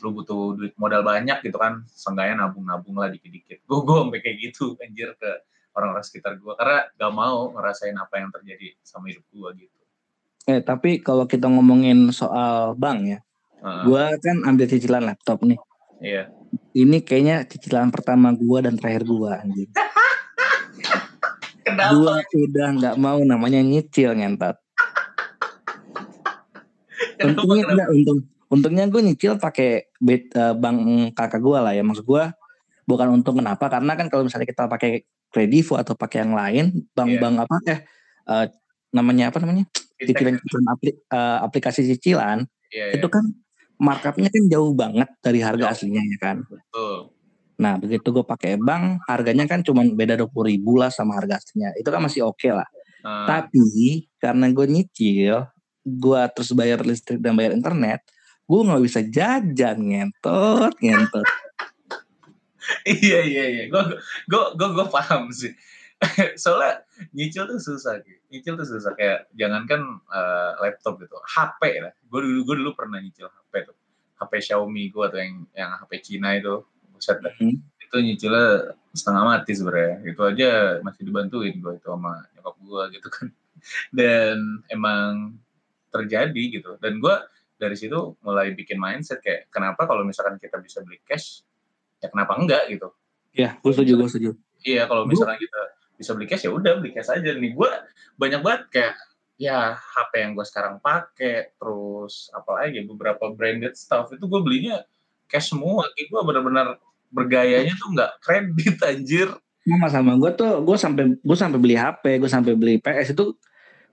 lu 0.01 0.17
butuh 0.17 0.57
duit 0.57 0.73
modal 0.81 1.05
banyak 1.05 1.45
gitu 1.45 1.61
kan 1.61 1.85
seenggaknya 1.93 2.49
nabung-nabung 2.49 2.97
lah 2.97 3.13
dikit-dikit 3.13 3.61
gue 3.67 3.79
gue 3.85 3.97
sampai 4.09 4.21
kayak 4.25 4.37
gitu 4.41 4.75
anjir 4.81 5.13
ke 5.21 5.31
orang-orang 5.77 6.05
sekitar 6.05 6.41
gue 6.41 6.53
karena 6.57 6.89
gak 6.97 7.13
mau 7.13 7.53
ngerasain 7.53 7.97
apa 8.01 8.25
yang 8.25 8.33
terjadi 8.33 8.77
sama 8.83 9.13
hidup 9.13 9.25
gue 9.29 9.67
gitu 9.67 9.83
Eh 10.43 10.59
tapi 10.59 10.99
kalau 10.99 11.23
kita 11.23 11.47
ngomongin 11.47 12.11
soal 12.11 12.75
bank 12.75 12.99
ya, 13.07 13.19
Heeh, 13.63 13.83
gua 13.87 14.11
kan 14.19 14.43
ambil 14.43 14.67
cicilan 14.67 15.07
laptop 15.07 15.39
nih. 15.47 15.59
iya 16.03 16.27
Ini 16.75 16.99
kayaknya 17.07 17.47
cicilan 17.47 17.95
pertama 17.95 18.35
gua 18.35 18.67
dan 18.67 18.75
terakhir 18.75 19.07
anjing. 19.07 19.71
kenapa 21.63 21.95
Gua 21.95 22.19
udah 22.27 22.69
nggak 22.75 22.97
mau 22.99 23.23
namanya 23.23 23.63
nyicil 23.63 24.19
ngentot. 24.19 24.59
Untungnya 27.23 27.63
enggak 27.71 27.89
untung. 27.95 28.21
Untungnya 28.53 28.85
gue 28.85 29.01
nyicil 29.01 29.41
pakai 29.41 29.89
eh, 29.89 30.55
bank 30.55 30.79
kakak 31.17 31.41
gua 31.41 31.65
lah 31.65 31.73
ya. 31.73 31.81
Maksud 31.81 32.05
gua 32.05 32.37
bukan 32.85 33.09
untung 33.17 33.41
kenapa? 33.41 33.73
Karena 33.73 33.97
kan 33.97 34.13
kalau 34.13 34.29
misalnya 34.29 34.45
kita 34.45 34.69
pakai 34.69 35.09
Kredivo 35.33 35.81
atau 35.81 35.97
pakai 35.97 36.29
yang 36.29 36.37
lain, 36.37 36.65
bank-bank 36.93 37.49
apa 37.49 37.57
eh 37.73 37.79
eh, 38.29 38.47
namanya 38.93 39.33
apa 39.33 39.41
namanya? 39.41 39.65
Fintech, 39.97 40.21
Cicilan-cicilan 40.21 40.67
apli- 40.69 41.01
eh, 41.01 41.39
aplikasi 41.41 41.81
cicilan 41.89 42.45
iya, 42.69 42.93
iya, 42.93 43.01
itu 43.01 43.09
kan 43.09 43.25
markupnya 43.81 44.29
kan 44.29 44.43
jauh 44.53 44.77
banget 44.77 45.09
dari 45.25 45.41
harga 45.41 45.73
Jauh. 45.73 45.73
aslinya 45.73 46.03
ya 46.05 46.19
kan. 46.21 46.37
betul 46.45 47.17
Nah 47.63 47.79
begitu 47.79 48.11
gue 48.11 48.25
pakai 48.27 48.59
bank, 48.59 49.07
harganya 49.07 49.47
kan 49.47 49.63
cuma 49.63 49.87
beda 49.87 50.19
dua 50.19 50.27
puluh 50.27 50.51
ribu 50.51 50.83
lah 50.83 50.91
sama 50.91 51.15
harga 51.15 51.39
aslinya. 51.39 51.71
Itu 51.79 51.95
kan 51.95 52.03
masih 52.03 52.27
oke 52.27 52.51
lah. 52.51 52.67
Nah, 53.03 53.27
Tapi 53.47 54.11
karena 54.19 54.51
gue 54.51 54.67
nyicil, 54.67 55.47
gue 55.87 56.21
terus 56.35 56.51
bayar 56.55 56.83
listrik 56.83 57.23
dan 57.23 57.39
bayar 57.39 57.55
internet, 57.55 58.03
gue 58.47 58.61
nggak 58.67 58.83
bisa 58.85 59.01
jajan 59.07 59.79
ngentot, 59.81 60.75
ngentot. 60.83 61.27
iya 62.87 63.21
iya 63.23 63.45
iya. 63.49 63.65
Gue 63.71 63.83
gue 64.29 64.45
gue 64.59 64.69
gue 64.75 64.87
paham 64.91 65.31
sih. 65.31 65.55
Soalnya 66.43 66.83
nyicil 67.15 67.47
tuh 67.47 67.63
susah 67.63 68.03
gitu 68.03 68.23
nyicil 68.33 68.57
tuh 68.57 68.67
susah. 68.67 68.97
Kayak 68.97 69.29
jangankan 69.37 70.01
eh, 70.09 70.53
laptop 70.65 70.97
gitu. 71.05 71.15
HP 71.21 71.61
lah. 71.85 71.93
Gue 72.09 72.21
dulu 72.25 72.41
gue 72.49 72.57
dulu 72.65 72.71
pernah 72.73 72.99
nyicil 72.99 73.29
HP 73.29 73.69
tuh. 73.69 73.77
HP 74.17 74.33
Xiaomi 74.41 74.89
gue 74.89 75.07
tuh 75.13 75.19
yang 75.21 75.35
yang 75.53 75.71
HP 75.77 75.93
Cina 76.01 76.33
itu. 76.33 76.65
Buset 76.97 77.21
dah. 77.21 77.37
Hmm. 77.37 77.61
itu 77.93 78.01
nyicilnya 78.01 78.73
setengah 78.97 79.21
mati 79.29 79.53
sebenarnya 79.53 80.01
itu 80.09 80.23
aja 80.25 80.81
masih 80.81 81.05
dibantuin 81.05 81.61
gue 81.61 81.77
itu 81.77 81.93
sama 81.93 82.25
nyokap 82.33 82.57
gue 82.65 82.83
gitu 82.97 83.09
kan. 83.13 83.27
Dan 83.99 84.65
emang 84.73 85.37
terjadi 85.93 86.43
gitu. 86.57 86.81
Dan 86.81 87.05
gue 87.05 87.17
dari 87.63 87.79
situ 87.79 88.19
mulai 88.27 88.51
bikin 88.59 88.83
mindset 88.83 89.23
kayak 89.23 89.47
kenapa 89.55 89.87
kalau 89.87 90.03
misalkan 90.03 90.35
kita 90.43 90.59
bisa 90.59 90.83
beli 90.83 90.99
cash 91.07 91.47
ya 92.03 92.11
kenapa 92.11 92.35
enggak? 92.35 92.67
gitu. 92.67 92.91
Iya, 93.33 93.57
gue 93.63 93.73
setuju, 93.73 93.93
gue 94.03 94.09
setuju. 94.11 94.31
iya 94.67 94.87
kalau 94.91 95.07
misalkan 95.07 95.39
kita 95.39 95.61
bisa 95.95 96.11
beli 96.19 96.27
cash 96.27 96.43
ya 96.43 96.51
udah 96.51 96.83
beli 96.83 96.91
cash 96.91 97.15
aja. 97.15 97.31
Nih 97.39 97.55
gue 97.55 97.71
banyak 98.19 98.41
banget 98.43 98.63
kayak 98.75 98.95
ya 99.39 99.79
HP 99.79 100.13
yang 100.19 100.33
gue 100.35 100.47
sekarang 100.47 100.83
pakai 100.83 101.55
terus 101.57 102.29
apa 102.35 102.63
lagi 102.63 102.83
beberapa 102.83 103.31
branded 103.31 103.79
stuff 103.79 104.11
itu 104.11 104.27
gue 104.27 104.41
belinya 104.43 104.83
cash 105.31 105.55
semua. 105.55 105.87
Kayak 105.95 106.07
gue 106.11 106.21
benar-benar 106.27 106.67
bergayanya 107.15 107.75
tuh 107.79 107.89
nggak 107.95 108.13
kredit 108.19 108.77
anjir. 108.83 109.29
Sama 109.63 109.89
sama. 109.89 110.13
Gue 110.19 110.35
tuh 110.35 110.59
gue 110.67 110.77
sampai 110.77 111.05
gue 111.17 111.37
sampai 111.39 111.59
beli 111.63 111.79
HP 111.79 112.19
gue 112.19 112.31
sampai 112.31 112.53
beli 112.59 112.75
PS 112.83 113.15
itu 113.15 113.39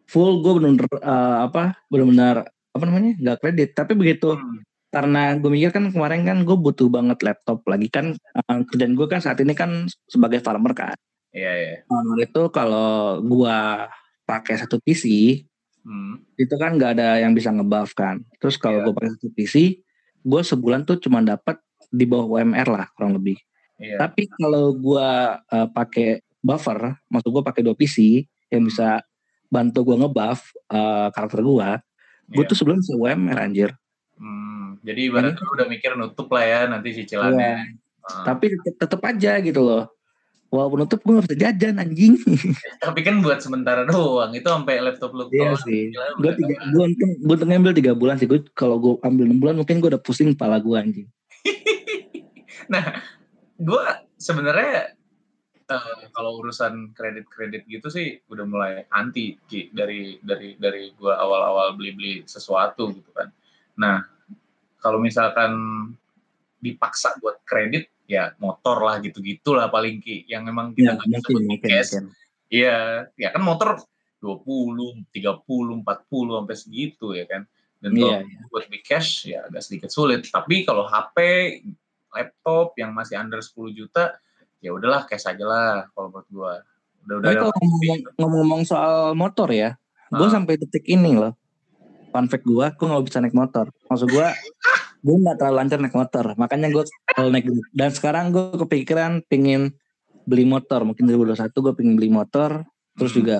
full. 0.09 0.41
Gue 0.41 0.57
benar-benar 0.57 0.89
uh, 1.05 1.37
apa 1.45 1.77
benar-benar 1.87 2.49
apa 2.79 2.87
namanya 2.87 3.11
nggak 3.19 3.37
kredit 3.43 3.69
tapi 3.75 3.93
begitu 3.93 4.33
hmm. 4.33 4.63
karena 4.89 5.35
gue 5.35 5.51
mikir 5.51 5.69
kan 5.75 5.91
kemarin 5.91 6.23
kan 6.23 6.37
gue 6.47 6.57
butuh 6.57 6.87
banget 6.87 7.19
laptop 7.21 7.61
lagi 7.67 7.91
kan 7.91 8.15
uh, 8.15 8.59
kerjaan 8.71 8.95
gue 8.95 9.07
kan 9.11 9.19
saat 9.19 9.37
ini 9.43 9.51
kan 9.51 9.85
sebagai 10.07 10.39
farmer 10.39 10.71
kan 10.71 10.95
iya 11.35 11.51
iya 11.53 11.75
farmer 11.85 12.23
itu 12.23 12.41
kalau 12.49 13.19
gue 13.19 13.57
pakai 14.23 14.55
satu 14.55 14.79
PC 14.79 15.05
hmm. 15.83 16.39
itu 16.39 16.55
kan 16.55 16.79
nggak 16.79 16.91
ada 16.95 17.19
yang 17.19 17.35
bisa 17.35 17.51
ngebuff 17.51 17.91
kan 17.93 18.23
terus 18.39 18.55
kalau 18.55 18.81
yeah. 18.81 18.85
gue 18.87 18.93
pakai 18.95 19.11
satu 19.19 19.27
PC 19.35 19.55
gue 20.23 20.41
sebulan 20.41 20.87
tuh 20.87 20.97
cuma 21.03 21.19
dapat 21.19 21.59
di 21.91 22.07
bawah 22.07 22.39
UMR 22.39 22.67
lah 22.69 22.87
kurang 22.95 23.19
lebih 23.19 23.35
Iya. 23.79 23.95
Tapi 23.95 24.27
kalau 24.27 24.75
gua 24.75 25.39
uh, 25.39 25.67
pakai 25.71 26.19
buffer, 26.43 26.99
maksud 27.07 27.31
gua 27.31 27.43
pakai 27.47 27.63
dua 27.63 27.73
PC 27.73 28.27
yang 28.51 28.67
bisa 28.67 28.99
bantu 29.47 29.87
gua 29.87 30.03
ngebuff 30.03 30.51
uh, 30.67 31.07
karakter 31.15 31.39
gua, 31.41 31.79
gua 32.29 32.43
iya. 32.45 32.49
tuh 32.49 32.57
sebelum 32.57 32.77
bisa 32.81 32.93
UMR 32.95 33.37
anjir. 33.37 33.69
Hmm, 34.19 34.77
jadi 34.83 35.09
ibaratnya 35.09 35.41
lu 35.41 35.51
udah 35.55 35.67
mikir 35.67 35.91
nutup 35.95 36.27
lah 36.29 36.43
ya 36.45 36.59
nanti 36.69 36.93
cicilannya. 36.93 37.53
Iya. 37.55 37.79
Uh. 38.05 38.23
Tapi 38.25 38.45
tetep, 38.77 39.01
aja 39.01 39.31
gitu 39.41 39.61
loh. 39.63 39.83
Walaupun 40.49 40.81
nutup 40.81 40.99
gue 41.05 41.13
gak 41.13 41.25
bisa 41.29 41.37
jajan 41.37 41.77
anjing. 41.77 42.17
Tapi 42.85 42.99
kan 43.05 43.21
buat 43.21 43.37
sementara 43.37 43.85
doang. 43.85 44.33
Itu 44.33 44.49
sampai 44.49 44.81
laptop 44.81 45.13
lu 45.13 45.29
Iya 45.29 45.53
sih. 45.61 45.93
Gue 45.93 46.33
tiga, 46.33 46.55
gue 46.73 46.83
untung, 46.89 47.11
gue 47.21 47.35
untung 47.37 47.49
ngambil 47.53 47.73
tiga 47.77 47.93
bulan 47.93 48.17
sih. 48.17 48.25
Gue 48.25 48.41
kalau 48.57 48.81
gue 48.81 48.93
ambil 49.05 49.29
enam 49.29 49.37
bulan 49.37 49.55
mungkin 49.61 49.77
gue 49.77 49.93
udah 49.93 50.01
pusing 50.01 50.33
kepala 50.33 50.57
gue 50.57 50.73
anjing. 50.73 51.07
nah, 52.73 52.97
gue 53.61 53.83
sebenarnya 54.17 54.97
uh, 55.69 56.09
kalau 56.11 56.41
urusan 56.41 56.91
kredit-kredit 56.97 57.63
gitu 57.69 57.87
sih 57.87 58.17
udah 58.27 58.45
mulai 58.49 58.73
anti 58.89 59.37
Ki, 59.45 59.69
dari 59.69 60.17
dari 60.19 60.57
dari 60.57 60.91
gue 60.93 61.13
awal-awal 61.13 61.77
beli-beli 61.77 62.25
sesuatu 62.25 62.89
gitu 62.91 63.09
kan. 63.13 63.29
Nah 63.77 64.03
kalau 64.81 64.99
misalkan 64.99 65.53
dipaksa 66.59 67.15
buat 67.23 67.39
kredit 67.47 67.87
ya 68.09 68.33
motor 68.41 68.81
lah 68.83 68.97
gitu-gitu 68.99 69.53
lah 69.53 69.69
paling 69.69 70.01
Ki 70.01 70.25
yang 70.25 70.43
memang 70.43 70.73
kita 70.73 70.93
ya, 70.93 70.97
nggak 70.97 71.07
bisa 71.07 71.27
buat 71.29 71.61
cash. 71.61 71.91
Iya, 72.49 73.05
ya 73.13 73.29
kan 73.29 73.45
motor 73.45 73.77
20, 74.25 75.05
30, 75.13 75.85
40 75.85 75.85
sampai 75.85 76.57
segitu 76.57 77.13
ya 77.13 77.29
kan. 77.29 77.45
Dan 77.79 77.95
kalau 77.95 78.19
yeah, 78.19 78.49
buat 78.51 78.65
beli 78.67 78.81
cash 78.83 79.29
ya 79.29 79.47
agak 79.47 79.63
sedikit 79.63 79.93
sulit. 79.93 80.27
Tapi 80.27 80.67
kalau 80.67 80.83
HP 80.89 81.17
laptop 82.11 82.75
yang 82.75 82.91
masih 82.91 83.15
under 83.15 83.39
10 83.39 83.71
juta 83.71 84.17
ya 84.59 84.75
udahlah 84.75 85.07
cash 85.07 85.27
aja 85.27 85.45
lah 85.45 85.87
kalau 85.95 86.11
menurut 86.11 86.29
gua. 86.31 86.53
Udah 87.07 87.15
udah 87.23 87.31
kalau 87.31 87.53
ngomong-ngomong 88.19 88.61
soal 88.67 89.15
motor 89.15 89.49
ya 89.49 89.79
gue 90.09 90.27
ah. 90.27 90.31
sampai 90.33 90.57
detik 90.57 90.85
ini 90.89 91.13
loh. 91.13 91.33
Fun 92.09 92.25
fact 92.25 92.45
gue 92.45 92.65
gue 92.65 92.87
nggak 92.89 93.05
bisa 93.05 93.21
naik 93.21 93.37
motor. 93.37 93.69
Maksud 93.85 94.09
gue 94.09 94.27
gue 94.99 95.15
nggak 95.15 95.37
terlalu 95.37 95.55
lancar 95.61 95.77
naik 95.77 95.95
motor. 95.95 96.25
Makanya 96.35 96.67
gue 96.73 96.83
kalau 97.13 97.29
naik 97.29 97.45
dan 97.77 97.89
sekarang 97.93 98.33
gue 98.33 98.57
kepikiran 98.57 99.21
pingin 99.29 99.77
beli 100.25 100.45
motor. 100.49 100.81
Mungkin 100.81 101.05
2021 101.05 101.53
gue 101.53 101.73
pingin 101.77 101.95
beli 101.95 102.09
motor. 102.09 102.65
Terus 102.97 103.13
hmm. 103.13 103.19
juga 103.21 103.35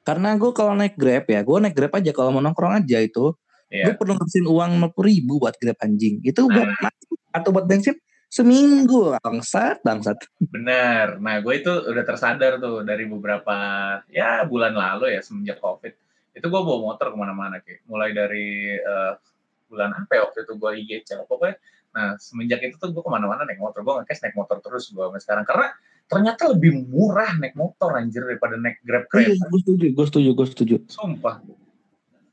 karena 0.00 0.32
gue 0.36 0.50
kalau 0.56 0.72
naik 0.76 0.96
grab 0.96 1.24
ya 1.28 1.40
gue 1.40 1.56
naik 1.56 1.74
grab 1.76 1.92
aja. 1.96 2.10
Kalau 2.12 2.30
mau 2.36 2.44
nongkrong 2.44 2.84
aja 2.84 3.00
itu 3.00 3.32
yeah. 3.72 3.88
gue 3.88 3.94
perlu 3.96 4.12
ngabisin 4.16 4.44
uang 4.44 4.70
50 4.92 5.08
ribu 5.08 5.40
buat 5.40 5.56
grab 5.56 5.78
anjing. 5.80 6.20
Itu 6.20 6.52
buat 6.52 6.68
nah. 6.68 6.92
atau 7.32 7.48
buat 7.56 7.64
bensin 7.64 7.96
seminggu 8.30 9.18
bangsat 9.18 9.82
bangsat. 9.82 10.16
Bener. 10.38 11.18
Nah 11.18 11.42
gue 11.42 11.54
itu 11.58 11.72
udah 11.90 12.04
tersadar 12.06 12.62
tuh 12.62 12.86
dari 12.86 13.10
beberapa 13.10 13.58
ya 14.06 14.46
bulan 14.46 14.72
lalu 14.72 15.18
ya 15.18 15.20
semenjak 15.20 15.58
covid. 15.58 15.92
Itu 16.30 16.46
gue 16.46 16.62
bawa 16.62 16.94
motor 16.94 17.10
ke 17.10 17.16
mana-mana 17.18 17.58
kayak 17.58 17.82
mulai 17.90 18.14
dari 18.14 18.78
uh, 18.78 19.18
bulan 19.66 19.90
apa 19.98 20.12
ya 20.14 20.20
waktu 20.30 20.46
itu 20.46 20.54
gue 20.54 20.70
IGC 20.86 21.08
pokoknya. 21.26 21.58
Nah 21.90 22.14
semenjak 22.22 22.62
itu 22.62 22.78
tuh 22.78 22.94
gue 22.94 23.02
ke 23.02 23.10
mana-mana 23.10 23.42
naik 23.42 23.58
motor. 23.58 23.82
Gue 23.82 23.98
ngekes 23.98 24.22
naik 24.22 24.38
motor 24.38 24.62
terus 24.62 24.94
gue 24.94 25.02
sampai 25.02 25.20
sekarang. 25.20 25.44
Karena 25.44 25.66
ternyata 26.06 26.42
lebih 26.54 26.86
murah 26.86 27.34
naik 27.34 27.58
motor 27.58 27.98
anjir 27.98 28.22
daripada 28.22 28.54
naik 28.54 28.78
grab 28.86 29.10
kereta. 29.10 29.34
Iya, 29.34 29.42
gue 29.42 29.60
setuju, 29.66 29.86
gue 29.90 30.06
setuju, 30.06 30.28
gue 30.38 30.46
setuju. 30.46 30.76
Sumpah. 30.86 31.42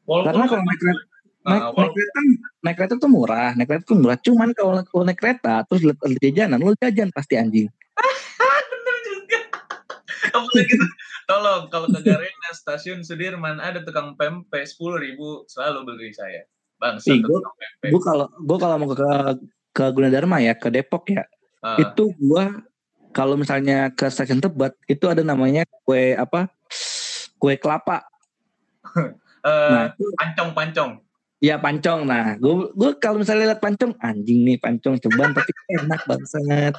Walaupun 0.06 0.30
karena 0.30 0.46
kalau 0.46 0.62
naik 0.62 0.80
kereta, 0.82 1.17
naik, 1.48 1.64
nah, 1.64 1.72
naik 1.72 1.92
kereta 1.96 2.20
naik 2.60 2.76
kereta 2.76 2.94
tuh 3.00 3.12
murah 3.12 3.52
naik 3.56 3.68
kereta 3.72 3.86
tuh 3.88 3.98
murah. 3.98 4.18
Cuman 4.20 4.52
kalau, 4.52 4.84
kalau 4.84 5.04
naik 5.08 5.20
kereta 5.20 5.64
terus 5.66 5.82
lihat 5.88 5.98
jajanan 6.20 6.60
lu 6.60 6.76
jajan 6.76 7.10
pasti 7.16 7.40
anjing. 7.40 7.72
Bener 8.72 8.96
juga. 9.08 9.40
Gitu 10.60 10.86
tolong 11.28 11.68
kalau 11.68 11.88
ke 11.92 12.00
Garena 12.02 12.50
stasiun 12.56 13.04
Sudirman 13.04 13.60
ada 13.60 13.84
tukang 13.84 14.16
pempek 14.16 14.64
sepuluh 14.64 14.98
ribu 14.98 15.44
selalu 15.52 15.94
beli 15.94 16.16
saya. 16.16 16.48
Bang 16.80 17.04
gue 17.04 18.02
kalau 18.02 18.32
gue 18.32 18.58
kalau 18.58 18.76
mau 18.80 18.88
ke 18.94 19.12
ke 19.76 19.84
Gunadarma 19.92 20.40
ya 20.40 20.54
ke 20.56 20.72
Depok 20.72 21.10
ya 21.12 21.26
uh. 21.66 21.78
itu 21.78 22.16
gue 22.16 22.46
kalau 23.12 23.36
misalnya 23.36 23.92
ke 23.92 24.08
stasiun 24.08 24.40
Tebet 24.40 24.78
itu 24.88 25.06
ada 25.12 25.22
namanya 25.26 25.68
kue 25.84 26.16
apa 26.16 26.48
kue 27.36 27.60
kelapa. 27.60 28.08
Uh, 28.96 29.12
nah, 29.74 29.86
pancong 30.16 30.50
pancong 30.56 30.92
Ya 31.38 31.62
pancong. 31.62 32.10
Nah, 32.10 32.34
gue 32.42 32.74
gue 32.74 32.92
kalau 32.98 33.22
misalnya 33.22 33.54
lihat 33.54 33.62
pancong, 33.62 33.94
anjing 34.02 34.42
nih 34.42 34.58
pancong 34.58 34.98
ceban 34.98 35.38
tapi 35.38 35.52
enak 35.78 36.02
banget. 36.10 36.74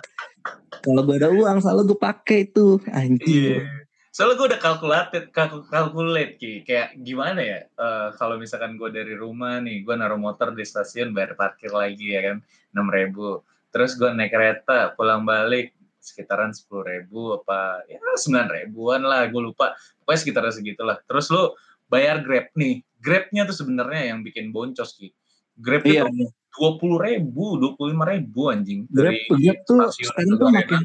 Kalau 0.82 1.02
gue 1.06 1.16
ada 1.18 1.30
uang 1.30 1.58
selalu 1.62 1.94
gue 1.94 1.98
pakai 1.98 2.38
itu, 2.50 2.82
anjing. 2.90 3.62
Yeah. 3.62 3.86
Soalnya 4.10 4.34
gue 4.34 4.46
udah 4.50 4.60
kalkulated, 4.60 5.24
kalkulate 5.70 6.42
ki, 6.42 6.66
kayak 6.66 6.98
gimana 7.06 7.38
ya? 7.38 7.58
Uh, 7.78 8.10
kalau 8.18 8.34
misalkan 8.34 8.74
gue 8.74 8.90
dari 8.90 9.14
rumah 9.14 9.62
nih, 9.62 9.86
gue 9.86 9.94
naruh 9.94 10.18
motor 10.18 10.50
di 10.50 10.66
stasiun 10.66 11.14
bayar 11.14 11.38
parkir 11.38 11.70
lagi 11.70 12.18
ya 12.18 12.34
kan, 12.34 12.36
enam 12.74 12.90
ribu. 12.90 13.46
Terus 13.70 13.94
gue 13.94 14.10
naik 14.10 14.34
kereta 14.34 14.98
pulang 14.98 15.22
balik 15.22 15.78
sekitaran 16.08 16.54
sepuluh 16.56 16.88
ribu 16.88 17.36
apa 17.36 17.84
ya 17.90 18.00
sembilan 18.00 18.48
ribuan 18.48 19.04
lah 19.04 19.28
gue 19.28 19.42
lupa 19.42 19.76
pokoknya 20.02 20.20
sekitaran 20.24 20.52
segitulah 20.54 20.96
terus 21.04 21.28
lu 21.28 21.52
bayar 21.90 22.24
grab 22.24 22.48
nih 22.56 22.80
Grabnya 22.98 23.46
tuh 23.46 23.56
sebenarnya 23.56 24.14
yang 24.14 24.26
bikin 24.26 24.50
boncos 24.50 24.98
sih. 24.98 25.10
Grab 25.58 25.82
iya. 25.86 26.06
itu 26.06 26.30
dua 26.58 26.70
puluh 26.78 26.98
ribu, 27.02 27.58
dua 27.58 27.74
puluh 27.74 27.94
lima 27.94 28.06
ribu 28.06 28.50
anjing. 28.50 28.86
Grab, 28.90 29.14
dari 29.14 29.26
Grab 29.26 29.58
tuh 29.66 29.78
sekarang 29.94 30.34
tuh 30.38 30.50
makin 30.50 30.82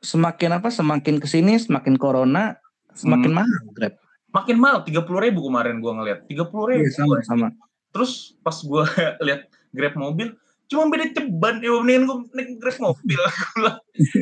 semakin 0.00 0.50
apa? 0.60 0.68
Semakin 0.72 1.14
ke 1.20 1.28
sini 1.28 1.56
semakin 1.60 1.96
corona 1.96 2.56
semakin 2.96 3.30
hmm. 3.32 3.38
mahal 3.40 3.62
Grab. 3.76 3.94
Makin 4.32 4.56
mahal, 4.60 4.78
tiga 4.84 5.00
puluh 5.00 5.24
ribu 5.24 5.44
kemarin 5.48 5.80
gua 5.80 5.96
ngeliat, 5.96 6.28
tiga 6.28 6.44
puluh 6.44 6.76
ribu. 6.76 6.84
Iya, 6.84 6.92
sama, 6.92 7.16
sama. 7.24 7.48
Terus 7.92 8.36
pas 8.44 8.56
gua 8.64 8.84
lihat 9.24 9.48
Grab 9.72 9.96
mobil, 9.96 10.36
cuma 10.66 10.90
beda 10.90 11.06
ceban 11.14 11.62
ya 11.62 11.70
mendingan 11.78 12.04
gue 12.06 12.16
naik 12.34 12.48
grab 12.58 12.76
mobil. 12.82 13.20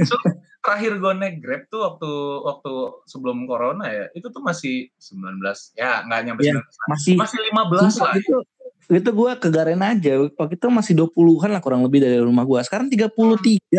So, 0.07 0.15
terakhir 0.63 1.03
gue 1.03 1.13
naik 1.19 1.37
grab 1.43 1.63
tuh 1.67 1.83
waktu 1.83 2.13
waktu 2.47 2.73
sebelum 3.11 3.45
corona 3.45 3.91
ya 3.91 4.07
itu 4.15 4.31
tuh 4.31 4.41
masih 4.41 4.89
19 4.97 5.43
ya 5.75 6.07
nggak 6.07 6.21
nyampe 6.25 6.41
ya, 6.47 6.57
19 6.57 6.93
masih 6.95 7.13
masih 7.19 7.39
15 7.51 8.01
lah. 8.01 8.15
itu 8.17 8.37
itu 8.93 9.11
gue 9.17 9.31
ke 9.41 9.49
Garena 9.49 9.97
aja. 9.97 10.13
Waktu 10.37 10.61
itu 10.61 10.69
masih 10.69 10.93
20-an 10.93 11.51
lah 11.57 11.63
kurang 11.65 11.81
lebih 11.89 12.05
dari 12.05 12.21
rumah 12.21 12.45
gue 12.45 12.61
sekarang 12.65 12.93
33 12.93 13.09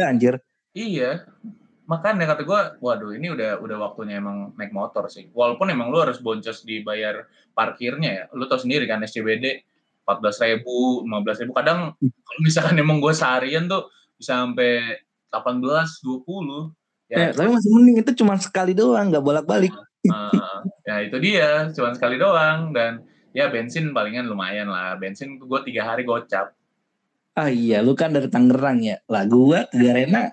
anjir. 0.02 0.42
Iya. 0.74 1.30
Makanya 1.86 2.26
kata 2.34 2.42
gue 2.42 2.62
waduh 2.82 3.14
ini 3.14 3.30
udah 3.30 3.62
udah 3.62 3.78
waktunya 3.78 4.18
emang 4.18 4.58
naik 4.58 4.74
motor 4.74 5.06
sih. 5.14 5.30
Walaupun 5.30 5.70
emang 5.70 5.94
lu 5.94 6.02
harus 6.02 6.18
boncos 6.18 6.66
dibayar 6.66 7.30
parkirnya 7.54 8.10
ya. 8.10 8.24
Lu 8.34 8.50
tau 8.50 8.58
sendiri 8.58 8.90
kan 8.90 9.06
SCBD 9.06 9.62
empat 10.06 10.22
belas 10.22 10.38
ribu, 10.38 11.02
lima 11.02 11.26
belas 11.26 11.42
ribu. 11.42 11.58
Kadang 11.58 11.98
kalau 11.98 12.40
misalkan 12.46 12.78
emang 12.78 13.02
gue 13.02 13.10
seharian 13.10 13.66
tuh 13.66 13.90
bisa 14.22 14.46
sampai 14.46 15.02
delapan 15.34 15.56
belas, 15.58 15.98
dua 16.06 16.22
puluh. 16.22 16.70
Ya, 17.10 17.30
ya 17.30 17.38
tapi 17.38 17.50
masih 17.50 17.70
mending 17.74 17.98
itu 18.06 18.12
cuma 18.22 18.38
sekali 18.38 18.78
doang, 18.78 19.10
nggak 19.10 19.26
bolak-balik. 19.26 19.74
Uh, 20.06 20.62
ya 20.86 21.02
itu 21.02 21.18
dia, 21.18 21.74
cuma 21.74 21.94
sekali 21.98 22.22
doang 22.22 22.70
dan 22.74 23.02
ya 23.34 23.50
bensin 23.50 23.90
palingan 23.94 24.30
lumayan 24.30 24.70
lah. 24.70 24.94
Bensin 24.96 25.42
gue 25.42 25.60
tiga 25.66 25.90
hari 25.90 26.06
gocap. 26.06 26.54
Ah 27.36 27.52
iya, 27.52 27.84
lu 27.84 27.98
kan 27.98 28.14
dari 28.14 28.30
Tangerang 28.30 28.80
ya. 28.86 29.02
Lah 29.10 29.26
gue 29.28 29.60
ke 29.68 29.78
Garena 29.82 30.32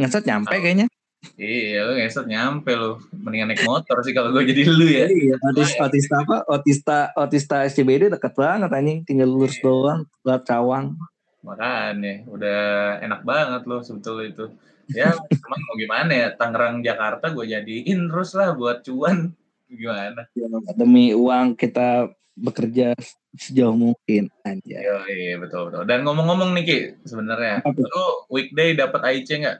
ngesot 0.00 0.24
nyampe 0.24 0.56
kayaknya. 0.56 0.86
Iya, 1.34 1.90
lu 1.90 1.92
ngesot 1.98 2.30
nyampe 2.30 2.70
lu. 2.78 3.02
Mendingan 3.10 3.50
naik 3.50 3.66
motor 3.66 3.98
sih 4.06 4.14
kalau 4.14 4.30
gue 4.30 4.46
jadi 4.46 4.62
lu 4.70 4.86
ya. 4.86 5.06
Iya, 5.10 5.34
otis, 5.42 5.74
otista 5.74 6.22
apa? 6.22 6.36
Otista 6.46 6.98
otista 7.18 7.56
SCBD 7.66 8.14
deket 8.14 8.38
banget 8.38 8.70
anjing, 8.70 9.02
tinggal 9.02 9.26
lurus 9.26 9.58
iya. 9.58 9.64
doang, 9.66 10.00
lewat 10.22 10.42
Cawang. 10.46 10.94
Makanya, 11.42 12.14
udah 12.30 12.62
enak 13.02 13.20
banget 13.26 13.62
loh 13.66 13.80
sebetulnya 13.82 14.26
itu. 14.30 14.46
Ya, 14.94 15.10
cuman 15.14 15.60
mau 15.66 15.74
gimana 15.74 16.12
ya, 16.14 16.28
Tangerang 16.38 16.78
Jakarta 16.82 17.34
gue 17.34 17.46
jadiin 17.50 18.06
terus 18.06 18.30
lah 18.38 18.54
buat 18.54 18.86
cuan. 18.86 19.34
Gimana? 19.66 20.30
Ya, 20.38 20.46
demi 20.78 21.10
uang 21.10 21.58
kita 21.58 22.14
bekerja 22.36 22.92
sejauh 23.32 23.74
mungkin 23.74 24.28
aja. 24.44 24.76
Iya, 24.76 24.96
iya 25.08 25.34
betul 25.40 25.72
betul. 25.72 25.88
Dan 25.88 26.04
ngomong-ngomong 26.04 26.52
nih 26.54 26.64
Ki, 26.64 26.78
sebenarnya, 27.08 27.64
lu 27.64 28.06
weekday 28.30 28.76
dapat 28.76 29.00
AIC 29.02 29.30
nggak? 29.42 29.58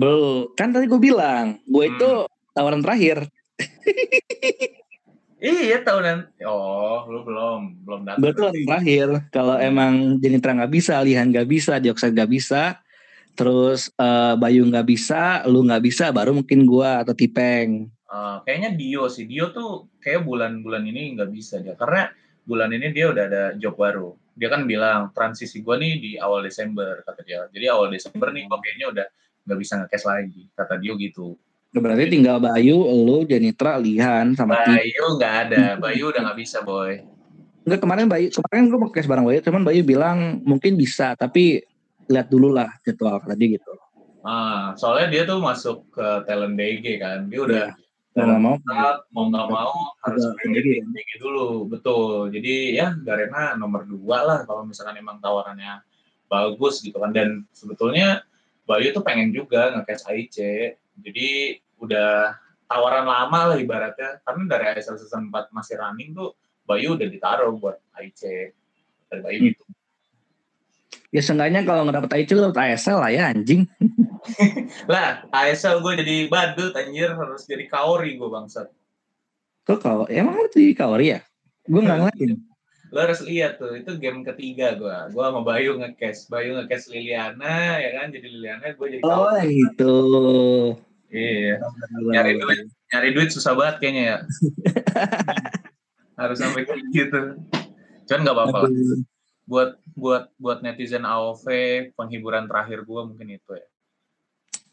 Belum. 0.00 0.48
Kan 0.56 0.72
tadi 0.72 0.88
gue 0.88 0.96
bilang, 0.96 1.60
gue 1.68 1.84
hmm. 1.84 1.92
itu 1.92 2.10
tawaran 2.56 2.80
terakhir. 2.80 3.28
iya 5.44 5.84
tahunan. 5.84 6.40
Oh, 6.48 7.04
lu 7.12 7.20
belum 7.28 7.84
belum 7.84 8.00
datang. 8.08 8.24
Betul 8.24 8.56
terakhir. 8.64 9.28
Kalau 9.28 9.60
hmm. 9.60 9.68
emang 9.68 9.92
Jenitra 10.24 10.56
nggak 10.56 10.72
bisa, 10.72 11.04
Lihan 11.04 11.28
nggak 11.28 11.44
bisa, 11.44 11.76
Dioksa 11.76 12.08
nggak 12.08 12.32
bisa, 12.32 12.80
terus 13.36 13.92
uh, 14.00 14.40
Bayu 14.40 14.64
nggak 14.64 14.88
bisa, 14.88 15.44
lu 15.44 15.68
nggak 15.68 15.84
bisa, 15.84 16.08
baru 16.08 16.32
mungkin 16.32 16.64
gue 16.64 16.90
atau 17.04 17.12
Tipeng. 17.12 17.92
Uh, 18.08 18.40
kayaknya 18.48 18.72
Dio 18.72 19.04
sih. 19.12 19.28
Dio 19.28 19.52
tuh 19.52 19.92
kayak 20.00 20.24
bulan-bulan 20.24 20.82
ini 20.88 21.14
nggak 21.14 21.30
bisa 21.30 21.60
dia 21.60 21.76
karena 21.76 22.08
bulan 22.48 22.72
ini 22.72 22.90
dia 22.90 23.12
udah 23.12 23.24
ada 23.28 23.44
job 23.60 23.76
baru. 23.76 24.16
Dia 24.34 24.48
kan 24.48 24.64
bilang 24.64 25.12
transisi 25.12 25.60
gue 25.60 25.76
nih 25.76 25.92
di 26.00 26.10
awal 26.16 26.40
Desember 26.40 27.04
kata 27.04 27.20
dia. 27.22 27.44
Jadi 27.52 27.68
awal 27.68 27.92
Desember 27.92 28.32
nih 28.32 28.48
gue 28.48 28.58
kayaknya 28.64 28.86
udah 28.88 29.06
nggak 29.50 29.60
bisa 29.60 29.82
ngekes 29.82 30.04
lagi 30.06 30.46
kata 30.54 30.78
Dio 30.78 30.94
gitu. 30.94 31.34
Berarti 31.70 32.10
tinggal 32.10 32.42
Bayu, 32.42 32.82
lu, 32.82 33.22
Jenitra, 33.26 33.78
Lihan 33.78 34.34
sama 34.34 34.58
Bayu 34.62 35.18
nggak 35.18 35.34
ada. 35.46 35.64
Bayu 35.78 36.10
udah 36.14 36.30
nggak 36.30 36.38
bisa 36.38 36.62
boy. 36.62 37.02
Enggak 37.66 37.80
kemarin 37.82 38.06
Bayu, 38.06 38.30
kemarin 38.30 38.62
gue 38.70 38.78
pakai 38.90 39.06
barang 39.06 39.26
Bayu, 39.26 39.40
cuman 39.42 39.62
Bayu 39.66 39.82
bilang 39.82 40.18
mungkin 40.46 40.74
bisa, 40.78 41.14
tapi 41.18 41.62
lihat 42.10 42.30
dulu 42.30 42.50
lah 42.50 42.70
jadwal 42.82 43.22
tadi 43.22 43.58
gitu. 43.58 43.74
Ah, 44.22 44.74
soalnya 44.78 45.06
dia 45.10 45.22
tuh 45.26 45.38
masuk 45.42 45.90
ke 45.94 46.06
talent 46.26 46.58
DG 46.58 46.98
kan, 46.98 47.26
dia 47.26 47.40
udah 47.42 47.66
yeah 47.74 47.88
mau 48.10 48.26
nggak 48.26 48.38
mau 48.42 48.56
mau 49.14 49.24
nggak 49.30 49.46
mau 49.46 49.72
harus 50.02 50.24
tinggi 50.42 50.82
tinggi 50.82 51.16
dulu 51.22 51.70
betul 51.70 52.26
jadi 52.34 52.54
ya 52.74 52.88
Garena 52.98 53.54
nomor 53.54 53.86
dua 53.86 54.26
lah 54.26 54.38
kalau 54.42 54.66
misalkan 54.66 54.98
emang 54.98 55.22
tawarannya 55.22 55.78
bagus 56.26 56.82
gitu 56.82 56.98
kan 56.98 57.14
dan 57.14 57.46
sebetulnya 57.54 58.26
Bayu 58.68 58.92
tuh 58.94 59.04
pengen 59.04 59.30
juga 59.30 59.74
ngekes 59.76 60.06
AIC 60.08 60.36
jadi 61.00 61.28
udah 61.80 62.36
tawaran 62.70 63.06
lama 63.08 63.54
lah 63.54 63.58
ibaratnya 63.58 64.22
karena 64.22 64.42
dari 64.46 64.64
ASL 64.76 65.00
season 65.00 65.32
4 65.32 65.52
masih 65.54 65.80
running 65.80 66.14
tuh 66.14 66.36
Bayu 66.64 66.94
udah 66.94 67.08
ditaruh 67.08 67.56
buat 67.58 67.80
AIC 67.98 68.22
dari 69.10 69.20
Bayu 69.24 69.38
hmm. 69.40 69.48
gitu 69.50 69.64
Ya 71.10 71.22
seenggaknya 71.26 71.66
kalau 71.66 71.82
nggak 71.82 72.06
dapet 72.06 72.10
IC 72.22 72.38
dapet 72.38 72.58
ASL 72.70 73.02
lah 73.02 73.10
ya 73.10 73.34
anjing. 73.34 73.66
lah 74.92 75.26
ASL 75.34 75.82
gue 75.82 75.98
jadi 75.98 76.16
badut 76.30 76.70
anjir 76.78 77.10
harus 77.18 77.42
jadi 77.50 77.66
kaori 77.66 78.14
gue 78.14 78.30
bangsat. 78.30 78.70
Kok 79.66 79.78
kau 79.82 80.06
emang 80.06 80.38
lu 80.38 80.46
jadi 80.54 80.70
kaori 80.78 81.06
ya? 81.18 81.20
Gue 81.66 81.82
nggak 81.82 81.98
ngeliatin. 82.06 82.49
Lo 82.90 82.98
harus 83.06 83.22
lihat 83.22 83.62
tuh 83.62 83.78
itu 83.78 83.94
game 84.02 84.26
ketiga 84.26 84.74
gue. 84.74 84.96
Gue 85.14 85.22
sama 85.22 85.46
Bayu 85.46 85.78
ngekes, 85.78 86.26
Bayu 86.26 86.58
ngekes 86.58 86.90
Liliana 86.90 87.78
ya 87.78 87.90
kan 88.02 88.10
jadi 88.10 88.26
Liliana 88.26 88.74
gue 88.74 88.86
jadi. 88.98 89.02
Oh 89.06 89.38
itu. 89.42 89.96
Iya. 91.10 91.62
Nyari 92.10 92.32
duit, 92.38 92.60
nyari 92.90 93.08
duit 93.14 93.30
susah 93.30 93.54
banget 93.54 93.76
kayaknya 93.82 94.02
ya. 94.02 94.18
harus 96.20 96.36
sampai 96.36 96.68
kayak 96.68 96.84
gitu. 96.92 97.20
Cuman 98.10 98.20
nggak 98.26 98.36
apa-apa 98.36 98.58
buat 99.50 99.70
buat 99.98 100.30
buat 100.38 100.58
netizen 100.62 101.02
AOV 101.02 101.46
penghiburan 101.98 102.46
terakhir 102.46 102.86
gue 102.86 103.00
mungkin 103.02 103.34
itu 103.34 103.52
ya. 103.58 103.66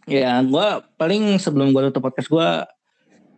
Ya, 0.07 0.33
gue 0.39 0.67
paling 0.95 1.35
sebelum 1.41 1.75
gue 1.75 1.89
tutup 1.89 2.07
podcast 2.07 2.29
gue 2.31 2.49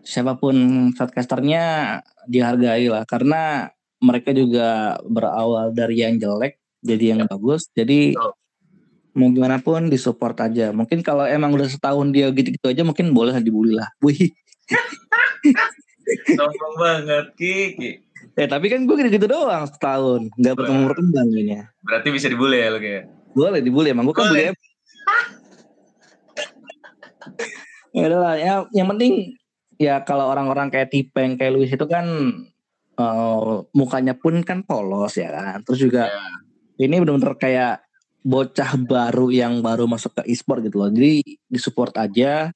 siapa 0.06 0.38
pun 0.38 0.56
podcasternya 0.93 1.97
dihargai 2.30 2.88
lah 2.91 3.03
karena 3.10 3.73
mereka 4.00 4.32
juga 4.32 4.96
berawal 5.04 5.76
dari 5.76 6.04
yang 6.04 6.16
jelek 6.20 6.60
jadi 6.80 7.16
yang 7.16 7.20
ya. 7.24 7.28
bagus. 7.28 7.68
Jadi 7.76 8.16
so. 8.16 8.36
mau 9.16 9.28
gimana 9.32 9.60
pun 9.60 9.92
disupport 9.92 10.48
aja. 10.48 10.72
Mungkin 10.72 11.04
kalau 11.04 11.28
emang 11.28 11.52
udah 11.52 11.68
setahun 11.68 12.08
dia 12.16 12.32
gitu-gitu 12.32 12.72
aja 12.72 12.84
mungkin 12.88 13.12
boleh 13.12 13.36
dibully 13.44 13.76
lah. 13.76 13.92
Wih. 14.00 14.32
Sombong 16.38 16.76
banget 16.80 17.26
Kiki. 17.38 17.92
Ya 18.40 18.48
tapi 18.48 18.72
kan 18.72 18.88
gue 18.88 18.96
gitu-gitu 19.04 19.28
doang 19.28 19.68
setahun, 19.68 20.32
nggak 20.40 20.56
berkembang 20.56 20.88
berkembang 20.92 21.28
ini. 21.36 21.60
Berarti 21.84 22.08
bisa 22.08 22.32
dibully 22.32 22.64
ya 22.64 22.72
lo 22.72 22.80
kayak? 22.80 23.04
Boleh 23.36 23.60
dibully, 23.60 23.92
emang 23.92 24.08
gue 24.08 24.16
kan 24.16 24.32
bully. 24.32 24.56
ya 27.92 28.06
lah, 28.08 28.36
ya 28.40 28.54
yang 28.72 28.88
penting 28.96 29.36
ya 29.76 30.04
kalau 30.08 30.32
orang-orang 30.32 30.72
kayak 30.72 30.88
Tipeng 30.88 31.36
kayak 31.36 31.52
Luis 31.52 31.72
itu 31.72 31.84
kan 31.84 32.06
uh, 33.00 33.64
mukanya 33.72 34.14
pun 34.14 34.44
kan 34.44 34.62
polos 34.68 35.16
ya 35.16 35.32
kan. 35.32 35.64
Terus 35.64 35.80
juga 35.80 36.12
yeah. 36.12 36.84
ini 36.84 37.00
benar-benar 37.00 37.40
kayak 37.40 37.88
bocah 38.20 38.76
baru 38.84 39.32
yang 39.32 39.64
baru 39.64 39.88
masuk 39.88 40.20
ke 40.20 40.36
e-sport 40.36 40.60
gitu 40.68 40.84
loh. 40.84 40.92
Jadi 40.92 41.24
disupport 41.48 41.96
aja. 42.04 42.52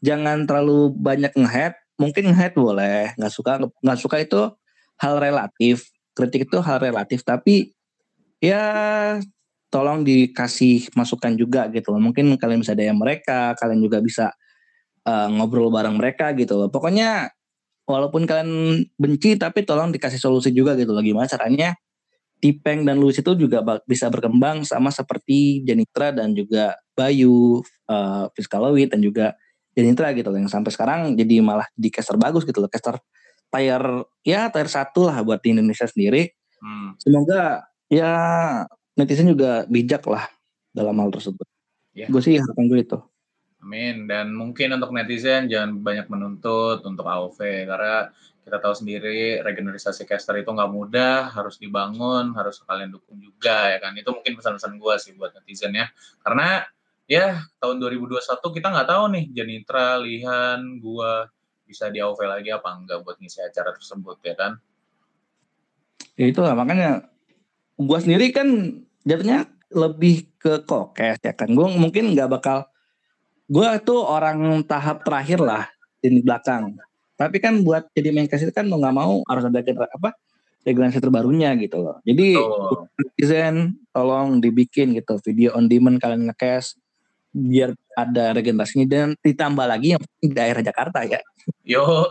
Jangan 0.00 0.48
terlalu 0.48 0.92
banyak 0.96 1.36
nge 1.36 1.76
Mungkin 1.94 2.34
nge 2.34 2.58
boleh, 2.58 3.14
nggak 3.14 3.32
suka 3.32 3.62
nggak 3.62 4.00
suka 4.02 4.18
itu 4.18 4.50
hal 4.98 5.22
relatif 5.22 5.94
kritik 6.14 6.46
itu 6.46 6.58
hal 6.62 6.78
relatif 6.78 7.26
tapi 7.26 7.74
ya 8.38 8.62
tolong 9.68 10.06
dikasih 10.06 10.94
masukan 10.94 11.34
juga 11.34 11.66
gitu 11.74 11.90
loh 11.90 11.98
mungkin 11.98 12.38
kalian 12.38 12.62
bisa 12.62 12.78
daya 12.78 12.94
mereka 12.94 13.58
kalian 13.58 13.82
juga 13.82 13.98
bisa 13.98 14.30
uh, 15.02 15.28
ngobrol 15.34 15.74
bareng 15.74 15.98
mereka 15.98 16.30
gitu 16.38 16.54
loh 16.54 16.70
pokoknya 16.70 17.34
walaupun 17.84 18.24
kalian 18.24 18.82
benci 18.96 19.36
tapi 19.36 19.64
tolong 19.64 19.92
dikasih 19.92 20.20
solusi 20.20 20.52
juga 20.52 20.72
gitu 20.76 20.92
loh 20.92 21.04
gimana 21.04 21.28
caranya 21.28 21.76
Tipeng 22.44 22.84
dan 22.84 23.00
Luis 23.00 23.16
itu 23.16 23.32
juga 23.40 23.64
bisa 23.88 24.12
berkembang 24.12 24.68
sama 24.68 24.92
seperti 24.92 25.64
Jenitra 25.64 26.12
dan 26.12 26.36
juga 26.36 26.76
Bayu, 26.92 27.64
uh, 27.88 28.28
Fiskalowit 28.36 28.92
dan 28.92 29.00
juga 29.00 29.32
Jenitra 29.72 30.12
gitu 30.12 30.28
loh 30.28 30.36
yang 30.36 30.52
sampai 30.52 30.68
sekarang 30.68 31.16
jadi 31.16 31.40
malah 31.40 31.64
di 31.72 31.88
caster 31.88 32.20
bagus 32.20 32.44
gitu 32.44 32.60
loh 32.60 32.68
caster 32.68 33.00
tier 33.48 33.82
ya 34.26 34.52
tier 34.52 34.68
satu 34.68 35.08
lah 35.08 35.24
buat 35.24 35.40
di 35.40 35.56
Indonesia 35.56 35.88
sendiri. 35.88 36.36
Hmm. 36.60 36.98
Semoga 37.00 37.64
ya 37.88 38.12
netizen 38.92 39.30
juga 39.30 39.64
bijak 39.70 40.04
lah 40.04 40.28
dalam 40.76 41.00
hal 41.00 41.10
tersebut. 41.14 41.46
Ya. 41.94 42.10
Gue 42.10 42.20
sih 42.20 42.36
harapan 42.36 42.64
gue 42.66 42.80
itu. 42.82 42.98
Amin. 43.64 44.04
Dan 44.04 44.36
mungkin 44.36 44.76
untuk 44.76 44.92
netizen 44.92 45.48
jangan 45.48 45.80
banyak 45.80 46.04
menuntut 46.12 46.84
untuk 46.84 47.08
AOV 47.08 47.40
karena 47.64 48.12
kita 48.44 48.60
tahu 48.60 48.76
sendiri 48.76 49.40
regenerasi 49.40 50.04
caster 50.04 50.36
itu 50.36 50.52
nggak 50.52 50.68
mudah, 50.68 51.32
harus 51.32 51.56
dibangun, 51.56 52.36
harus 52.36 52.60
kalian 52.60 52.92
dukung 52.92 53.16
juga 53.16 53.72
ya 53.72 53.80
kan. 53.80 53.96
Itu 53.96 54.12
mungkin 54.12 54.36
pesan-pesan 54.36 54.76
gue 54.76 54.94
sih 55.00 55.16
buat 55.16 55.32
netizen 55.32 55.72
ya. 55.72 55.88
Karena 56.20 56.60
ya 57.08 57.40
tahun 57.56 57.80
2021 57.80 58.20
kita 58.36 58.68
nggak 58.68 58.88
tahu 58.92 59.04
nih 59.16 59.24
Janitra, 59.32 59.96
Lihan, 59.96 60.60
gua 60.84 61.32
bisa 61.64 61.88
di 61.88 62.04
AOV 62.04 62.20
lagi 62.28 62.52
apa 62.52 62.68
enggak 62.76 63.00
buat 63.00 63.16
ngisi 63.16 63.40
acara 63.40 63.72
tersebut 63.72 64.20
ya 64.20 64.36
kan? 64.36 64.52
Ya 66.20 66.28
itu 66.28 66.44
lah 66.44 66.52
makanya 66.52 67.08
gue 67.80 67.98
sendiri 67.98 68.28
kan 68.28 68.48
jatuhnya 69.08 69.48
lebih 69.72 70.28
ke 70.36 70.60
kokes 70.68 71.24
ya 71.24 71.32
kan. 71.32 71.48
Gue 71.56 71.72
mungkin 71.72 72.12
nggak 72.12 72.28
bakal 72.28 72.68
gue 73.48 73.68
tuh 73.84 74.00
orang 74.00 74.62
tahap 74.64 75.04
terakhir 75.04 75.40
lah 75.40 75.68
di 76.00 76.20
belakang. 76.20 76.76
Tapi 77.14 77.38
kan 77.38 77.62
buat 77.62 77.86
jadi 77.94 78.10
main 78.10 78.26
itu 78.26 78.50
kan 78.50 78.66
mau 78.66 78.82
nggak 78.82 78.96
mau 78.96 79.22
harus 79.30 79.46
ada 79.46 79.62
apa 79.62 80.10
regulasi 80.64 80.98
terbarunya 80.98 81.52
gitu 81.60 81.78
loh. 81.78 82.00
Jadi 82.02 82.34
netizen 82.96 83.78
tolong 83.92 84.40
dibikin 84.40 84.96
gitu 84.96 85.20
video 85.22 85.54
on 85.54 85.68
demand 85.68 86.00
kalian 86.00 86.26
ngecast 86.32 86.80
biar 87.34 87.74
ada 87.98 88.30
regenerasinya 88.30 88.86
dan 88.86 89.08
ditambah 89.18 89.66
lagi 89.66 89.98
yang 89.98 90.02
daerah 90.22 90.62
Jakarta 90.62 91.02
ya. 91.02 91.18
Yo, 91.66 92.08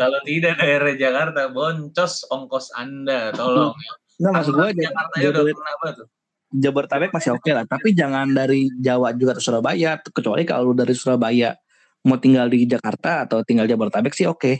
kalau 0.00 0.18
tidak 0.24 0.56
daerah 0.58 0.92
Jakarta 0.96 1.52
boncos 1.52 2.26
ongkos 2.32 2.72
Anda, 2.74 3.30
tolong. 3.36 3.76
Enggak 4.18 4.32
maksud 4.40 4.52
gue 4.56 4.68
Jakarta 4.88 5.14
ya 5.20 5.28
udah 5.30 5.42
pernah 5.46 5.72
apa 5.76 5.88
tuh? 6.00 6.08
Jabodetabek 6.52 7.10
masih 7.16 7.32
oke 7.32 7.48
okay 7.48 7.52
lah, 7.56 7.64
tapi 7.64 7.96
jangan 7.96 8.28
dari 8.28 8.68
Jawa 8.76 9.16
juga 9.16 9.40
ke 9.40 9.42
Surabaya, 9.42 9.96
kecuali 10.00 10.44
kalau 10.44 10.76
dari 10.76 10.92
Surabaya 10.92 11.56
mau 12.04 12.20
tinggal 12.20 12.52
di 12.52 12.68
Jakarta 12.68 13.24
atau 13.24 13.40
tinggal 13.42 13.64
Jabodetabek 13.64 14.12
sih 14.12 14.28
oke. 14.28 14.38
Okay. 14.38 14.56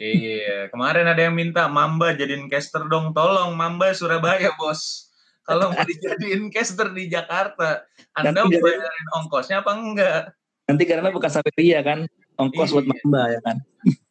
iya, 0.00 0.66
kemarin 0.72 1.06
ada 1.06 1.22
yang 1.22 1.36
minta 1.36 1.68
Mamba 1.70 2.16
jadiin 2.16 2.48
caster 2.48 2.88
dong, 2.88 3.12
tolong 3.12 3.54
Mamba 3.54 3.92
Surabaya 3.92 4.50
bos 4.58 5.06
kalau 5.46 5.70
mau 5.72 5.84
dijadiin 5.86 6.50
caster 6.50 6.90
di 6.90 7.06
Jakarta, 7.06 7.86
Anda 8.18 8.42
mau 8.42 8.50
bayarin 8.50 9.06
ongkosnya 9.22 9.62
apa 9.62 9.72
enggak? 9.78 10.22
Nanti 10.66 10.82
karena 10.82 11.14
bukan 11.14 11.30
Saveria 11.30 11.80
kan, 11.86 12.10
ongkos 12.34 12.74
buat 12.74 12.84
Iya. 12.84 12.94
Mamba 13.06 13.22
ya 13.30 13.40
kan. 13.46 13.56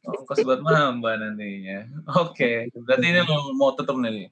Ongkos 0.08 0.40
buat 0.48 0.62
Mamba 0.64 1.12
nantinya. 1.20 1.80
Oke, 2.24 2.72
berarti 2.72 3.06
ini 3.12 3.22
mau, 3.28 3.52
mau 3.52 3.76
tutup 3.76 4.00
nih. 4.00 4.32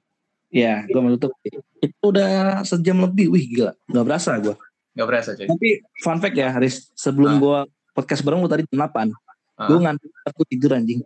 Iya, 0.54 0.86
gue 0.86 1.00
mau 1.02 1.10
tutup. 1.18 1.34
Itu 1.82 2.14
udah 2.14 2.62
sejam 2.62 3.02
lebih, 3.02 3.34
wih 3.34 3.46
gila, 3.50 3.74
nggak 3.90 4.06
berasa 4.06 4.38
gue. 4.38 4.54
Gak 4.94 5.08
berasa 5.10 5.34
cuy. 5.34 5.50
Tapi 5.50 5.70
fun 6.06 6.22
fact 6.22 6.38
ya, 6.38 6.54
Haris, 6.54 6.94
sebelum 6.94 7.34
Ah. 7.34 7.40
gue 7.42 7.60
podcast 7.98 8.22
bareng 8.22 8.46
lu 8.46 8.50
tadi 8.50 8.62
jam 8.70 8.86
8, 8.86 9.10
Ah. 9.58 9.66
gue 9.66 9.78
ngantuk, 9.82 10.14
aku 10.22 10.42
tidur 10.46 10.78
anjing. 10.78 11.02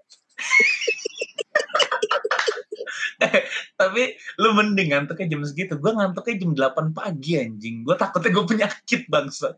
Tapi 3.77 4.03
lu 4.37 4.49
mending 4.53 4.91
ngantuknya 4.93 5.31
jam 5.31 5.41
segitu. 5.45 5.77
Gue 5.79 5.93
ngantuknya 5.93 6.35
jam 6.35 6.51
8 6.53 6.91
pagi 6.91 7.39
anjing. 7.39 7.87
Gue 7.87 7.95
takutnya 7.95 8.29
gue 8.33 8.45
penyakit 8.45 9.01
bangsa. 9.07 9.55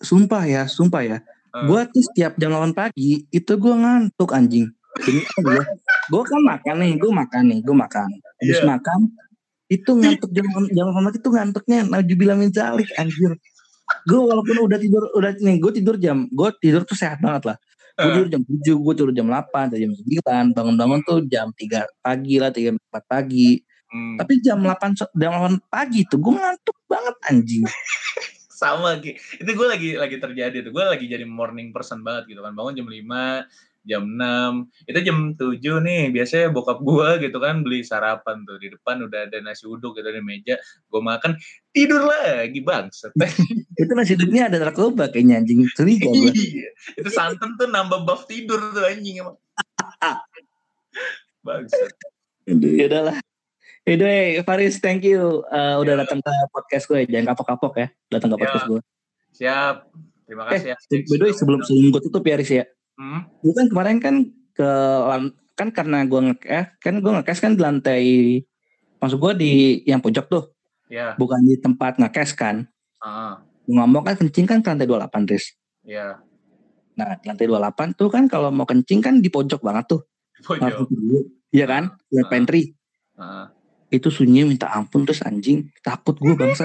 Sumpah 0.00 0.42
ya, 0.48 0.62
sumpah 0.64 1.02
ya. 1.04 1.18
Ah. 1.52 1.68
Gue 1.68 1.84
tuh 1.92 2.02
setiap 2.08 2.40
jam 2.40 2.56
8 2.56 2.72
pagi, 2.72 3.28
itu 3.28 3.52
gue 3.52 3.74
ngantuk 3.76 4.32
anjing. 4.32 4.72
Gue, 5.40 5.60
gue 6.08 6.22
kan 6.24 6.40
makan 6.40 6.76
nih, 6.80 6.92
gue 6.96 7.12
makan 7.12 7.42
nih, 7.48 7.60
gue 7.60 7.76
makan. 7.76 8.08
Habis 8.42 8.58
Iya. 8.58 8.66
makan, 8.66 9.00
itu 9.70 9.90
ngantuk 9.94 10.30
jam 10.34 10.46
jam 10.74 10.84
8 10.90 11.06
pagi 11.06 11.18
itu 11.22 11.30
ngantuknya 11.30 11.78
Naujubillah 11.86 12.36
min 12.36 12.50
zalik 12.50 12.90
anjir. 12.98 13.38
Gue 14.08 14.20
walaupun 14.20 14.56
udah 14.66 14.78
tidur, 14.82 15.04
udah 15.14 15.30
nih, 15.38 15.56
gue 15.62 15.72
tidur 15.78 15.96
jam, 15.96 16.26
gue 16.26 16.48
tidur 16.58 16.82
tuh 16.82 16.96
sehat 16.96 17.22
banget 17.22 17.54
lah. 17.54 17.56
Gue 17.92 18.10
tidur 18.18 18.28
jam 18.32 18.42
7, 18.42 18.76
gue 18.82 18.94
tidur 18.96 19.12
jam 19.12 19.26
8, 19.28 19.68
atau 19.68 19.78
jam 19.78 19.92
9, 19.92 20.56
bangun-bangun 20.56 21.00
tuh 21.04 21.18
jam 21.28 21.52
3 21.54 21.84
pagi 22.00 22.34
lah, 22.40 22.50
3 22.50 22.72
4 22.72 23.04
pagi. 23.04 23.60
Hmm. 23.92 24.16
Tapi 24.16 24.32
jam 24.40 24.58
8 24.64 24.96
so- 24.96 25.12
jam 25.12 25.32
8 25.36 25.60
pagi 25.68 26.08
tuh 26.08 26.16
gue 26.18 26.34
ngantuk 26.34 26.76
banget 26.88 27.16
anjing. 27.28 27.64
sama 28.62 29.02
Ki. 29.02 29.18
itu 29.18 29.50
gue 29.50 29.66
lagi 29.66 29.90
lagi 29.98 30.16
terjadi 30.22 30.62
tuh 30.62 30.70
gue 30.70 30.84
lagi 30.86 31.10
jadi 31.10 31.26
morning 31.26 31.74
person 31.74 32.06
banget 32.06 32.30
gitu 32.30 32.46
kan 32.46 32.54
bangun 32.54 32.78
jam 32.78 32.86
5 32.86 33.02
jam 33.82 34.06
6 34.06 34.86
itu 34.86 34.98
jam 35.02 35.18
7 35.34 35.58
nih 35.82 36.14
biasanya 36.14 36.54
bokap 36.54 36.78
gue 36.80 37.26
gitu 37.26 37.38
kan 37.38 37.66
beli 37.66 37.82
sarapan 37.82 38.46
tuh 38.46 38.56
di 38.56 38.70
depan 38.70 39.02
udah 39.02 39.26
ada 39.26 39.38
nasi 39.42 39.66
uduk 39.66 39.98
gitu 39.98 40.06
di 40.06 40.22
meja 40.22 40.54
gue 40.62 41.00
makan 41.02 41.34
tidur 41.70 42.06
lagi 42.06 42.62
bang 42.62 42.86
Itu 43.82 43.92
nasi 43.92 44.14
uduknya 44.14 44.46
ada 44.46 44.62
narkoba 44.62 45.10
kayaknya 45.10 45.42
anjing. 45.42 45.66
Curiga 45.74 46.06
gue. 46.06 46.30
Iya. 46.38 46.70
itu 46.94 47.10
santan 47.10 47.54
tuh 47.56 47.66
nambah 47.66 48.06
buff 48.06 48.26
tidur 48.26 48.58
tuh 48.70 48.86
anjing 48.86 49.18
emang 49.18 49.34
bangsat 51.46 51.90
ya 52.46 52.86
udahlah. 52.90 53.18
Anyway, 53.82 54.38
Faris, 54.46 54.78
thank 54.78 55.02
you 55.02 55.42
uh, 55.50 55.74
udah 55.82 55.98
Ya. 55.98 56.00
datang 56.06 56.22
ke 56.22 56.30
podcast 56.54 56.86
gue. 56.86 57.02
Jangan 57.02 57.34
kapok-kapok 57.34 57.72
ya, 57.74 57.86
datang 58.08 58.30
ke 58.30 58.36
Ya. 58.38 58.42
podcast 58.46 58.66
gue. 58.68 58.80
siap 59.32 59.76
terima 60.22 60.44
kasih 60.46 60.68
ya 60.70 60.76
Eh, 60.92 61.02
by 61.08 61.16
the 61.18 61.24
way, 61.24 61.32
sebelum 61.32 61.60
sebelum 61.64 61.88
gue 61.90 62.02
tutup 62.04 62.22
ya, 62.22 62.36
Riz 62.36 62.52
ya. 62.52 62.64
Hmm, 63.02 63.26
Gue 63.42 63.50
kan 63.50 63.66
kemarin 63.66 63.98
kan 63.98 64.14
ke 64.54 64.70
kan 65.58 65.68
karena 65.74 66.06
gue 66.06 66.20
nge 66.22 66.34
eh, 66.46 66.66
kan 66.78 66.94
gue 67.02 67.10
ngekes 67.18 67.42
kan 67.42 67.58
di 67.58 67.60
lantai 67.60 68.04
maksud 69.02 69.18
gue 69.18 69.32
di 69.34 69.52
yang 69.82 69.98
pojok 69.98 70.26
tuh. 70.30 70.44
Ya 70.86 71.18
bukan 71.18 71.42
di 71.42 71.58
tempat 71.58 71.98
ngekes 71.98 72.38
kan. 72.38 72.70
Gue 73.66 73.74
ngomong 73.74 74.06
kan 74.06 74.14
kencing 74.14 74.46
kan 74.46 74.62
ke 74.62 74.70
lantai 74.70 74.86
28 74.86 75.30
Riz. 75.34 75.58
Ya 75.82 76.22
nah 76.92 77.16
di 77.18 77.24
lantai 77.26 77.48
28 77.50 77.98
tuh 77.98 78.08
kan 78.12 78.28
kalau 78.30 78.52
mau 78.54 78.68
kencing 78.68 79.02
kan 79.02 79.18
di 79.18 79.26
pojok 79.26 79.66
banget 79.66 79.98
tuh. 79.98 80.00
Pojok. 80.46 80.86
Iya 81.50 81.66
kan? 81.66 81.98
Lihat 82.14 82.26
Ah. 82.26 82.30
pantry. 82.30 82.62
Ah. 83.18 83.46
itu 83.92 84.08
sunyi 84.08 84.48
minta 84.48 84.72
ampun 84.72 85.04
terus 85.04 85.20
anjing 85.20 85.68
takut 85.84 86.16
gue 86.16 86.32
bangsat. 86.32 86.64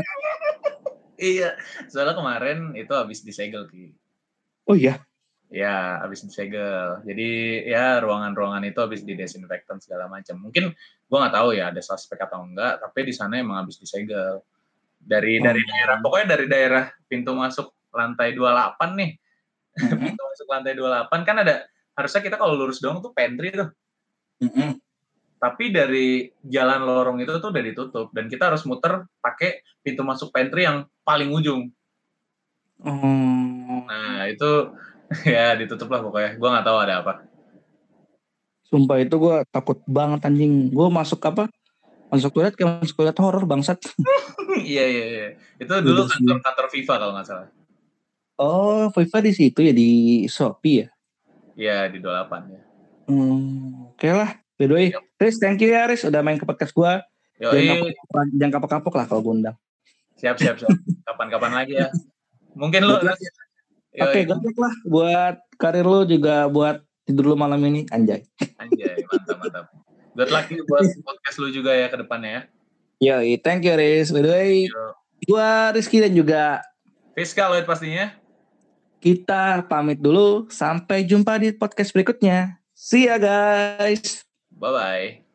Iya. 1.19 1.59
Soalnya 1.91 2.15
kemarin 2.15 2.71
itu 2.71 2.93
habis 2.95 3.19
disegel 3.19 3.67
ki. 3.67 3.91
Oh 4.63 4.77
iya 4.77 5.01
Ya, 5.47 6.03
habis 6.03 6.27
disegel. 6.27 6.99
Jadi 7.07 7.63
ya 7.63 8.03
ruangan-ruangan 8.03 8.67
itu 8.67 8.79
habis 8.83 9.07
didesinfektan 9.07 9.79
segala 9.79 10.11
macam. 10.11 10.35
Mungkin 10.43 10.75
gua 11.07 11.17
nggak 11.23 11.35
tahu 11.39 11.49
ya 11.55 11.71
ada 11.71 11.79
suspek 11.79 12.19
atau 12.19 12.43
enggak, 12.43 12.83
tapi 12.83 13.07
di 13.07 13.13
sana 13.15 13.39
emang 13.39 13.63
habis 13.63 13.79
disegel. 13.79 14.43
Dari 14.99 15.39
Oh. 15.39 15.47
dari 15.47 15.61
daerah 15.63 15.97
pokoknya 16.03 16.27
dari 16.35 16.45
daerah 16.51 16.83
pintu 17.07 17.31
masuk 17.31 17.71
lantai 17.95 18.35
28 18.35 18.89
nih. 18.99 19.11
Mhm. 19.15 19.75
pintu 20.19 20.21
masuk 20.27 20.47
lantai 20.51 20.73
28 20.75 21.21
kan 21.23 21.37
ada 21.39 21.55
harusnya 21.95 22.21
kita 22.27 22.35
kalau 22.35 22.53
lurus 22.59 22.83
doang 22.83 22.99
tuh 22.99 23.15
pantry 23.15 23.55
tuh. 23.55 23.71
Mhm. 24.43 24.83
Tapi 25.37 25.69
dari 25.69 26.27
jalan 26.43 26.81
lorong 26.83 27.23
itu 27.23 27.31
tuh 27.39 27.53
udah 27.53 27.63
ditutup 27.63 28.07
dan 28.11 28.27
kita 28.27 28.51
harus 28.51 28.65
muter 28.67 29.05
pakai 29.23 29.63
pintu 29.79 30.01
masuk 30.03 30.33
pantry 30.33 30.67
yang 30.67 30.83
paling 31.07 31.29
ujung. 31.31 31.71
Oh, 32.83 33.85
Nah, 33.87 34.27
itu 34.29 34.51
ya 35.35 35.55
ditutup 35.55 35.87
lah 35.91 36.01
pokoknya. 36.03 36.31
Gua 36.35 36.49
nggak 36.57 36.65
tahu 36.67 36.77
ada 36.83 36.95
apa. 37.03 37.13
sumpah 38.67 38.99
itu 38.99 39.15
gue 39.15 39.35
takut 39.47 39.79
banget 39.87 40.27
anjing. 40.27 40.67
Gue 40.67 40.91
masuk 40.91 41.23
apa? 41.23 41.47
Masuk 42.11 42.35
toilet 42.35 42.51
kayak 42.51 42.83
masuk 42.83 42.99
toilet 42.99 43.15
horor 43.15 43.43
bangsat. 43.47 43.79
Iya 44.57 44.83
iya 44.89 45.05
iya. 45.05 45.27
Itu 45.61 45.69
dulu 45.79 46.03
Udah 46.03 46.11
sih. 46.11 46.25
kantor 46.25 46.37
kantor 46.41 46.67
FIFA 46.73 46.93
kalau 46.97 47.13
nggak 47.13 47.27
salah. 47.29 47.47
Oh, 48.35 48.89
FIFA 48.89 49.17
di 49.21 49.31
situ 49.37 49.59
ya 49.63 49.71
di 49.71 49.89
Shopee 50.25 50.81
ya. 50.81 50.87
Iya 51.55 51.77
di 51.93 52.01
28 52.01 52.53
ya. 52.57 52.61
Hmm, 53.07 53.93
oke 53.93 54.07
lah. 54.11 54.35
By 54.57 54.65
the 54.65 54.73
way, 54.73 54.87
Riz, 55.21 55.37
thank 55.37 55.61
you 55.61 55.69
ya 55.69 55.85
Riz 55.85 56.03
udah 56.03 56.25
main 56.25 56.41
ke 56.41 56.43
podcast 56.43 56.73
gue. 56.73 56.91
Jangan 57.37 57.63
kapok, 57.69 57.89
jangan 58.33 58.51
kapok-kapok 58.57 58.93
lah 58.97 59.05
kalau 59.05 59.21
gue 59.21 59.33
undang. 59.39 59.57
siap 60.17 60.35
siap 60.41 60.57
siap. 60.57 60.73
Kapan-kapan 61.07 61.51
lagi 61.53 61.77
ya. 61.77 61.87
Mungkin 62.57 62.81
lu 62.81 62.97
nanti. 62.97 63.25
Oke, 63.97 64.29
luck 64.29 64.57
lah 64.61 64.75
buat 64.85 65.35
karir 65.57 65.85
lu 65.85 66.05
juga 66.05 66.45
buat 66.45 66.85
tidur 67.09 67.33
lu 67.33 67.35
malam 67.39 67.57
ini 67.65 67.89
anjay. 67.89 68.21
Anjay, 68.61 69.01
mantap 69.09 69.37
mantap. 69.41 69.65
Good 70.13 70.29
luck 70.29 70.45
buat 70.69 70.85
podcast 71.07 71.37
lu 71.41 71.49
juga 71.49 71.73
ya 71.73 71.89
ke 71.89 71.97
depannya 71.97 72.29
ya. 72.29 72.41
Yo, 72.97 73.17
thank 73.41 73.65
you 73.65 73.73
Riz. 73.73 74.13
By 74.13 74.21
the 74.21 74.31
way, 74.33 74.53
gua 75.25 75.73
Rizky 75.73 76.01
dan 76.01 76.13
juga 76.13 76.61
Fiskal 77.17 77.49
Lloyd 77.49 77.65
pastinya. 77.65 78.13
kita 79.01 79.65
pamit 79.65 79.97
dulu. 79.97 80.45
Sampai 80.49 81.05
jumpa 81.05 81.37
di 81.41 81.53
podcast 81.53 81.93
berikutnya. 81.93 82.61
See 82.77 83.09
ya 83.09 83.17
guys. 83.17 84.21
Bye 84.53 84.73
bye. 84.73 85.26